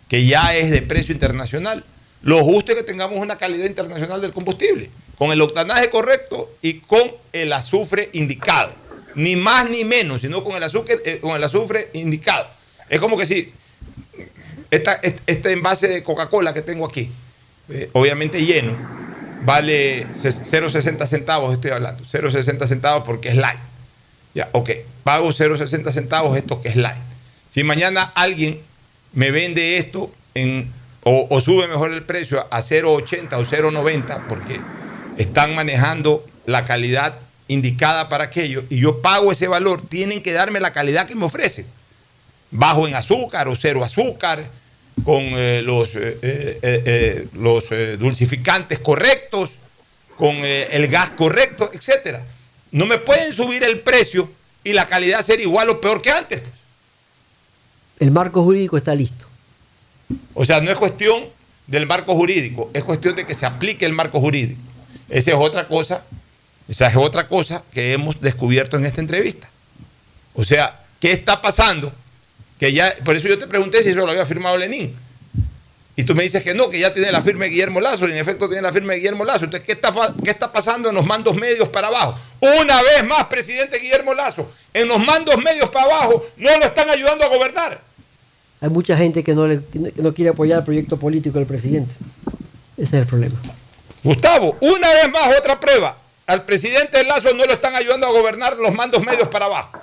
que 0.09 0.27
ya 0.27 0.55
es 0.55 0.71
de 0.71 0.83
precio 0.83 1.13
internacional, 1.13 1.85
lo 2.23 2.43
justo 2.43 2.73
es 2.73 2.79
que 2.79 2.85
tengamos 2.85 3.19
una 3.19 3.37
calidad 3.37 3.67
internacional 3.67 4.21
del 4.21 4.33
combustible, 4.33 4.91
con 5.17 5.31
el 5.31 5.41
octanaje 5.41 5.91
correcto 5.91 6.53
y 6.63 6.75
con 6.75 7.13
el 7.33 7.53
azufre 7.53 8.11
indicado. 8.13 8.73
Ni 9.15 9.37
más 9.37 9.71
ni 9.71 9.85
menos, 9.85 10.23
sino 10.23 10.43
con 10.43 10.57
el 10.57 10.63
azúcar, 10.63 10.99
eh, 11.05 11.19
con 11.21 11.37
el 11.37 11.45
azufre 11.45 11.91
indicado. 11.93 12.49
Es 12.89 12.99
como 12.99 13.17
que 13.17 13.27
si 13.27 13.53
esta, 14.75 15.01
este 15.27 15.53
envase 15.53 15.89
de 15.89 16.03
Coca-Cola 16.03 16.53
que 16.53 16.63
tengo 16.63 16.87
aquí, 16.87 17.11
eh, 17.69 17.91
obviamente 17.93 18.45
lleno, 18.45 18.75
vale 19.43 20.07
0,60 20.17 21.07
centavos, 21.07 21.53
estoy 21.53 21.71
hablando, 21.71 22.03
0,60 22.05 22.67
centavos 22.67 23.05
porque 23.05 23.29
es 23.29 23.37
light. 23.37 23.61
Ya, 24.35 24.49
ok, 24.53 24.71
pago 25.05 25.29
0,60 25.29 25.91
centavos 25.93 26.37
esto 26.37 26.61
que 26.61 26.69
es 26.69 26.77
light. 26.77 26.99
Si 27.49 27.63
mañana 27.63 28.03
alguien 28.03 28.61
me 29.13 29.31
vende 29.31 29.79
esto 29.79 30.13
en, 30.35 30.73
o, 31.05 31.41
sube 31.41 31.69
mejor 31.69 31.93
el 31.93 32.03
precio 32.03 32.45
a 32.51 32.61
0,80 32.61 33.35
o 33.35 33.45
0,90 33.45 34.27
porque 34.29 34.59
están 35.19 35.55
manejando 35.55 36.25
la 36.47 36.65
calidad 36.65 37.19
indicada 37.47 38.09
para 38.09 38.25
aquello 38.25 38.65
y 38.71 38.81
yo 38.81 39.03
pago 39.03 39.31
ese 39.31 39.47
valor, 39.47 39.83
tienen 39.83 40.23
que 40.23 40.33
darme 40.33 40.59
la 40.59 40.73
calidad 40.73 41.07
que 41.07 41.15
me 41.15 41.27
ofrecen. 41.27 41.67
Bajo 42.51 42.89
en 42.89 42.95
azúcar 42.95 43.47
o 43.49 43.57
cero 43.57 43.85
azúcar, 43.85 44.49
con 45.03 45.23
eh, 45.23 45.63
los, 45.63 45.97
eh, 45.97 46.19
eh, 46.23 47.27
los 47.35 47.69
dulcificantes 47.99 48.79
correctos, 48.79 49.53
con 50.17 50.37
el 50.37 50.87
gas 50.87 51.11
correcto, 51.11 51.71
etc. 51.73 52.19
No 52.71 52.87
me 52.87 52.99
pueden 52.99 53.35
subir 53.35 53.65
el 53.65 53.81
precio 53.81 54.31
y 54.63 54.73
la 54.73 54.87
calidad 54.87 55.23
ser 55.23 55.41
igual 55.41 55.71
o 55.71 55.81
peor 55.81 56.01
que 56.01 56.11
antes. 56.11 56.41
Pues 56.41 56.53
el 57.99 58.11
marco 58.11 58.43
jurídico 58.43 58.77
está 58.77 58.95
listo. 58.95 59.27
O 60.35 60.45
sea, 60.45 60.61
no 60.61 60.71
es 60.71 60.79
cuestión 60.79 61.25
del 61.67 61.87
marco 61.87 62.15
jurídico, 62.15 62.71
es 62.73 62.85
cuestión 62.85 63.17
de 63.17 63.27
que 63.27 63.35
se 63.35 63.47
aplique 63.47 63.85
el 63.87 63.93
marco 63.93 64.21
jurídico. 64.21 64.61
Esa 65.09 65.33
es 65.33 65.37
otra 65.37 65.67
cosa, 65.67 66.05
esa 66.69 66.87
es 66.89 66.97
otra 66.97 67.27
cosa 67.29 67.65
que 67.73 67.93
hemos 67.93 68.21
descubierto 68.21 68.77
en 68.77 68.85
esta 68.85 69.01
entrevista. 69.01 69.49
O 70.35 70.45
sea, 70.45 70.81
¿qué 71.01 71.13
está 71.13 71.41
pasando? 71.41 71.93
Que 72.59 72.73
ya, 72.73 72.95
por 73.05 73.17
eso 73.17 73.29
yo 73.29 73.39
te 73.39 73.47
pregunté 73.47 73.83
si 73.83 73.91
eso 73.91 74.05
lo 74.05 74.11
había 74.11 74.25
firmado 74.25 74.57
Lenin. 74.57 74.97
Y 75.97 76.03
tú 76.03 76.15
me 76.15 76.25
dices 76.25 76.43
que 76.43 76.55
no, 76.55 76.69
que 76.71 76.81
ya 76.81 76.93
tiene 76.93 77.13
la 77.13 77.23
firma 77.23 77.45
de 77.45 77.51
Guillermo 77.51 77.81
Lazo, 77.81 78.09
y 78.09 78.13
en 78.13 78.19
efecto 78.19 78.49
tiene 78.49 78.63
la 78.63 78.73
firma 78.73 78.93
de 78.93 78.99
Guillermo 78.99 79.25
Lazo. 79.25 79.45
Entonces, 79.45 79.65
¿qué 79.65 79.73
está, 79.73 79.93
¿qué 80.25 80.31
está 80.31 80.53
pasando 80.53 80.89
en 80.89 80.95
los 80.95 81.07
mandos 81.07 81.37
medios 81.37 81.69
para 81.69 81.87
abajo? 81.87 82.19
Una 82.41 82.83
vez 82.83 83.05
más, 83.07 83.27
presidente 83.27 83.79
Guillermo 83.79 84.13
Lazo, 84.13 84.51
en 84.73 84.89
los 84.89 84.99
mandos 84.99 85.37
medios 85.43 85.71
para 85.71 85.87
abajo 85.87 86.25
no 86.37 86.59
lo 86.59 86.65
están 86.65 86.91
ayudando 86.91 87.25
a 87.25 87.29
gobernar. 87.29 87.81
Hay 88.61 88.71
mucha 88.71 88.97
gente 88.97 89.23
que 89.23 89.35
no, 89.35 89.47
le, 89.47 89.61
no 89.97 90.15
quiere 90.15 90.31
apoyar 90.31 90.59
el 90.59 90.65
proyecto 90.65 90.99
político 90.99 91.39
del 91.39 91.47
presidente. 91.47 91.95
Ese 92.77 92.97
es 92.97 93.03
el 93.03 93.07
problema. 93.07 93.39
Gustavo, 94.03 94.57
una 94.61 94.89
vez 94.91 95.11
más 95.13 95.39
otra 95.39 95.61
prueba. 95.61 95.97
Al 96.27 96.45
presidente 96.45 97.05
Lazo 97.05 97.35
no 97.35 97.45
lo 97.45 97.53
están 97.53 97.77
ayudando 97.77 98.07
a 98.07 98.11
gobernar 98.11 98.57
los 98.57 98.75
mandos 98.75 99.05
medios 99.05 99.29
para 99.29 99.45
abajo. 99.47 99.81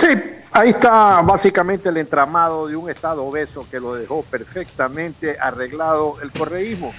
Sí, 0.00 0.08
Ahí 0.56 0.70
está 0.70 1.20
básicamente 1.20 1.90
el 1.90 1.98
entramado 1.98 2.66
de 2.66 2.74
un 2.76 2.88
Estado 2.88 3.22
obeso 3.22 3.66
que 3.70 3.78
lo 3.78 3.92
dejó 3.94 4.22
perfectamente 4.22 5.38
arreglado 5.38 6.16
el 6.22 6.32
correísmo. 6.32 6.94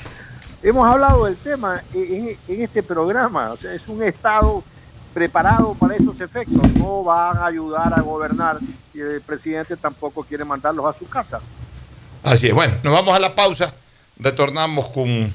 Hemos 0.62 0.88
hablado 0.88 1.26
del 1.26 1.36
tema 1.38 1.82
en, 1.92 2.38
este 2.48 2.84
programa, 2.84 3.54
o 3.54 3.58
sea, 3.58 3.74
es 3.74 3.88
un 3.88 4.04
Estado 4.04 4.64
preparado 5.12 5.74
para 5.74 5.96
estos 5.96 6.22
efectos, 6.22 6.72
no 6.78 7.04
van 7.04 7.38
a 7.38 7.48
ayudar 7.48 7.98
a 7.98 8.02
gobernar 8.02 8.60
y 8.94 9.00
el 9.00 9.22
presidente 9.22 9.76
tampoco 9.76 10.24
quiere 10.24 10.46
mandarlos 10.46 10.86
a 10.86 10.94
su 10.96 11.10
casa. 11.10 11.40
Así 12.22 12.50
es, 12.50 12.54
bueno, 12.54 12.76
nos 12.84 12.94
vamos 12.94 13.16
a 13.16 13.20
la 13.20 13.34
pausa, 13.34 13.74
retornamos 14.20 14.90
con 14.90 15.34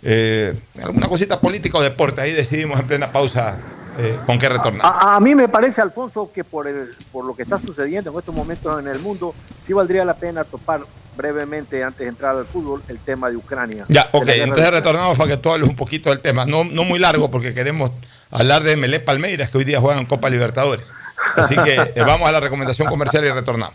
eh, 0.00 0.58
alguna 0.82 1.08
cosita 1.08 1.38
política 1.38 1.76
o 1.76 1.82
deporte, 1.82 2.22
ahí 2.22 2.32
decidimos 2.32 2.80
en 2.80 2.86
plena 2.86 3.12
pausa 3.12 3.58
eh, 4.00 4.18
con 4.26 4.38
qué 4.38 4.48
retornar. 4.48 4.82
A, 4.84 5.20
mí 5.20 5.34
me 5.34 5.48
parece, 5.48 5.80
Alfonso, 5.80 6.30
que 6.32 6.44
por, 6.44 6.66
el, 6.66 6.88
por 7.12 7.24
lo 7.24 7.34
que 7.34 7.42
está 7.42 7.58
sucediendo 7.58 8.10
en 8.10 8.18
estos 8.18 8.34
momentos 8.34 8.80
en 8.80 8.88
el 8.88 9.00
mundo, 9.00 9.34
sí 9.62 9.72
valdría 9.72 10.04
la 10.04 10.14
pena 10.14 10.44
topar 10.44 10.80
brevemente, 11.16 11.84
antes 11.84 12.00
de 12.00 12.08
entrar 12.08 12.36
al 12.36 12.46
fútbol, 12.46 12.82
el 12.88 12.98
tema 12.98 13.28
de 13.28 13.36
Ucrania. 13.36 13.84
Ya, 13.88 14.08
ok, 14.12 14.28
entonces 14.28 14.70
retornamos 14.70 15.18
para 15.18 15.30
que 15.30 15.36
tú 15.36 15.52
hables 15.52 15.68
un 15.68 15.76
poquito 15.76 16.10
del 16.10 16.20
tema. 16.20 16.46
No, 16.46 16.64
no 16.64 16.84
muy 16.84 16.98
largo, 16.98 17.30
porque 17.30 17.52
queremos 17.52 17.90
hablar 18.30 18.62
de 18.62 18.76
Melé 18.76 19.00
Palmeiras, 19.00 19.50
que 19.50 19.58
hoy 19.58 19.64
día 19.64 19.80
juegan 19.80 20.06
Copa 20.06 20.30
Libertadores. 20.30 20.90
Así 21.36 21.56
que 21.56 21.74
eh, 21.94 22.02
vamos 22.06 22.28
a 22.28 22.32
la 22.32 22.40
recomendación 22.40 22.88
comercial 22.88 23.24
y 23.24 23.30
retornamos. 23.30 23.74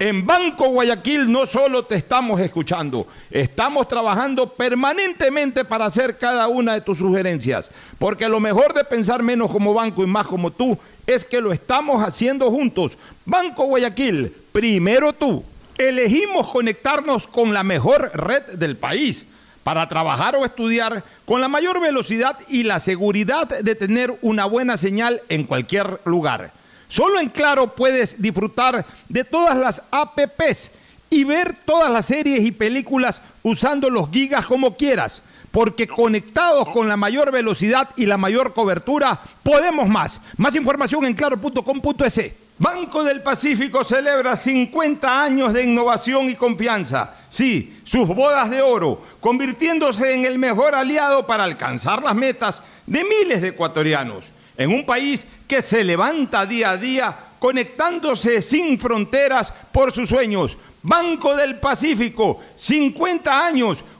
En 0.00 0.24
Banco 0.24 0.70
Guayaquil 0.70 1.30
no 1.30 1.44
solo 1.44 1.84
te 1.84 1.96
estamos 1.96 2.40
escuchando, 2.40 3.06
estamos 3.30 3.86
trabajando 3.86 4.48
permanentemente 4.48 5.62
para 5.62 5.84
hacer 5.84 6.16
cada 6.16 6.48
una 6.48 6.72
de 6.72 6.80
tus 6.80 6.96
sugerencias, 6.96 7.70
porque 7.98 8.26
lo 8.26 8.40
mejor 8.40 8.72
de 8.72 8.82
pensar 8.82 9.22
menos 9.22 9.50
como 9.50 9.74
banco 9.74 10.02
y 10.02 10.06
más 10.06 10.26
como 10.26 10.52
tú 10.52 10.78
es 11.06 11.26
que 11.26 11.42
lo 11.42 11.52
estamos 11.52 12.02
haciendo 12.02 12.50
juntos. 12.50 12.96
Banco 13.26 13.64
Guayaquil, 13.64 14.34
primero 14.52 15.12
tú. 15.12 15.44
Elegimos 15.76 16.48
conectarnos 16.48 17.26
con 17.26 17.52
la 17.52 17.62
mejor 17.62 18.10
red 18.14 18.54
del 18.54 18.78
país 18.78 19.26
para 19.62 19.86
trabajar 19.86 20.34
o 20.34 20.46
estudiar 20.46 21.04
con 21.26 21.42
la 21.42 21.48
mayor 21.48 21.78
velocidad 21.78 22.38
y 22.48 22.62
la 22.62 22.80
seguridad 22.80 23.46
de 23.46 23.74
tener 23.74 24.16
una 24.22 24.46
buena 24.46 24.78
señal 24.78 25.20
en 25.28 25.44
cualquier 25.44 26.00
lugar. 26.06 26.58
Solo 26.90 27.20
en 27.20 27.28
Claro 27.28 27.68
puedes 27.68 28.20
disfrutar 28.20 28.84
de 29.08 29.22
todas 29.24 29.56
las 29.56 29.80
APPs 29.92 30.72
y 31.08 31.22
ver 31.22 31.54
todas 31.64 31.90
las 31.90 32.06
series 32.06 32.44
y 32.44 32.50
películas 32.50 33.22
usando 33.44 33.88
los 33.88 34.10
gigas 34.10 34.44
como 34.44 34.76
quieras, 34.76 35.22
porque 35.52 35.86
conectados 35.86 36.68
con 36.68 36.88
la 36.88 36.96
mayor 36.96 37.30
velocidad 37.30 37.90
y 37.94 38.06
la 38.06 38.16
mayor 38.16 38.52
cobertura, 38.52 39.20
podemos 39.44 39.88
más. 39.88 40.20
Más 40.36 40.56
información 40.56 41.04
en 41.06 41.14
claro.com.es. 41.14 42.32
Banco 42.58 43.04
del 43.04 43.22
Pacífico 43.22 43.84
celebra 43.84 44.34
50 44.34 45.22
años 45.22 45.52
de 45.52 45.62
innovación 45.62 46.28
y 46.28 46.34
confianza. 46.34 47.14
Sí, 47.30 47.80
sus 47.84 48.08
bodas 48.08 48.50
de 48.50 48.62
oro, 48.62 49.00
convirtiéndose 49.20 50.12
en 50.12 50.24
el 50.24 50.38
mejor 50.38 50.74
aliado 50.74 51.24
para 51.24 51.44
alcanzar 51.44 52.02
las 52.02 52.16
metas 52.16 52.60
de 52.84 53.04
miles 53.04 53.40
de 53.40 53.48
ecuatorianos. 53.48 54.24
En 54.60 54.70
un 54.70 54.84
país 54.84 55.26
que 55.48 55.62
se 55.62 55.82
levanta 55.82 56.44
día 56.44 56.72
a 56.72 56.76
día, 56.76 57.16
conectándose 57.38 58.42
sin 58.42 58.78
fronteras 58.78 59.50
por 59.72 59.90
sus 59.90 60.10
sueños. 60.10 60.54
Banco 60.82 61.34
del 61.34 61.58
Pacífico, 61.58 62.42
50 62.56 63.46
años 63.46 63.82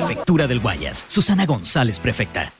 Prefectura 0.00 0.46
del 0.46 0.60
Guayas. 0.60 1.04
Susana 1.08 1.44
González, 1.44 1.98
prefecta. 1.98 2.59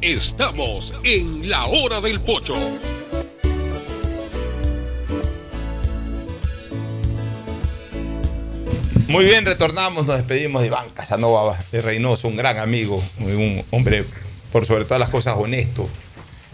Estamos 0.00 0.92
en 1.04 1.48
la 1.48 1.66
hora 1.66 2.00
del 2.00 2.20
pocho. 2.20 2.54
Muy 9.08 9.24
bien, 9.24 9.46
retornamos, 9.46 10.06
nos 10.06 10.18
despedimos 10.18 10.60
de 10.60 10.68
Iván 10.68 10.90
Casanova 10.90 11.58
de 11.72 11.80
Reynoso, 11.80 12.28
un 12.28 12.36
gran 12.36 12.58
amigo, 12.58 13.02
un 13.18 13.64
hombre 13.70 14.04
por 14.52 14.66
sobre 14.66 14.84
todas 14.84 15.00
las 15.00 15.08
cosas 15.08 15.36
honesto 15.38 15.88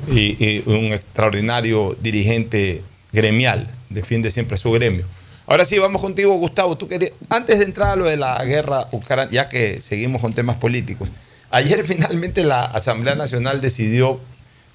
y, 0.09 0.37
y 0.45 0.63
un 0.67 0.93
extraordinario 0.93 1.97
dirigente 2.01 2.83
gremial, 3.13 3.69
defiende 3.91 4.31
siempre 4.31 4.57
su 4.57 4.71
gremio. 4.71 5.05
Ahora 5.47 5.65
sí, 5.65 5.79
vamos 5.79 6.01
contigo, 6.01 6.35
Gustavo. 6.35 6.77
Tú 6.77 6.89
querías, 6.89 7.13
antes 7.29 7.59
de 7.59 7.65
entrar 7.65 7.89
a 7.91 7.97
lo 7.97 8.07
de 8.07 8.17
la 8.17 8.43
guerra 8.45 8.89
ucraniana, 8.93 9.31
ya 9.31 9.49
que 9.49 9.81
seguimos 9.83 10.23
con 10.23 10.33
temas 10.33 10.57
políticos, 10.57 11.09
ayer 11.51 11.85
finalmente 11.87 12.45
la 12.45 12.65
Asamblea 12.65 13.15
Nacional 13.15 13.61
decidió 13.61 14.21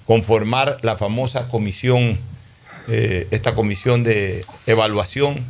conformar 0.06 0.78
la 0.82 0.96
famosa 0.96 1.48
comisión, 1.48 2.18
eh, 2.88 3.26
esta 3.30 3.54
comisión 3.54 4.04
de 4.04 4.44
evaluación, 4.66 5.44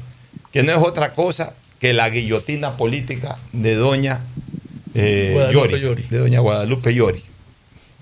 que 0.53 0.63
no 0.63 0.73
es 0.73 0.79
otra 0.79 1.13
cosa 1.13 1.55
que 1.81 1.93
la 1.93 2.09
guillotina 2.11 2.77
política 2.77 3.39
de 3.53 3.75
doña 3.75 4.23
eh, 4.95 5.31
Guadalupe 5.35 5.69
Llori, 5.69 5.81
Llori. 5.81 6.03
de 6.11 6.19
doña 6.19 6.41
Guadalupe 6.41 6.95
Llori. 6.95 7.23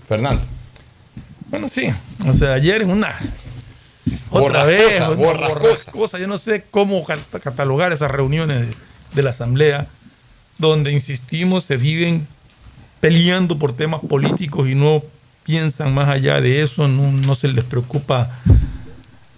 Fernando. 0.08 0.42
Bueno, 1.50 1.68
sí. 1.68 1.88
O 2.26 2.32
sea, 2.32 2.54
ayer 2.54 2.82
en 2.82 2.90
una. 2.90 3.18
Otra 4.30 4.64
Borrascosa, 4.64 4.66
vez, 4.66 4.96
una 5.00 5.08
borrascosa. 5.08 5.58
borrascosa. 5.60 6.18
Yo 6.18 6.26
no 6.26 6.38
sé 6.38 6.64
cómo 6.70 7.02
cat- 7.04 7.40
catalogar 7.42 7.92
esas 7.92 8.10
reuniones 8.10 8.60
de, 8.60 8.74
de 9.14 9.22
la 9.22 9.30
Asamblea, 9.30 9.86
donde, 10.58 10.92
insistimos, 10.92 11.64
se 11.64 11.76
viven 11.76 12.26
peleando 13.00 13.58
por 13.58 13.72
temas 13.76 14.00
políticos 14.00 14.68
y 14.68 14.74
no 14.74 15.02
piensan 15.44 15.94
más 15.94 16.08
allá 16.08 16.40
de 16.40 16.62
eso, 16.62 16.88
no, 16.88 17.10
no 17.12 17.34
se 17.34 17.48
les 17.48 17.64
preocupa 17.64 18.30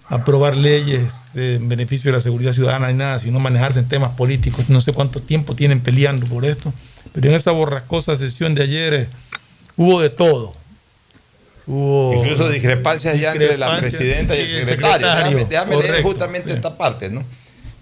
aprobar 0.09 0.57
leyes 0.57 1.13
en 1.35 1.69
beneficio 1.69 2.11
de 2.11 2.17
la 2.17 2.21
seguridad 2.21 2.51
ciudadana 2.51 2.91
ni 2.91 2.97
nada, 2.97 3.19
sino 3.19 3.39
manejarse 3.39 3.79
en 3.79 3.87
temas 3.87 4.11
políticos. 4.11 4.65
No 4.69 4.81
sé 4.81 4.91
cuánto 4.91 5.21
tiempo 5.21 5.55
tienen 5.55 5.79
peleando 5.79 6.25
por 6.25 6.43
esto, 6.43 6.73
pero 7.13 7.29
en 7.29 7.35
esa 7.35 7.51
borrascosa 7.51 8.17
sesión 8.17 8.53
de 8.55 8.63
ayer 8.63 8.93
eh, 8.93 9.09
hubo 9.77 10.01
de 10.01 10.09
todo. 10.09 10.55
Incluso 11.67 12.49
discrepancias 12.49 13.19
ya 13.19 13.33
entre 13.33 13.57
la 13.57 13.79
presidenta 13.79 14.35
y 14.35 14.41
el 14.41 14.67
secretario. 14.67 15.07
Déjame, 15.47 15.77
leer 15.77 16.03
justamente 16.03 16.51
esta 16.51 16.77
parte, 16.77 17.09
¿no? 17.09 17.23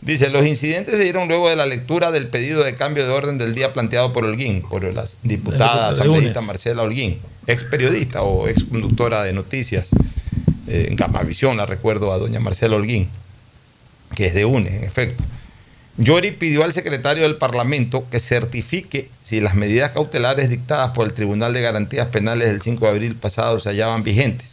Dice, 0.01 0.29
los 0.29 0.45
incidentes 0.45 0.95
se 0.95 1.03
dieron 1.03 1.27
luego 1.27 1.49
de 1.49 1.57
la 1.57 1.65
lectura 1.65 2.11
del 2.11 2.27
pedido 2.27 2.63
de 2.63 2.73
cambio 2.73 3.05
de 3.05 3.11
orden 3.11 3.37
del 3.37 3.53
día 3.53 3.73
planteado 3.73 4.13
por 4.13 4.23
Holguín, 4.23 4.61
por 4.61 4.83
la 4.93 5.05
diputada 5.23 5.89
asambleísta. 5.89 6.41
Marcela 6.41 6.83
Holguín, 6.83 7.19
ex 7.47 7.65
periodista 7.65 8.21
o 8.21 8.47
ex 8.47 8.63
conductora 8.63 9.23
de 9.23 9.33
noticias. 9.33 9.89
Eh, 10.67 10.87
en 10.89 10.95
Gamavisión 10.95 11.57
la 11.57 11.65
recuerdo 11.65 12.13
a 12.13 12.17
doña 12.17 12.39
Marcela 12.39 12.77
Holguín, 12.77 13.09
que 14.15 14.27
es 14.27 14.33
de 14.33 14.45
UNES, 14.45 14.73
en 14.73 14.83
efecto. 14.85 15.23
Yori 15.99 16.31
pidió 16.31 16.63
al 16.63 16.71
secretario 16.71 17.23
del 17.23 17.35
Parlamento 17.35 18.07
que 18.09 18.21
certifique 18.21 19.09
si 19.21 19.41
las 19.41 19.55
medidas 19.55 19.91
cautelares 19.91 20.49
dictadas 20.49 20.91
por 20.91 21.05
el 21.05 21.13
Tribunal 21.13 21.51
de 21.51 21.59
Garantías 21.59 22.07
Penales 22.07 22.47
del 22.47 22.61
5 22.61 22.85
de 22.85 22.91
abril 22.91 23.15
pasado 23.15 23.59
se 23.59 23.67
hallaban 23.67 24.03
vigentes. 24.03 24.51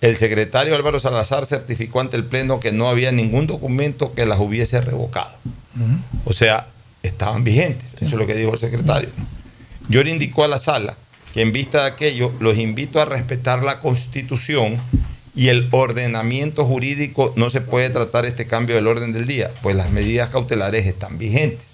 El 0.00 0.16
secretario 0.16 0.74
Álvaro 0.74 0.98
Salazar 0.98 1.44
certificó 1.44 2.00
ante 2.00 2.16
el 2.16 2.24
Pleno 2.24 2.58
que 2.58 2.72
no 2.72 2.88
había 2.88 3.12
ningún 3.12 3.46
documento 3.46 4.14
que 4.14 4.24
las 4.24 4.40
hubiese 4.40 4.80
revocado. 4.80 5.34
O 6.24 6.32
sea, 6.32 6.68
estaban 7.02 7.44
vigentes. 7.44 7.86
Eso 7.96 8.06
es 8.06 8.12
lo 8.12 8.26
que 8.26 8.34
dijo 8.34 8.54
el 8.54 8.58
secretario. 8.58 9.10
Yori 9.90 10.10
indicó 10.10 10.44
a 10.44 10.48
la 10.48 10.58
sala 10.58 10.96
que 11.34 11.42
en 11.42 11.52
vista 11.52 11.82
de 11.82 11.88
aquello 11.88 12.32
los 12.40 12.56
invito 12.56 12.98
a 12.98 13.04
respetar 13.04 13.62
la 13.62 13.80
Constitución 13.80 14.80
y 15.36 15.48
el 15.48 15.68
ordenamiento 15.70 16.64
jurídico. 16.64 17.32
No 17.36 17.50
se 17.50 17.60
puede 17.60 17.90
tratar 17.90 18.26
este 18.26 18.46
cambio 18.46 18.74
del 18.74 18.88
orden 18.88 19.12
del 19.12 19.26
día, 19.26 19.50
pues 19.62 19.76
las 19.76 19.90
medidas 19.90 20.30
cautelares 20.30 20.86
están 20.86 21.18
vigentes. 21.18 21.66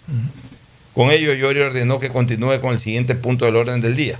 Con 0.92 1.10
ello, 1.10 1.32
Yori 1.32 1.60
ordenó 1.60 1.98
que 1.98 2.10
continúe 2.10 2.60
con 2.60 2.72
el 2.72 2.80
siguiente 2.80 3.14
punto 3.14 3.46
del 3.46 3.56
orden 3.56 3.80
del 3.80 3.96
día. 3.96 4.18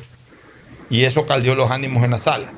Y 0.88 1.02
eso 1.02 1.26
caldeó 1.26 1.54
los 1.54 1.70
ánimos 1.70 2.04
en 2.04 2.12
la 2.12 2.18
sala. 2.18 2.52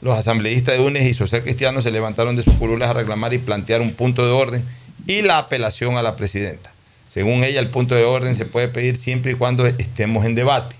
Los 0.00 0.16
asambleístas 0.16 0.76
de 0.76 0.80
UNES 0.82 1.08
y 1.08 1.14
Social 1.14 1.42
Cristiano 1.42 1.82
se 1.82 1.90
levantaron 1.90 2.36
de 2.36 2.44
sus 2.44 2.54
curules 2.54 2.88
a 2.88 2.92
reclamar 2.92 3.34
y 3.34 3.38
plantear 3.38 3.82
un 3.82 3.92
punto 3.92 4.24
de 4.24 4.30
orden 4.30 4.64
y 5.06 5.22
la 5.22 5.38
apelación 5.38 5.96
a 5.96 6.02
la 6.02 6.14
presidenta. 6.14 6.70
Según 7.10 7.42
ella, 7.42 7.58
el 7.60 7.68
punto 7.68 7.94
de 7.94 8.04
orden 8.04 8.34
se 8.36 8.44
puede 8.44 8.68
pedir 8.68 8.96
siempre 8.96 9.32
y 9.32 9.34
cuando 9.34 9.66
estemos 9.66 10.24
en 10.24 10.36
debate. 10.36 10.76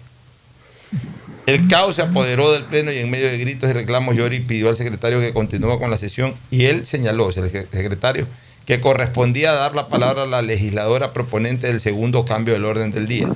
El 1.48 1.66
caos 1.66 1.94
se 1.94 2.02
apoderó 2.02 2.52
del 2.52 2.64
pleno 2.64 2.92
y 2.92 2.98
en 2.98 3.08
medio 3.08 3.26
de 3.26 3.38
gritos 3.38 3.70
y 3.70 3.72
reclamos 3.72 4.14
Yori 4.14 4.40
pidió 4.40 4.68
al 4.68 4.76
secretario 4.76 5.18
que 5.18 5.32
continúe 5.32 5.78
con 5.78 5.90
la 5.90 5.96
sesión 5.96 6.34
y 6.50 6.66
él 6.66 6.86
señaló, 6.86 7.30
el 7.30 7.50
secretario, 7.50 8.26
que 8.66 8.82
correspondía 8.82 9.54
dar 9.54 9.74
la 9.74 9.88
palabra 9.88 10.24
a 10.24 10.26
la 10.26 10.42
legisladora 10.42 11.14
proponente 11.14 11.68
del 11.68 11.80
segundo 11.80 12.26
cambio 12.26 12.52
del 12.52 12.66
orden 12.66 12.90
del 12.90 13.06
día. 13.06 13.30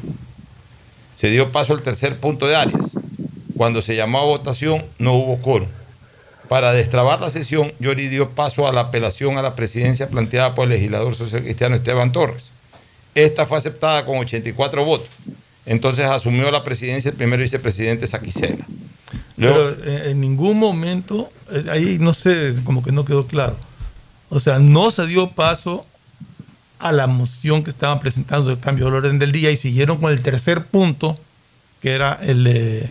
Se 1.14 1.30
dio 1.30 1.52
paso 1.52 1.72
al 1.72 1.80
tercer 1.80 2.18
punto 2.18 2.46
de 2.46 2.54
Arias. 2.54 2.82
Cuando 3.56 3.80
se 3.80 3.96
llamó 3.96 4.18
a 4.18 4.24
votación 4.24 4.84
no 4.98 5.14
hubo 5.14 5.38
quórum. 5.38 5.68
Para 6.50 6.74
destrabar 6.74 7.18
la 7.18 7.30
sesión, 7.30 7.72
Yori 7.78 8.08
dio 8.08 8.28
paso 8.28 8.68
a 8.68 8.74
la 8.74 8.82
apelación 8.82 9.38
a 9.38 9.42
la 9.42 9.54
presidencia 9.54 10.10
planteada 10.10 10.54
por 10.54 10.64
el 10.64 10.74
legislador 10.74 11.14
social 11.14 11.44
cristiano 11.44 11.76
Esteban 11.76 12.12
Torres. 12.12 12.44
Esta 13.14 13.46
fue 13.46 13.56
aceptada 13.56 14.04
con 14.04 14.18
84 14.18 14.84
votos. 14.84 15.08
Entonces 15.66 16.04
asumió 16.06 16.50
la 16.50 16.64
presidencia 16.64 17.10
el 17.10 17.16
primer 17.16 17.38
vicepresidente 17.40 18.06
Saquicela. 18.06 18.66
Pero 19.36 19.70
en, 19.84 20.10
en 20.10 20.20
ningún 20.20 20.58
momento, 20.58 21.30
eh, 21.50 21.64
ahí 21.70 21.98
no 22.00 22.14
sé, 22.14 22.54
como 22.64 22.82
que 22.82 22.92
no 22.92 23.04
quedó 23.04 23.26
claro. 23.26 23.56
O 24.28 24.40
sea, 24.40 24.58
no 24.58 24.90
se 24.90 25.06
dio 25.06 25.30
paso 25.30 25.86
a 26.78 26.90
la 26.92 27.06
moción 27.06 27.62
que 27.62 27.70
estaban 27.70 28.00
presentando 28.00 28.50
de 28.50 28.58
cambio 28.60 28.86
del 28.86 28.94
orden 28.94 29.18
del 29.18 29.30
día 29.30 29.50
y 29.50 29.56
siguieron 29.56 29.98
con 29.98 30.10
el 30.10 30.20
tercer 30.22 30.64
punto, 30.64 31.18
que 31.80 31.90
era 31.92 32.18
el 32.22 32.42
de- 32.44 32.90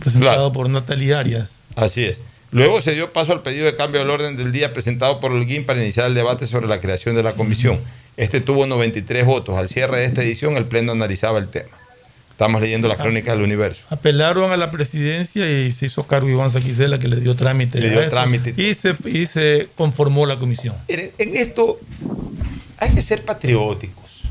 presentado 0.00 0.52
por 0.52 0.68
Natalia 0.68 1.18
Arias. 1.18 1.48
Así 1.76 2.04
es. 2.04 2.22
Luego 2.52 2.80
se 2.80 2.92
dio 2.92 3.12
paso 3.12 3.32
al 3.32 3.42
pedido 3.42 3.66
de 3.66 3.76
cambio 3.76 4.00
del 4.00 4.10
orden 4.10 4.36
del 4.36 4.50
día 4.50 4.72
presentado 4.72 5.20
por 5.20 5.32
el 5.32 5.46
GIM 5.46 5.64
para 5.66 5.80
iniciar 5.82 6.06
el 6.06 6.14
debate 6.14 6.46
sobre 6.46 6.66
la 6.66 6.80
creación 6.80 7.14
de 7.14 7.22
la 7.22 7.32
comisión. 7.32 7.78
Este 8.16 8.40
tuvo 8.40 8.66
93 8.66 9.24
votos. 9.24 9.56
Al 9.56 9.68
cierre 9.68 10.00
de 10.00 10.04
esta 10.04 10.22
edición, 10.22 10.56
el 10.56 10.66
Pleno 10.66 10.92
analizaba 10.92 11.38
el 11.38 11.48
tema. 11.48 11.70
Estamos 12.30 12.62
leyendo 12.62 12.88
las 12.88 12.96
crónicas 12.96 13.34
del 13.34 13.44
universo. 13.44 13.82
Apelaron 13.90 14.50
a 14.50 14.56
la 14.56 14.70
presidencia 14.70 15.46
y 15.46 15.70
se 15.72 15.86
hizo 15.86 16.06
cargo 16.06 16.28
Iván 16.28 16.50
Saquicela 16.50 16.98
que 16.98 17.06
le 17.06 17.16
dio 17.16 17.36
trámite. 17.36 17.78
Le 17.78 17.90
dio 17.90 18.00
esto. 18.00 18.12
trámite. 18.12 18.54
Y 18.56 18.72
se, 18.72 18.94
y 19.04 19.26
se 19.26 19.68
conformó 19.74 20.24
la 20.24 20.38
comisión. 20.38 20.74
Miren, 20.88 21.10
en 21.18 21.36
esto 21.36 21.78
hay 22.78 22.94
que 22.94 23.02
ser 23.02 23.26
patrióticos. 23.26 24.22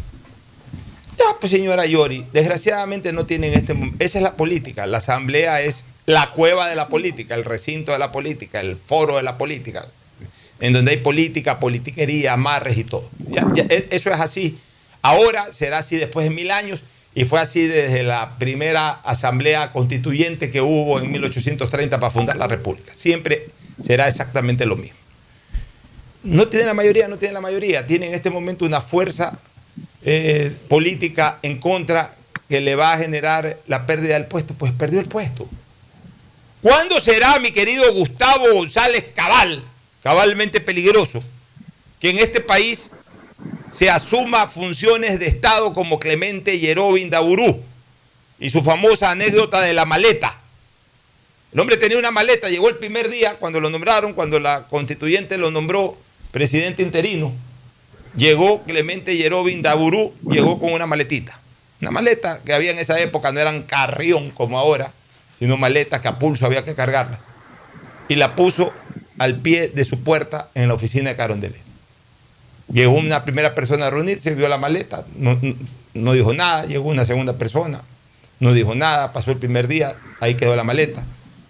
Ya, 1.20 1.26
pues 1.40 1.52
señora 1.52 1.86
Yori, 1.86 2.26
desgraciadamente 2.34 3.14
no 3.14 3.28
tienen 3.28 3.54
este... 3.54 3.74
Esa 4.00 4.18
es 4.18 4.24
la 4.24 4.34
política. 4.34 4.88
La 4.88 4.98
asamblea 4.98 5.62
es 5.62 5.84
la 6.08 6.26
cueva 6.26 6.68
de 6.68 6.76
la 6.76 6.88
política, 6.88 7.36
el 7.36 7.46
recinto 7.46 7.92
de 7.92 8.00
la 8.00 8.12
política, 8.12 8.60
el 8.60 8.76
foro 8.76 9.18
de 9.18 9.24
la 9.24 9.38
política, 9.38 9.88
en 10.62 10.74
donde 10.74 10.92
hay 10.92 10.98
política, 10.98 11.60
politiquería, 11.60 12.34
amarres 12.34 12.78
y 12.78 12.84
todo. 12.84 13.10
E- 13.56 13.88
eso 13.92 14.12
es 14.12 14.20
así. 14.20 14.58
Ahora 15.02 15.54
será 15.54 15.80
así 15.80 15.96
después 15.96 16.28
de 16.28 16.36
mil 16.36 16.52
años 16.52 16.84
y 17.16 17.26
fue 17.26 17.40
así 17.40 17.66
desde 17.68 18.04
la 18.04 18.38
primera 18.38 18.90
asamblea 18.90 19.72
constituyente 19.72 20.50
que 20.50 20.62
hubo 20.62 21.00
en 21.00 21.12
1830 21.12 22.00
para 22.00 22.12
fundar 22.12 22.38
la 22.38 22.48
República. 22.48 22.94
Siempre 22.94 23.48
será 23.82 24.08
exactamente 24.08 24.66
lo 24.66 24.76
mismo. 24.76 24.98
No 26.24 26.48
tiene 26.50 26.66
la 26.66 26.74
mayoría, 26.74 27.08
no 27.08 27.18
tiene 27.18 27.34
la 27.34 27.42
mayoría. 27.42 27.88
Tiene 27.88 28.08
en 28.08 28.14
este 28.14 28.30
momento 28.30 28.66
una 28.66 28.82
fuerza 28.82 29.40
eh, 30.04 30.54
política 30.68 31.40
en 31.42 31.60
contra 31.60 32.14
que 32.50 32.60
le 32.60 32.76
va 32.76 32.94
a 32.94 32.98
generar 32.98 33.58
la 33.68 33.86
pérdida 33.86 34.16
del 34.16 34.26
puesto. 34.26 34.54
Pues 34.54 34.74
perdió 34.74 35.00
el 35.00 35.08
puesto. 35.08 35.48
¿Cuándo 36.62 37.00
será, 37.00 37.40
mi 37.40 37.52
querido 37.52 37.94
Gustavo 37.94 38.54
González 38.54 39.08
Cabal, 39.16 39.64
cabalmente 40.04 40.62
peligroso, 40.62 41.24
que 42.00 42.10
en 42.10 42.20
este 42.20 42.40
país 42.40 42.90
se 43.72 43.90
asuma 43.90 44.48
funciones 44.48 45.20
de 45.20 45.28
Estado 45.28 45.74
como 45.74 46.00
Clemente 46.00 46.60
Yerovin 46.60 47.10
Daburú 47.10 47.62
y 48.40 48.50
su 48.50 48.62
famosa 48.62 49.12
anécdota 49.12 49.62
de 49.62 49.74
la 49.74 49.86
maleta? 49.86 50.40
El 51.52 51.60
hombre 51.60 51.78
tenía 51.78 51.98
una 51.98 52.12
maleta, 52.12 52.50
llegó 52.50 52.70
el 52.70 52.78
primer 52.78 53.10
día 53.10 53.36
cuando 53.36 53.60
lo 53.60 53.70
nombraron, 53.70 54.14
cuando 54.14 54.40
la 54.40 54.68
constituyente 54.68 55.38
lo 55.38 55.50
nombró 55.50 55.98
presidente 56.32 56.84
interino. 56.84 57.34
Llegó 58.16 58.64
Clemente 58.64 59.18
Yerovin 59.18 59.62
Daburú, 59.62 60.14
llegó 60.30 60.60
con 60.60 60.74
una 60.74 60.86
maletita. 60.86 61.40
Una 61.82 61.92
maleta 61.92 62.42
que 62.44 62.54
había 62.54 62.72
en 62.72 62.80
esa 62.80 63.00
época, 63.00 63.32
no 63.32 63.40
eran 63.40 63.64
carrión 63.64 64.32
como 64.32 64.60
ahora, 64.60 64.92
sino 65.40 65.58
maletas 65.58 66.02
que 66.02 66.08
a 66.08 66.20
pulso 66.20 66.46
había 66.46 66.64
que 66.64 66.76
cargarlas. 66.76 67.26
Y 68.10 68.16
la 68.16 68.36
puso 68.36 68.74
al 69.20 69.36
pie 69.38 69.68
de 69.70 69.84
su 69.84 70.04
puerta 70.04 70.50
en 70.56 70.68
la 70.68 70.74
oficina 70.74 71.10
de 71.12 71.16
Carondelet. 71.16 71.62
Llegó 72.72 72.94
una 72.94 73.24
primera 73.26 73.56
persona 73.56 73.88
a 73.88 73.90
reunirse, 73.90 74.34
vio 74.36 74.48
la 74.50 74.58
maleta, 74.58 75.06
no, 75.18 75.40
no- 75.94 76.14
dijo 76.14 76.34
nada, 76.34 76.66
llegó 76.66 76.90
una 76.90 77.04
segunda 77.06 77.34
persona, 77.34 77.82
no 78.40 78.54
dijo 78.54 78.76
nada, 78.76 79.12
pasó 79.14 79.32
el 79.32 79.38
primer 79.38 79.68
día, 79.68 79.96
ahí 80.20 80.36
quedó 80.36 80.56
la 80.56 80.64
maleta. 80.64 81.04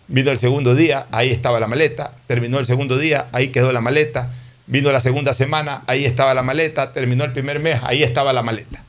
Vino 0.08 0.32
el 0.32 0.38
segundo 0.40 0.74
día, 0.76 1.06
ahí 1.12 1.30
estaba 1.30 1.60
la 1.60 1.68
maleta. 1.68 2.14
Terminó 2.26 2.58
el 2.58 2.66
segundo 2.66 2.98
día, 2.98 3.28
ahí 3.32 3.50
quedó 3.50 3.72
la 3.72 3.80
maleta. 3.82 4.32
Vino 4.66 4.92
la 4.92 5.00
segunda 5.02 5.34
semana, 5.36 5.84
ahí 5.86 6.04
estaba 6.06 6.34
la 6.34 6.42
maleta. 6.42 6.94
Terminó 6.94 7.26
el 7.26 7.32
primer 7.32 7.60
mes, 7.60 7.80
ahí 7.84 8.02
estaba 8.02 8.34
la 8.34 8.42
maleta. 8.42 8.82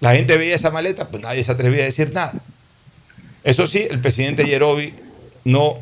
La 0.00 0.14
gente 0.14 0.38
veía 0.38 0.54
esa 0.54 0.70
maleta, 0.70 1.08
pues 1.08 1.22
nadie 1.22 1.42
se 1.42 1.52
atrevía 1.52 1.82
a 1.82 1.84
decir 1.86 2.12
nada. 2.14 2.32
Eso 3.44 3.66
sí, 3.66 3.86
el 3.90 3.98
presidente 3.98 4.46
Yerovi 4.46 4.94
no 5.44 5.76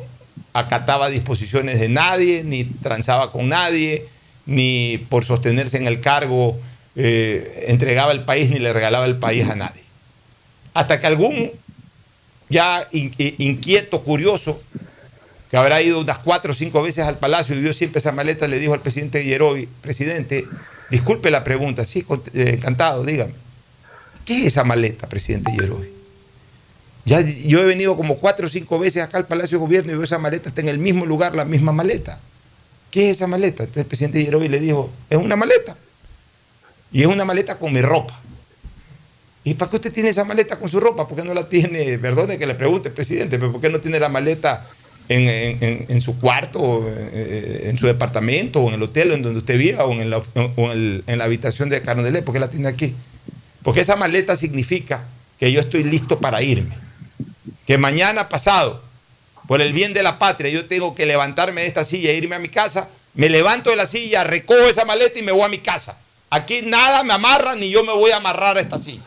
acataba 0.57 1.09
disposiciones 1.09 1.79
de 1.79 1.87
nadie, 1.87 2.43
ni 2.43 2.63
transaba 2.63 3.31
con 3.31 3.47
nadie, 3.47 4.07
ni 4.47 4.97
por 5.09 5.23
sostenerse 5.23 5.77
en 5.77 5.85
el 5.85 6.01
cargo 6.01 6.59
eh, 6.95 7.65
entregaba 7.67 8.11
el 8.11 8.23
país 8.23 8.49
ni 8.49 8.57
le 8.57 8.73
regalaba 8.73 9.05
el 9.05 9.17
país 9.17 9.47
a 9.47 9.55
nadie. 9.55 9.83
Hasta 10.73 10.99
que 10.99 11.05
algún 11.05 11.51
ya 12.49 12.87
inquieto, 12.91 14.01
curioso, 14.01 14.59
que 15.51 15.57
habrá 15.57 15.79
ido 15.83 15.99
unas 15.99 16.17
cuatro 16.17 16.53
o 16.53 16.55
cinco 16.55 16.81
veces 16.81 17.05
al 17.05 17.19
palacio 17.19 17.55
y 17.55 17.59
vio 17.59 17.71
siempre 17.71 17.99
esa 17.99 18.11
maleta, 18.11 18.47
le 18.47 18.57
dijo 18.57 18.73
al 18.73 18.81
presidente 18.81 19.23
Yerovi, 19.23 19.67
presidente, 19.81 20.47
disculpe 20.89 21.29
la 21.29 21.43
pregunta, 21.43 21.85
sí, 21.85 22.03
eh, 22.33 22.53
encantado, 22.55 23.03
dígame. 23.03 23.33
¿Qué 24.25 24.39
es 24.39 24.45
esa 24.47 24.63
maleta, 24.63 25.07
presidente 25.07 25.51
Yerovi? 25.51 25.96
Ya 27.07 27.21
yo 27.21 27.61
he 27.61 27.65
venido 27.65 27.95
como 27.95 28.17
cuatro 28.17 28.47
o 28.47 28.49
cinco 28.49 28.77
veces 28.79 29.01
acá 29.01 29.17
al 29.17 29.27
Palacio 29.27 29.57
de 29.57 29.61
Gobierno 29.61 29.91
y 29.93 29.95
veo 29.95 30.03
esa 30.03 30.17
maleta, 30.17 30.49
está 30.49 30.59
en 30.59 30.67
el 30.67 30.77
mismo 30.77 31.05
lugar, 31.05 31.33
la 31.35 31.45
misma 31.45 31.71
maleta. 31.71 32.19
¿Qué 32.91 33.09
es 33.09 33.15
esa 33.15 33.27
maleta? 33.27 33.63
Entonces 33.63 33.81
el 33.83 33.87
presidente 33.87 34.21
Yerovi 34.23 34.49
le 34.49 34.59
dijo, 34.59 34.89
es 35.09 35.17
una 35.17 35.37
maleta. 35.37 35.77
Y 36.91 37.01
es 37.03 37.07
una 37.07 37.23
maleta 37.23 37.57
con 37.57 37.71
mi 37.71 37.81
ropa. 37.81 38.19
¿Y 39.45 39.53
para 39.53 39.69
qué 39.71 39.77
usted 39.77 39.93
tiene 39.93 40.09
esa 40.09 40.25
maleta 40.25 40.59
con 40.59 40.67
su 40.67 40.81
ropa? 40.81 41.07
¿Por 41.07 41.17
qué 41.17 41.23
no 41.23 41.33
la 41.33 41.47
tiene? 41.47 41.97
Perdone 41.97 42.37
que 42.37 42.45
le 42.45 42.55
pregunte, 42.55 42.89
presidente, 42.89 43.39
pero 43.39 43.53
¿por 43.53 43.61
qué 43.61 43.69
no 43.69 43.79
tiene 43.79 44.01
la 44.01 44.09
maleta 44.09 44.65
en, 45.07 46.01
su 46.01 46.19
cuarto, 46.19 46.85
eh, 46.89 47.67
en 47.69 47.77
su 47.77 47.87
departamento, 47.87 48.59
o 48.61 48.67
en 48.67 48.73
el 48.75 48.83
hotel 48.83 49.11
en 49.13 49.21
donde 49.21 49.39
usted 49.39 49.57
viva, 49.57 49.85
o 49.85 49.93
en 49.93 50.09
la, 50.09 50.17
o 50.57 50.71
el- 50.73 51.05
la 51.07 51.23
habitación 51.23 51.69
de 51.69 51.81
Carondelet? 51.81 52.25
¿Por 52.25 52.33
qué 52.33 52.39
la 52.41 52.49
tiene 52.49 52.67
aquí? 52.67 52.93
Porque 53.63 53.79
esa 53.79 53.95
maleta 53.95 54.35
significa 54.35 55.05
que 55.39 55.49
yo 55.53 55.61
estoy 55.61 55.85
listo 55.85 56.19
para 56.19 56.41
irme. 56.41 56.86
Que 57.67 57.77
mañana 57.77 58.29
pasado, 58.29 58.81
por 59.45 59.61
el 59.61 59.73
bien 59.73 59.93
de 59.93 60.01
la 60.01 60.17
patria, 60.17 60.49
yo 60.49 60.65
tengo 60.67 60.95
que 60.95 61.05
levantarme 61.05 61.61
de 61.61 61.67
esta 61.67 61.83
silla 61.83 62.09
e 62.09 62.15
irme 62.15 62.35
a 62.35 62.39
mi 62.39 62.47
casa. 62.49 62.89
Me 63.13 63.29
levanto 63.29 63.69
de 63.69 63.75
la 63.75 63.85
silla, 63.85 64.23
recojo 64.23 64.67
esa 64.67 64.85
maleta 64.85 65.19
y 65.19 65.21
me 65.21 65.33
voy 65.33 65.43
a 65.43 65.49
mi 65.49 65.59
casa. 65.59 65.97
Aquí 66.29 66.61
nada 66.63 67.03
me 67.03 67.13
amarra 67.13 67.55
ni 67.55 67.69
yo 67.69 67.83
me 67.83 67.91
voy 67.91 68.11
a 68.11 68.17
amarrar 68.17 68.57
a 68.57 68.61
esta 68.61 68.77
silla. 68.77 69.03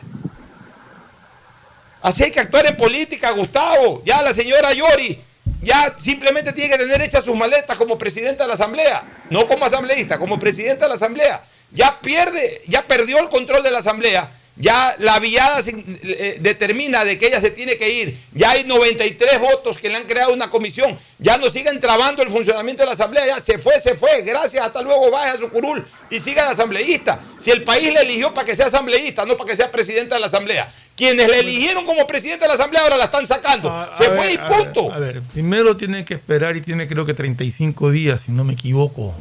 Así 2.03 2.23
hay 2.23 2.31
que 2.31 2.39
actuar 2.39 2.67
en 2.67 2.77
política, 2.77 3.31
Gustavo. 3.31 4.03
Ya 4.05 4.21
la 4.21 4.33
señora 4.33 4.71
Yori 4.73 5.19
ya 5.61 5.95
simplemente 5.97 6.53
tiene 6.53 6.69
que 6.69 6.77
tener 6.77 7.01
hechas 7.01 7.23
sus 7.23 7.35
maletas 7.35 7.77
como 7.77 7.97
presidenta 7.97 8.43
de 8.43 8.47
la 8.47 8.53
Asamblea, 8.55 9.03
no 9.29 9.47
como 9.47 9.65
asambleísta, 9.65 10.17
como 10.17 10.39
presidenta 10.39 10.85
de 10.85 10.89
la 10.89 10.95
Asamblea. 10.95 11.43
Ya 11.71 11.99
pierde, 11.99 12.61
ya 12.67 12.83
perdió 12.83 13.19
el 13.19 13.29
control 13.29 13.63
de 13.63 13.71
la 13.71 13.79
Asamblea. 13.79 14.29
Ya 14.57 14.95
la 14.99 15.19
viada 15.19 15.59
eh, 15.65 16.37
determina 16.39 17.05
de 17.05 17.17
que 17.17 17.27
ella 17.27 17.39
se 17.39 17.51
tiene 17.51 17.77
que 17.77 17.89
ir. 17.89 18.17
Ya 18.33 18.51
hay 18.51 18.65
93 18.65 19.39
votos 19.39 19.77
que 19.77 19.89
le 19.89 19.95
han 19.95 20.05
creado 20.05 20.33
una 20.33 20.49
comisión. 20.49 20.99
Ya 21.19 21.37
no 21.37 21.49
siguen 21.49 21.79
trabando 21.79 22.21
el 22.21 22.29
funcionamiento 22.29 22.83
de 22.83 22.87
la 22.87 22.93
Asamblea. 22.93 23.25
Ya 23.25 23.39
se 23.39 23.57
fue, 23.57 23.79
se 23.79 23.95
fue. 23.95 24.21
Gracias, 24.23 24.63
hasta 24.63 24.81
luego. 24.81 25.09
Vaya 25.09 25.33
a 25.33 25.37
su 25.37 25.49
curul 25.49 25.85
y 26.09 26.19
siga 26.19 26.45
de 26.45 26.51
asambleísta. 26.51 27.19
Si 27.39 27.49
el 27.49 27.63
país 27.63 27.93
le 27.93 28.01
eligió 28.01 28.33
para 28.33 28.45
que 28.45 28.55
sea 28.55 28.67
asambleísta, 28.67 29.25
no 29.25 29.37
para 29.37 29.49
que 29.49 29.55
sea 29.55 29.71
presidenta 29.71 30.15
de 30.15 30.21
la 30.21 30.27
Asamblea. 30.27 30.71
Quienes 30.95 31.29
le 31.29 31.39
eligieron 31.39 31.85
como 31.85 32.05
presidente 32.05 32.43
de 32.43 32.49
la 32.49 32.55
Asamblea 32.55 32.83
ahora 32.83 32.97
la 32.97 33.05
están 33.05 33.25
sacando. 33.25 33.69
se 33.97 34.05
A 34.05 34.09
fue 34.09 34.27
ver, 34.27 34.31
y 34.33 34.37
a 34.37 34.47
ver, 34.47 34.57
punto. 34.57 34.93
A 34.93 34.99
ver, 34.99 35.21
primero 35.33 35.77
tiene 35.77 36.03
que 36.03 36.13
esperar 36.13 36.57
y 36.57 36.61
tiene 36.61 36.87
creo 36.87 37.05
que 37.05 37.13
35 37.13 37.89
días, 37.89 38.21
si 38.21 38.31
no 38.31 38.43
me 38.43 38.53
equivoco. 38.53 39.15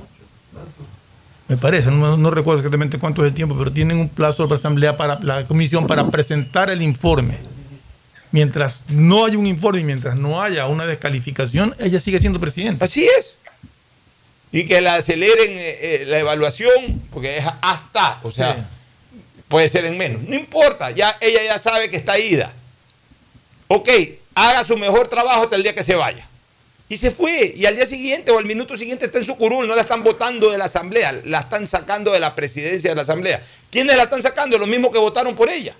Me 1.50 1.56
parece, 1.56 1.90
no, 1.90 2.16
no 2.16 2.30
recuerdo 2.30 2.60
exactamente 2.60 3.00
cuánto 3.00 3.24
es 3.24 3.30
el 3.30 3.34
tiempo, 3.34 3.58
pero 3.58 3.72
tienen 3.72 3.98
un 3.98 4.08
plazo 4.08 4.44
de 4.44 4.50
la 4.50 4.54
asamblea 4.54 4.96
para 4.96 5.18
la 5.18 5.44
comisión 5.46 5.84
para 5.88 6.08
presentar 6.08 6.70
el 6.70 6.80
informe. 6.80 7.38
Mientras 8.30 8.76
no 8.86 9.24
haya 9.24 9.36
un 9.36 9.48
informe 9.48 9.80
y 9.80 9.82
mientras 9.82 10.14
no 10.14 10.40
haya 10.40 10.68
una 10.68 10.86
descalificación, 10.86 11.74
ella 11.80 11.98
sigue 11.98 12.20
siendo 12.20 12.38
presidenta. 12.38 12.84
Así 12.84 13.04
es. 13.04 13.34
Y 14.52 14.64
que 14.68 14.80
la 14.80 14.94
aceleren 14.94 15.58
eh, 15.58 15.78
eh, 15.80 16.04
la 16.06 16.20
evaluación, 16.20 17.02
porque 17.12 17.38
es 17.38 17.44
hasta, 17.62 18.20
o 18.22 18.30
sea, 18.30 18.68
puede 19.48 19.68
ser 19.68 19.86
en 19.86 19.98
menos. 19.98 20.22
No 20.22 20.36
importa, 20.36 20.92
ya 20.92 21.18
ella 21.20 21.42
ya 21.42 21.58
sabe 21.58 21.90
que 21.90 21.96
está 21.96 22.16
ida. 22.16 22.52
Ok, 23.66 23.88
haga 24.36 24.62
su 24.62 24.76
mejor 24.76 25.08
trabajo 25.08 25.42
hasta 25.42 25.56
el 25.56 25.64
día 25.64 25.74
que 25.74 25.82
se 25.82 25.96
vaya. 25.96 26.29
Y 26.90 26.96
se 26.96 27.12
fue. 27.12 27.54
Y 27.56 27.64
al 27.66 27.76
día 27.76 27.86
siguiente 27.86 28.32
o 28.32 28.38
al 28.38 28.44
minuto 28.44 28.76
siguiente 28.76 29.06
está 29.06 29.18
en 29.18 29.24
su 29.24 29.36
curul. 29.36 29.66
No 29.66 29.76
la 29.76 29.82
están 29.82 30.02
votando 30.02 30.50
de 30.50 30.58
la 30.58 30.64
asamblea, 30.64 31.12
la 31.24 31.38
están 31.38 31.68
sacando 31.68 32.10
de 32.10 32.18
la 32.18 32.34
presidencia 32.34 32.90
de 32.90 32.96
la 32.96 33.02
asamblea. 33.02 33.40
¿Quiénes 33.70 33.96
la 33.96 34.02
están 34.02 34.20
sacando? 34.20 34.58
Los 34.58 34.66
mismos 34.66 34.90
que 34.90 34.98
votaron 34.98 35.36
por 35.36 35.48
ella. 35.48 35.76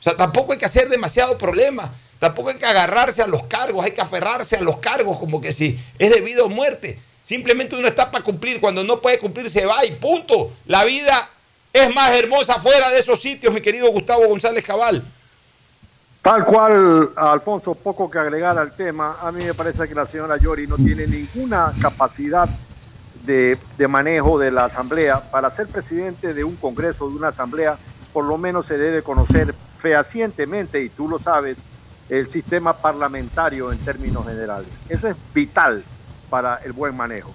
O 0.00 0.02
sea, 0.02 0.16
tampoco 0.16 0.52
hay 0.52 0.58
que 0.58 0.64
hacer 0.64 0.88
demasiado 0.88 1.36
problema. 1.36 1.92
Tampoco 2.18 2.48
hay 2.48 2.56
que 2.56 2.64
agarrarse 2.64 3.20
a 3.20 3.26
los 3.26 3.44
cargos, 3.44 3.84
hay 3.84 3.92
que 3.92 4.00
aferrarse 4.00 4.56
a 4.56 4.62
los 4.62 4.78
cargos 4.78 5.18
como 5.18 5.40
que 5.40 5.52
si 5.52 5.78
es 5.98 6.10
debido 6.10 6.46
a 6.46 6.48
muerte. 6.48 6.98
Simplemente 7.22 7.76
uno 7.76 7.88
está 7.88 8.10
para 8.10 8.24
cumplir. 8.24 8.58
Cuando 8.58 8.82
no 8.82 9.02
puede 9.02 9.18
cumplir, 9.18 9.50
se 9.50 9.66
va 9.66 9.84
y 9.84 9.90
punto. 9.90 10.50
La 10.64 10.84
vida 10.84 11.28
es 11.74 11.94
más 11.94 12.10
hermosa 12.14 12.58
fuera 12.58 12.88
de 12.88 12.98
esos 12.98 13.20
sitios, 13.20 13.52
mi 13.52 13.60
querido 13.60 13.90
Gustavo 13.90 14.26
González 14.28 14.64
Cabal. 14.64 15.04
Tal 16.22 16.44
cual, 16.44 17.10
Alfonso, 17.16 17.74
poco 17.74 18.08
que 18.08 18.20
agregar 18.20 18.56
al 18.56 18.76
tema. 18.76 19.16
A 19.20 19.32
mí 19.32 19.42
me 19.42 19.54
parece 19.54 19.88
que 19.88 19.94
la 19.94 20.06
señora 20.06 20.36
Yori 20.36 20.68
no 20.68 20.76
tiene 20.76 21.04
ninguna 21.08 21.72
capacidad 21.82 22.48
de, 23.26 23.58
de 23.76 23.88
manejo 23.88 24.38
de 24.38 24.52
la 24.52 24.66
Asamblea. 24.66 25.20
Para 25.32 25.50
ser 25.50 25.66
presidente 25.66 26.32
de 26.32 26.44
un 26.44 26.54
Congreso, 26.54 27.08
de 27.08 27.16
una 27.16 27.28
Asamblea, 27.28 27.76
por 28.12 28.24
lo 28.24 28.38
menos 28.38 28.66
se 28.66 28.78
debe 28.78 29.02
conocer 29.02 29.52
fehacientemente, 29.76 30.80
y 30.80 30.90
tú 30.90 31.08
lo 31.08 31.18
sabes, 31.18 31.60
el 32.08 32.28
sistema 32.28 32.72
parlamentario 32.72 33.72
en 33.72 33.78
términos 33.78 34.24
generales. 34.24 34.68
Eso 34.88 35.08
es 35.08 35.16
vital 35.34 35.82
para 36.30 36.58
el 36.58 36.72
buen 36.72 36.96
manejo. 36.96 37.34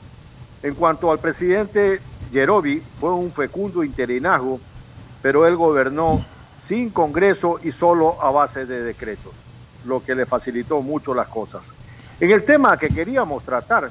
En 0.64 0.76
cuanto 0.76 1.12
al 1.12 1.20
presidente 1.20 2.00
Yerobi, 2.32 2.82
fue 3.02 3.12
un 3.14 3.34
fecundo 3.34 3.84
interinazgo, 3.84 4.62
pero 5.22 5.46
él 5.46 5.58
gobernó 5.58 6.24
sin 6.68 6.90
Congreso 6.90 7.62
y 7.64 7.72
solo 7.72 8.22
a 8.22 8.30
base 8.30 8.66
de 8.66 8.84
decretos, 8.84 9.32
lo 9.86 10.04
que 10.04 10.14
le 10.14 10.26
facilitó 10.26 10.82
mucho 10.82 11.14
las 11.14 11.28
cosas. 11.28 11.72
En 12.20 12.30
el 12.30 12.44
tema 12.44 12.78
que 12.78 12.90
queríamos 12.90 13.44
tratar, 13.44 13.90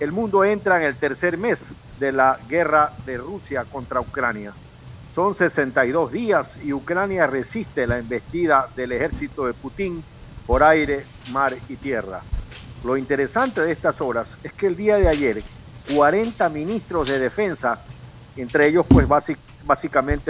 el 0.00 0.10
mundo 0.10 0.44
entra 0.44 0.78
en 0.78 0.82
el 0.82 0.96
tercer 0.96 1.38
mes 1.38 1.74
de 2.00 2.10
la 2.10 2.40
guerra 2.48 2.92
de 3.06 3.18
Rusia 3.18 3.64
contra 3.70 4.00
Ucrania. 4.00 4.52
Son 5.14 5.36
62 5.36 6.10
días 6.10 6.58
y 6.64 6.72
Ucrania 6.72 7.28
resiste 7.28 7.86
la 7.86 7.98
embestida 7.98 8.68
del 8.74 8.90
ejército 8.90 9.46
de 9.46 9.54
Putin 9.54 10.02
por 10.44 10.64
aire, 10.64 11.06
mar 11.30 11.54
y 11.68 11.76
tierra. 11.76 12.20
Lo 12.84 12.96
interesante 12.96 13.60
de 13.60 13.70
estas 13.70 14.00
horas 14.00 14.36
es 14.42 14.52
que 14.52 14.66
el 14.66 14.76
día 14.76 14.96
de 14.96 15.08
ayer 15.08 15.42
40 15.94 16.48
ministros 16.48 17.08
de 17.08 17.20
defensa, 17.20 17.80
entre 18.36 18.66
ellos 18.66 18.86
pues 18.88 19.06
básicamente 19.06 19.47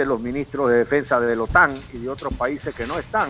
los 0.05 0.19
ministros 0.19 0.69
de 0.69 0.77
defensa 0.77 1.19
de 1.19 1.35
la 1.35 1.43
OTAN 1.43 1.73
y 1.93 1.99
de 1.99 2.09
otros 2.09 2.33
países 2.33 2.73
que 2.75 2.85
no 2.85 2.97
están 2.97 3.29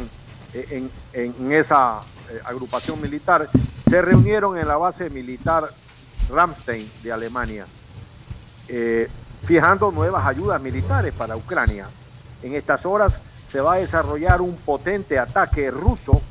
eh, 0.53 0.89
en, 1.13 1.51
esa 1.51 2.01
eh, 2.29 2.39
agrupación 2.45 3.01
militar, 3.01 3.47
se 3.87 4.01
reunieron 4.01 4.57
en 4.57 4.67
la 4.67 4.77
base 4.77 5.09
militar 5.09 5.69
Ramstein 6.29 6.89
de 7.03 7.11
Alemania, 7.11 7.65
eh, 8.67 9.07
fijando 9.43 9.91
nuevas 9.91 10.25
ayudas 10.25 10.61
militares 10.61 11.13
para 11.13 11.35
Ucrania. 11.35 11.87
En 12.43 12.55
estas 12.55 12.85
horas 12.85 13.19
se 13.47 13.61
va 13.61 13.73
a 13.73 13.77
desarrollar 13.77 14.41
un 14.41 14.55
potente 14.55 15.17
ataque 15.17 15.71
ruso 15.71 16.21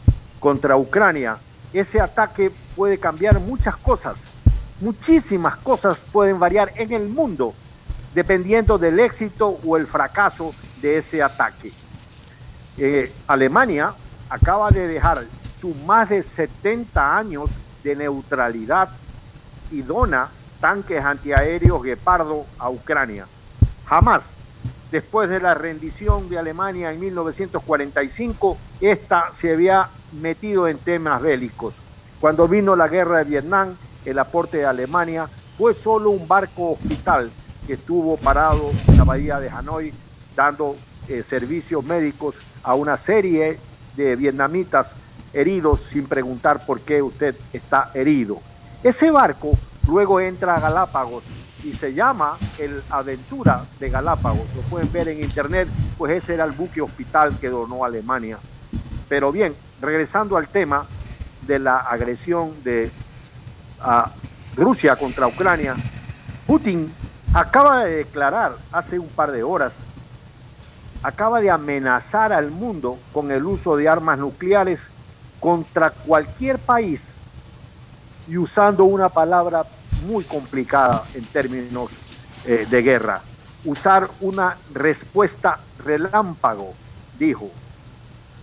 contra 0.41 0.77
Ucrania. 0.77 1.39
Ese 1.73 2.01
ataque 2.01 2.51
puede 2.75 2.99
cambiar 2.99 3.41
muchas 3.41 3.77
cosas 3.77 4.39
muchísimas 4.81 5.57
cosas 5.57 6.05
pueden 6.11 6.39
variar 6.39 6.73
en 6.77 6.93
el 6.93 7.09
mundo 7.09 7.55
dependiendo 8.19 8.78
del 8.78 8.99
éxito 8.99 9.61
o 9.65 9.77
el 9.77 9.86
fracaso 9.86 10.53
de 10.82 10.99
ese 10.99 11.23
ataque. 11.23 11.70
Eh, 12.77 13.12
Alemania 13.28 13.95
acaba 14.28 14.73
de 14.73 14.89
dejar 14.89 15.23
sus 15.61 15.77
más 15.85 16.09
de 16.09 16.24
70 16.24 17.16
años 17.16 17.49
de 17.85 17.95
neutralidad 17.95 18.89
y 19.70 19.82
dona 19.82 20.31
tanques 20.61 21.01
antiaéreos 21.05 21.81
Guepardo 21.81 22.45
a 22.59 22.69
Ucrania. 22.70 23.28
Jamás, 23.86 24.35
después 24.90 25.31
de 25.31 25.39
la 25.39 25.55
rendición 25.55 26.28
de 26.28 26.40
Alemania 26.40 26.93
en 26.93 26.99
1945, 26.99 28.59
esta 28.81 29.32
se 29.32 29.53
había 29.53 29.90
metido 30.20 30.66
en 30.66 30.78
temas 30.78 31.23
bélicos. 31.23 31.77
Cuando 32.19 32.49
vino 32.49 32.74
la 32.74 32.89
guerra 32.89 33.19
de 33.19 33.31
Vietnam, 33.31 33.77
el 34.05 34.19
aporte 34.19 34.57
de 34.57 34.66
Alemania 34.66 35.28
fue 35.57 35.73
solo 35.74 36.11
un 36.11 36.27
barco 36.27 36.73
hospital 36.73 37.31
que 37.69 37.74
estuvo 37.74 38.16
parado 38.16 38.73
en 38.86 38.97
la 38.97 39.05
bahía 39.05 39.39
de 39.39 39.51
Hanoi 39.51 39.93
dando 40.35 40.74
eh, 41.07 41.23
servicios 41.23 41.85
médicos 41.85 42.35
a 42.62 42.74
una 42.74 42.97
serie 42.97 43.59
de 43.95 44.16
vietnamitas 44.16 44.97
heridos 45.35 45.82
sin 45.82 46.07
preguntar 46.07 46.65
por 46.65 46.81
qué 46.81 47.03
usted 47.03 47.36
está 47.53 47.90
herido. 47.93 48.40
Ese 48.82 49.11
barco 49.11 49.53
luego 49.86 50.19
entra 50.19 50.57
a 50.57 50.61
Galápagos 50.61 51.24
y 51.62 51.74
se 51.74 51.93
llama 51.93 52.39
el 52.59 52.82
Aventura 52.89 53.62
de 53.78 53.90
Galápagos. 53.90 54.47
Lo 54.57 54.62
pueden 54.62 54.90
ver 54.90 55.09
en 55.09 55.23
internet, 55.23 55.69
pues 55.99 56.12
ese 56.12 56.32
era 56.32 56.45
el 56.45 56.53
buque 56.53 56.81
hospital 56.81 57.39
que 57.39 57.51
donó 57.51 57.85
Alemania. 57.85 58.39
Pero 59.11 59.31
bien, 59.31 59.55
regresando 59.82 60.39
al 60.39 60.49
tema 60.49 60.86
de 61.47 61.59
la 61.59 61.77
agresión 61.81 62.51
de 62.65 62.90
Rusia 64.57 64.97
contra 64.97 65.27
Ucrania, 65.27 65.77
Putin 66.47 66.90
acaba 67.35 67.85
de 67.85 67.97
declarar 67.97 68.57
hace 68.73 68.99
un 68.99 69.09
par 69.09 69.33
de 69.33 69.43
horas, 69.43 69.81
acaba 71.03 71.41
de 71.41 71.51
amenazar 71.51 72.33
al 72.33 72.51
mundo 72.51 72.99
con 73.13 73.31
el 73.31 73.45
uso 73.45 73.77
de 73.77 73.89
armas 73.89 74.19
nucleares 74.19 74.91
contra 75.41 75.91
cualquier 75.91 76.59
país 76.59 77.19
y 78.27 78.37
usando 78.37 78.85
una 78.85 79.09
palabra 79.09 79.65
muy 80.07 80.25
complicada 80.25 81.05
en 81.15 81.25
términos 81.25 81.91
eh, 82.47 82.67
de 82.69 82.83
guerra. 82.83 83.23
Usar 83.65 84.09
una 84.21 84.57
respuesta 84.73 85.59
relámpago, 85.85 86.75
dijo. 87.19 87.51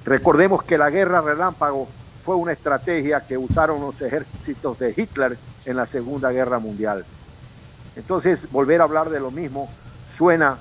Recordemos 0.03 0.63
que 0.63 0.77
la 0.77 0.89
guerra 0.89 1.21
relámpago 1.21 1.87
fue 2.23 2.35
una 2.35 2.51
estrategia 2.51 3.21
que 3.21 3.37
usaron 3.37 3.81
los 3.81 4.01
ejércitos 4.01 4.77
de 4.79 4.93
Hitler 4.95 5.37
en 5.65 5.77
la 5.77 5.85
Segunda 5.85 6.31
Guerra 6.31 6.59
Mundial. 6.59 7.05
Entonces, 7.95 8.49
volver 8.51 8.81
a 8.81 8.83
hablar 8.83 9.09
de 9.09 9.19
lo 9.19 9.31
mismo 9.31 9.69
suena 10.15 10.57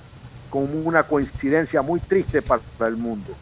como 0.50 0.66
una 0.80 1.02
coincidencia 1.02 1.82
muy 1.82 2.00
triste 2.00 2.42
para 2.42 2.60
el 2.86 2.96
mundo. 2.96 3.32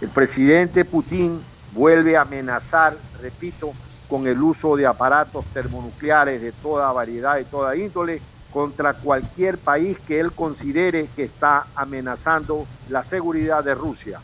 El 0.00 0.08
presidente 0.08 0.84
Putin 0.84 1.40
vuelve 1.72 2.16
a 2.16 2.22
amenazar, 2.22 2.96
repito, 3.20 3.72
con 4.08 4.26
el 4.26 4.40
uso 4.40 4.76
de 4.76 4.86
aparatos 4.86 5.44
termonucleares 5.46 6.40
de 6.42 6.52
toda 6.52 6.92
variedad 6.92 7.38
y 7.38 7.44
toda 7.44 7.74
índole 7.76 8.20
contra 8.52 8.92
cualquier 8.92 9.58
país 9.58 9.98
que 10.06 10.20
él 10.20 10.32
considere 10.32 11.08
que 11.16 11.24
está 11.24 11.66
amenazando 11.74 12.66
la 12.90 13.02
seguridad 13.02 13.64
de 13.64 13.74
Rusia. 13.74 14.20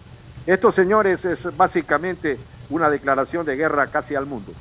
Esto, 0.47 0.71
señores, 0.71 1.25
es 1.25 1.57
básicamente 1.57 2.39
una 2.71 2.91
declaración 2.91 3.47
de 3.47 3.57
guerra 3.57 3.87
casi 3.87 4.15
al 4.15 4.27
mundo. 4.27 4.53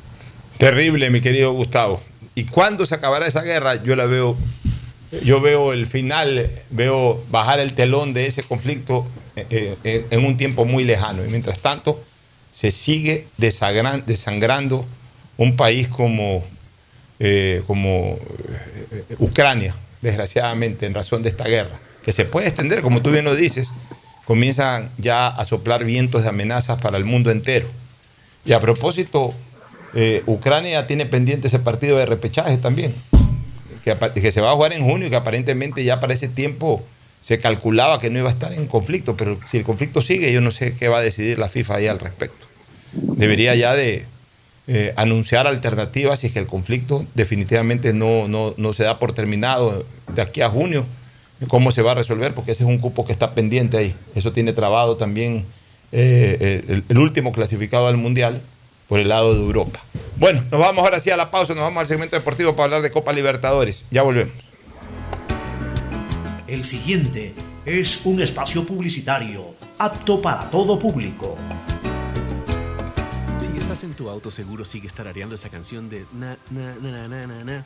Terrible, 0.57 1.09
mi 1.09 1.21
querido 1.21 1.51
Gustavo. 1.51 2.01
¿Y 2.37 2.43
cuándo 2.43 2.85
se 2.85 2.93
acabará 2.93 3.25
esa 3.25 3.41
guerra? 3.41 3.83
Yo 3.83 3.95
la 3.95 4.05
veo, 4.05 4.37
yo 5.23 5.41
veo 5.41 5.73
el 5.73 5.87
final, 5.87 6.47
veo 6.69 7.19
bajar 7.31 7.59
el 7.59 7.73
telón 7.73 8.13
de 8.13 8.27
ese 8.27 8.43
conflicto 8.43 9.07
eh, 9.35 9.75
eh, 9.83 10.05
en 10.11 10.23
un 10.23 10.37
tiempo 10.37 10.63
muy 10.63 10.83
lejano. 10.83 11.25
Y 11.25 11.29
mientras 11.29 11.57
tanto, 11.57 11.99
se 12.53 12.69
sigue 12.69 13.25
desangrando 13.37 14.85
un 15.37 15.55
país 15.55 15.87
como, 15.87 16.45
eh, 17.17 17.63
como 17.65 18.19
Ucrania, 19.17 19.75
desgraciadamente, 20.03 20.85
en 20.85 20.93
razón 20.93 21.23
de 21.23 21.29
esta 21.29 21.45
guerra, 21.45 21.79
que 22.03 22.11
se 22.11 22.25
puede 22.25 22.49
extender, 22.49 22.83
como 22.83 23.01
tú 23.01 23.09
bien 23.09 23.25
lo 23.25 23.35
dices, 23.35 23.71
comienzan 24.25 24.91
ya 24.99 25.25
a 25.25 25.43
soplar 25.43 25.85
vientos 25.85 26.21
de 26.21 26.29
amenazas 26.29 26.79
para 26.79 26.99
el 26.99 27.03
mundo 27.03 27.31
entero. 27.31 27.67
Y 28.45 28.53
a 28.53 28.59
propósito, 28.59 29.33
eh, 29.93 30.23
Ucrania 30.25 30.87
tiene 30.87 31.05
pendiente 31.05 31.47
ese 31.47 31.59
partido 31.59 31.97
de 31.97 32.05
repechaje 32.05 32.57
también, 32.57 32.93
que, 33.83 34.31
se 34.31 34.41
va 34.41 34.51
a 34.51 34.55
jugar 34.55 34.73
en 34.73 34.83
junio 34.83 35.07
y 35.07 35.09
que 35.09 35.15
aparentemente 35.15 35.83
ya 35.83 35.99
para 35.99 36.13
ese 36.13 36.27
tiempo 36.27 36.83
se 37.21 37.39
calculaba 37.39 37.99
que 37.99 38.09
no 38.09 38.19
iba 38.19 38.29
a 38.29 38.31
estar 38.31 38.53
en 38.53 38.67
conflicto, 38.67 39.17
pero 39.17 39.39
si 39.49 39.57
el 39.57 39.63
conflicto 39.63 40.01
sigue, 40.01 40.31
yo 40.31 40.41
no 40.41 40.51
sé 40.51 40.73
qué 40.73 40.87
va 40.87 40.99
a 40.99 41.01
decidir 41.01 41.39
la 41.39 41.49
FIFA 41.49 41.75
ahí 41.75 41.87
al 41.87 41.99
respecto. 41.99 42.47
Debería 42.93 43.55
ya 43.55 43.73
de 43.73 44.05
eh, 44.67 44.93
anunciar 44.95 45.47
alternativas 45.47 46.19
si 46.19 46.27
es 46.27 46.33
que 46.33 46.39
el 46.39 46.47
conflicto 46.47 47.05
definitivamente 47.15 47.93
no, 47.93 48.27
no, 48.27 48.73
se 48.73 48.83
da 48.83 48.99
por 48.99 49.13
terminado 49.13 49.85
de 50.13 50.21
aquí 50.21 50.41
a 50.41 50.49
junio, 50.49 50.85
cómo 51.47 51.71
se 51.71 51.81
va 51.81 51.91
a 51.91 51.95
resolver, 51.95 52.33
porque 52.33 52.51
ese 52.51 52.63
es 52.63 52.69
un 52.69 52.77
cupo 52.77 53.05
que 53.05 53.11
está 53.11 53.33
pendiente 53.33 53.77
ahí. 53.77 53.95
Eso 54.15 54.31
tiene 54.31 54.53
trabado 54.53 54.97
también 54.97 55.45
eh, 55.91 56.83
el, 56.89 56.97
último 56.97 57.31
clasificado 57.31 57.87
al 57.87 57.97
Mundial 57.97 58.41
por 58.87 58.99
el 58.99 59.09
lado 59.09 59.33
de 59.33 59.41
Europa. 59.41 59.79
Bueno, 60.17 60.43
nos 60.51 60.59
vamos 60.59 60.83
ahora 60.83 60.99
sí 60.99 61.11
a 61.11 61.17
la 61.17 61.29
pausa, 61.29 61.53
nos 61.53 61.63
vamos 61.63 61.81
al 61.81 61.87
segmento 61.87 62.15
deportivo 62.15 62.55
para 62.55 62.65
hablar 62.65 62.81
de 62.81 62.91
Copa 62.91 63.13
Libertadores. 63.13 63.85
Ya 63.91 64.01
volvemos. 64.01 64.33
El 66.47 66.63
siguiente 66.63 67.33
es 67.65 68.01
un 68.05 68.21
espacio 68.21 68.65
publicitario 68.65 69.55
apto 69.77 70.21
para 70.21 70.49
todo 70.49 70.79
público. 70.79 71.37
Si 73.39 73.57
estás 73.57 73.83
en 73.83 73.93
tu 73.93 74.09
auto, 74.09 74.31
seguro 74.31 74.63
sigue 74.63 74.89
tarareando 74.89 75.35
esa 75.35 75.49
canción 75.49 75.89
de 75.89 76.05
na 76.13 76.37
na 76.49 76.75
na 76.81 77.07
na 77.07 77.27
na 77.27 77.43
na 77.43 77.65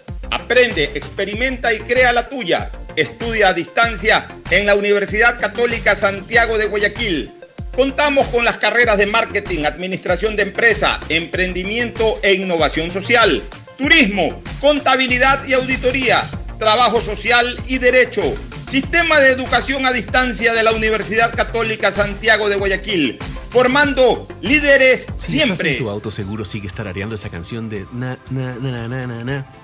Aprende, 0.31 0.85
experimenta 0.95 1.73
y 1.73 1.79
crea 1.79 2.13
la 2.13 2.29
tuya. 2.29 2.71
Estudia 2.95 3.49
a 3.49 3.53
distancia 3.53 4.27
en 4.49 4.65
la 4.65 4.75
Universidad 4.75 5.39
Católica 5.39 5.93
Santiago 5.93 6.57
de 6.57 6.67
Guayaquil. 6.67 7.31
Contamos 7.75 8.27
con 8.27 8.45
las 8.45 8.57
carreras 8.57 8.97
de 8.97 9.05
marketing, 9.05 9.65
administración 9.65 10.37
de 10.37 10.43
empresa, 10.43 11.01
emprendimiento 11.09 12.17
e 12.23 12.33
innovación 12.33 12.91
social, 12.91 13.41
turismo, 13.77 14.41
contabilidad 14.61 15.45
y 15.45 15.53
auditoría, 15.53 16.23
trabajo 16.57 17.01
social 17.01 17.57
y 17.67 17.77
derecho. 17.77 18.23
Sistema 18.69 19.19
de 19.19 19.31
educación 19.31 19.85
a 19.85 19.91
distancia 19.91 20.53
de 20.53 20.63
la 20.63 20.71
Universidad 20.71 21.35
Católica 21.35 21.91
Santiago 21.91 22.47
de 22.47 22.55
Guayaquil 22.55 23.19
formando 23.51 24.29
líderes 24.41 25.07
Si 25.17 25.33
siempre. 25.33 25.71
Estás 25.71 25.81
en 25.81 25.85
tu 25.85 25.89
auto 25.89 26.09
seguro 26.09 26.45
sigue 26.45 26.69
tarareando 26.69 27.15
esa 27.15 27.29
canción 27.29 27.69
de 27.69 27.85
na 27.91 28.17
na 28.29 28.55
na 28.55 28.87
na 28.87 29.07
na 29.07 29.23
na 29.25 29.45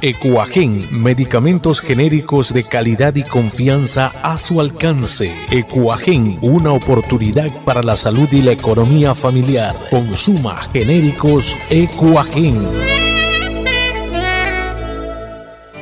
Ecuagen, 0.00 0.86
medicamentos 0.92 1.80
genéricos 1.80 2.54
de 2.54 2.62
calidad 2.62 3.16
y 3.16 3.24
confianza 3.24 4.12
a 4.22 4.38
su 4.38 4.60
alcance. 4.60 5.34
Ecuagen, 5.50 6.38
una 6.40 6.72
oportunidad 6.72 7.48
para 7.64 7.82
la 7.82 7.96
salud 7.96 8.28
y 8.30 8.42
la 8.42 8.52
economía 8.52 9.16
familiar. 9.16 9.74
Consuma 9.90 10.68
genéricos 10.72 11.56
Ecuagen. 11.68 12.64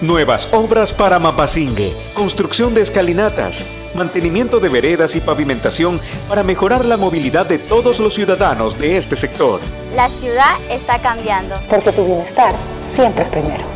Nuevas 0.00 0.48
obras 0.50 0.94
para 0.94 1.18
Mapasingue, 1.18 1.92
construcción 2.14 2.72
de 2.72 2.80
escalinatas, 2.80 3.66
mantenimiento 3.94 4.60
de 4.60 4.70
veredas 4.70 5.14
y 5.14 5.20
pavimentación 5.20 6.00
para 6.26 6.42
mejorar 6.42 6.86
la 6.86 6.96
movilidad 6.96 7.44
de 7.44 7.58
todos 7.58 8.00
los 8.00 8.14
ciudadanos 8.14 8.78
de 8.78 8.96
este 8.96 9.14
sector. 9.14 9.60
La 9.94 10.08
ciudad 10.08 10.56
está 10.70 10.98
cambiando. 11.00 11.56
Porque 11.68 11.92
tu 11.92 12.06
bienestar 12.06 12.54
siempre 12.94 13.24
es 13.24 13.28
primero. 13.28 13.75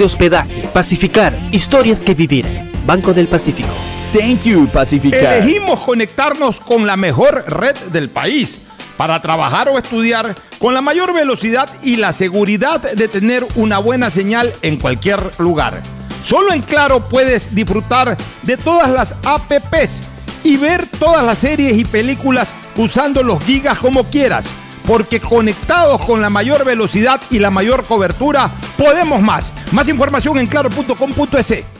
de 0.00 0.06
hospedaje. 0.06 0.66
Pacificar, 0.72 1.38
historias 1.52 2.02
que 2.02 2.14
vivir. 2.14 2.46
Banco 2.86 3.12
del 3.12 3.28
Pacífico. 3.28 3.68
Thank 4.14 4.44
you, 4.44 4.66
Pacificar. 4.66 5.34
Elegimos 5.34 5.80
conectarnos 5.80 6.58
con 6.58 6.86
la 6.86 6.96
mejor 6.96 7.44
red 7.46 7.76
del 7.92 8.08
país 8.08 8.62
para 8.96 9.20
trabajar 9.20 9.68
o 9.68 9.76
estudiar 9.76 10.34
con 10.58 10.72
la 10.72 10.80
mayor 10.80 11.12
velocidad 11.12 11.68
y 11.82 11.96
la 11.96 12.14
seguridad 12.14 12.80
de 12.80 13.08
tener 13.08 13.46
una 13.56 13.78
buena 13.78 14.10
señal 14.10 14.50
en 14.62 14.78
cualquier 14.78 15.20
lugar. 15.38 15.82
Solo 16.24 16.54
en 16.54 16.62
Claro 16.62 17.06
puedes 17.06 17.54
disfrutar 17.54 18.16
de 18.42 18.56
todas 18.56 18.90
las 18.90 19.14
apps 19.22 20.00
y 20.42 20.56
ver 20.56 20.86
todas 20.98 21.24
las 21.24 21.38
series 21.38 21.76
y 21.78 21.84
películas 21.84 22.48
usando 22.74 23.22
los 23.22 23.44
gigas 23.44 23.78
como 23.78 24.04
quieras. 24.04 24.46
Porque 24.90 25.20
conectados 25.20 26.04
con 26.04 26.20
la 26.20 26.30
mayor 26.30 26.64
velocidad 26.64 27.20
y 27.30 27.38
la 27.38 27.48
mayor 27.48 27.84
cobertura, 27.84 28.50
podemos 28.76 29.22
más. 29.22 29.52
Más 29.70 29.88
información 29.88 30.36
en 30.36 30.48
claro.com.es. 30.48 31.79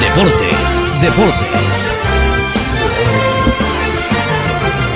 Deportes, 0.00 0.82
Deportes. 1.00 1.90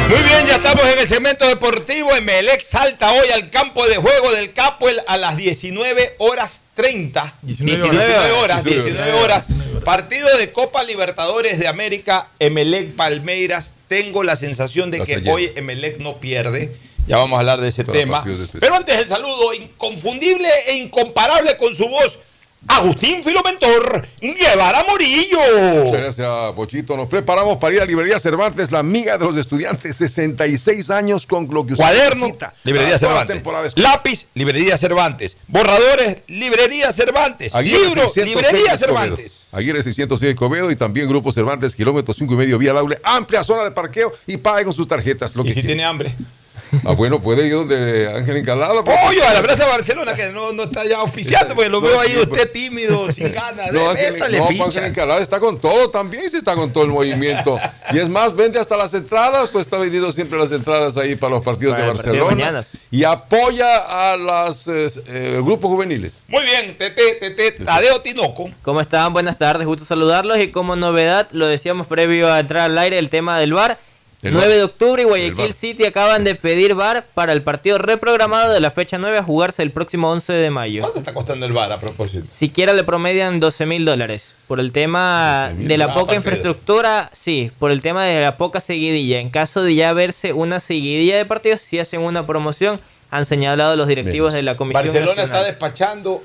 Muy 0.08 0.22
bien, 0.22 0.46
ya 0.46 0.56
estamos 0.56 0.84
en 0.86 0.98
el 0.98 1.06
segmento 1.08 1.46
deportivo. 1.46 2.14
Emelec 2.14 2.62
salta 2.62 3.12
hoy 3.12 3.28
al 3.32 3.50
campo 3.50 3.86
de 3.86 3.96
juego 3.96 4.32
del 4.32 4.52
Capo 4.52 4.86
a 5.06 5.16
las 5.16 5.36
19 5.36 6.16
horas 6.18 6.62
30. 6.74 7.34
19, 7.42 8.30
horas, 8.32 8.64
19 8.64 9.12
horas. 9.12 9.46
Partido 9.84 10.28
de 10.36 10.50
Copa 10.50 10.82
Libertadores 10.82 11.58
de 11.58 11.68
América, 11.68 12.28
Emelec 12.38 12.94
Palmeiras. 12.94 13.74
Tengo 13.86 14.24
la 14.24 14.34
sensación 14.34 14.90
de 14.90 15.00
que 15.00 15.30
hoy 15.30 15.52
Emelec 15.54 15.98
no 15.98 16.16
pierde. 16.18 16.74
Ya 17.06 17.16
vamos 17.16 17.36
a 17.36 17.40
hablar 17.40 17.60
de 17.60 17.68
ese 17.68 17.84
tema. 17.84 18.24
Pero 18.58 18.74
antes 18.74 18.98
el 18.98 19.06
saludo 19.06 19.54
inconfundible 19.54 20.48
e 20.66 20.74
incomparable 20.76 21.56
con 21.56 21.74
su 21.74 21.88
voz. 21.88 22.18
Agustín 22.66 23.22
Filomentor 23.22 24.06
Guevara 24.20 24.84
Morillo. 24.88 25.38
Muchas 25.84 26.00
gracias, 26.00 26.52
Pochito. 26.54 26.96
Nos 26.96 27.08
preparamos 27.08 27.58
para 27.58 27.74
ir 27.74 27.80
a 27.80 27.84
Librería 27.84 28.18
Cervantes, 28.18 28.72
la 28.72 28.80
amiga 28.80 29.16
de 29.16 29.24
los 29.24 29.36
estudiantes, 29.36 29.96
66 29.96 30.90
años 30.90 31.26
con 31.26 31.48
lo 31.52 31.64
que 31.64 31.74
usted 31.74 31.84
Cuaderno, 31.84 32.26
necesita. 32.26 32.54
Librería 32.64 32.98
Cervantes. 32.98 33.42
Lápiz, 33.76 34.26
Librería 34.34 34.76
Cervantes. 34.76 35.36
Borradores, 35.46 36.18
Librería 36.26 36.90
Cervantes. 36.90 37.54
Aguirre 37.54 37.86
Libro, 37.86 38.08
606 38.08 38.26
Librería. 38.26 38.76
Cervantes. 38.76 39.32
Aguirre 39.52 39.82
606 39.82 40.32
Escobedo 40.32 40.70
y 40.70 40.76
también 40.76 41.08
Grupo 41.08 41.32
Cervantes, 41.32 41.74
kilómetro 41.74 42.12
5 42.12 42.34
y 42.34 42.36
medio, 42.36 42.58
vía 42.58 42.74
Laule, 42.74 43.00
amplia 43.02 43.42
zona 43.44 43.64
de 43.64 43.70
parqueo 43.70 44.12
y 44.26 44.36
pague 44.36 44.64
con 44.64 44.74
sus 44.74 44.86
tarjetas. 44.86 45.34
Lo 45.36 45.42
¿Y 45.42 45.48
que 45.48 45.54
si 45.54 45.62
tiene 45.62 45.84
hambre? 45.84 46.14
Ah, 46.84 46.92
bueno, 46.92 47.20
puede 47.20 47.46
ir 47.46 47.54
donde 47.54 48.08
Ángel 48.14 48.36
Encalada. 48.36 48.82
Pollo 48.84 49.26
a 49.26 49.34
la 49.34 49.42
Plaza 49.42 49.66
Barcelona, 49.66 50.14
que 50.14 50.28
no, 50.28 50.52
no 50.52 50.64
está 50.64 50.84
ya 50.84 50.98
auspiciando, 50.98 51.54
porque 51.54 51.68
lo 51.70 51.80
No, 51.80 51.86
veo 51.88 52.00
ahí 52.00 52.12
sí, 52.12 52.18
usted 52.20 52.50
tímido, 52.50 53.10
sin 53.12 53.32
ganas. 53.32 53.72
No, 53.72 53.92
de 53.94 54.06
Ángel, 54.06 54.38
no, 54.38 54.46
ficha. 54.46 54.64
Ángel 54.64 54.84
Encalada 54.84 55.20
está 55.22 55.40
con 55.40 55.60
todo, 55.60 55.90
también 55.90 56.28
sí 56.28 56.36
está 56.36 56.54
con 56.54 56.72
todo 56.72 56.84
el 56.84 56.90
movimiento. 56.90 57.58
Y 57.92 57.98
es 57.98 58.08
más, 58.08 58.34
vende 58.34 58.58
hasta 58.58 58.76
las 58.76 58.92
entradas, 58.94 59.48
pues 59.52 59.66
está 59.66 59.78
vendiendo 59.78 60.10
siempre 60.12 60.38
las 60.38 60.52
entradas 60.52 60.96
ahí 60.96 61.14
para 61.16 61.34
los 61.34 61.44
partidos 61.44 61.74
Para 61.74 61.86
de 61.86 61.90
el 61.92 61.96
partido 61.96 62.14
de 62.14 62.20
Barcelona. 62.22 62.66
y 62.90 63.04
apoya 63.04 64.12
a 64.12 64.16
los 64.16 64.68
grupos 65.42 65.70
juveniles. 65.70 66.24
Muy 66.28 66.44
bien, 66.44 66.76
Tete, 66.78 67.14
Tete, 67.20 67.52
Tadeo 67.64 68.00
Tinoco. 68.00 68.50
¿Cómo 68.62 68.80
están? 68.80 69.12
Buenas 69.12 69.38
tardes, 69.38 69.66
gusto 69.66 69.84
saludarlos. 69.84 70.38
Y 70.38 70.48
como 70.48 70.76
novedad, 70.76 71.28
lo 71.32 71.46
decíamos 71.46 71.86
previo 71.86 72.32
a 72.32 72.40
entrar 72.40 72.70
al 72.70 72.78
aire, 72.78 72.98
el 72.98 73.08
tema 73.08 73.38
del 73.38 73.52
VAR. 73.54 73.78
El 74.20 74.32
9 74.32 74.48
VAR. 74.48 74.56
de 74.56 74.64
octubre 74.64 75.02
y 75.02 75.04
Guayaquil 75.04 75.36
VAR. 75.36 75.52
City 75.52 75.84
acaban 75.84 76.24
de 76.24 76.34
pedir 76.34 76.74
VAR 76.74 77.04
para 77.14 77.32
el 77.32 77.42
partido 77.42 77.78
reprogramado 77.78 78.52
de 78.52 78.58
la 78.58 78.72
fecha 78.72 78.98
9 78.98 79.18
a 79.18 79.22
jugarse 79.22 79.62
el 79.62 79.70
próximo 79.70 80.10
11 80.10 80.32
de 80.32 80.50
mayo. 80.50 80.80
¿Cuánto 80.80 80.98
está 80.98 81.14
costando 81.14 81.46
el 81.46 81.52
bar 81.52 81.70
a 81.70 81.78
propósito? 81.78 82.26
Siquiera 82.26 82.72
le 82.72 82.82
promedian 82.82 83.38
12 83.38 83.66
mil 83.66 83.84
dólares. 83.84 84.34
Por 84.48 84.58
el 84.58 84.72
tema 84.72 85.50
12.000 85.52 85.66
de 85.68 85.78
la 85.78 85.86
poca 85.88 85.98
partido. 85.98 86.16
infraestructura, 86.16 87.10
sí, 87.12 87.52
por 87.60 87.70
el 87.70 87.80
tema 87.80 88.06
de 88.06 88.20
la 88.20 88.36
poca 88.36 88.58
seguidilla. 88.58 89.20
En 89.20 89.30
caso 89.30 89.62
de 89.62 89.76
ya 89.76 89.92
verse 89.92 90.32
una 90.32 90.58
seguidilla 90.58 91.16
de 91.16 91.24
partidos, 91.24 91.60
si 91.60 91.78
hacen 91.78 92.00
una 92.00 92.26
promoción, 92.26 92.80
han 93.10 93.24
señalado 93.24 93.76
los 93.76 93.86
directivos 93.86 94.32
de 94.32 94.42
la 94.42 94.56
Comisión 94.56 94.84
Barcelona 94.84 95.14
Nacional. 95.14 95.36
está 95.36 95.44
despachando, 95.44 96.22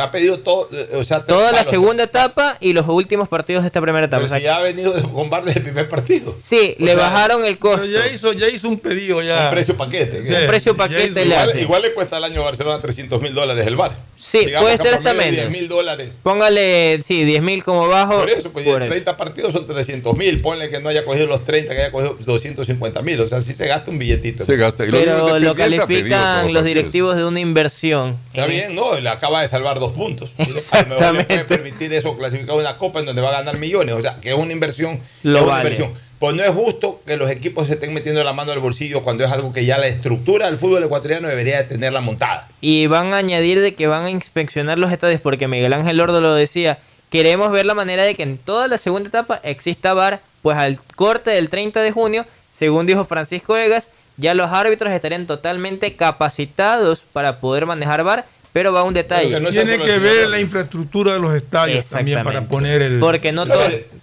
ha 0.00 0.10
pedido 0.10 0.38
todo, 0.40 0.68
eh, 0.72 0.90
o 0.94 1.04
sea, 1.04 1.24
Toda 1.24 1.52
la 1.52 1.64
segunda 1.64 2.04
etapa 2.04 2.56
y 2.60 2.72
los 2.72 2.88
últimos 2.88 3.28
partidos 3.28 3.62
de 3.62 3.66
esta 3.68 3.80
primera 3.80 4.06
etapa. 4.06 4.22
Pero 4.22 4.26
O 4.26 4.28
sea, 4.28 4.38
si 4.38 4.44
ya 4.44 4.56
ha 4.56 4.62
venido 4.62 4.92
de- 4.92 5.02
con 5.02 5.30
bar 5.30 5.44
desde 5.44 5.58
el 5.60 5.64
primer 5.64 5.88
partido. 5.88 6.34
Sí, 6.40 6.76
O 6.80 6.84
le 6.84 6.94
sea, 6.94 7.02
bajaron 7.10 7.44
el 7.44 7.58
costo. 7.58 7.84
Ya 7.86 8.06
hizo, 8.08 8.32
ya 8.32 8.48
hizo 8.48 8.68
un 8.68 8.78
pedido 8.78 9.22
ya. 9.22 9.44
Un 9.44 9.50
precio 9.50 9.76
paquete. 9.76 10.26
Sí, 10.26 10.32
Un 10.34 10.46
precio 10.46 10.76
paquete 10.76 11.06
hizo- 11.10 11.20
Igual, 11.24 11.48
hace. 11.48 11.60
igual 11.62 11.82
le 11.82 11.92
cuesta 11.94 12.16
al 12.16 12.24
año 12.24 12.40
a 12.40 12.44
Barcelona 12.44 12.78
300 12.80 13.20
mil 13.20 13.34
dólares 13.34 13.66
el 13.66 13.76
bar. 13.76 13.96
Sí, 14.16 14.46
puede 14.58 14.78
ser 14.78 14.94
hasta 14.94 15.12
menos. 15.12 15.32
10 15.32 15.50
mil 15.50 15.68
dólares. 15.68 16.10
Póngale, 16.22 17.00
sí, 17.02 17.24
10 17.24 17.42
mil 17.42 17.62
como 17.62 17.86
bajo. 17.88 18.20
Por 18.20 18.30
eso, 18.30 18.50
pues 18.52 18.64
por 18.66 18.80
y 18.80 18.84
eso. 18.84 18.90
30 18.92 19.16
partidos 19.18 19.52
son 19.52 19.66
300 19.66 20.16
mil. 20.16 20.40
Ponle 20.40 20.70
que 20.70 20.80
no 20.80 20.88
haya 20.88 21.04
cogido 21.04 21.26
los 21.26 21.44
30, 21.44 21.74
que 21.74 21.80
haya 21.82 21.92
cogido 21.92 22.16
250 22.24 23.02
mil. 23.02 23.20
O 23.20 23.28
sea, 23.28 23.42
sí 23.42 23.52
se 23.52 23.66
gasta 23.66 23.90
un 23.90 23.98
billetito. 23.98 24.44
Se 24.44 24.56
gasta. 24.56 24.84
Y 24.84 24.90
lo 24.90 24.98
Pero 24.98 25.18
lo 25.38 25.52
todos 25.52 25.56
califican 25.58 26.52
los 26.54 26.64
directivos 26.64 27.16
de 27.16 27.24
una 27.26 27.40
inversión. 27.40 28.16
Está 28.32 28.46
bien, 28.46 28.74
no, 28.74 28.98
le 28.98 29.08
acaba 29.10 29.42
de 29.42 29.48
salvar 29.48 29.73
dos 29.78 29.92
puntos. 29.92 30.30
Y 30.38 30.42
A 30.42 30.46
lo 30.46 30.48
mejor 30.48 30.54
le 30.54 30.58
Exactamente. 30.60 31.24
puede 31.24 31.44
permitir 31.44 31.92
eso, 31.92 32.16
clasificar 32.16 32.56
una 32.56 32.76
copa 32.76 33.00
en 33.00 33.06
donde 33.06 33.22
va 33.22 33.28
a 33.30 33.32
ganar 33.42 33.58
millones. 33.58 33.94
O 33.94 34.00
sea, 34.02 34.16
que 34.20 34.30
es 34.30 34.34
una 34.36 34.52
inversión. 34.52 35.00
Lo 35.22 35.38
es 35.38 35.42
una 35.44 35.52
vale. 35.52 35.62
inversión. 35.70 36.04
Pues 36.18 36.34
no 36.36 36.42
es 36.42 36.50
justo 36.50 37.02
que 37.06 37.16
los 37.16 37.28
equipos 37.30 37.66
se 37.66 37.74
estén 37.74 37.92
metiendo 37.92 38.22
la 38.24 38.32
mano 38.32 38.52
al 38.52 38.58
bolsillo 38.60 39.02
cuando 39.02 39.24
es 39.24 39.30
algo 39.32 39.52
que 39.52 39.64
ya 39.66 39.76
la 39.78 39.88
estructura 39.88 40.46
del 40.46 40.56
fútbol 40.56 40.82
ecuatoriano 40.84 41.28
debería 41.28 41.58
de 41.58 41.64
tenerla 41.64 42.00
montada. 42.00 42.48
Y 42.60 42.86
van 42.86 43.12
a 43.12 43.18
añadir 43.18 43.60
de 43.60 43.74
que 43.74 43.86
van 43.88 44.04
a 44.04 44.10
inspeccionar 44.10 44.78
los 44.78 44.90
estadios, 44.92 45.20
porque 45.20 45.48
Miguel 45.48 45.72
Ángel 45.72 45.96
Lordo 45.98 46.20
lo 46.20 46.34
decía. 46.34 46.78
Queremos 47.10 47.52
ver 47.52 47.64
la 47.66 47.74
manera 47.74 48.02
de 48.04 48.14
que 48.14 48.22
en 48.22 48.38
toda 48.38 48.66
la 48.68 48.78
segunda 48.78 49.08
etapa 49.08 49.40
exista 49.44 49.92
VAR, 49.94 50.20
pues 50.42 50.56
al 50.56 50.80
corte 50.96 51.30
del 51.30 51.48
30 51.50 51.80
de 51.82 51.92
junio, 51.92 52.24
según 52.48 52.86
dijo 52.86 53.04
Francisco 53.04 53.52
Vegas, 53.52 53.90
ya 54.16 54.34
los 54.34 54.50
árbitros 54.50 54.92
estarían 54.92 55.26
totalmente 55.26 55.94
capacitados 55.94 57.00
para 57.12 57.38
poder 57.40 57.66
manejar 57.66 58.02
VAR 58.04 58.24
Pero 58.54 58.72
va 58.72 58.84
un 58.84 58.94
detalle. 58.94 59.38
Tiene 59.50 59.78
que 59.78 59.98
ver 59.98 60.30
la 60.30 60.38
infraestructura 60.38 61.12
de 61.14 61.18
los 61.18 61.34
estadios 61.34 61.86
también 61.88 62.22
para 62.22 62.42
poner 62.42 62.80
el. 62.82 63.00
Porque 63.00 63.32
no 63.32 63.44
Pero, 63.46 63.58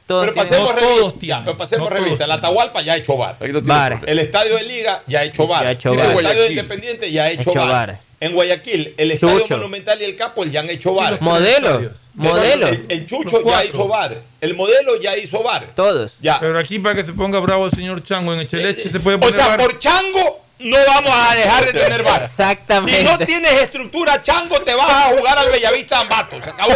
todos. 0.05 0.25
pero 0.25 0.33
pasemos, 0.35 0.67
tienen- 0.67 0.83
no 0.83 0.89
revista, 0.91 0.99
todos 0.99 1.21
ya, 1.21 1.43
pero 1.45 1.57
pasemos 1.57 1.89
no 1.89 1.95
revista. 1.95 2.27
La 2.27 2.33
Atahualpa 2.35 2.81
ya 2.81 2.93
ha 2.93 2.97
hecho 2.97 3.15
bar. 3.17 3.37
Bar. 3.63 4.01
El 4.05 4.19
estadio 4.19 4.57
de 4.57 4.63
Liga 4.63 5.01
ya 5.07 5.21
ha 5.21 5.23
hecho 5.23 5.47
bar. 5.47 5.63
Ya 5.63 5.69
ha 5.69 5.71
hecho 5.71 5.93
el 5.93 5.99
estadio 5.99 6.41
de. 6.41 6.49
Independiente 6.49 7.11
ya 7.11 7.23
ha 7.23 7.31
hecho, 7.31 7.49
Hecho 7.49 7.59
bar. 7.61 7.69
bar. 7.87 7.99
En 8.19 8.33
Guayaquil, 8.33 8.93
el 8.97 9.11
estadio. 9.11 9.45
Monumental 9.51 10.01
y 10.01 10.03
el 10.03 10.15
Capo 10.17 10.43
ya 10.43 10.59
han 10.59 10.69
hecho 10.69 10.93
bar. 10.95 11.19
Modelo. 11.21 11.89
Modelo. 12.13 12.67
El, 12.67 12.85
el 12.89 13.05
Chucho 13.05 13.41
ya 13.45 13.63
hizo 13.63 13.87
bar. 13.87 14.17
El 14.41 14.53
modelo 14.55 14.99
ya 15.01 15.15
hizo 15.17 15.41
bar. 15.43 15.65
Todos. 15.77 16.17
Ya. 16.19 16.41
Pero 16.41 16.59
aquí 16.59 16.77
para 16.77 16.93
que 16.95 17.05
se 17.05 17.13
ponga 17.13 17.39
bravo 17.39 17.67
el 17.67 17.71
señor 17.71 18.03
Chango 18.03 18.33
en 18.33 18.41
Echeleche 18.41 18.89
se 18.89 18.99
puede 18.99 19.15
O 19.15 19.19
poner. 19.21 19.33
sea, 19.35 19.47
bar. 19.47 19.59
por 19.61 19.79
chango 19.79 20.41
no 20.63 20.77
vamos 20.88 21.11
a 21.13 21.35
dejar 21.35 21.65
de 21.65 21.73
tener 21.73 22.03
bar. 22.03 22.21
Exactamente. 22.23 22.97
Si 22.97 23.03
no 23.03 23.17
tienes 23.19 23.51
estructura 23.61 24.21
chango, 24.21 24.59
te 24.61 24.73
vas 24.73 24.89
a 24.89 25.01
jugar 25.17 25.38
al 25.38 25.49
Bellavista 25.49 25.99
Ambato. 26.01 26.41
Se 26.41 26.49
acabó. 26.49 26.73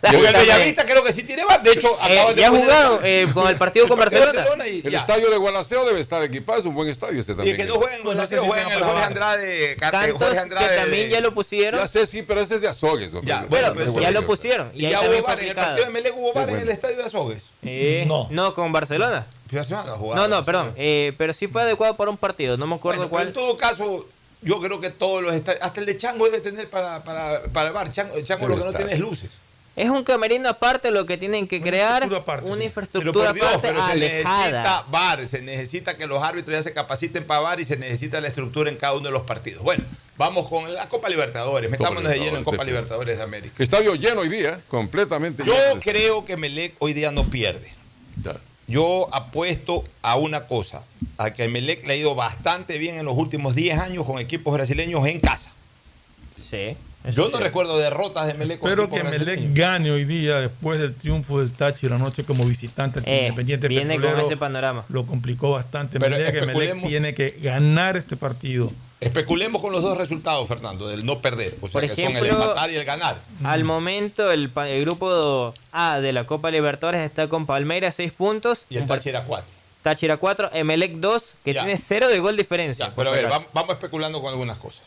Porque 0.00 0.26
el. 0.26 0.32
Bellavista 0.34 0.84
creo 0.84 1.02
que 1.04 1.12
sí 1.12 1.22
tiene 1.22 1.44
bar. 1.44 1.62
De 1.62 1.72
hecho, 1.72 1.88
Eh, 2.08 2.12
acaban 2.18 2.34
de 2.34 2.40
ya 2.40 2.50
jugaron 2.50 3.00
eh, 3.02 3.26
con 3.32 3.48
el 3.48 3.56
partido 3.56 3.88
con 3.88 3.98
partido 3.98 4.26
de 4.26 4.32
Barcelona. 4.32 4.66
y 4.68 4.82
El 4.84 4.90
ya. 4.92 5.00
estadio 5.00 5.30
de 5.30 5.36
Gualaceo 5.36 5.84
debe 5.84 6.00
estar 6.00 6.22
equipado, 6.22 6.58
es 6.58 6.64
un 6.64 6.74
buen 6.74 6.88
estadio 6.88 7.20
ese 7.20 7.32
Y 7.32 7.34
también. 7.36 7.56
que 7.56 7.64
no 7.64 7.74
jueguen 7.76 7.98
en 7.98 8.04
Gualaceo, 8.04 8.44
jueguen 8.44 8.66
en 8.68 8.78
el 8.78 8.84
Jorge 8.84 9.02
Andrade. 9.04 9.76
Car- 9.76 9.92
Cantos 9.92 10.18
Jorge 10.22 10.48
que 10.48 10.76
también 10.76 11.10
ya 11.10 11.20
lo 11.20 11.32
pusieron. 11.34 11.80
Ya 11.80 11.86
sé, 11.88 12.06
sí, 12.06 12.22
pero 12.22 12.40
ese 12.40 12.56
es 12.56 12.60
de 12.60 12.68
Azogues. 12.68 13.12
Ya, 13.22 13.44
bueno, 13.48 13.74
pues, 13.74 13.94
ya 13.94 14.10
lo 14.10 14.26
pusieron. 14.26 14.70
Y 14.74 14.82
ya 14.82 15.00
también 15.00 15.20
hubo 15.20 15.28
bar. 15.28 15.40
En 15.40 15.48
el 15.48 15.54
partido 15.54 15.84
de 15.84 15.90
Melec 15.90 16.16
hubo 16.16 16.32
bar 16.32 16.50
en 16.50 16.58
el 16.58 16.68
estadio 16.68 16.96
de 16.96 17.04
Azogues. 17.04 17.42
Eh, 17.64 18.04
No. 18.06 18.26
no. 18.30 18.54
con 18.54 18.70
Barcelona. 18.72 19.26
No, 20.14 20.28
no, 20.28 20.44
perdón. 20.44 20.72
eh, 20.76 21.12
pero 21.18 21.32
sí 21.32 21.46
fue 21.46 21.62
adecuado 21.62 21.96
para 21.96 22.10
un 22.10 22.16
partido. 22.16 22.56
No 22.56 22.66
me 22.66 22.74
acuerdo 22.76 23.08
Bueno, 23.08 23.10
pero 23.10 23.10
cuál. 23.10 23.26
en 23.28 23.32
todo 23.34 23.56
caso, 23.56 24.06
yo 24.40 24.60
creo 24.60 24.80
que 24.80 24.90
todos 24.90 25.22
los 25.22 25.34
estadios, 25.34 25.62
hasta 25.62 25.80
el 25.80 25.86
de 25.86 25.96
Chango 25.98 26.24
debe 26.24 26.40
tener 26.40 26.68
para, 26.70 27.04
para, 27.04 27.42
para 27.44 27.68
el 27.68 27.72
bar. 27.74 27.92
Chango, 27.92 28.20
Chango 28.22 28.48
lo 28.48 28.56
que 28.58 28.64
no 28.64 28.72
tiene 28.72 28.92
es 28.94 28.98
luces. 29.00 29.30
Es 29.74 29.88
un 29.88 30.04
camerino 30.04 30.50
aparte 30.50 30.90
lo 30.90 31.06
que 31.06 31.16
tienen 31.16 31.48
que 31.48 31.58
crear. 31.62 32.02
infraestructura 32.02 32.20
aparte, 32.20 32.44
una 32.46 32.54
sí. 32.56 32.58
Pero 32.58 32.66
infraestructura 32.66 33.26
por 33.28 33.34
Dios, 33.34 33.46
aparte 33.46 33.68
pero 33.68 33.86
se 33.86 33.94
necesita 33.96 34.42
alejada. 34.44 34.84
VAR, 34.90 35.28
se 35.28 35.40
necesita 35.40 35.96
que 35.96 36.06
los 36.06 36.22
árbitros 36.22 36.54
ya 36.54 36.62
se 36.62 36.74
capaciten 36.74 37.24
para 37.24 37.40
VAR 37.40 37.60
y 37.60 37.64
se 37.64 37.76
necesita 37.78 38.20
la 38.20 38.28
estructura 38.28 38.68
en 38.68 38.76
cada 38.76 38.92
uno 38.92 39.04
de 39.06 39.12
los 39.12 39.22
partidos. 39.22 39.62
Bueno, 39.62 39.82
vamos 40.18 40.46
con 40.50 40.74
la 40.74 40.88
Copa 40.90 41.08
Libertadores, 41.08 41.70
metámonos 41.70 42.10
de 42.10 42.18
lleno 42.18 42.36
en 42.36 42.44
Copa 42.44 42.64
Libertadores 42.64 43.16
de 43.16 43.22
América. 43.24 43.54
Estadio 43.62 43.94
lleno 43.94 44.20
hoy 44.20 44.28
día, 44.28 44.60
completamente 44.68 45.42
Yo 45.42 45.54
lleno. 45.54 45.80
creo 45.80 46.24
que 46.26 46.36
Melec 46.36 46.74
hoy 46.78 46.92
día 46.92 47.10
no 47.10 47.24
pierde. 47.24 47.72
Ya. 48.22 48.34
Yo 48.68 49.08
apuesto 49.12 49.84
a 50.02 50.16
una 50.16 50.44
cosa, 50.44 50.82
a 51.18 51.32
que 51.32 51.48
Melec 51.48 51.86
le 51.86 51.94
ha 51.94 51.96
ido 51.96 52.14
bastante 52.14 52.78
bien 52.78 52.96
en 52.96 53.04
los 53.04 53.16
últimos 53.16 53.54
10 53.54 53.78
años 53.78 54.06
con 54.06 54.18
equipos 54.18 54.54
brasileños 54.54 55.06
en 55.06 55.20
casa. 55.20 55.50
Sí. 56.36 56.76
Yo 57.10 57.28
no 57.30 57.38
recuerdo 57.38 57.78
derrotas 57.78 58.28
de 58.28 58.34
Melec 58.34 58.60
con 58.60 58.70
Espero 58.70 58.88
que 58.88 59.02
Melec 59.02 59.52
gane 59.52 59.90
hoy 59.90 60.04
día 60.04 60.40
después 60.40 60.78
del 60.78 60.94
triunfo 60.94 61.40
del 61.40 61.50
Táchira 61.50 61.96
anoche 61.96 62.22
como 62.22 62.44
visitante 62.44 63.00
ante 63.00 63.10
Eh, 63.10 63.22
Independiente 63.22 63.66
viene 63.66 64.00
con 64.00 64.20
ese 64.20 64.36
panorama. 64.36 64.84
Lo 64.88 65.04
complicó 65.04 65.50
bastante. 65.50 65.98
Pero 65.98 66.16
Melec, 66.16 66.38
que 66.38 66.46
Melec 66.46 66.86
tiene 66.86 67.14
que 67.14 67.30
ganar 67.42 67.96
este 67.96 68.16
partido. 68.16 68.70
Especulemos 69.02 69.60
con 69.60 69.72
los 69.72 69.82
dos 69.82 69.98
resultados, 69.98 70.46
Fernando, 70.48 70.86
del 70.88 71.04
no 71.04 71.20
perder. 71.20 71.56
O 71.60 71.66
sea, 71.68 71.80
Por 71.80 71.82
que 71.82 71.88
son 71.88 72.16
el 72.16 72.24
ejemplo, 72.24 72.42
empatar 72.42 72.70
y 72.70 72.76
el 72.76 72.84
ganar. 72.84 73.18
Al 73.44 73.64
momento, 73.64 74.30
el, 74.30 74.50
el 74.56 74.80
grupo 74.82 75.52
A 75.72 76.00
de 76.00 76.12
la 76.12 76.24
Copa 76.24 76.50
Libertadores 76.50 77.00
está 77.00 77.28
con 77.28 77.44
Palmeiras 77.46 77.96
6 77.96 78.12
puntos. 78.12 78.64
Y 78.70 78.76
el 78.76 78.86
Táchira 78.86 79.24
4. 79.24 79.44
Táchira 79.82 80.16
4, 80.16 80.50
Emelec 80.52 80.92
2, 80.94 81.34
que 81.44 81.52
Ya. 81.52 81.62
tiene 81.64 81.76
0 81.76 82.08
de 82.08 82.18
gol 82.20 82.36
diferencia. 82.36 82.86
Ya, 82.86 82.94
pero 82.94 83.08
a 83.10 83.12
ver, 83.12 83.26
acaso. 83.26 83.40
vam- 83.42 83.46
vamos 83.52 83.72
especulando 83.74 84.20
con 84.20 84.30
algunas 84.30 84.56
cosas. 84.58 84.82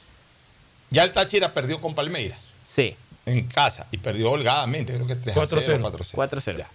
Ya 0.92 1.04
el 1.04 1.12
Táchira 1.12 1.54
perdió 1.54 1.82
con 1.82 1.94
Palmeiras 1.96 2.40
Sí, 2.70 2.96
en 3.26 3.48
casa 3.48 3.88
y 3.92 3.98
perdió 3.98 4.32
holgadamente, 4.32 4.94
creo 4.94 5.08
que 5.08 5.16
3 5.16 5.36
a 5.36 5.46
0, 5.46 5.62
4-0. 5.62 5.82
4-0. 5.82 6.14
4-0. 6.16 6.58
Ya. 6.60 6.70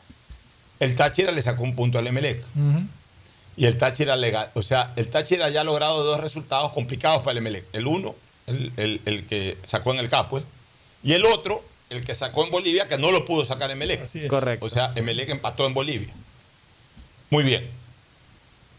El 0.79 0.95
Táchira 0.97 1.33
le 1.33 1.41
sacó 1.41 1.63
un 1.63 1.75
punto 1.75 1.99
al 1.99 2.07
Emelec. 2.07 2.43
Y 3.61 3.67
el 3.67 3.77
Táchira 3.77 4.17
le 4.17 4.33
ga- 4.33 4.49
o 4.55 4.63
sea, 4.63 4.93
el 4.97 5.09
Táchira 5.11 5.51
ya 5.51 5.61
ha 5.61 5.65
logrado 5.65 6.03
dos 6.03 6.19
resultados 6.21 6.73
complicados 6.73 7.19
para 7.23 7.33
el 7.33 7.39
Emelec. 7.39 7.65
El 7.75 7.87
uno, 7.87 8.15
el, 8.47 8.73
el- 8.79 9.01
el 9.05 9.27
que 9.27 9.59
sacó 9.67 9.93
en 9.93 9.99
el 9.99 10.09
Capo, 10.09 10.41
y 11.03 11.13
el 11.13 11.27
otro, 11.27 11.63
el 11.91 12.03
que 12.03 12.15
sacó 12.15 12.43
en 12.45 12.51
Bolivia, 12.51 12.89
que 12.89 12.97
no 12.97 13.11
lo 13.13 13.27
pudo 13.27 13.45
sacar 13.45 13.71
Emelec. 13.71 14.29
Correcto. 14.29 14.65
O 14.65 14.71
sea, 14.71 14.93
Emelec 14.97 15.29
empató 15.29 15.67
en 15.67 15.75
Bolivia. 15.75 16.13
Muy 17.29 17.45
bien. 17.45 17.69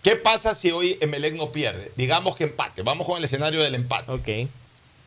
¿Qué 0.02 0.16
pasa 0.16 0.56
si 0.56 0.72
hoy 0.72 0.98
Emelec 1.00 1.36
no 1.36 1.52
pierde? 1.52 1.92
Digamos 1.96 2.36
que 2.36 2.46
empate. 2.46 2.82
Vamos 2.82 3.06
con 3.06 3.18
el 3.20 3.24
escenario 3.24 3.62
del 3.62 3.76
empate. 3.76 4.12
ok. 4.12 4.50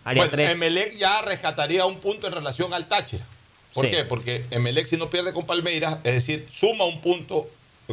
Área 0.04 0.22
Bueno, 0.22 0.30
3. 0.30 0.52
Emelec 0.52 0.96
ya 0.98 1.20
rescataría 1.22 1.84
un 1.86 1.98
punto 1.98 2.28
en 2.28 2.32
relación 2.34 2.72
al 2.74 2.86
Táchira. 2.86 3.24
¿Por 3.72 3.86
Sí. 3.86 3.90
qué? 3.90 4.04
Porque 4.04 4.44
Emelec 4.52 4.86
si 4.86 4.96
no 4.96 5.10
pierde 5.10 5.32
con 5.32 5.46
Palmeiras, 5.46 5.94
es 6.04 6.12
decir, 6.14 6.46
suma 6.52 6.84
un 6.84 7.00
punto 7.00 7.48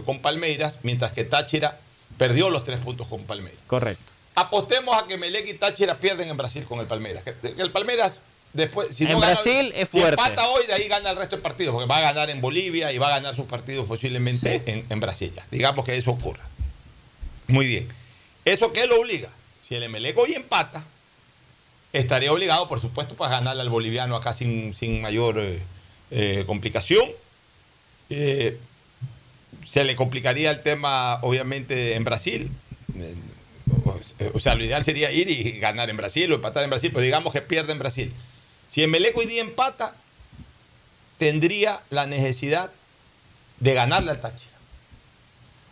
con 0.05 0.19
Palmeiras, 0.21 0.77
mientras 0.83 1.11
que 1.11 1.23
Táchira 1.25 1.79
perdió 2.17 2.49
los 2.49 2.63
tres 2.63 2.79
puntos 2.79 3.07
con 3.07 3.23
Palmeiras. 3.23 3.59
Correcto. 3.67 4.03
Apostemos 4.35 4.95
a 5.01 5.07
que 5.07 5.15
Emelec 5.15 5.47
y 5.47 5.53
Táchira 5.55 5.95
pierden 5.97 6.29
en 6.29 6.37
Brasil 6.37 6.63
con 6.63 6.79
el 6.79 6.85
Palmeiras. 6.87 7.23
Que, 7.23 7.33
que 7.53 7.61
el 7.61 7.71
Palmeiras 7.71 8.15
después, 8.53 8.95
si 8.95 9.03
En 9.03 9.11
no 9.11 9.19
gana- 9.19 9.33
Brasil 9.33 9.71
es 9.75 9.89
si 9.89 9.99
fuerte. 9.99 10.09
empata 10.21 10.47
hoy, 10.49 10.65
de 10.67 10.73
ahí 10.73 10.87
gana 10.87 11.11
el 11.11 11.17
resto 11.17 11.35
de 11.35 11.41
partidos, 11.41 11.73
porque 11.73 11.87
va 11.87 11.97
a 11.97 12.01
ganar 12.01 12.29
en 12.29 12.39
Bolivia 12.41 12.91
y 12.93 12.97
va 12.97 13.07
a 13.07 13.11
ganar 13.11 13.35
sus 13.35 13.45
partidos 13.45 13.87
posiblemente 13.87 14.61
en, 14.65 14.85
en 14.89 14.99
Brasil. 14.99 15.33
ya. 15.35 15.45
Digamos 15.51 15.85
que 15.85 15.95
eso 15.97 16.11
ocurra. 16.11 16.43
Muy 17.47 17.65
bien. 17.67 17.89
¿Eso 18.45 18.71
qué 18.71 18.87
lo 18.87 18.99
obliga? 19.01 19.29
Si 19.61 19.75
el 19.75 19.83
Emelec 19.83 20.17
hoy 20.17 20.33
empata, 20.33 20.85
estaría 21.93 22.31
obligado, 22.31 22.67
por 22.69 22.79
supuesto, 22.79 23.15
para 23.15 23.31
ganarle 23.37 23.61
al 23.61 23.69
boliviano 23.69 24.15
acá 24.15 24.31
sin, 24.31 24.73
sin 24.73 25.01
mayor 25.01 25.39
eh, 25.39 25.59
eh, 26.11 26.43
complicación. 26.47 27.09
Eh, 28.09 28.57
se 29.65 29.83
le 29.83 29.95
complicaría 29.95 30.49
el 30.51 30.61
tema, 30.61 31.19
obviamente, 31.21 31.95
en 31.95 32.03
Brasil. 32.03 32.51
Eh, 32.95 33.15
O 34.33 34.39
sea, 34.39 34.55
lo 34.55 34.63
ideal 34.63 34.83
sería 34.83 35.11
ir 35.11 35.29
y 35.29 35.59
ganar 35.59 35.89
en 35.89 35.97
Brasil 35.97 36.31
o 36.31 36.35
empatar 36.35 36.63
en 36.63 36.69
Brasil, 36.69 36.91
pero 36.93 37.03
digamos 37.03 37.33
que 37.33 37.41
pierde 37.41 37.71
en 37.71 37.79
Brasil. 37.79 38.13
Si 38.69 38.83
Emelec 38.83 39.17
hoy 39.17 39.25
día 39.25 39.41
empata, 39.41 39.95
tendría 41.17 41.81
la 41.89 42.05
necesidad 42.05 42.71
de 43.59 43.73
ganarle 43.73 44.11
al 44.11 44.19
Táchira. 44.21 44.51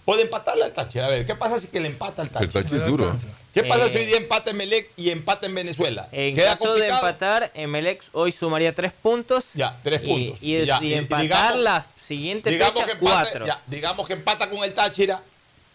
O 0.06 0.16
de 0.16 0.24
empatarle 0.24 0.64
al 0.66 0.74
Táchira. 0.74 1.06
A 1.06 1.10
ver, 1.10 1.26
¿qué 1.26 1.36
pasa 1.36 1.60
si 1.60 1.68
que 1.68 1.80
le 1.80 1.88
empata 1.88 2.22
al 2.22 2.30
El 2.41 2.49
Táchira? 2.49 2.78
Es 2.78 2.86
duro. 2.86 3.16
¿Qué 3.53 3.64
pasa 3.64 3.88
Eh, 3.88 3.90
si 3.90 3.98
hoy 3.98 4.06
día 4.06 4.18
empata 4.18 4.52
Emelec 4.52 4.91
y 4.95 5.10
empata 5.10 5.48
en 5.48 5.56
Venezuela? 5.56 6.07
En 6.11 6.36
¿Queda 6.36 6.52
caso 6.56 6.76
de 6.76 6.88
empatar, 6.88 7.52
Emelec 7.56 8.03
hoy 8.14 8.32
sumaría 8.32 8.74
3 8.76 8.91
puntos. 8.91 9.45
Ya, 9.56 9.76
tres 9.84 10.02
y- 10.03 10.06
puntos. 10.06 10.40
Y, 10.44 10.66
Ya, 10.66 10.80
y 10.82 10.88
y- 10.90 10.94
empatar 10.94 11.22
digamos- 11.24 11.60
la 11.64 11.86
siguiente 12.10 12.49
digamos, 12.49 12.73
que 12.84 12.91
fecha, 12.91 12.98
empata, 12.99 13.22
4. 13.31 13.45
ya, 13.45 13.61
digamos 13.68 14.07
que 14.07 14.14
empata 14.14 14.49
con 14.49 14.64
el 14.64 14.73
Táchira, 14.73 15.22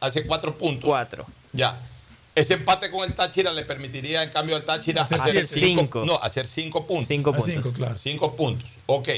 hace 0.00 0.26
cuatro 0.26 0.54
puntos. 0.54 0.84
4. 0.88 1.24
Ya. 1.52 1.80
Ese 2.34 2.54
empate 2.54 2.90
con 2.90 3.04
el 3.08 3.14
Táchira 3.14 3.52
le 3.52 3.64
permitiría, 3.64 4.22
en 4.24 4.30
cambio, 4.30 4.56
al 4.56 4.64
Táchira 4.64 5.02
Hacer 5.02 5.20
hacer 5.20 5.46
siete. 5.46 5.66
cinco, 5.66 5.80
Cinco. 5.82 6.04
no, 6.04 6.18
hacer 6.20 6.46
cinco 6.46 6.84
puntos. 6.86 7.06
5 7.06 7.30
A 7.30 7.32
puntos. 7.32 7.54
cinco, 7.54 7.72
claro. 7.72 7.96
Cinco 7.96 8.34
puntos. 8.36 8.68
Ok. 8.86 9.08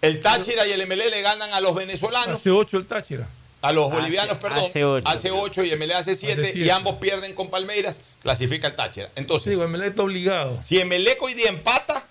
El 0.00 0.22
Táchira 0.22 0.66
y 0.66 0.72
el 0.72 0.86
MLE 0.86 1.10
le 1.10 1.20
ganan 1.22 1.52
a 1.52 1.60
los 1.60 1.74
venezolanos, 1.74 2.38
Hace 2.40 2.50
8 2.50 2.78
el 2.78 2.86
Táchira. 2.86 3.28
a 3.60 3.72
los 3.72 3.86
Hace- 3.92 3.94
bolivianos, 4.00 4.38
perdón. 4.38 4.64
hace 4.64 4.84
ocho. 4.84 5.06
Hace 5.08 5.30
8 5.30 5.64
y 5.64 5.72
MLE 5.76 5.94
hace 5.94 6.14
7 6.14 6.40
Hace 6.40 6.50
y 6.50 6.52
siete. 6.54 6.72
ambos 6.72 6.96
pierden 6.96 7.34
con 7.34 7.50
Palmeiras, 7.50 7.98
clasifica 8.22 8.68
el 8.68 8.76
Táchira. 8.76 9.10
Entonces, 9.16 9.50
Digo, 9.50 9.64
Emelec 9.64 9.88
está 9.90 10.02
obligado. 10.04 10.58
si 10.64 10.78
Emelec 10.80 11.20
hoy 11.22 11.34
día 11.34 11.50
empata, 11.50 12.06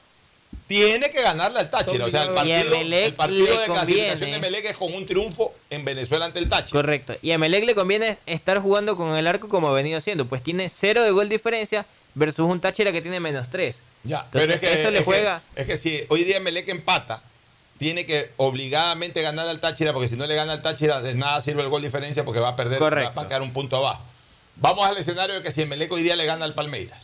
tiene 0.68 1.10
que 1.12 1.22
ganarle 1.22 1.60
al 1.60 1.70
Táchira. 1.70 2.06
O 2.06 2.10
sea, 2.10 2.24
el 2.24 2.34
partido, 2.34 2.76
el 2.82 3.14
partido 3.14 3.60
de 3.60 3.66
clasificación 3.66 4.32
de 4.32 4.38
Emelec 4.38 4.66
es 4.66 4.78
con 4.78 4.94
un 4.94 5.06
triunfo 5.06 5.54
en 5.70 5.86
Venezuela 5.86 6.26
ante 6.26 6.40
el 6.40 6.50
Táchira. 6.50 6.72
Correcto. 6.82 7.16
Y 7.22 7.32
a 7.32 7.36
Emelec 7.36 7.64
le 7.66 7.74
conviene 7.76 8.18
estar 8.26 8.60
jugando 8.60 8.98
con 8.98 9.16
el 9.16 9.28
arco 9.28 9.48
como 9.50 9.70
ha 9.70 9.74
venido 9.74 9.98
haciendo. 9.98 10.26
Pues 10.26 10.44
tiene 10.44 10.68
0 10.70 11.04
de 11.04 11.12
gol 11.12 11.30
diferencia 11.30 11.86
versus 12.16 12.46
un 12.50 12.60
Táchira 12.60 12.92
que 12.92 13.02
tiene 13.02 13.20
menos 13.20 13.50
3. 13.50 13.80
Ya, 14.04 14.24
Entonces, 14.26 14.32
pero 14.42 14.54
es 14.54 14.60
que, 14.60 14.74
eso 14.82 14.92
le 14.92 15.00
que- 15.00 15.04
juega. 15.06 15.42
es 15.56 15.66
que 15.68 15.78
si 15.78 16.04
hoy 16.10 16.24
día 16.24 16.38
Emelec 16.38 16.68
empata, 16.70 17.22
tiene 17.78 18.06
que 18.06 18.32
obligadamente 18.38 19.22
ganar 19.22 19.48
al 19.48 19.60
Táchira, 19.60 19.94
porque 19.94 20.08
si 20.08 20.16
no 20.16 20.26
le 20.28 20.36
gana 20.36 20.54
al 20.54 20.62
Táchira, 20.62 21.00
de 21.02 21.14
nada 21.14 21.40
sirve 21.42 21.62
el 21.62 21.70
gol 21.70 21.82
diferencia 21.82 22.26
porque 22.26 22.40
va 22.40 22.50
a 22.50 22.56
perder, 22.56 22.82
va, 22.82 22.86
Correcto. 22.90 23.14
va 23.16 23.22
a 23.24 23.28
quedar 23.28 23.42
un 23.42 23.54
punto 23.54 23.78
abajo. 23.78 24.02
Vamos 24.56 24.88
al 24.88 24.98
escenario 24.98 25.36
de 25.36 25.42
que 25.44 25.52
si 25.52 25.62
Emelec 25.62 25.92
hoy 25.92 26.02
día 26.02 26.16
le 26.16 26.26
gana 26.26 26.44
al 26.46 26.54
Palmeiras. 26.56 27.00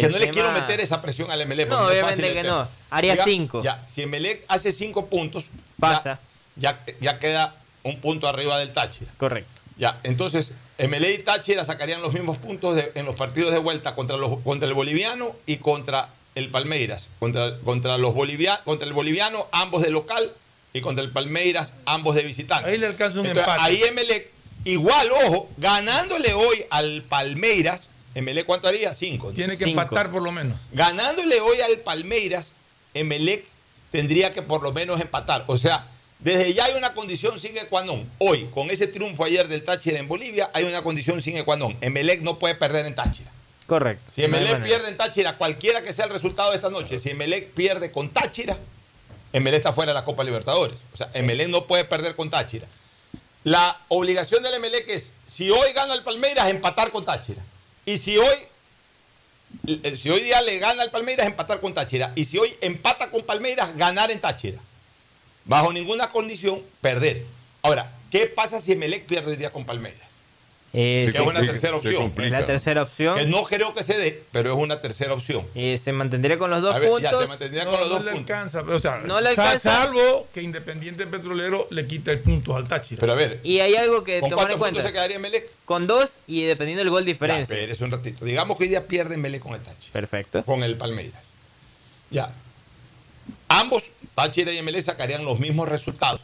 Que 0.00 0.08
no 0.08 0.18
le 0.18 0.20
tema- 0.26 0.32
quiero 0.32 0.52
meter 0.52 0.80
esa 0.80 1.00
presión 1.02 1.30
al 1.30 1.40
Emelec. 1.40 1.68
No, 1.68 1.78
obviamente 1.86 2.02
fácil 2.22 2.24
el 2.24 2.32
que 2.34 2.42
no. 2.48 2.68
Haría 2.90 3.14
Diga- 3.14 3.24
cinco. 3.24 3.62
Ya, 3.62 3.84
si 3.88 4.02
Emelec 4.02 4.44
hace 4.48 4.72
cinco 4.72 5.06
puntos, 5.06 5.44
ya- 5.46 5.50
Pasa. 5.78 6.20
Ya, 6.56 6.80
ya 7.00 7.18
queda 7.18 7.54
un 7.82 8.00
punto 8.00 8.28
arriba 8.28 8.58
del 8.58 8.72
Táchira. 8.72 9.10
Correcto. 9.18 9.50
Ya, 9.76 9.98
entonces, 10.02 10.52
Emelec 10.78 11.20
y 11.20 11.22
Táchira 11.22 11.64
sacarían 11.64 12.02
los 12.02 12.12
mismos 12.12 12.38
puntos 12.38 12.76
de- 12.76 12.92
en 12.94 13.06
los 13.06 13.16
partidos 13.16 13.52
de 13.52 13.58
vuelta 13.58 13.94
contra, 13.94 14.16
los, 14.16 14.38
contra 14.40 14.68
el 14.68 14.74
boliviano 14.74 15.34
y 15.46 15.56
contra 15.56 16.08
el 16.34 16.48
Palmeiras. 16.50 17.08
Contra, 17.18 17.56
contra, 17.58 17.98
los 17.98 18.14
bolivia, 18.14 18.60
contra 18.64 18.86
el 18.86 18.94
boliviano, 18.94 19.46
ambos 19.52 19.82
de 19.82 19.90
local, 19.90 20.32
y 20.74 20.80
contra 20.80 21.04
el 21.04 21.10
Palmeiras, 21.10 21.74
ambos 21.84 22.14
de 22.14 22.22
visitante. 22.22 22.70
Ahí 22.70 22.78
le 22.78 22.86
alcanza 22.86 23.20
un 23.20 23.26
Entonces, 23.26 23.46
empate. 23.52 23.62
Ahí 23.62 23.82
Emelec, 23.82 24.30
igual, 24.64 25.10
ojo, 25.26 25.50
ganándole 25.58 26.32
hoy 26.34 26.64
al 26.70 27.02
Palmeiras, 27.08 27.84
Emelec 28.14 28.46
cuánto 28.46 28.68
haría? 28.68 28.92
Cinco. 28.92 29.32
Tiene 29.32 29.56
que 29.56 29.64
Cinco. 29.64 29.80
empatar 29.80 30.10
por 30.10 30.22
lo 30.22 30.32
menos. 30.32 30.58
Ganándole 30.72 31.40
hoy 31.40 31.60
al 31.60 31.78
Palmeiras, 31.78 32.52
Emelec 32.94 33.44
tendría 33.90 34.32
que 34.32 34.42
por 34.42 34.62
lo 34.62 34.72
menos 34.72 35.00
empatar. 35.00 35.44
O 35.46 35.56
sea, 35.56 35.86
desde 36.18 36.52
ya 36.54 36.66
hay 36.66 36.74
una 36.74 36.94
condición 36.94 37.38
sine 37.38 37.66
qua 37.66 37.84
non. 37.84 38.08
Hoy, 38.18 38.48
con 38.54 38.70
ese 38.70 38.86
triunfo 38.86 39.24
ayer 39.24 39.48
del 39.48 39.64
Táchira 39.64 39.98
en 39.98 40.08
Bolivia, 40.08 40.50
hay 40.52 40.64
una 40.64 40.82
condición 40.82 41.20
sine 41.20 41.44
qua 41.44 41.56
non. 41.56 41.76
Emelec 41.80 42.20
no 42.20 42.38
puede 42.38 42.54
perder 42.54 42.86
en 42.86 42.94
Táchira. 42.94 43.30
Correcto. 43.66 44.04
Si 44.12 44.22
Emelec 44.22 44.62
pierde 44.62 44.88
en 44.88 44.96
Táchira, 44.96 45.36
cualquiera 45.38 45.82
que 45.82 45.92
sea 45.92 46.04
el 46.04 46.10
resultado 46.10 46.50
de 46.50 46.56
esta 46.56 46.68
noche, 46.68 46.98
si 46.98 47.10
Emelec 47.10 47.50
pierde 47.52 47.90
con 47.90 48.10
Táchira, 48.10 48.58
Emelec 49.32 49.58
está 49.58 49.72
fuera 49.72 49.92
de 49.92 49.94
la 49.94 50.04
Copa 50.04 50.24
Libertadores. 50.24 50.78
O 50.92 50.96
sea, 50.96 51.10
Emelec 51.14 51.48
no 51.48 51.66
puede 51.66 51.84
perder 51.84 52.14
con 52.14 52.28
Táchira. 52.28 52.66
La 53.44 53.80
obligación 53.88 54.42
del 54.42 54.54
Emelec 54.54 54.88
es, 54.88 55.12
si 55.26 55.50
hoy 55.50 55.72
gana 55.72 55.94
el 55.94 56.02
Palmeiras, 56.02 56.48
empatar 56.48 56.92
con 56.92 57.04
Táchira. 57.04 57.42
Y 57.84 57.98
si 57.98 58.16
hoy, 58.18 58.36
si 59.96 60.10
hoy 60.10 60.20
día 60.22 60.40
le 60.42 60.58
gana 60.58 60.82
al 60.82 60.90
Palmeiras, 60.90 61.26
empatar 61.26 61.60
con 61.60 61.74
Táchira. 61.74 62.12
Y 62.14 62.24
si 62.24 62.38
hoy 62.38 62.56
empata 62.60 63.10
con 63.10 63.22
Palmeiras, 63.22 63.76
ganar 63.76 64.10
en 64.10 64.20
Táchira. 64.20 64.60
Bajo 65.44 65.72
ninguna 65.72 66.08
condición, 66.08 66.62
perder. 66.80 67.24
Ahora, 67.62 67.92
¿qué 68.10 68.26
pasa 68.26 68.60
si 68.60 68.72
Emelec 68.72 69.06
pierde 69.06 69.32
el 69.32 69.38
día 69.38 69.50
con 69.50 69.64
Palmeiras? 69.64 70.11
Eh, 70.74 71.02
que 71.04 71.12
se 71.12 71.18
es 71.18 71.24
una 71.26 71.40
tercera 71.42 71.76
opción. 71.76 72.12
La 72.16 72.46
tercera 72.46 72.82
opción. 72.82 73.14
Que 73.16 73.26
no 73.26 73.42
creo 73.44 73.74
que 73.74 73.82
se 73.82 73.98
dé, 73.98 74.22
pero 74.32 74.52
es 74.52 74.58
una 74.58 74.80
tercera 74.80 75.12
opción. 75.12 75.46
Y 75.54 75.76
se 75.76 75.92
mantendría 75.92 76.38
con 76.38 76.48
los 76.50 76.62
dos 76.62 76.72
ver, 76.74 76.82
ya 76.84 76.88
puntos. 77.10 77.20
se 77.20 77.26
mantendría 77.26 77.64
No, 77.64 77.70
con 77.72 77.80
los 77.80 77.88
no 77.90 77.94
dos 77.96 78.04
le 78.06 78.12
puntos. 78.12 78.30
alcanza. 78.36 78.60
O 78.62 78.78
sea, 78.78 78.98
No 79.04 79.20
le 79.20 79.34
sa- 79.34 79.42
alcanza. 79.50 79.82
Salvo 79.82 80.26
que 80.32 80.40
Independiente 80.40 81.06
Petrolero 81.06 81.66
le 81.70 81.86
quita 81.86 82.10
el 82.12 82.20
punto 82.20 82.56
al 82.56 82.68
Táchira. 82.68 83.00
Pero 83.00 83.12
a 83.12 83.16
ver, 83.16 83.40
Y 83.42 83.60
hay 83.60 83.74
algo 83.76 84.02
que 84.02 84.20
¿con 84.20 84.30
tomar 84.30 84.44
en 84.46 84.52
puntos 84.52 84.60
cuenta. 84.70 84.82
se 84.82 84.92
quedaría 84.94 85.16
Emelec? 85.16 85.44
Con 85.66 85.86
dos 85.86 86.08
y 86.26 86.44
dependiendo 86.44 86.80
del 86.80 86.88
gol 86.90 87.02
Ya, 87.02 87.12
diferencia. 87.12 87.54
espérese 87.54 87.84
un 87.84 87.90
ratito. 87.90 88.24
Digamos 88.24 88.56
que 88.56 88.64
hoy 88.64 88.68
día 88.70 88.86
pierde 88.86 89.16
Emelec 89.16 89.42
con 89.42 89.52
el 89.52 89.60
Táchira. 89.60 89.92
Perfecto. 89.92 90.42
Con 90.44 90.62
el 90.62 90.76
Palmeiras. 90.76 91.20
Ya. 92.10 92.32
Ambos, 93.48 93.90
Táchira 94.14 94.52
y 94.52 94.58
Emelec, 94.58 94.82
sacarían 94.84 95.24
los 95.26 95.38
mismos 95.38 95.68
resultados. 95.68 96.22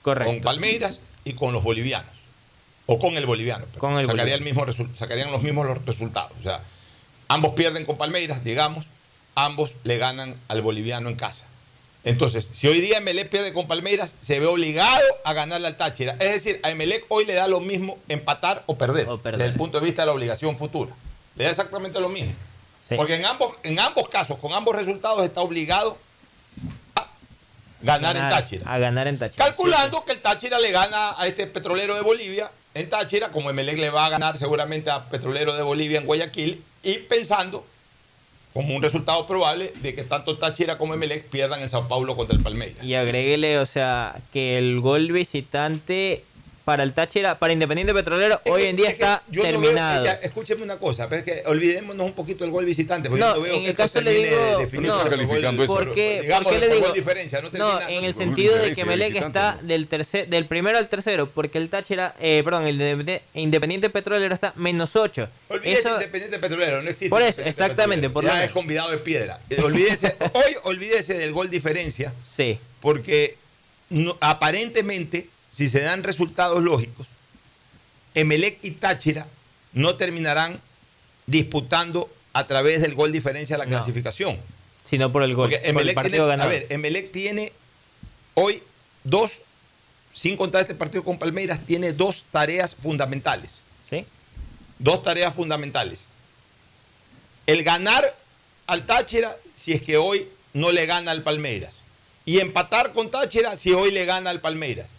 Correcto. 0.00 0.32
Con 0.32 0.40
Palmeiras 0.42 1.00
y 1.24 1.34
con 1.34 1.52
los 1.52 1.62
bolivianos. 1.62 2.10
O 2.86 2.98
con 2.98 3.16
el 3.16 3.26
boliviano. 3.26 3.64
Con 3.78 3.92
el 3.98 4.06
Sacaría 4.06 4.36
boliviano. 4.36 4.38
el 4.38 4.44
mismo 4.44 4.66
resu- 4.66 4.94
sacarían 4.96 5.30
los 5.30 5.42
mismos 5.42 5.66
los 5.66 5.84
resultados. 5.84 6.32
O 6.40 6.42
sea, 6.42 6.60
ambos 7.28 7.52
pierden 7.52 7.84
con 7.86 7.96
Palmeiras, 7.96 8.42
digamos. 8.44 8.86
Ambos 9.34 9.74
le 9.84 9.98
ganan 9.98 10.36
al 10.48 10.62
boliviano 10.62 11.08
en 11.08 11.14
casa. 11.16 11.44
Entonces, 12.04 12.48
si 12.52 12.66
hoy 12.66 12.80
día 12.80 12.98
Emelec 12.98 13.28
pierde 13.30 13.52
con 13.52 13.68
Palmeiras, 13.68 14.16
se 14.20 14.40
ve 14.40 14.46
obligado 14.46 15.04
a 15.24 15.32
ganarle 15.32 15.68
al 15.68 15.76
Táchira. 15.76 16.16
Es 16.18 16.30
decir, 16.32 16.58
a 16.64 16.70
Emelec 16.70 17.04
hoy 17.08 17.24
le 17.24 17.34
da 17.34 17.46
lo 17.46 17.60
mismo 17.60 17.96
empatar 18.08 18.64
o 18.66 18.76
perder, 18.76 19.06
perder. 19.22 19.38
desde 19.38 19.52
el 19.52 19.56
punto 19.56 19.78
de 19.78 19.86
vista 19.86 20.02
de 20.02 20.06
la 20.06 20.12
obligación 20.12 20.58
futura. 20.58 20.92
Le 21.36 21.44
da 21.44 21.50
exactamente 21.50 22.00
lo 22.00 22.08
mismo. 22.08 22.32
Porque 22.96 23.14
en 23.14 23.24
ambos, 23.24 23.54
en 23.62 23.78
ambos 23.78 24.08
casos, 24.08 24.36
con 24.38 24.52
ambos 24.52 24.74
resultados, 24.76 25.24
está 25.24 25.40
obligado 25.40 25.96
a 26.96 27.06
ganar, 27.80 28.16
en 28.16 28.28
Táchira. 28.28 28.70
A 28.70 28.78
ganar 28.78 29.06
en 29.08 29.18
Táchira. 29.18 29.44
Calculando 29.46 30.04
que 30.04 30.12
el 30.12 30.20
Táchira 30.20 30.58
le 30.58 30.72
gana 30.72 31.14
a 31.16 31.26
este 31.26 31.46
petrolero 31.46 31.94
de 31.94 32.02
Bolivia 32.02 32.50
en 32.74 32.88
Táchira, 32.88 33.30
como 33.30 33.50
Emelec 33.50 33.78
le 33.78 33.90
va 33.90 34.06
a 34.06 34.10
ganar 34.10 34.36
seguramente 34.36 34.90
a 34.90 35.08
Petrolero 35.08 35.54
de 35.54 35.62
Bolivia 35.62 35.98
en 35.98 36.06
Guayaquil, 36.06 36.62
y 36.82 36.98
pensando 36.98 37.66
como 38.52 38.76
un 38.76 38.82
resultado 38.82 39.26
probable 39.26 39.72
de 39.82 39.94
que 39.94 40.02
tanto 40.02 40.36
Táchira 40.36 40.76
como 40.78 40.94
Emelec 40.94 41.28
pierdan 41.28 41.60
en 41.62 41.68
Sao 41.68 41.88
Paulo 41.88 42.16
contra 42.16 42.36
el 42.36 42.42
Palmeiras. 42.42 42.84
Y 42.84 42.94
agréguele, 42.94 43.58
o 43.58 43.66
sea, 43.66 44.16
que 44.32 44.58
el 44.58 44.80
gol 44.80 45.10
visitante 45.10 46.24
para 46.64 46.84
el 46.84 46.92
Táchira, 46.92 47.38
para 47.38 47.52
Independiente 47.52 47.92
Petrolero, 47.92 48.40
hoy 48.44 48.62
en 48.64 48.76
día 48.76 48.88
Es 48.88 48.92
está 48.94 49.22
yo 49.28 49.42
no 49.42 49.48
veo- 49.48 49.60
terminado. 49.60 50.04
ya, 50.04 50.12
escúcheme 50.12 50.62
una 50.62 50.76
cosa, 50.76 51.08
pero 51.08 51.20
es 51.20 51.24
que 51.24 51.42
olvidémonos 51.46 52.06
un 52.06 52.12
poquito 52.12 52.44
del 52.44 52.52
gol 52.52 52.64
visitante, 52.64 53.08
porque 53.08 53.20
No, 53.24 53.30
yo 53.30 53.36
no 53.36 53.42
veo 53.42 53.54
en 53.54 53.60
que 53.60 53.64
el 53.66 53.70
esto 53.72 53.82
caso 53.82 54.00
le 54.00 54.12
digo, 54.12 54.36
no, 54.80 55.08
Calificando 55.10 55.64
eso. 55.64 55.74
¿Por 55.74 55.92
qué, 55.92 56.22
digamos, 56.22 56.44
por 56.44 56.52
qué 56.52 56.58
le 56.60 56.74
digo? 56.74 56.86
gol 56.86 56.94
diferencia, 56.94 57.38
no 57.42 57.48
no, 57.48 57.50
termina- 57.50 57.88
en 57.90 58.04
el 58.04 58.14
por 58.14 58.22
sentido 58.24 58.56
de 58.56 58.74
que 58.74 58.84
Melec 58.84 59.16
está 59.16 59.58
del 59.62 59.88
tercer, 59.88 60.28
del 60.28 60.46
primero 60.46 60.78
al 60.78 60.88
tercero, 60.88 61.28
porque 61.28 61.58
el 61.58 61.68
Táchira, 61.68 62.14
eh, 62.20 62.42
perdón, 62.44 62.66
el 62.66 62.74
Independiente, 62.74 63.22
Independiente 63.34 63.90
Petrolero 63.90 64.32
está 64.32 64.52
menos 64.56 64.94
8. 64.94 65.28
Olvídese 65.48 65.80
Eso, 65.80 65.94
Independiente 65.94 66.38
Petrolero, 66.38 66.80
no 66.82 66.90
existe. 66.90 67.10
Por 67.10 67.22
eso, 67.22 67.42
exactamente, 67.42 68.08
por 68.08 68.24
ya 68.24 68.44
es 68.44 68.52
convidado 68.52 68.90
de 68.90 68.98
piedra. 68.98 69.40
Eh, 69.50 69.60
Olvídese, 69.62 70.14
hoy 70.32 70.54
olvídese 70.62 71.14
del 71.14 71.32
gol 71.32 71.50
diferencia, 71.50 72.12
sí, 72.24 72.58
porque 72.80 73.36
no- 73.90 74.16
aparentemente, 74.20 75.28
si 75.52 75.68
se 75.68 75.80
dan 75.80 76.02
resultados 76.02 76.62
lógicos, 76.62 77.06
Emelec 78.14 78.58
y 78.62 78.72
Táchira 78.72 79.26
no 79.72 79.94
terminarán 79.96 80.60
disputando 81.26 82.10
a 82.32 82.46
través 82.46 82.80
del 82.80 82.94
gol 82.94 83.12
diferencia 83.12 83.56
la 83.58 83.64
No. 83.64 83.70
clasificación. 83.70 84.38
sino 84.88 85.12
por 85.12 85.22
el 85.22 85.34
gol, 85.34 85.48
Porque 85.48 85.58
por 85.72 85.82
el 85.82 85.88
Emelec 85.90 86.02
tiene, 86.02 86.18
ganado. 86.26 86.42
a 86.42 86.46
ver, 86.52 86.66
Emelec 86.68 87.12
tiene 87.12 87.52
hoy 88.34 88.62
dos, 89.04 89.40
sin 90.12 90.36
contar 90.36 90.62
este 90.62 90.74
partido 90.74 91.04
con 91.04 91.18
Palmeiras, 91.18 91.60
tiene 91.64 91.92
dos 91.92 92.24
tareas 92.30 92.74
fundamentales. 92.74 93.52
¿Sí? 93.88 94.04
Dos 94.78 95.02
tareas 95.02 95.32
fundamentales. 95.34 96.04
El 97.46 97.62
ganar 97.62 98.14
al 98.66 98.84
Táchira 98.84 99.36
si 99.54 99.72
es 99.72 99.82
que 99.82 99.96
hoy 99.96 100.28
no 100.52 100.72
le 100.72 100.84
gana 100.86 101.12
al 101.12 101.22
Palmeiras. 101.22 101.76
Y 102.24 102.40
empatar 102.40 102.92
con 102.92 103.10
Táchira 103.10 103.56
si 103.56 103.72
hoy 103.72 103.90
le 103.92 104.04
gana 104.04 104.30
al 104.30 104.40
Palmeiras. 104.40 104.90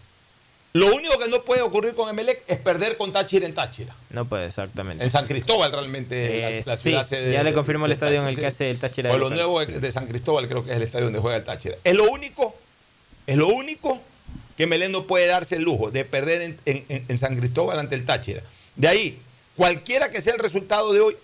Lo 0.74 0.88
único 0.88 1.20
que 1.20 1.28
no 1.28 1.44
puede 1.44 1.62
ocurrir 1.62 1.94
con 1.94 2.10
Emelec 2.10 2.44
es 2.48 2.58
perder 2.58 2.98
con 2.98 3.14
Táchira 3.14 3.46
en 3.46 3.54
Táchira. 3.54 3.96
No 4.10 4.26
puede, 4.26 4.48
exactamente. 4.48 5.04
En 5.04 5.12
San 5.12 5.28
Cristóbal 5.28 5.72
realmente 5.72 6.58
Eh, 6.58 6.64
la, 6.66 6.76
sí, 6.76 6.84
ciudad 6.90 7.08
ya 7.32 7.44
le 7.44 7.54
confirmó 7.54 7.86
el 7.86 7.90
de 7.92 7.94
estadio 7.94 8.22
en 8.22 8.28
el 8.28 8.36
que 8.36 8.48
hace 8.48 8.72
el 8.72 8.80
Táchira. 8.80 9.12
O 9.12 9.18
lo 9.20 9.30
nuevo 9.30 9.64
de 9.64 9.92
San 9.92 10.08
Cristóbal 10.08 10.48
creo 10.48 10.66
que 10.66 10.72
es 10.72 10.78
el 10.78 10.84
estadio 10.84 11.06
donde 11.06 11.20
juega 11.20 11.38
el 11.38 11.44
Táchira. 11.44 11.76
Es 11.84 11.94
lo 11.94 12.10
único, 12.10 12.56
es 13.28 13.38
lo 13.38 13.48
único 13.50 14.02
que 14.58 14.66
Melén 14.66 14.92
no 14.92 15.04
puede 15.06 15.28
darse 15.28 15.58
el 15.58 15.62
lujo 15.62 15.92
de 15.92 16.06
perder 16.06 16.42
en, 16.42 16.60
en- 16.66 16.86
en- 16.90 17.06
en 17.08 17.18
San 17.20 17.36
Cristóbal 17.38 17.78
ante 17.78 17.94
el 17.94 18.04
Táchira. 18.06 18.42
De 18.76 18.88
ahí, 18.88 19.20
cualquiera 19.56 20.10
que 20.10 20.22
sea 20.22 20.34
el 20.34 20.40
resultado 20.40 20.92
de 20.92 21.02
hoy, 21.02 21.16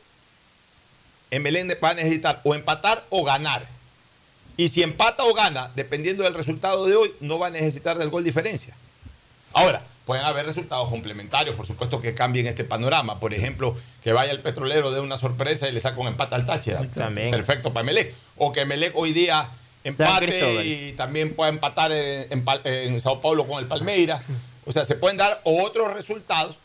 Belén 1.32 1.70
va 1.84 1.90
a 1.90 1.94
necesitar 1.96 2.40
o 2.44 2.54
empatar 2.54 3.04
o 3.10 3.24
ganar. 3.24 3.68
Y 4.58 4.68
si 4.70 4.84
empata 4.84 5.24
o 5.24 5.34
gana, 5.34 5.72
dependiendo 5.76 6.24
del 6.24 6.36
resultado 6.36 6.86
de 6.86 6.96
hoy, 6.96 7.14
no 7.20 7.40
va 7.40 7.48
a 7.48 7.50
necesitar 7.52 7.98
del 7.98 8.10
gol 8.10 8.24
diferencia. 8.24 8.76
Ahora, 9.54 9.82
pueden 10.06 10.26
haber 10.26 10.46
resultados 10.46 10.90
complementarios, 10.90 11.56
por 11.56 11.68
supuesto 11.68 12.02
que 12.02 12.14
cambien 12.14 12.48
este 12.48 12.64
panorama. 12.64 13.20
Por 13.20 13.34
ejemplo, 13.34 13.78
que 14.04 14.14
vaya 14.14 14.32
el 14.32 14.42
petrolero 14.42 14.92
de 14.92 15.00
una 15.00 15.18
sorpresa 15.18 15.70
y 15.70 15.72
le 15.72 15.80
saca 15.80 16.00
un 16.00 16.08
empate 16.08 16.36
al 16.36 16.46
Táchira. 16.46 16.82
También. 16.90 17.32
Perfecto 17.32 17.72
para 17.74 17.84
Melec. 17.84 18.14
O 18.38 18.52
que 18.52 18.66
Melec 18.66 18.96
hoy 18.96 19.14
día 19.14 19.50
empate 19.84 20.66
y 20.66 20.94
también 20.94 21.34
pueda 21.34 21.50
empatar 21.50 21.92
en, 21.92 22.44
en 22.64 23.02
Sao 23.02 23.22
Paulo 23.22 23.46
con 23.46 23.60
el 23.60 23.68
Palmeiras. 23.68 24.24
O 24.66 24.72
sea, 24.72 24.86
se 24.86 24.96
pueden 24.96 25.18
dar 25.18 25.42
otros 25.44 25.94
resultados, 25.94 26.58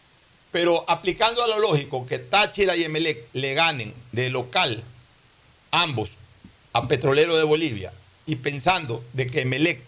pero 0.51 0.85
aplicando 0.89 1.43
a 1.43 1.49
lo 1.49 1.59
lógico 1.59 2.07
que 2.07 2.19
Táchira 2.19 2.77
y 2.77 2.85
Emelec 2.85 3.29
le 3.33 3.55
ganen 3.55 3.95
de 4.13 4.31
local 4.31 4.83
ambos 5.71 6.17
a 6.73 6.89
Petrolero 6.89 7.37
de 7.37 7.45
Bolivia 7.45 7.93
y 8.27 8.37
pensando 8.37 9.05
de 9.13 9.27
que 9.27 9.43
Emelec 9.43 9.81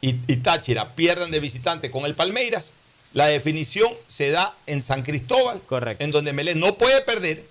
y, 0.00 0.16
y 0.26 0.36
Táchira 0.36 0.94
pierdan 0.94 1.30
de 1.30 1.40
visitante 1.40 1.90
con 1.90 2.04
el 2.04 2.14
Palmeiras, 2.14 2.68
la 3.12 3.26
definición 3.26 3.90
se 4.08 4.30
da 4.30 4.54
en 4.66 4.82
San 4.82 5.02
Cristóbal, 5.02 5.60
en 5.98 6.10
donde 6.10 6.30
Emelec 6.32 6.56
no 6.56 6.76
puede 6.76 7.00
perder 7.00 7.44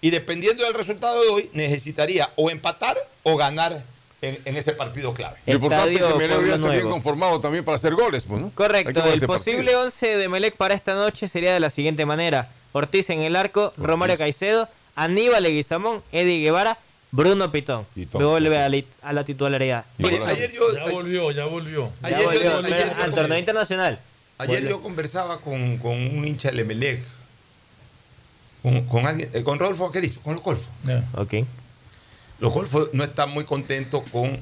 y 0.00 0.10
dependiendo 0.10 0.64
del 0.64 0.74
resultado 0.74 1.22
de 1.22 1.28
hoy 1.28 1.50
necesitaría 1.52 2.30
o 2.34 2.50
empatar 2.50 2.96
o 3.22 3.36
ganar 3.36 3.84
en, 4.20 4.38
en 4.44 4.56
ese 4.56 4.72
partido 4.72 5.14
clave. 5.14 5.36
Lo 5.46 5.54
importante 5.54 5.94
es 5.94 6.02
que 6.02 6.14
Melec 6.14 6.44
ya 6.44 6.54
está 6.54 6.70
bien 6.70 6.88
conformado 6.88 7.40
también 7.40 7.64
para 7.64 7.76
hacer 7.76 7.94
goles, 7.94 8.24
pues, 8.24 8.42
Correcto, 8.54 9.04
el 9.04 9.14
este 9.14 9.26
posible 9.26 9.72
partido. 9.72 9.82
11 9.82 10.16
de 10.16 10.28
Melec 10.28 10.56
para 10.56 10.74
esta 10.74 10.94
noche 10.94 11.28
sería 11.28 11.54
de 11.54 11.60
la 11.60 11.70
siguiente 11.70 12.04
manera. 12.04 12.50
Ortiz 12.72 13.10
en 13.10 13.20
el 13.20 13.36
arco, 13.36 13.72
Romario 13.76 14.18
Caicedo, 14.18 14.68
Aníbal 14.96 15.44
Leguizamón, 15.44 16.02
Eddie 16.10 16.40
Guevara, 16.40 16.78
Bruno 17.12 17.52
Pitón. 17.52 17.86
Pitón, 17.94 18.24
Vuelve 18.24 18.58
a, 18.58 18.68
li- 18.68 18.86
a 19.02 19.12
la 19.12 19.22
titularidad. 19.22 19.84
Oye, 20.02 20.18
ayer 20.26 20.50
yo, 20.50 20.74
Ya 20.74 20.90
volvió, 20.90 21.30
ya 21.30 21.44
volvió. 21.44 21.92
Ya 22.02 22.08
ayer 22.08 22.42
yo- 22.42 22.58
ayer 22.64 22.96
al 23.00 23.14
torneo 23.14 23.38
internacional. 23.38 24.00
Ayer 24.38 24.54
Vuelve. 24.62 24.70
yo 24.70 24.80
conversaba 24.82 25.38
con, 25.40 25.76
con 25.78 25.92
un 25.92 26.26
hincha 26.26 26.48
del 26.48 26.60
Emelec, 26.60 27.02
con, 28.62 28.82
con, 28.86 29.06
alguien- 29.06 29.28
eh, 29.34 29.42
con 29.42 29.58
Rodolfo 29.58 29.86
Aquerizo, 29.86 30.20
con 30.22 30.34
los 30.34 30.42
Golfo. 30.42 30.68
Ok. 31.14 31.34
Los 32.40 32.52
Golfo 32.52 32.88
no 32.92 33.04
están 33.04 33.30
muy 33.30 33.44
contentos 33.44 34.02
con 34.10 34.38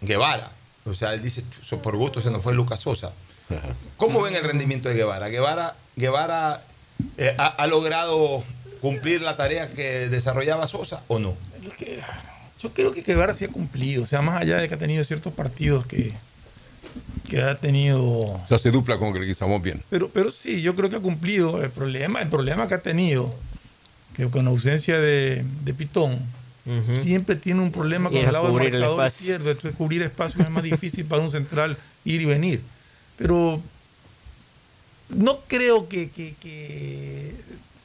Guevara. 0.00 0.50
O 0.84 0.94
sea, 0.94 1.14
él 1.14 1.22
dice, 1.22 1.42
"Chuzo, 1.50 1.82
por 1.82 1.96
gusto 1.96 2.20
se 2.20 2.30
nos 2.30 2.42
fue 2.42 2.54
Lucas 2.54 2.80
Sosa. 2.80 3.12
¿Cómo 3.96 4.22
ven 4.22 4.34
el 4.34 4.44
rendimiento 4.44 4.88
de 4.88 4.94
Guevara? 4.94 5.28
Guevara, 5.28 5.74
Guevara 5.96 6.62
eh, 7.18 7.34
ha, 7.36 7.46
ha 7.46 7.66
logrado 7.66 8.42
cumplir 8.80 9.20
la 9.22 9.36
tarea 9.36 9.68
que 9.68 10.08
desarrollaba 10.08 10.66
Sosa 10.66 11.02
o 11.08 11.18
no? 11.18 11.36
Yo 12.62 12.72
creo 12.72 12.92
que 12.92 13.02
Guevara 13.02 13.34
sí 13.34 13.44
ha 13.44 13.48
cumplido. 13.48 14.04
O 14.04 14.06
sea, 14.06 14.22
más 14.22 14.40
allá 14.40 14.58
de 14.58 14.68
que 14.68 14.74
ha 14.74 14.78
tenido 14.78 15.02
ciertos 15.04 15.32
partidos 15.32 15.84
que, 15.86 16.12
que 17.28 17.42
ha 17.42 17.56
tenido. 17.56 18.02
O 18.02 18.44
sea, 18.48 18.58
se 18.58 18.70
dupla 18.70 18.98
con 18.98 19.12
Leguizamón 19.18 19.62
bien. 19.62 19.82
Pero, 19.90 20.08
pero 20.10 20.30
sí, 20.30 20.62
yo 20.62 20.74
creo 20.76 20.88
que 20.90 20.96
ha 20.96 21.00
cumplido. 21.00 21.62
El 21.62 21.70
problema, 21.70 22.20
el 22.22 22.28
problema 22.28 22.68
que 22.68 22.74
ha 22.74 22.82
tenido 22.82 23.34
que 24.16 24.26
con 24.28 24.46
ausencia 24.46 24.98
de, 25.00 25.44
de 25.64 25.74
Pitón, 25.74 26.18
siempre 27.02 27.34
tiene 27.34 27.60
un 27.60 27.72
problema 27.72 28.08
con 28.08 28.18
el 28.26 28.32
lado 28.32 28.44
del 28.46 28.52
marcador 28.74 28.98
izquierdo. 29.20 29.50
Entonces, 29.50 29.76
cubrir 29.76 30.02
espacio 30.02 30.40
es 30.42 30.50
más 30.50 30.62
difícil 30.62 31.04
para 31.04 31.22
un 31.22 31.30
central 31.32 31.76
ir 32.04 32.20
y 32.20 32.24
venir. 32.26 32.60
Pero 33.18 33.60
no 35.08 35.40
creo 35.48 35.88
que, 35.88 36.10
que- 36.10 36.34
que- 36.40 37.34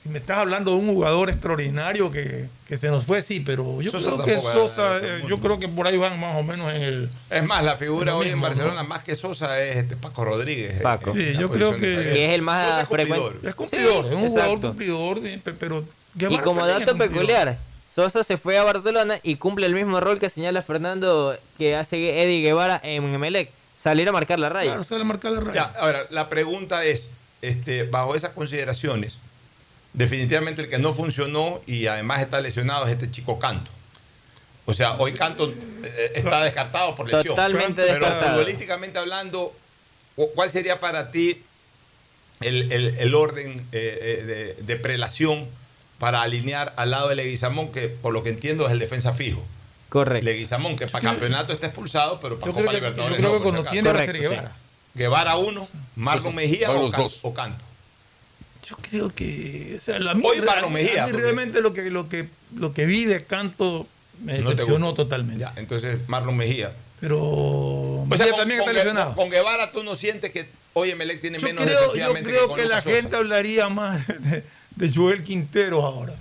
me 0.09 0.17
estás 0.19 0.38
hablando 0.39 0.71
de 0.71 0.77
un 0.77 0.88
jugador 0.88 1.29
extraordinario 1.29 2.11
que, 2.11 2.47
que 2.67 2.77
se 2.77 2.89
nos 2.89 3.05
fue, 3.05 3.21
sí, 3.21 3.39
pero 3.39 3.81
yo 3.81 3.91
Sosa 3.91 4.11
creo 4.23 4.25
que 4.25 4.41
Sosa, 4.51 4.97
eh, 4.97 5.23
yo 5.27 5.39
creo 5.39 5.59
que 5.59 5.67
por 5.67 5.88
ahí 5.88 5.97
van 5.97 6.19
más 6.19 6.35
o 6.35 6.43
menos 6.43 6.71
en 6.73 6.81
el. 6.81 7.09
Es 7.29 7.43
más, 7.45 7.63
la 7.63 7.75
figura 7.77 8.15
hoy 8.15 8.29
en 8.29 8.41
Barcelona, 8.41 8.84
¿no? 8.84 8.89
más 8.89 9.03
que 9.03 9.15
Sosa, 9.15 9.61
es 9.63 9.77
este 9.77 9.95
Paco 9.95 10.25
Rodríguez. 10.25 10.81
Paco. 10.81 11.11
en- 11.11 11.15
Sí, 11.15 11.39
yo 11.39 11.49
creo 11.49 11.75
que- 11.77 12.25
es 12.25 12.34
el 12.34 12.41
más 12.41 12.63
Sosa 12.67 12.81
es 12.81 12.88
cumplidor. 12.88 13.39
Es 13.43 13.55
cumplidor, 13.55 14.05
Sí, 14.05 14.09
es 14.11 14.15
un 14.23 14.29
jugador 14.29 14.61
cumplidor, 14.61 15.21
pe- 15.21 15.53
pero. 15.53 15.84
Y 16.19 16.38
como 16.39 16.65
dato 16.65 16.95
peculiar, 16.97 17.57
Sosa 17.88 18.23
se 18.23 18.38
fue 18.38 18.57
a 18.57 18.63
Barcelona 18.63 19.17
y 19.23 19.35
cumple 19.35 19.65
el 19.65 19.73
mismo 19.73 19.99
rol 19.99 20.19
que 20.19 20.29
señala 20.29 20.61
Fernando 20.61 21.38
que 21.57 21.75
hace 21.75 22.21
Eddie 22.23 22.41
Guevara 22.41 22.79
en 22.84 23.03
Emelec, 23.05 23.49
salir 23.75 24.07
a 24.09 24.11
marcar 24.11 24.38
la 24.39 24.49
raya. 24.49 24.71
Claro, 24.71 24.84
sale 24.84 25.01
a 25.01 25.05
marcar 25.05 25.31
la 25.31 25.39
raya. 25.41 25.53
Ya, 25.73 25.79
ahora, 25.79 26.05
la 26.09 26.27
pregunta 26.29 26.84
es, 26.85 27.09
este, 27.41 27.84
bajo 27.84 28.15
esas 28.15 28.31
consideraciones, 28.34 29.17
definitivamente 29.97 30.61
el 30.61 30.69
que 30.69 30.77
no 30.77 30.93
funcionó 30.93 31.59
y 31.65 31.87
además 31.87 32.21
está 32.21 32.39
lesionado 32.39 32.85
es 32.85 32.91
este 32.91 33.09
chico 33.11 33.39
Canto. 33.39 33.71
O 34.65 34.73
sea, 34.73 34.93
hoy 34.99 35.13
Canto 35.13 35.51
eh, 35.83 36.11
está 36.15 36.43
descartado 36.43 36.93
por 36.95 37.07
lesión. 37.07 37.35
Totalmente 37.35 37.81
Pero 37.81 37.93
descartado. 37.99 38.31
futbolísticamente 38.33 38.99
hablando, 38.99 39.53
¿cu- 40.15 40.29
¿cuál 40.35 40.51
sería 40.51 40.79
para 40.79 41.09
ti 41.09 41.41
el, 42.41 42.71
el- 42.71 42.95
el 42.99 43.15
orden 43.15 43.65
eh, 43.71 43.97
eh, 44.01 44.23
de, 44.25 44.63
de 44.63 44.75
prelación 44.75 45.47
para 45.97 46.21
alinear 46.21 46.73
al 46.77 46.91
lado 46.91 47.09
de 47.09 47.15
Leguizamón, 47.15 47.71
que 47.71 47.87
por 47.89 48.13
lo 48.13 48.21
que 48.21 48.29
entiendo 48.29 48.67
es 48.67 48.71
el 48.73 48.79
defensa 48.79 49.13
fijo? 49.13 49.43
Correcto. 49.89 50.25
Leguizamón, 50.25 50.75
que 50.75 50.85
para 50.85 51.01
campeonato 51.03 51.53
está 51.53 51.67
expulsado, 51.67 52.19
pero 52.19 52.37
para 52.37 52.51
Yo 52.51 52.55
Copa 52.55 52.67
creo 52.67 52.71
que, 52.71 52.75
yo 52.75 52.81
Libertadores 52.81 53.17
creo 53.17 53.29
no, 53.29 53.33
que 53.33 53.37
si 53.45 53.51
cuando 53.51 53.71
tiene 53.71 53.89
va 53.91 53.95
a 53.95 54.05
ser 54.05 54.07
Correcto, 54.07 54.29
sí. 54.29 54.35
Guevara. 54.35 54.55
Guevara 54.93 55.35
uno, 55.37 55.67
Marlon 55.95 56.35
Mejía 56.35 56.69
o 56.71 57.33
Canto. 57.33 57.63
Yo 58.69 58.76
creo 58.81 59.10
que. 59.10 59.76
O 59.80 59.81
sea, 59.84 59.99
la 59.99 60.11
Hoy 60.14 60.39
mí- 60.39 60.45
Marlon 60.45 60.73
Mejía, 60.73 61.03
a 61.03 61.06
mí 61.07 61.11
porque- 61.11 61.23
realmente 61.23 61.61
lo 61.61 61.73
que, 61.73 61.89
lo, 61.89 62.10
que, 62.10 62.27
lo 62.56 62.73
que 62.73 62.85
vi 62.85 63.06
de 63.06 63.23
canto 63.23 63.88
me 64.23 64.34
decepcionó 64.34 64.94
totalmente. 64.94 65.41
Ya, 65.41 65.53
entonces 65.56 65.99
Marlon 66.07 66.35
Mejía. 66.35 66.73
Pero. 66.99 67.19
O 67.22 68.06
sea, 68.10 68.18
Mejía 68.18 68.30
con, 68.31 68.39
también 68.39 68.60
está 68.61 68.73
lesionado. 68.73 69.15
con 69.15 69.30
Guevara 69.30 69.72
tú 69.72 69.84
no 69.84 69.95
sientes 69.95 70.31
que 70.31 70.49
hoy 70.73 70.91
Emelec 70.91 71.22
tiene 71.22 71.38
Yo 71.39 71.45
menos 71.48 71.64
creo, 71.64 71.95
yo 71.95 72.14
creo 72.23 72.53
que 72.56 72.65
la 72.65 72.81
Sosa. 72.81 72.95
gente 72.95 73.15
hablaría 73.15 73.69
más 73.69 74.06
de, 74.19 74.44
de 74.76 74.94
Joel 74.94 75.23
Quintero 75.23 75.85
ahora. 75.85 76.15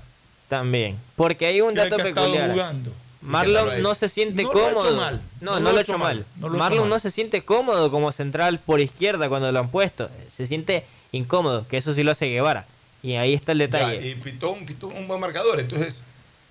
También. 0.49 0.97
Porque 1.17 1.47
hay 1.47 1.61
un 1.61 1.75
que 1.75 1.81
dato 1.81 1.97
que 1.97 2.05
peculiar. 2.05 2.51
jugando. 2.53 2.93
Marlon 3.23 3.83
no 3.83 3.95
se 3.97 4.09
siente 4.09 4.45
No 4.45 4.53
lo 4.53 4.65
ha 4.65 4.69
hecho 4.71 4.77
cómodo. 4.79 4.97
mal. 4.97 5.21
No, 5.41 5.59
no, 5.59 5.73
lo 5.73 5.79
ha 5.79 5.81
hecho 5.81 5.99
mal. 5.99 6.25
No 6.39 6.49
lo 6.49 6.53
ha 6.53 6.57
hecho 6.57 6.59
Marlon 6.59 6.81
mal. 6.83 6.89
no 6.91 6.99
se 7.01 7.11
siente 7.11 7.43
cómodo 7.45 7.91
como 7.91 8.13
central 8.13 8.61
por 8.61 8.81
izquierda 8.81 9.29
cuando 9.29 9.51
lo 9.51 9.59
han 9.59 9.69
puesto. 9.71 10.09
Se 10.29 10.47
siente 10.47 10.85
incómodo, 11.13 11.67
que 11.69 11.77
eso 11.77 11.93
sí 11.95 12.03
lo 12.03 12.13
hace 12.13 12.27
Guevara. 12.27 12.67
Y 13.03 13.15
ahí 13.15 13.35
está 13.35 13.53
el 13.53 13.59
Ya, 13.59 13.65
detalle. 13.67 14.09
y 14.09 14.15
Pitón, 14.17 14.67
Pitón 14.67 14.97
un 14.97 15.07
buen 15.07 15.21
marcador. 15.21 15.61
Entonces, 15.61 16.01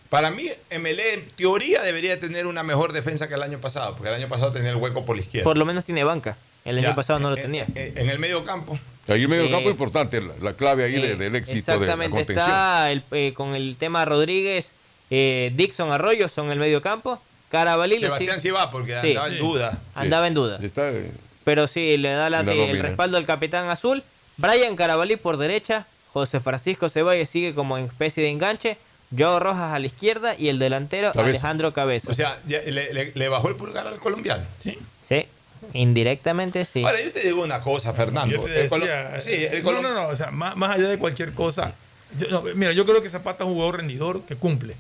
para 0.10 0.30
mí, 0.32 0.48
MLE 0.72 1.14
en 1.16 1.28
teoría 1.32 1.82
debería 1.82 2.20
tener 2.20 2.48
una 2.48 2.64
mejor 2.64 2.94
defensa 2.94 3.28
que 3.28 3.34
el 3.34 3.44
año 3.44 3.60
pasado, 3.60 3.94
porque 3.96 4.10
el 4.10 4.16
año 4.16 4.28
pasado 4.30 4.52
tenía 4.52 4.70
el 4.70 4.78
hueco 4.78 5.04
por 5.06 5.16
la 5.18 5.22
izquierda. 5.24 5.44
Por 5.44 5.58
lo 5.58 5.66
menos 5.66 5.84
tiene 5.84 6.04
banca. 6.04 6.38
El 6.64 6.78
año 6.80 6.90
Ya, 6.90 6.96
pasado 6.96 7.20
no 7.20 7.30
lo 7.30 7.36
en- 7.36 7.42
tenía. 7.42 7.66
En, 7.76 7.98
en 7.98 8.10
el 8.10 8.20
medio 8.20 8.44
campo. 8.46 8.80
Ahí 9.08 9.22
el 9.22 9.28
medio 9.28 9.44
Eh, 9.46 9.52
campo 9.52 9.70
es 9.70 9.74
importante, 9.74 10.20
la, 10.22 10.34
la 10.42 10.54
clave 10.54 10.84
ahí 10.86 10.96
Eh, 10.96 11.16
del 11.16 11.36
éxito 11.36 11.72
de 11.74 11.78
la 11.78 11.84
Exactamente, 11.84 12.16
contención. 12.16 12.40
está 12.50 12.92
el- 12.92 13.04
eh, 13.12 13.34
con 13.36 13.54
el 13.54 13.76
tema 13.78 14.04
Rodríguez, 14.06 14.74
eh, 15.12 15.52
Dixon 15.56 15.92
Arroyo 15.92 16.28
son 16.30 16.52
el 16.52 16.58
medio 16.60 16.82
campo. 16.82 17.22
Carabalí 17.50 18.00
Sebastián 18.00 18.40
sí 18.40 18.50
va, 18.50 18.72
porque 18.72 19.00
Sí. 19.02 19.10
andaba 19.10 19.28
en 19.28 19.38
duda. 19.38 19.80
Andaba 19.94 20.28
en 20.28 20.34
duda. 20.34 20.60
Está, 20.62 20.90
eh, 20.90 21.12
Pero 21.44 21.68
sí, 21.68 21.98
le 21.98 22.10
da 22.10 22.30
la- 22.32 22.40
el 22.40 22.80
respaldo 22.80 23.18
al 23.18 23.26
capitán 23.28 23.70
azul. 23.70 24.02
Brian 24.38 24.76
Carabalí 24.76 25.16
por 25.16 25.38
derecha. 25.38 25.86
José 26.14 26.40
Francisco 26.40 26.88
Ceballos 26.90 27.28
sigue 27.30 27.54
como 27.54 27.78
en 27.78 27.86
especie 27.86 28.24
de 28.24 28.30
enganche. 28.30 28.78
Joao 29.16 29.40
Rojas 29.40 29.74
a 29.74 29.80
la 29.80 29.86
izquierda 29.86 30.36
y 30.38 30.50
el 30.50 30.60
delantero 30.60 31.12
Cabeza. 31.12 31.30
Alejandro 31.30 31.74
Cabeza. 31.74 32.12
O 32.12 32.14
sea, 32.14 32.40
ya 32.46 32.62
le, 32.62 32.94
le- 32.94 33.12
le 33.14 33.30
bajó 33.30 33.50
el 33.50 33.56
pulgar 33.56 33.86
al 33.88 33.98
colombiano. 34.00 34.44
Sí. 34.64 34.80
Sí, 35.02 35.26
indirectamente 35.74 36.66
sí. 36.66 36.84
Ahora, 36.84 37.02
yo 37.02 37.12
te 37.12 37.22
digo 37.22 37.44
una 37.44 37.62
cosa, 37.62 37.94
Fernando. 37.94 38.36
Yo 38.36 38.44
te 38.44 38.62
El 38.64 39.22
sí, 39.22 39.32
el 39.46 39.64
no, 39.64 39.82
no, 39.82 39.94
no, 39.94 40.08
o 40.08 40.16
sea, 40.16 40.32
más, 40.32 40.56
más 40.58 40.72
allá 40.72 40.88
de 40.88 40.98
cualquier 40.98 41.34
cosa. 41.34 41.74
yo- 42.20 42.28
no, 42.30 42.42
mira, 42.56 42.72
yo 42.72 42.86
creo 42.86 43.02
que 43.02 43.10
Zapata 43.10 43.44
es 43.44 43.48
un 43.48 43.54
jugador 43.56 43.78
rendidor 43.78 44.24
que 44.24 44.36
cumple. 44.36 44.76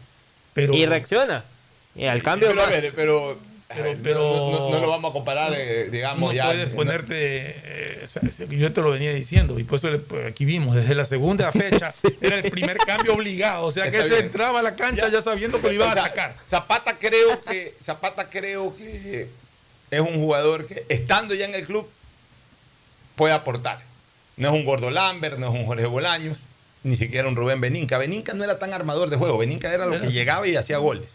Pero, 0.53 0.73
y 0.73 0.86
reacciona. 0.86 1.44
Y 1.95 2.06
al 2.06 2.23
cambio 2.23 2.49
pero, 2.49 2.61
a 2.61 2.65
más. 2.65 2.82
ver, 2.82 2.94
pero, 2.95 3.38
pero- 3.68 4.70
no, 4.72 4.80
lo 4.80 4.88
vamos 4.90 5.10
a 5.10 5.14
comparar, 5.14 5.54
eh, 5.56 5.90
digamos, 5.90 6.30
no 6.30 6.34
ya. 6.34 6.46
puedes 6.46 6.70
ponerte, 6.70 7.16
eh, 7.64 8.02
o 8.04 8.08
sea, 8.08 8.22
yo 8.50 8.72
te 8.74 8.82
lo 8.82 8.92
venía 8.92 9.12
diciendo, 9.14 9.60
y 9.60 9.64
por 9.64 9.80
eso 9.80 9.90
pues, 10.08 10.28
aquí 10.28 10.46
vimos, 10.46 10.76
desde 10.76 10.94
la 10.96 11.06
segunda 11.06 11.52
fecha, 11.52 11.92
era 12.22 12.36
el 12.36 12.50
primer 12.52 12.78
cambio 12.78 13.14
obligado, 13.14 13.66
o 13.66 13.72
sea 13.72 13.84
que 13.90 13.98
Está 13.98 14.04
se 14.04 14.14
bien. 14.16 14.26
entraba 14.26 14.60
a 14.60 14.64
la 14.64 14.76
cancha 14.76 15.10
ya, 15.10 15.22
sabiendo 15.22 15.60
que 15.60 15.68
lo 15.68 15.74
iba 15.74 15.92
a 15.92 15.96
sacar. 15.96 16.36
Zapata 16.46 16.98
creo 17.00 17.42
que 17.42 17.74
Zapata 17.82 18.30
creo 18.30 18.76
que 18.76 19.30
es 19.92 20.00
un 20.00 20.16
jugador 20.16 20.66
que 20.68 20.86
estando 20.90 21.34
ya 21.34 21.46
en 21.46 21.56
el 21.56 21.66
club 21.66 21.90
puede 23.16 23.34
aportar. 23.34 23.82
No 24.38 24.50
es 24.50 24.54
un 24.54 24.66
Gordo 24.66 24.92
Lambert, 24.92 25.38
no 25.40 25.48
es 25.48 25.54
un 25.54 25.66
Jorge 25.66 25.86
Bolaños, 25.86 26.38
ni 26.84 26.96
siquiera 26.96 27.28
un 27.28 27.36
Rubén 27.36 27.62
Beninca. 27.62 27.98
Beninca 27.98 28.34
no 28.34 28.44
era 28.44 28.60
tan 28.60 28.74
armador 28.74 29.10
de 29.10 29.16
juego, 29.18 29.38
Beninca 29.38 29.74
era 29.74 29.86
lo 29.86 30.00
que 30.00 30.12
llegaba 30.12 30.48
y 30.48 30.56
hacía 30.56 30.78
goles. 30.78 31.08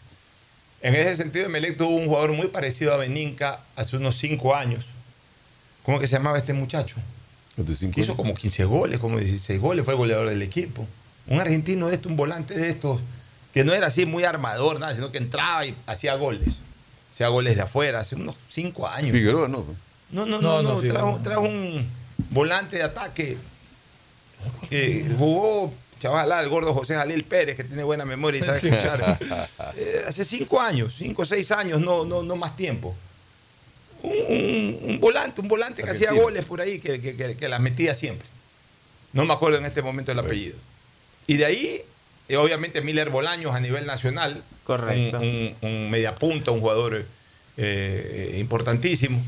En 0.81 0.95
ese 0.95 1.15
sentido, 1.15 1.47
Melec 1.49 1.77
tuvo 1.77 1.89
un 1.95 2.07
jugador 2.07 2.33
muy 2.33 2.47
parecido 2.47 2.93
a 2.93 2.97
Beninca 2.97 3.59
hace 3.75 3.97
unos 3.97 4.17
5 4.17 4.55
años. 4.55 4.85
¿Cómo 5.83 5.99
que 5.99 6.07
se 6.07 6.13
llamaba 6.15 6.37
este 6.37 6.53
muchacho? 6.53 6.95
Que 7.55 8.01
hizo 8.01 8.15
como 8.15 8.33
15 8.33 8.65
goles, 8.65 8.99
como 8.99 9.19
16 9.19 9.59
goles, 9.59 9.85
fue 9.85 9.93
el 9.93 9.97
goleador 9.97 10.29
del 10.29 10.41
equipo. 10.41 10.87
Un 11.27 11.39
argentino 11.39 11.87
de 11.87 11.95
estos, 11.95 12.09
un 12.09 12.17
volante 12.17 12.55
de 12.57 12.69
estos, 12.69 12.99
que 13.53 13.63
no 13.63 13.73
era 13.73 13.87
así 13.87 14.05
muy 14.05 14.23
armador, 14.23 14.79
nada, 14.79 14.93
sino 14.95 15.11
que 15.11 15.17
entraba 15.19 15.65
y 15.65 15.75
hacía 15.85 16.15
goles. 16.15 16.57
Hacía 17.13 17.27
goles 17.27 17.55
de 17.57 17.61
afuera, 17.63 17.99
hace 17.99 18.15
unos 18.15 18.35
5 18.49 18.87
años. 18.87 19.11
Figueroa, 19.11 19.47
no. 19.47 19.65
No, 20.11 20.25
no, 20.25 20.41
No, 20.41 20.41
no, 20.41 20.61
no, 20.63 20.69
no, 20.73 20.75
Figueroa. 20.77 21.01
trajo, 21.01 21.19
trajo 21.23 21.41
un 21.41 21.85
volante 22.31 22.77
de 22.77 22.83
ataque. 22.83 23.37
que 24.69 25.05
jugó, 25.17 25.71
chaval, 26.01 26.31
el 26.43 26.49
gordo 26.49 26.73
José 26.73 26.95
Jalil 26.95 27.23
Pérez, 27.23 27.55
que 27.55 27.63
tiene 27.63 27.83
buena 27.83 28.03
memoria 28.05 28.39
y 28.39 28.43
sabe 28.43 28.57
escuchar. 28.57 29.19
Eh, 29.77 30.03
hace 30.07 30.25
cinco 30.25 30.59
años, 30.59 30.95
cinco 30.97 31.21
o 31.21 31.25
seis 31.25 31.49
años, 31.51 31.79
no, 31.79 32.03
no, 32.03 32.23
no 32.23 32.35
más 32.35 32.55
tiempo. 32.57 32.93
Un, 34.03 34.11
un- 34.11 34.79
un 34.91 34.99
volante, 34.99 35.39
un 35.41 35.47
volante 35.47 35.83
que 35.83 35.89
hacía 35.91 36.11
goles 36.11 36.43
por 36.45 36.59
ahí, 36.59 36.79
que, 36.79 36.99
que- 36.99 37.15
que- 37.15 37.37
que 37.37 37.47
las 37.47 37.59
metía 37.61 37.93
siempre. 37.93 38.27
No 39.13 39.25
me 39.25 39.33
acuerdo 39.33 39.59
en 39.59 39.65
este 39.65 39.81
momento 39.81 40.11
el 40.11 40.19
apellido. 40.19 40.57
Y 41.27 41.37
de 41.37 41.45
ahí, 41.45 41.81
eh, 42.27 42.37
obviamente, 42.37 42.81
Miller 42.81 43.09
Bolaños 43.09 43.53
a 43.55 43.59
nivel 43.59 43.85
nacional. 43.85 44.43
Correcto. 44.65 45.19
Un, 45.19 45.55
un, 45.61 45.69
un 45.69 45.89
mediapunta, 45.91 46.51
un 46.51 46.59
jugador 46.61 47.05
eh, 47.57 48.37
importantísimo. 48.39 49.21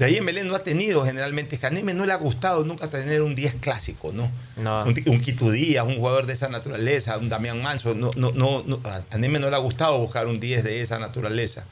De 0.00 0.06
ahí 0.06 0.16
en 0.16 0.24
Belén 0.24 0.48
no 0.48 0.54
ha 0.54 0.62
tenido 0.62 1.04
generalmente, 1.04 1.58
que 1.58 1.66
a 1.66 1.70
Neme 1.70 1.92
no 1.92 2.06
le 2.06 2.12
ha 2.12 2.16
gustado 2.16 2.64
nunca 2.64 2.88
tener 2.88 3.20
un 3.20 3.34
10 3.34 3.56
clásico, 3.60 4.12
¿no? 4.14 4.30
No. 4.56 4.84
Un, 4.84 4.94
un 5.06 5.20
Quito 5.20 5.50
Díaz, 5.50 5.86
un 5.86 5.96
jugador 5.96 6.24
de 6.24 6.32
esa 6.32 6.48
naturaleza, 6.48 7.18
un 7.18 7.28
Damián 7.28 7.60
Manso. 7.60 7.94
No, 7.94 8.10
no, 8.16 8.32
no, 8.32 8.62
no, 8.66 8.80
a 8.84 9.02
a 9.10 9.18
Neme 9.18 9.38
no 9.38 9.50
le 9.50 9.56
ha 9.56 9.58
gustado 9.58 9.98
buscar 9.98 10.26
un 10.26 10.40
10 10.40 10.64
de 10.64 10.80
esa 10.80 10.98
naturaleza. 10.98 11.66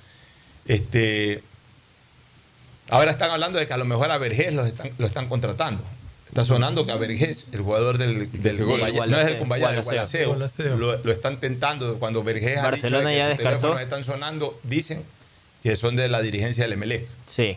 Este, 0.67 1.43
ahora 2.91 3.11
están 3.13 3.31
hablando 3.31 3.59
de 3.59 3.67
que 3.67 3.73
a 3.73 3.79
lo 3.79 3.87
mejor 3.87 4.11
a 4.11 4.19
Vergés 4.19 4.53
lo 4.55 4.65
están, 4.67 4.91
lo 4.99 5.07
están 5.07 5.27
contratando. 5.29 5.83
Está 6.27 6.45
sonando 6.45 6.85
que 6.85 6.93
a 6.93 6.97
Vergés, 6.97 7.47
el 7.53 7.63
jugador 7.63 7.97
del, 7.97 8.31
del. 8.31 8.59
Cumbaya- 8.59 9.07
no 9.07 9.19
es 9.19 9.27
el 9.29 9.39
Cumbaya, 9.39 9.71
del 9.71 9.83
Gualaceo. 9.83 10.29
Gualaceo, 10.29 10.77
lo, 10.77 10.99
lo 11.03 11.13
están 11.13 11.41
tentando 11.41 11.99
cuando 11.99 12.23
Vergés 12.23 12.59
ha 12.59 12.71
dicho 12.71 12.83
Barcelona 12.83 13.09
que 13.11 13.17
ya 13.17 13.29
sus 13.31 13.39
descartó. 13.39 13.59
teléfonos 13.61 13.81
están 13.83 14.05
sonando, 14.05 14.61
dicen 14.65 15.03
que 15.63 15.75
son 15.77 15.97
de 15.97 16.09
la 16.11 16.21
dirigencia 16.21 16.65
del 16.65 16.75
Emelec. 16.75 17.07
Sí. 17.25 17.57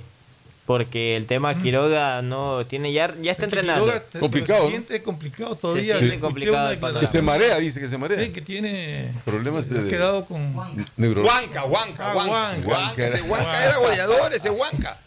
Porque 0.65 1.17
el 1.17 1.25
tema 1.25 1.57
Quiroga 1.57 2.21
no 2.21 2.65
tiene 2.65 2.93
ya, 2.93 3.13
ya 3.21 3.31
está 3.31 3.45
entrenando. 3.45 3.85
Quiroga, 3.85 4.03
te- 4.05 4.19
Complicado, 4.19 4.63
Se 4.65 4.69
siente 4.69 5.03
complicado 5.03 5.55
todavía. 5.55 5.95
Se 5.95 5.99
siente 5.99 6.15
Escuché 6.27 6.47
complicado. 6.51 6.99
Que 6.99 7.07
se 7.07 7.21
marea, 7.21 7.57
dice 7.57 7.79
que 7.81 7.87
se 7.87 7.97
marea. 7.97 8.23
Sí, 8.23 8.29
que 8.29 8.41
tiene. 8.41 9.11
Problemas 9.25 9.65
Se 9.65 9.79
ha 9.79 9.83
quedado 9.83 10.23
con. 10.25 10.53
Huanca, 10.55 11.65
Huanca, 11.65 12.11
Ah, 12.11 12.15
Huanca. 12.15 12.31
Huanca. 12.31 12.67
Huanca, 12.69 13.05
ese 13.05 13.21
Huanca 13.23 13.65
era 13.65 13.77
goleador, 13.77 14.33
ese 14.33 14.49
Huanca. 14.49 14.97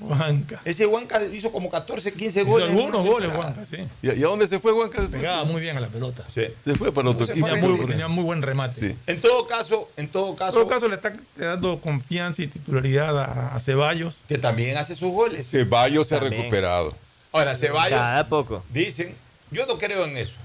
Huanca. 0.00 0.60
Ese 0.64 0.86
Huanca 0.86 1.22
hizo 1.24 1.52
como 1.52 1.70
14, 1.70 2.12
15 2.12 2.40
Hizo 2.42 2.50
goles. 2.50 2.70
en 2.70 2.76
algunos 2.76 3.06
goles. 3.06 3.30
Huanca, 3.36 3.64
sí. 3.70 3.76
¿Y, 4.02 4.08
a- 4.10 4.14
y 4.14 4.22
a 4.22 4.26
dónde 4.26 4.46
se 4.46 4.58
fue 4.58 4.72
Juanca? 4.72 5.06
Pegaba 5.10 5.44
muy 5.44 5.60
bien 5.60 5.76
a 5.76 5.80
la 5.80 5.88
pelota. 5.88 6.26
Sí. 6.34 6.42
Se 6.64 6.74
fue 6.74 6.92
para 6.92 7.10
otro 7.10 7.24
equipo. 7.26 7.46
Tenía 7.46 7.60
muy, 7.62 7.72
México. 7.72 7.88
tenía 7.90 8.08
muy 8.08 8.24
buen 8.24 8.42
remate. 8.42 8.88
Sí. 8.90 8.96
En 9.06 9.20
todo 9.20 9.46
caso, 9.46 9.90
en 9.96 10.08
todo 10.08 10.30
En 10.30 10.36
caso, 10.36 10.56
todo 10.60 10.68
caso, 10.68 10.88
le 10.88 10.96
está 10.96 11.12
dando 11.36 11.78
confianza 11.80 12.42
y 12.42 12.46
titularidad 12.46 13.18
a, 13.18 13.54
a 13.54 13.60
Ceballos. 13.60 14.16
que 14.28 14.38
también 14.38 14.76
hace 14.76 14.94
sus 14.94 15.12
goles. 15.12 15.48
Ceballos 15.50 16.08
se 16.08 16.16
ha 16.16 16.20
recuperado. 16.20 16.94
Ahora, 17.32 17.54
Ceballos 17.56 17.98
Cada 17.98 18.28
poco. 18.28 18.64
dicen, 18.72 19.14
yo 19.50 19.66
no 19.66 19.78
creo 19.78 20.04
en 20.04 20.16
eso. 20.16 20.36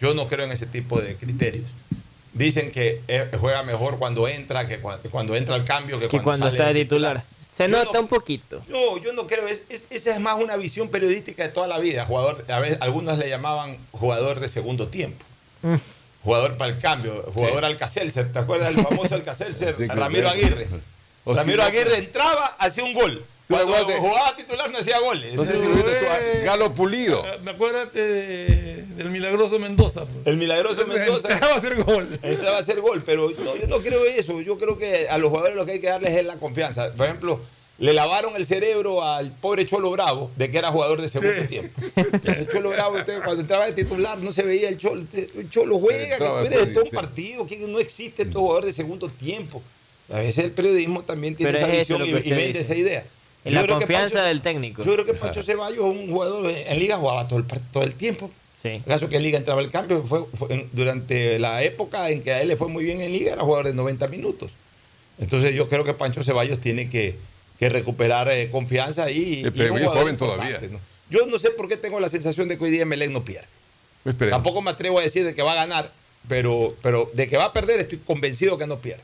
Yo 0.00 0.14
no 0.14 0.28
creo 0.28 0.44
en 0.44 0.52
ese 0.52 0.66
tipo 0.66 1.00
de 1.00 1.14
criterios. 1.16 1.64
dicen 2.32 2.70
que 2.72 3.00
eh, 3.08 3.28
juega 3.38 3.62
mejor 3.62 3.98
cuando 3.98 4.26
entra, 4.26 4.66
que 4.66 4.80
cua- 4.82 4.98
que 5.00 5.08
cuando 5.10 5.36
entra 5.36 5.54
al 5.54 5.64
cambio, 5.64 5.98
que, 6.00 6.08
Que 6.08 6.20
cuando 6.20 6.46
sale 6.46 6.56
está 6.56 6.68
de 6.68 6.74
de 6.74 6.80
titular. 6.84 7.22
Se 7.54 7.68
Yo 7.68 7.76
nota 7.76 7.92
no- 7.94 8.00
un 8.00 8.08
poquito. 8.08 8.62
No, 8.68 8.96
yo 8.98 9.12
no 9.12 9.26
creo. 9.26 9.46
es- 9.46 9.62
es- 9.68 9.82
esa 9.90 10.12
es 10.14 10.20
más 10.20 10.36
una 10.40 10.56
visión 10.56 10.88
periodística 10.88 11.42
de 11.42 11.50
toda 11.50 11.66
la 11.66 11.78
vida. 11.78 12.06
Jugador, 12.06 12.44
a 12.50 12.60
veces, 12.60 12.78
algunos 12.80 13.18
le 13.18 13.28
llamaban 13.28 13.76
jugador 13.92 14.40
de 14.40 14.48
segundo 14.48 14.88
tiempo. 14.88 15.24
Mm. 15.62 15.74
Jugador 16.24 16.56
para 16.56 16.72
el 16.72 16.78
cambio, 16.78 17.30
jugador 17.34 17.64
Alcacelser. 17.64 18.32
¿Te 18.32 18.38
acuerdas 18.38 18.74
del 18.74 18.84
famoso 18.84 19.14
Alcacelser? 19.14 19.74
Sí, 19.76 19.86
Ramiro. 19.88 20.28
Aguirre. 20.30 20.66
O 21.24 21.34
Ramiro 21.34 21.62
si 21.64 21.70
no, 21.70 21.78
Aguirre 21.78 21.98
entraba, 21.98 22.46
hacía 22.58 22.84
un 22.84 22.94
gol. 22.94 23.24
¿Tú 23.60 23.66
te 23.66 23.72
Cuando 23.72 23.92
jugaba 24.08 24.36
titular 24.36 24.70
no 24.70 24.78
hacía 24.78 24.98
goles. 25.00 25.34
No 25.34 25.44
sé 25.44 25.56
si 25.56 25.66
lo 25.66 25.74
viste 25.74 25.90
tú, 25.90 26.06
a 26.06 26.44
Galo 26.44 26.72
Pulido. 26.74 27.24
Me 27.42 27.50
acuerdas 27.52 27.92
de- 27.92 28.82
del 28.96 29.10
milagroso 29.10 29.58
Mendoza. 29.58 30.04
pues. 30.06 30.26
El 30.26 30.36
milagroso 30.36 30.86
Mendoza. 30.86 31.28
Entraba 31.32 31.54
a 31.54 31.58
hacer 31.58 31.82
gol. 31.82 32.18
Entraba 32.22 32.56
a 32.58 32.60
hacer 32.60 32.80
gol, 32.80 33.02
pero 33.04 33.30
no, 33.30 33.56
yo 33.56 33.66
no 33.68 33.78
creo 33.80 34.04
eso. 34.04 34.40
Yo 34.40 34.58
creo 34.58 34.76
que 34.78 35.08
a 35.08 35.18
los 35.18 35.30
jugadores 35.30 35.56
lo 35.56 35.64
que 35.66 35.72
hay 35.72 35.80
que 35.80 35.88
darles 35.88 36.12
es 36.14 36.24
la 36.26 36.36
confianza. 36.36 36.92
Por 36.94 37.06
ejemplo, 37.06 37.40
le 37.78 37.94
lavaron 37.94 38.36
el 38.36 38.44
cerebro 38.46 39.02
al 39.02 39.30
pobre 39.32 39.66
Cholo 39.66 39.90
Bravo 39.90 40.30
de 40.36 40.50
que 40.50 40.58
era 40.58 40.70
jugador 40.70 41.00
de 41.00 41.08
segundo 41.08 41.42
tiempo. 41.48 41.80
El 42.24 42.46
Cholo 42.48 42.70
Bravo, 42.70 42.98
usted, 42.98 43.22
cuando 43.24 43.40
entraba 43.40 43.66
de 43.66 43.72
titular, 43.72 44.18
no 44.18 44.32
se 44.32 44.42
veía 44.42 44.68
el 44.68 44.78
Cholo. 44.78 45.02
El 45.12 45.48
Cholo 45.50 45.78
juega, 45.78 46.18
que 46.18 46.24
tú 46.24 46.36
eres 46.38 46.66
de 46.68 46.74
todo 46.74 46.84
un 46.84 46.90
partido, 46.90 47.46
que 47.46 47.56
no 47.58 47.78
existe 47.80 48.22
estos 48.24 48.40
jugadores 48.40 48.68
de 48.68 48.72
segundo 48.74 49.08
tiempo. 49.08 49.62
A 50.12 50.16
veces 50.18 50.44
el 50.44 50.50
periodismo 50.50 51.02
también 51.02 51.34
tiene 51.34 51.52
Pero 51.52 51.64
esa 51.64 51.72
es 51.74 51.88
visión 51.88 52.02
y, 52.04 52.10
y 52.10 52.12
vende 52.30 52.48
dice. 52.48 52.60
esa 52.60 52.74
idea. 52.74 53.04
En 53.44 53.54
la 53.54 53.66
confianza 53.66 54.14
Pancho- 54.18 54.28
del 54.28 54.40
técnico. 54.42 54.82
Yo 54.84 54.92
creo 54.94 55.04
que 55.06 55.14
Pancho 55.14 55.42
Ceballos 55.42 55.78
es 55.84 55.90
un 56.00 56.10
jugador 56.10 56.50
en 56.50 56.78
liga 56.78 56.96
jugaba 56.96 57.26
todo 57.28 57.38
el, 57.40 57.44
todo 57.72 57.82
el 57.82 57.94
tiempo. 57.94 58.30
Sí. 58.62 58.68
En 58.68 58.80
caso 58.82 59.08
que 59.08 59.16
en 59.16 59.24
Liga 59.24 59.38
entraba 59.38 59.60
el 59.60 59.70
cambio, 59.70 60.04
fue, 60.04 60.24
fue 60.34 60.52
en- 60.54 60.68
durante 60.72 61.40
la 61.40 61.64
época 61.64 62.10
en 62.10 62.22
que 62.22 62.32
a 62.32 62.40
él 62.42 62.46
le 62.46 62.56
fue 62.56 62.68
muy 62.68 62.84
bien 62.84 63.00
en 63.00 63.10
Liga, 63.12 63.32
era 63.32 63.42
jugador 63.42 63.66
de 63.66 63.74
90 63.74 64.06
minutos. 64.06 64.52
Entonces 65.18 65.52
yo 65.54 65.68
creo 65.68 65.84
que 65.84 65.94
Pancho 65.94 66.22
Ceballos 66.22 66.60
tiene 66.60 66.88
que, 66.88 67.16
que 67.58 67.68
recuperar 67.68 68.30
eh, 68.30 68.48
confianza 68.50 69.10
y, 69.10 69.42
pero 69.56 69.76
es 69.76 69.86
joven 69.86 70.16
todavía. 70.16 70.60
¿no? 70.70 70.78
Yo 71.10 71.26
no 71.26 71.38
sé 71.38 71.50
por 71.50 71.66
qué 71.68 71.76
tengo 71.76 71.98
la 71.98 72.08
sensación 72.08 72.46
de 72.46 72.56
que 72.56 72.62
hoy 72.62 72.70
día 72.70 72.86
Melec 72.86 73.10
no 73.10 73.24
pierde. 73.24 73.48
Esperemos. 74.04 74.36
Tampoco 74.36 74.62
me 74.62 74.70
atrevo 74.70 75.00
a 75.00 75.02
decir 75.02 75.24
de 75.24 75.34
que 75.34 75.42
va 75.42 75.52
a 75.52 75.56
ganar, 75.56 75.90
pero, 76.28 76.76
pero 76.82 77.10
de 77.14 77.26
que 77.26 77.36
va 77.36 77.46
a 77.46 77.52
perder 77.52 77.80
estoy 77.80 77.98
convencido 77.98 78.58
que 78.58 78.68
no 78.68 78.78
pierde. 78.78 79.02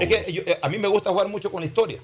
Es 0.00 0.08
que 0.08 0.32
yo- 0.32 0.42
eh, 0.46 0.58
a 0.62 0.68
mí 0.70 0.78
me 0.78 0.88
gusta 0.88 1.10
jugar 1.10 1.28
mucho 1.28 1.52
con 1.52 1.60
la 1.60 1.66
historia. 1.66 1.98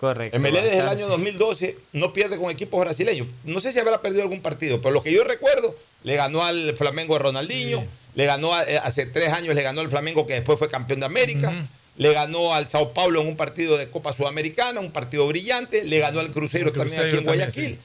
Correcto. 0.00 0.34
Emelec 0.36 0.64
desde 0.64 0.78
el 0.78 0.88
año 0.88 1.06
2012 1.08 1.76
no 1.92 2.12
pierde 2.14 2.38
con 2.38 2.50
equipos 2.50 2.80
brasileños. 2.80 3.28
No 3.44 3.60
sé 3.60 3.70
si 3.72 3.78
habrá 3.78 4.00
perdido 4.00 4.22
algún 4.22 4.40
partido, 4.40 4.80
pero 4.80 4.92
lo 4.94 5.02
que 5.02 5.12
yo 5.12 5.22
recuerdo, 5.24 5.76
le 6.04 6.16
ganó 6.16 6.42
al 6.42 6.74
Flamengo 6.76 7.14
de 7.14 7.18
Ronaldinho, 7.20 7.84
le 8.14 8.24
ganó 8.24 8.54
a- 8.54 8.64
eh, 8.64 8.78
hace 8.78 9.04
tres 9.04 9.28
años, 9.28 9.54
le 9.54 9.62
ganó 9.62 9.82
al 9.82 9.90
Flamengo 9.90 10.26
que 10.26 10.32
después 10.32 10.58
fue 10.58 10.68
campeón 10.70 11.00
de 11.00 11.06
América, 11.06 11.52
le 11.98 12.12
ganó 12.14 12.54
al 12.54 12.68
Sao 12.70 12.94
Paulo 12.94 13.20
en 13.20 13.26
un 13.26 13.36
partido 13.36 13.76
de 13.76 13.90
Copa 13.90 14.14
Sudamericana, 14.14 14.80
un 14.80 14.90
partido 14.90 15.26
brillante, 15.28 15.84
le 15.84 15.98
ganó 15.98 16.20
al 16.20 16.30
Cruzeiro, 16.30 16.72
también 16.72 16.98
aquí 17.00 17.08
en 17.18 17.24
también, 17.24 17.24
Guayaquil. 17.50 17.74
sí. 17.74 17.78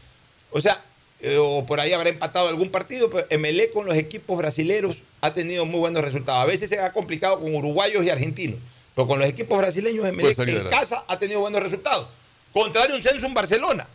O 0.52 0.62
sea, 0.62 0.82
eh, 1.20 1.36
o 1.38 1.66
por 1.66 1.82
ahí 1.82 1.92
habrá 1.92 2.08
empatado 2.10 2.48
algún 2.48 2.70
partido, 2.70 3.10
pero 3.10 3.28
Emelec 3.30 3.74
con 3.74 3.86
los 3.86 3.98
equipos 3.98 4.38
brasileños 4.38 5.00
ha 5.20 5.34
tenido 5.34 5.66
muy 5.66 5.80
buenos 5.82 6.02
resultados. 6.02 6.42
A 6.42 6.46
veces 6.46 6.70
se 6.70 6.80
ha 6.80 6.94
complicado 6.94 7.42
con 7.42 7.54
uruguayos 7.54 8.06
y 8.06 8.10
argentinos, 8.10 8.58
pero 8.96 9.08
con 9.08 9.20
los 9.20 9.28
equipos 9.28 9.58
brasileños 9.58 10.06
Emelec 10.06 10.38
en 10.40 10.68
casa 10.68 11.04
ha 11.08 11.20
tenido 11.20 11.42
buenos 11.42 11.62
resultados. 11.62 12.08
Contrario 12.54 12.94
a 12.96 12.98
un 12.98 13.04
censo 13.04 13.26
en 13.26 13.34
Barcelona. 13.34 13.88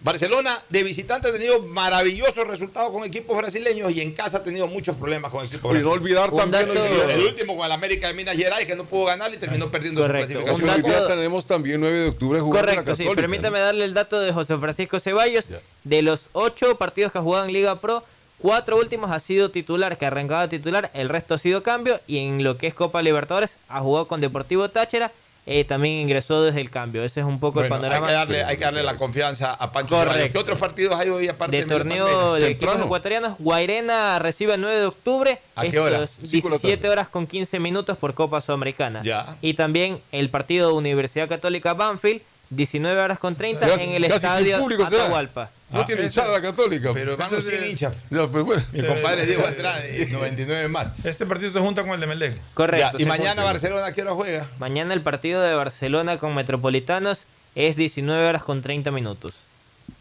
Barcelona 0.00 0.62
de 0.68 0.84
visitante 0.84 1.26
ha 1.28 1.32
tenido 1.32 1.60
maravillosos 1.62 2.46
resultados 2.46 2.92
con 2.92 3.02
equipos 3.02 3.36
brasileños 3.36 3.90
y 3.90 4.00
en 4.00 4.12
casa 4.12 4.38
ha 4.38 4.44
tenido 4.44 4.68
muchos 4.68 4.94
problemas 4.96 5.32
con 5.32 5.44
equipos 5.44 5.74
Y 5.76 5.82
no 5.82 5.90
brasileños. 5.90 5.92
olvidar 5.92 6.30
también 6.30 7.10
El 7.10 7.24
último 7.26 7.56
con 7.56 7.66
el 7.66 7.72
América 7.72 8.06
de 8.06 8.14
Minas 8.14 8.36
Gerais 8.36 8.64
que 8.64 8.76
no 8.76 8.84
pudo 8.84 9.06
ganar 9.06 9.34
y 9.34 9.38
terminó 9.38 9.70
perdiendo 9.72 10.00
Correcto. 10.00 10.34
su 10.34 10.44
clasificación. 10.44 10.84
hoy 10.84 10.90
día 10.90 11.06
tenemos 11.08 11.46
también 11.46 11.80
9 11.80 11.98
de 11.98 12.08
octubre 12.10 12.38
jugando 12.40 12.68
Correcto, 12.68 12.90
la 12.90 12.96
sí. 12.96 13.06
Permítame 13.16 13.58
¿no? 13.58 13.64
darle 13.64 13.84
el 13.84 13.94
dato 13.94 14.20
de 14.20 14.32
José 14.32 14.56
Francisco 14.58 15.00
Ceballos. 15.00 15.46
De 15.82 16.02
los 16.02 16.28
ocho 16.32 16.76
partidos 16.76 17.10
que 17.10 17.18
ha 17.18 17.22
jugado 17.22 17.46
en 17.46 17.52
Liga 17.52 17.74
Pro, 17.80 18.04
cuatro 18.38 18.76
últimos 18.78 19.10
ha 19.10 19.20
sido 19.20 19.50
titular, 19.50 19.98
que 19.98 20.06
arrancaba 20.06 20.48
titular, 20.48 20.90
el 20.94 21.08
resto 21.08 21.34
ha 21.34 21.38
sido 21.38 21.62
cambio. 21.62 22.00
Y 22.06 22.18
en 22.18 22.44
lo 22.44 22.56
que 22.56 22.66
es 22.66 22.74
Copa 22.74 23.02
Libertadores, 23.02 23.58
ha 23.68 23.80
jugado 23.80 24.08
con 24.08 24.20
Deportivo 24.20 24.68
Táchira, 24.68 25.12
eh, 25.50 25.64
también 25.64 25.94
ingresó 25.94 26.42
desde 26.42 26.60
el 26.60 26.68
cambio. 26.68 27.02
Ese 27.02 27.20
es 27.20 27.26
un 27.26 27.40
poco 27.40 27.60
el 27.60 27.64
hay, 27.64 27.70
panorama 27.70 28.06
que 28.06 28.12
darle, 28.12 28.44
hay 28.44 28.58
que 28.58 28.64
darle 28.64 28.82
la 28.82 28.96
confianza 28.96 29.54
a 29.54 29.72
Pancho 29.72 29.96
Correcto. 29.96 30.30
¿Qué 30.30 30.38
otros 30.38 30.58
partidos 30.58 30.94
hay 31.00 31.08
hoy 31.08 31.26
aparte 31.26 31.56
de 31.56 31.64
torneo 31.64 32.34
de 32.34 32.50
equipos 32.50 32.78
ecuatorianos. 32.78 33.38
Guairena 33.38 34.18
recibe 34.18 34.54
el 34.54 34.60
9 34.60 34.76
de 34.76 34.86
octubre. 34.86 35.38
¿A 35.56 35.64
qué 35.64 35.78
hora? 35.78 36.04
Estos 36.04 36.28
Cinco 36.28 36.48
de 36.48 36.54
la 36.56 36.58
17 36.58 36.88
horas 36.90 37.08
con 37.08 37.26
15 37.26 37.60
minutos 37.60 37.96
por 37.96 38.12
Copa 38.12 38.42
Sudamericana. 38.42 39.00
Ya. 39.02 39.38
Y 39.40 39.54
también 39.54 40.02
el 40.12 40.28
partido 40.28 40.68
de 40.68 40.74
Universidad 40.74 41.30
Católica 41.30 41.72
Banfield, 41.72 42.20
19 42.50 43.00
horas 43.00 43.18
con 43.18 43.36
30 43.36 43.66
Se 43.66 43.72
hace 43.72 43.84
en 43.84 43.90
el 43.94 44.04
estadio 44.04 44.58
público. 44.58 44.84
Atahualpa. 44.84 45.50
No 45.70 45.84
tiene 45.84 46.04
hinchada 46.04 46.32
la 46.32 46.40
Católica. 46.40 46.92
Pero 46.94 47.16
vamos 47.16 47.44
sin 47.44 47.62
hinchas. 47.62 47.94
Bueno. 48.10 48.62
Mi 48.72 48.82
compadre 48.82 49.26
Diego 49.26 49.46
Andrade, 49.46 50.06
99 50.10 50.68
más. 50.68 50.92
Este 51.04 51.26
partido 51.26 51.50
se 51.52 51.58
junta 51.60 51.82
con 51.82 51.90
el 51.92 52.00
de 52.00 52.06
Melec. 52.06 52.36
Correcto. 52.54 52.96
Ya, 52.98 53.02
y 53.02 53.06
mañana. 53.06 53.42
Barcelona, 53.44 53.86
¿a 53.86 53.92
qué 53.92 54.00
hora 54.02 54.12
juega? 54.14 54.48
Mañana 54.58 54.94
el 54.94 55.02
partido 55.02 55.42
de 55.42 55.52
Barcelona 55.54 56.16
con 56.18 56.34
Metropolitanos 56.34 57.24
es 57.54 57.76
19 57.76 58.26
horas 58.26 58.42
con 58.44 58.62
30 58.62 58.90
minutos. 58.90 59.34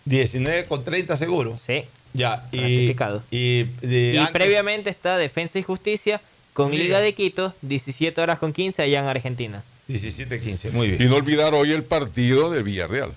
19 0.05 0.65
con 0.67 0.83
30 0.83 1.17
seguro. 1.17 1.59
Sí. 1.65 1.83
Ya, 2.13 2.47
y, 2.51 2.61
Ratificado. 2.61 3.23
y, 3.29 3.63
de 3.81 4.13
Y 4.13 4.17
antes- 4.17 4.31
previamente 4.33 4.89
está 4.89 5.17
Defensa 5.17 5.59
y 5.59 5.63
Justicia 5.63 6.21
con 6.53 6.71
Liga. 6.71 6.83
Liga 6.83 6.99
de 7.01 7.13
Quito, 7.13 7.53
17 7.61 8.19
horas 8.21 8.39
con 8.39 8.53
15 8.53 8.81
allá 8.81 8.99
en 9.01 9.05
Argentina. 9.07 9.63
17-15, 9.87 10.71
muy 10.71 10.87
bien. 10.91 11.01
Y 11.01 11.05
no 11.05 11.15
olvidar 11.15 11.53
hoy 11.53 11.71
el 11.71 11.83
partido 11.83 12.49
del 12.49 12.63
Villarreal. 12.63 13.11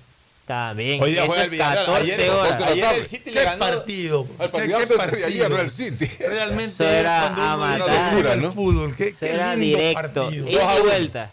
También. 0.47 1.01
Hoy 1.03 1.13
día 1.13 1.27
juega 1.27 1.45
el 1.45 1.51
Villarreal. 1.51 1.87
14 1.87 2.13
Ayer, 2.15 2.31
horas. 2.31 2.63
ayer 2.63 2.95
el 2.97 3.07
City 3.07 3.31
le 3.31 3.33
¿Qué 3.39 3.45
ganó. 3.45 3.59
partido? 3.59 4.27
Al 4.39 4.47
¿Qué, 4.47 4.53
partidazo 4.53 4.79
qué 4.89 4.95
ese 4.95 5.17
de 5.17 5.25
ayer, 5.25 5.41
partido? 5.43 5.57
Real 5.57 5.71
City. 5.71 6.11
Realmente 6.19 6.73
Eso 6.73 6.89
era 6.89 7.21
cuando 7.21 7.43
uno 7.43 7.53
a 7.53 7.57
matar. 7.79 8.27
el 8.33 8.43
¿no? 8.43 8.53
fútbol. 8.53 8.97
Qué, 8.97 9.07
Eso 9.09 9.17
qué 9.21 9.29
era 9.31 9.55
lindo 9.55 9.79
directo. 9.79 10.23
partido. 10.25 10.49
Y 10.51 10.57
vuelta. 10.83 11.31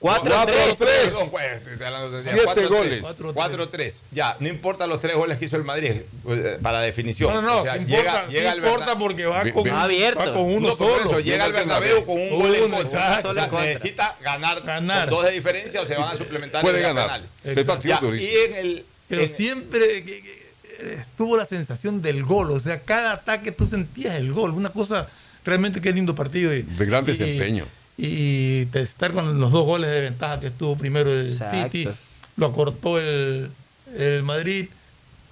4-3. 0.00 0.76
4-3. 0.76 0.78
Perdón, 0.78 1.30
pues, 1.30 1.52
estoy 1.68 1.86
hablando 1.86 2.10
de- 2.10 2.22
Siete 2.22 2.44
4-3. 2.46 2.68
goles. 2.68 3.02
4-3. 3.34 3.94
Ya, 4.10 4.34
no 4.40 4.48
importa 4.48 4.86
los 4.86 4.98
tres 4.98 5.14
goles 5.14 5.36
que 5.38 5.44
hizo 5.44 5.56
el 5.56 5.64
Madrid 5.64 5.92
eh, 6.28 6.58
para 6.62 6.80
definición. 6.80 7.34
No, 7.34 7.42
no, 7.42 7.48
no, 7.48 7.60
O 7.60 7.64
sea, 7.64 7.74
sí 7.74 7.80
llega, 7.84 7.98
importa, 8.00 8.24
sí 8.28 8.32
llega 8.32 8.50
al 8.52 8.58
importa 8.58 8.86
Berna- 8.86 8.98
porque 8.98 9.26
va 9.26 9.44
con, 9.52 9.64
Va 9.68 9.82
abierto. 9.82 10.18
va 10.20 10.32
con 10.32 10.42
uno 10.54 10.68
No, 10.68 10.74
solo. 10.76 11.04
eso, 11.04 11.20
llega 11.20 11.44
al 11.44 11.52
Bernabéu 11.52 12.06
con 12.06 12.18
un 12.18 12.30
gol 12.30 12.54
en 12.54 12.70
contra. 12.70 13.20
O 13.22 13.34
sea, 13.34 13.46
necesita 13.48 14.16
ganar, 14.22 14.62
Ganar. 14.62 15.08
con 15.10 15.18
dos 15.18 15.26
de 15.26 15.32
diferencia 15.32 15.82
o 15.82 15.84
se 15.86 15.94
van 15.96 16.12
a 16.12 16.16
suplementar 16.16 16.62
Puede 16.62 16.78
en 16.78 16.94
ganar. 16.94 17.22
El 17.44 17.64
partido 17.66 17.98
Ya, 18.00 18.16
y 18.22 18.28
en 18.36 18.54
el 18.54 18.84
Pero 19.06 19.22
en- 19.22 19.28
siempre 19.28 20.04
que- 20.04 20.22
que- 20.22 20.94
estuvo 21.00 21.36
la 21.36 21.44
sensación 21.44 22.00
del 22.00 22.24
gol. 22.24 22.50
O 22.52 22.58
sea, 22.60 22.80
cada 22.80 23.12
ataque 23.12 23.52
tú 23.52 23.66
sentías 23.66 24.14
el 24.14 24.32
gol. 24.32 24.52
Una 24.52 24.70
cosa 24.70 25.08
realmente 25.44 25.80
qué 25.82 25.92
lindo 25.92 26.14
partido. 26.14 26.54
Y, 26.54 26.62
De 26.62 26.86
gran 26.86 27.04
y- 27.04 27.08
desempeño. 27.08 27.66
Y, 27.66 27.79
de 28.06 28.82
estar 28.82 29.12
con 29.12 29.38
los 29.40 29.50
dos 29.52 29.64
goles 29.66 29.90
de 29.90 30.00
ventaja 30.00 30.40
que 30.40 30.46
estuvo 30.48 30.76
primero 30.76 31.10
el 31.12 31.32
Exacto. 31.32 31.62
City, 31.64 31.88
lo 32.36 32.46
acortó 32.46 32.98
el, 32.98 33.50
el 33.96 34.22
Madrid. 34.22 34.68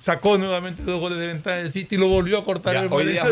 Sacó 0.01 0.39
nuevamente 0.39 0.85
dos 0.85 1.01
goles 1.01 1.19
de 1.19 1.27
ventaja 1.27 1.57
del 1.57 1.73
City 1.73 1.97
y 1.97 1.99
lo 1.99 2.07
volvió 2.07 2.39
a 2.39 2.45
cortar 2.45 2.73
Ya, 2.75 2.81
el 2.83 2.87
hoy 2.87 3.05
Madrid. 3.05 3.11
día 3.13 3.25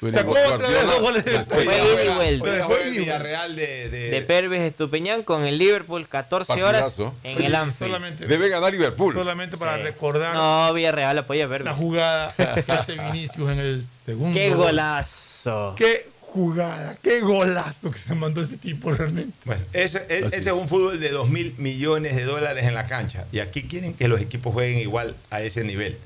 fue- 0.00 0.10
Sacó 0.10 0.32
Guardiola- 0.32 0.54
otra 0.54 0.68
vez 0.68 0.86
dos 0.86 1.00
goles 1.00 1.24
de 1.24 1.30
ventaja. 1.32 1.62
Fue 1.62 1.74
ida 1.74 2.04
y 2.04 2.14
vuelta. 2.14 2.66
Fue 2.66 2.84
y 2.84 2.88
el. 2.88 2.98
Villarreal 2.98 3.56
de, 3.56 3.88
de- 3.88 4.10
De 4.10 4.20
Pervis 4.22 4.60
Estupiñán 4.60 5.22
con 5.22 5.44
el 5.46 5.56
Liverpool, 5.56 6.06
14 6.06 6.62
horas 6.62 6.82
Partidazo. 6.82 7.14
en 7.24 7.42
el 7.42 7.54
Anfield. 7.54 8.18
Debe 8.28 8.50
ganar 8.50 8.70
Liverpool. 8.70 9.14
solamente 9.14 9.56
para 9.56 9.76
Sí. 9.78 9.82
recordar 9.82 10.34
No, 10.34 10.72
Villarreal 10.74 11.16
apoya 11.18 11.44
a 11.46 11.48
la 11.48 11.52
Pervis. 11.52 11.72
jugada 11.72 12.34
que 12.36 12.70
hace 12.72 12.92
Vinicius 12.92 13.50
en 13.50 13.58
el 13.58 13.84
segundo. 14.04 14.34
¡Qué 14.38 14.50
gol. 14.50 14.58
golazo! 14.58 15.74
Qué 15.78 16.09
jugada, 16.32 16.96
qué 17.02 17.20
golazo 17.20 17.90
que 17.90 17.98
se 17.98 18.14
mandó 18.14 18.40
ese 18.42 18.56
tipo 18.56 18.90
realmente. 18.92 19.36
Bueno, 19.44 19.62
ese, 19.72 19.98
e- 20.08 20.18
Así 20.24 20.26
ese 20.26 20.36
es 20.36 20.46
es. 20.46 20.52
un 20.52 20.68
fútbol 20.68 20.98
de 21.00 21.10
2 21.10 21.28
mil 21.28 21.54
millones 21.58 22.16
de 22.16 22.24
dólares 22.24 22.64
en 22.66 22.74
la 22.74 22.86
cancha. 22.86 23.24
Y 23.32 23.40
aquí 23.40 23.64
quieren 23.64 23.94
que 23.94 24.08
los 24.08 24.20
equipos 24.20 24.52
jueguen 24.52 24.78
igual 24.78 25.16
a 25.30 25.40
ese 25.42 25.64
nivel. 25.64 25.98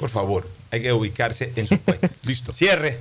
Por 0.00 0.10
favor, 0.10 0.48
hay 0.70 0.82
que 0.82 0.92
ubicarse 0.92 1.52
en 1.56 1.66
su 1.66 1.78
puesto. 1.78 2.08
Listo. 2.24 2.52
Cierre. 2.52 2.98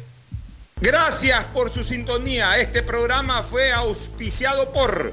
Gracias 0.79 1.43
por 1.45 1.71
su 1.71 1.83
sintonía. 1.83 2.59
Este 2.59 2.83
programa 2.83 3.41
fue 3.43 3.71
auspiciado 3.73 4.71
por 4.71 5.11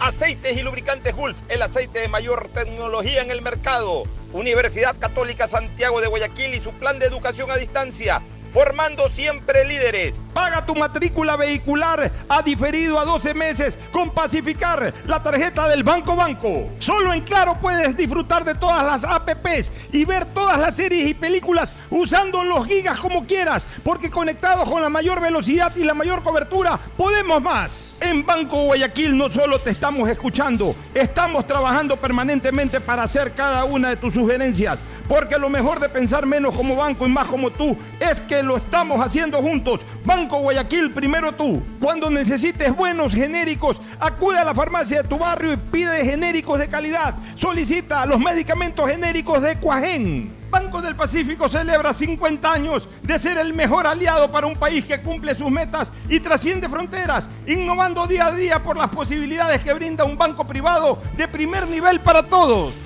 Aceites 0.00 0.56
y 0.56 0.62
lubricantes 0.62 1.14
Gulf, 1.14 1.36
el 1.48 1.62
aceite 1.62 2.00
de 2.00 2.08
mayor 2.08 2.48
tecnología 2.52 3.22
en 3.22 3.30
el 3.30 3.42
mercado. 3.42 4.04
Universidad 4.32 4.96
Católica 4.98 5.48
Santiago 5.48 6.00
de 6.00 6.08
Guayaquil 6.08 6.52
y 6.54 6.60
su 6.60 6.72
plan 6.72 6.98
de 6.98 7.06
educación 7.06 7.50
a 7.50 7.56
distancia. 7.56 8.20
Formando 8.56 9.10
siempre 9.10 9.66
líderes. 9.66 10.18
Paga 10.32 10.64
tu 10.64 10.74
matrícula 10.74 11.36
vehicular 11.36 12.10
a 12.26 12.40
diferido 12.40 12.98
a 12.98 13.04
12 13.04 13.34
meses 13.34 13.78
con 13.92 14.08
Pacificar, 14.08 14.94
la 15.06 15.22
tarjeta 15.22 15.68
del 15.68 15.82
Banco 15.82 16.16
Banco. 16.16 16.70
Solo 16.78 17.12
en 17.12 17.20
Claro 17.20 17.58
puedes 17.60 17.94
disfrutar 17.94 18.46
de 18.46 18.54
todas 18.54 18.82
las 18.82 19.04
APPs 19.04 19.70
y 19.92 20.06
ver 20.06 20.24
todas 20.24 20.58
las 20.58 20.74
series 20.74 21.06
y 21.06 21.12
películas 21.12 21.74
usando 21.90 22.42
los 22.44 22.66
gigas 22.66 22.98
como 22.98 23.26
quieras, 23.26 23.66
porque 23.84 24.10
conectados 24.10 24.66
con 24.66 24.80
la 24.80 24.88
mayor 24.88 25.20
velocidad 25.20 25.76
y 25.76 25.84
la 25.84 25.92
mayor 25.92 26.22
cobertura, 26.22 26.78
podemos 26.96 27.42
más. 27.42 27.94
En 28.00 28.24
Banco 28.24 28.62
Guayaquil 28.64 29.18
no 29.18 29.28
solo 29.28 29.58
te 29.58 29.68
estamos 29.68 30.08
escuchando, 30.08 30.74
estamos 30.94 31.46
trabajando 31.46 31.98
permanentemente 31.98 32.80
para 32.80 33.02
hacer 33.02 33.32
cada 33.32 33.64
una 33.64 33.90
de 33.90 33.96
tus 33.96 34.14
sugerencias, 34.14 34.78
porque 35.08 35.38
lo 35.38 35.48
mejor 35.48 35.80
de 35.80 35.88
pensar 35.88 36.26
menos 36.26 36.54
como 36.54 36.76
banco 36.76 37.06
y 37.06 37.08
más 37.08 37.28
como 37.28 37.50
tú 37.50 37.76
es 38.00 38.20
que 38.22 38.42
lo 38.42 38.56
estamos 38.56 39.04
haciendo 39.04 39.40
juntos. 39.40 39.80
Banco 40.04 40.38
Guayaquil, 40.40 40.92
primero 40.92 41.32
tú. 41.32 41.62
Cuando 41.80 42.10
necesites 42.10 42.74
buenos 42.74 43.14
genéricos, 43.14 43.80
acude 44.00 44.38
a 44.38 44.44
la 44.44 44.54
farmacia 44.54 45.02
de 45.02 45.08
tu 45.08 45.18
barrio 45.18 45.52
y 45.52 45.56
pide 45.56 46.04
genéricos 46.04 46.58
de 46.58 46.68
calidad. 46.68 47.14
Solicita 47.34 48.06
los 48.06 48.18
medicamentos 48.18 48.88
genéricos 48.88 49.42
de 49.42 49.56
Cuajén. 49.56 50.34
Banco 50.50 50.80
del 50.80 50.94
Pacífico 50.94 51.48
celebra 51.48 51.92
50 51.92 52.52
años 52.52 52.88
de 53.02 53.18
ser 53.18 53.36
el 53.38 53.52
mejor 53.52 53.86
aliado 53.86 54.30
para 54.30 54.46
un 54.46 54.56
país 54.56 54.84
que 54.84 55.00
cumple 55.00 55.34
sus 55.34 55.50
metas 55.50 55.92
y 56.08 56.20
trasciende 56.20 56.68
fronteras, 56.68 57.28
innovando 57.46 58.06
día 58.06 58.26
a 58.26 58.32
día 58.32 58.62
por 58.62 58.76
las 58.76 58.90
posibilidades 58.90 59.62
que 59.62 59.74
brinda 59.74 60.04
un 60.04 60.16
banco 60.16 60.46
privado 60.46 60.98
de 61.16 61.26
primer 61.28 61.66
nivel 61.66 62.00
para 62.00 62.22
todos. 62.22 62.85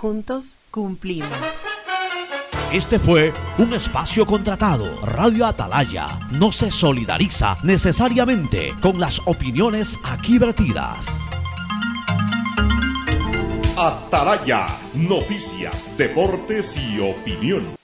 Juntos 0.00 0.60
cumplimos. 0.70 1.66
Este 2.72 3.00
fue 3.00 3.32
un 3.58 3.72
espacio 3.74 4.24
contratado. 4.24 4.94
Radio 5.04 5.44
Atalaya 5.44 6.20
no 6.30 6.52
se 6.52 6.70
solidariza 6.70 7.56
necesariamente 7.64 8.74
con 8.80 9.00
las 9.00 9.20
opiniones 9.26 9.98
aquí 10.04 10.38
vertidas. 10.38 11.28
Atalaya, 13.76 14.68
noticias, 14.94 15.96
deportes 15.96 16.76
y 16.76 17.00
opinión. 17.00 17.77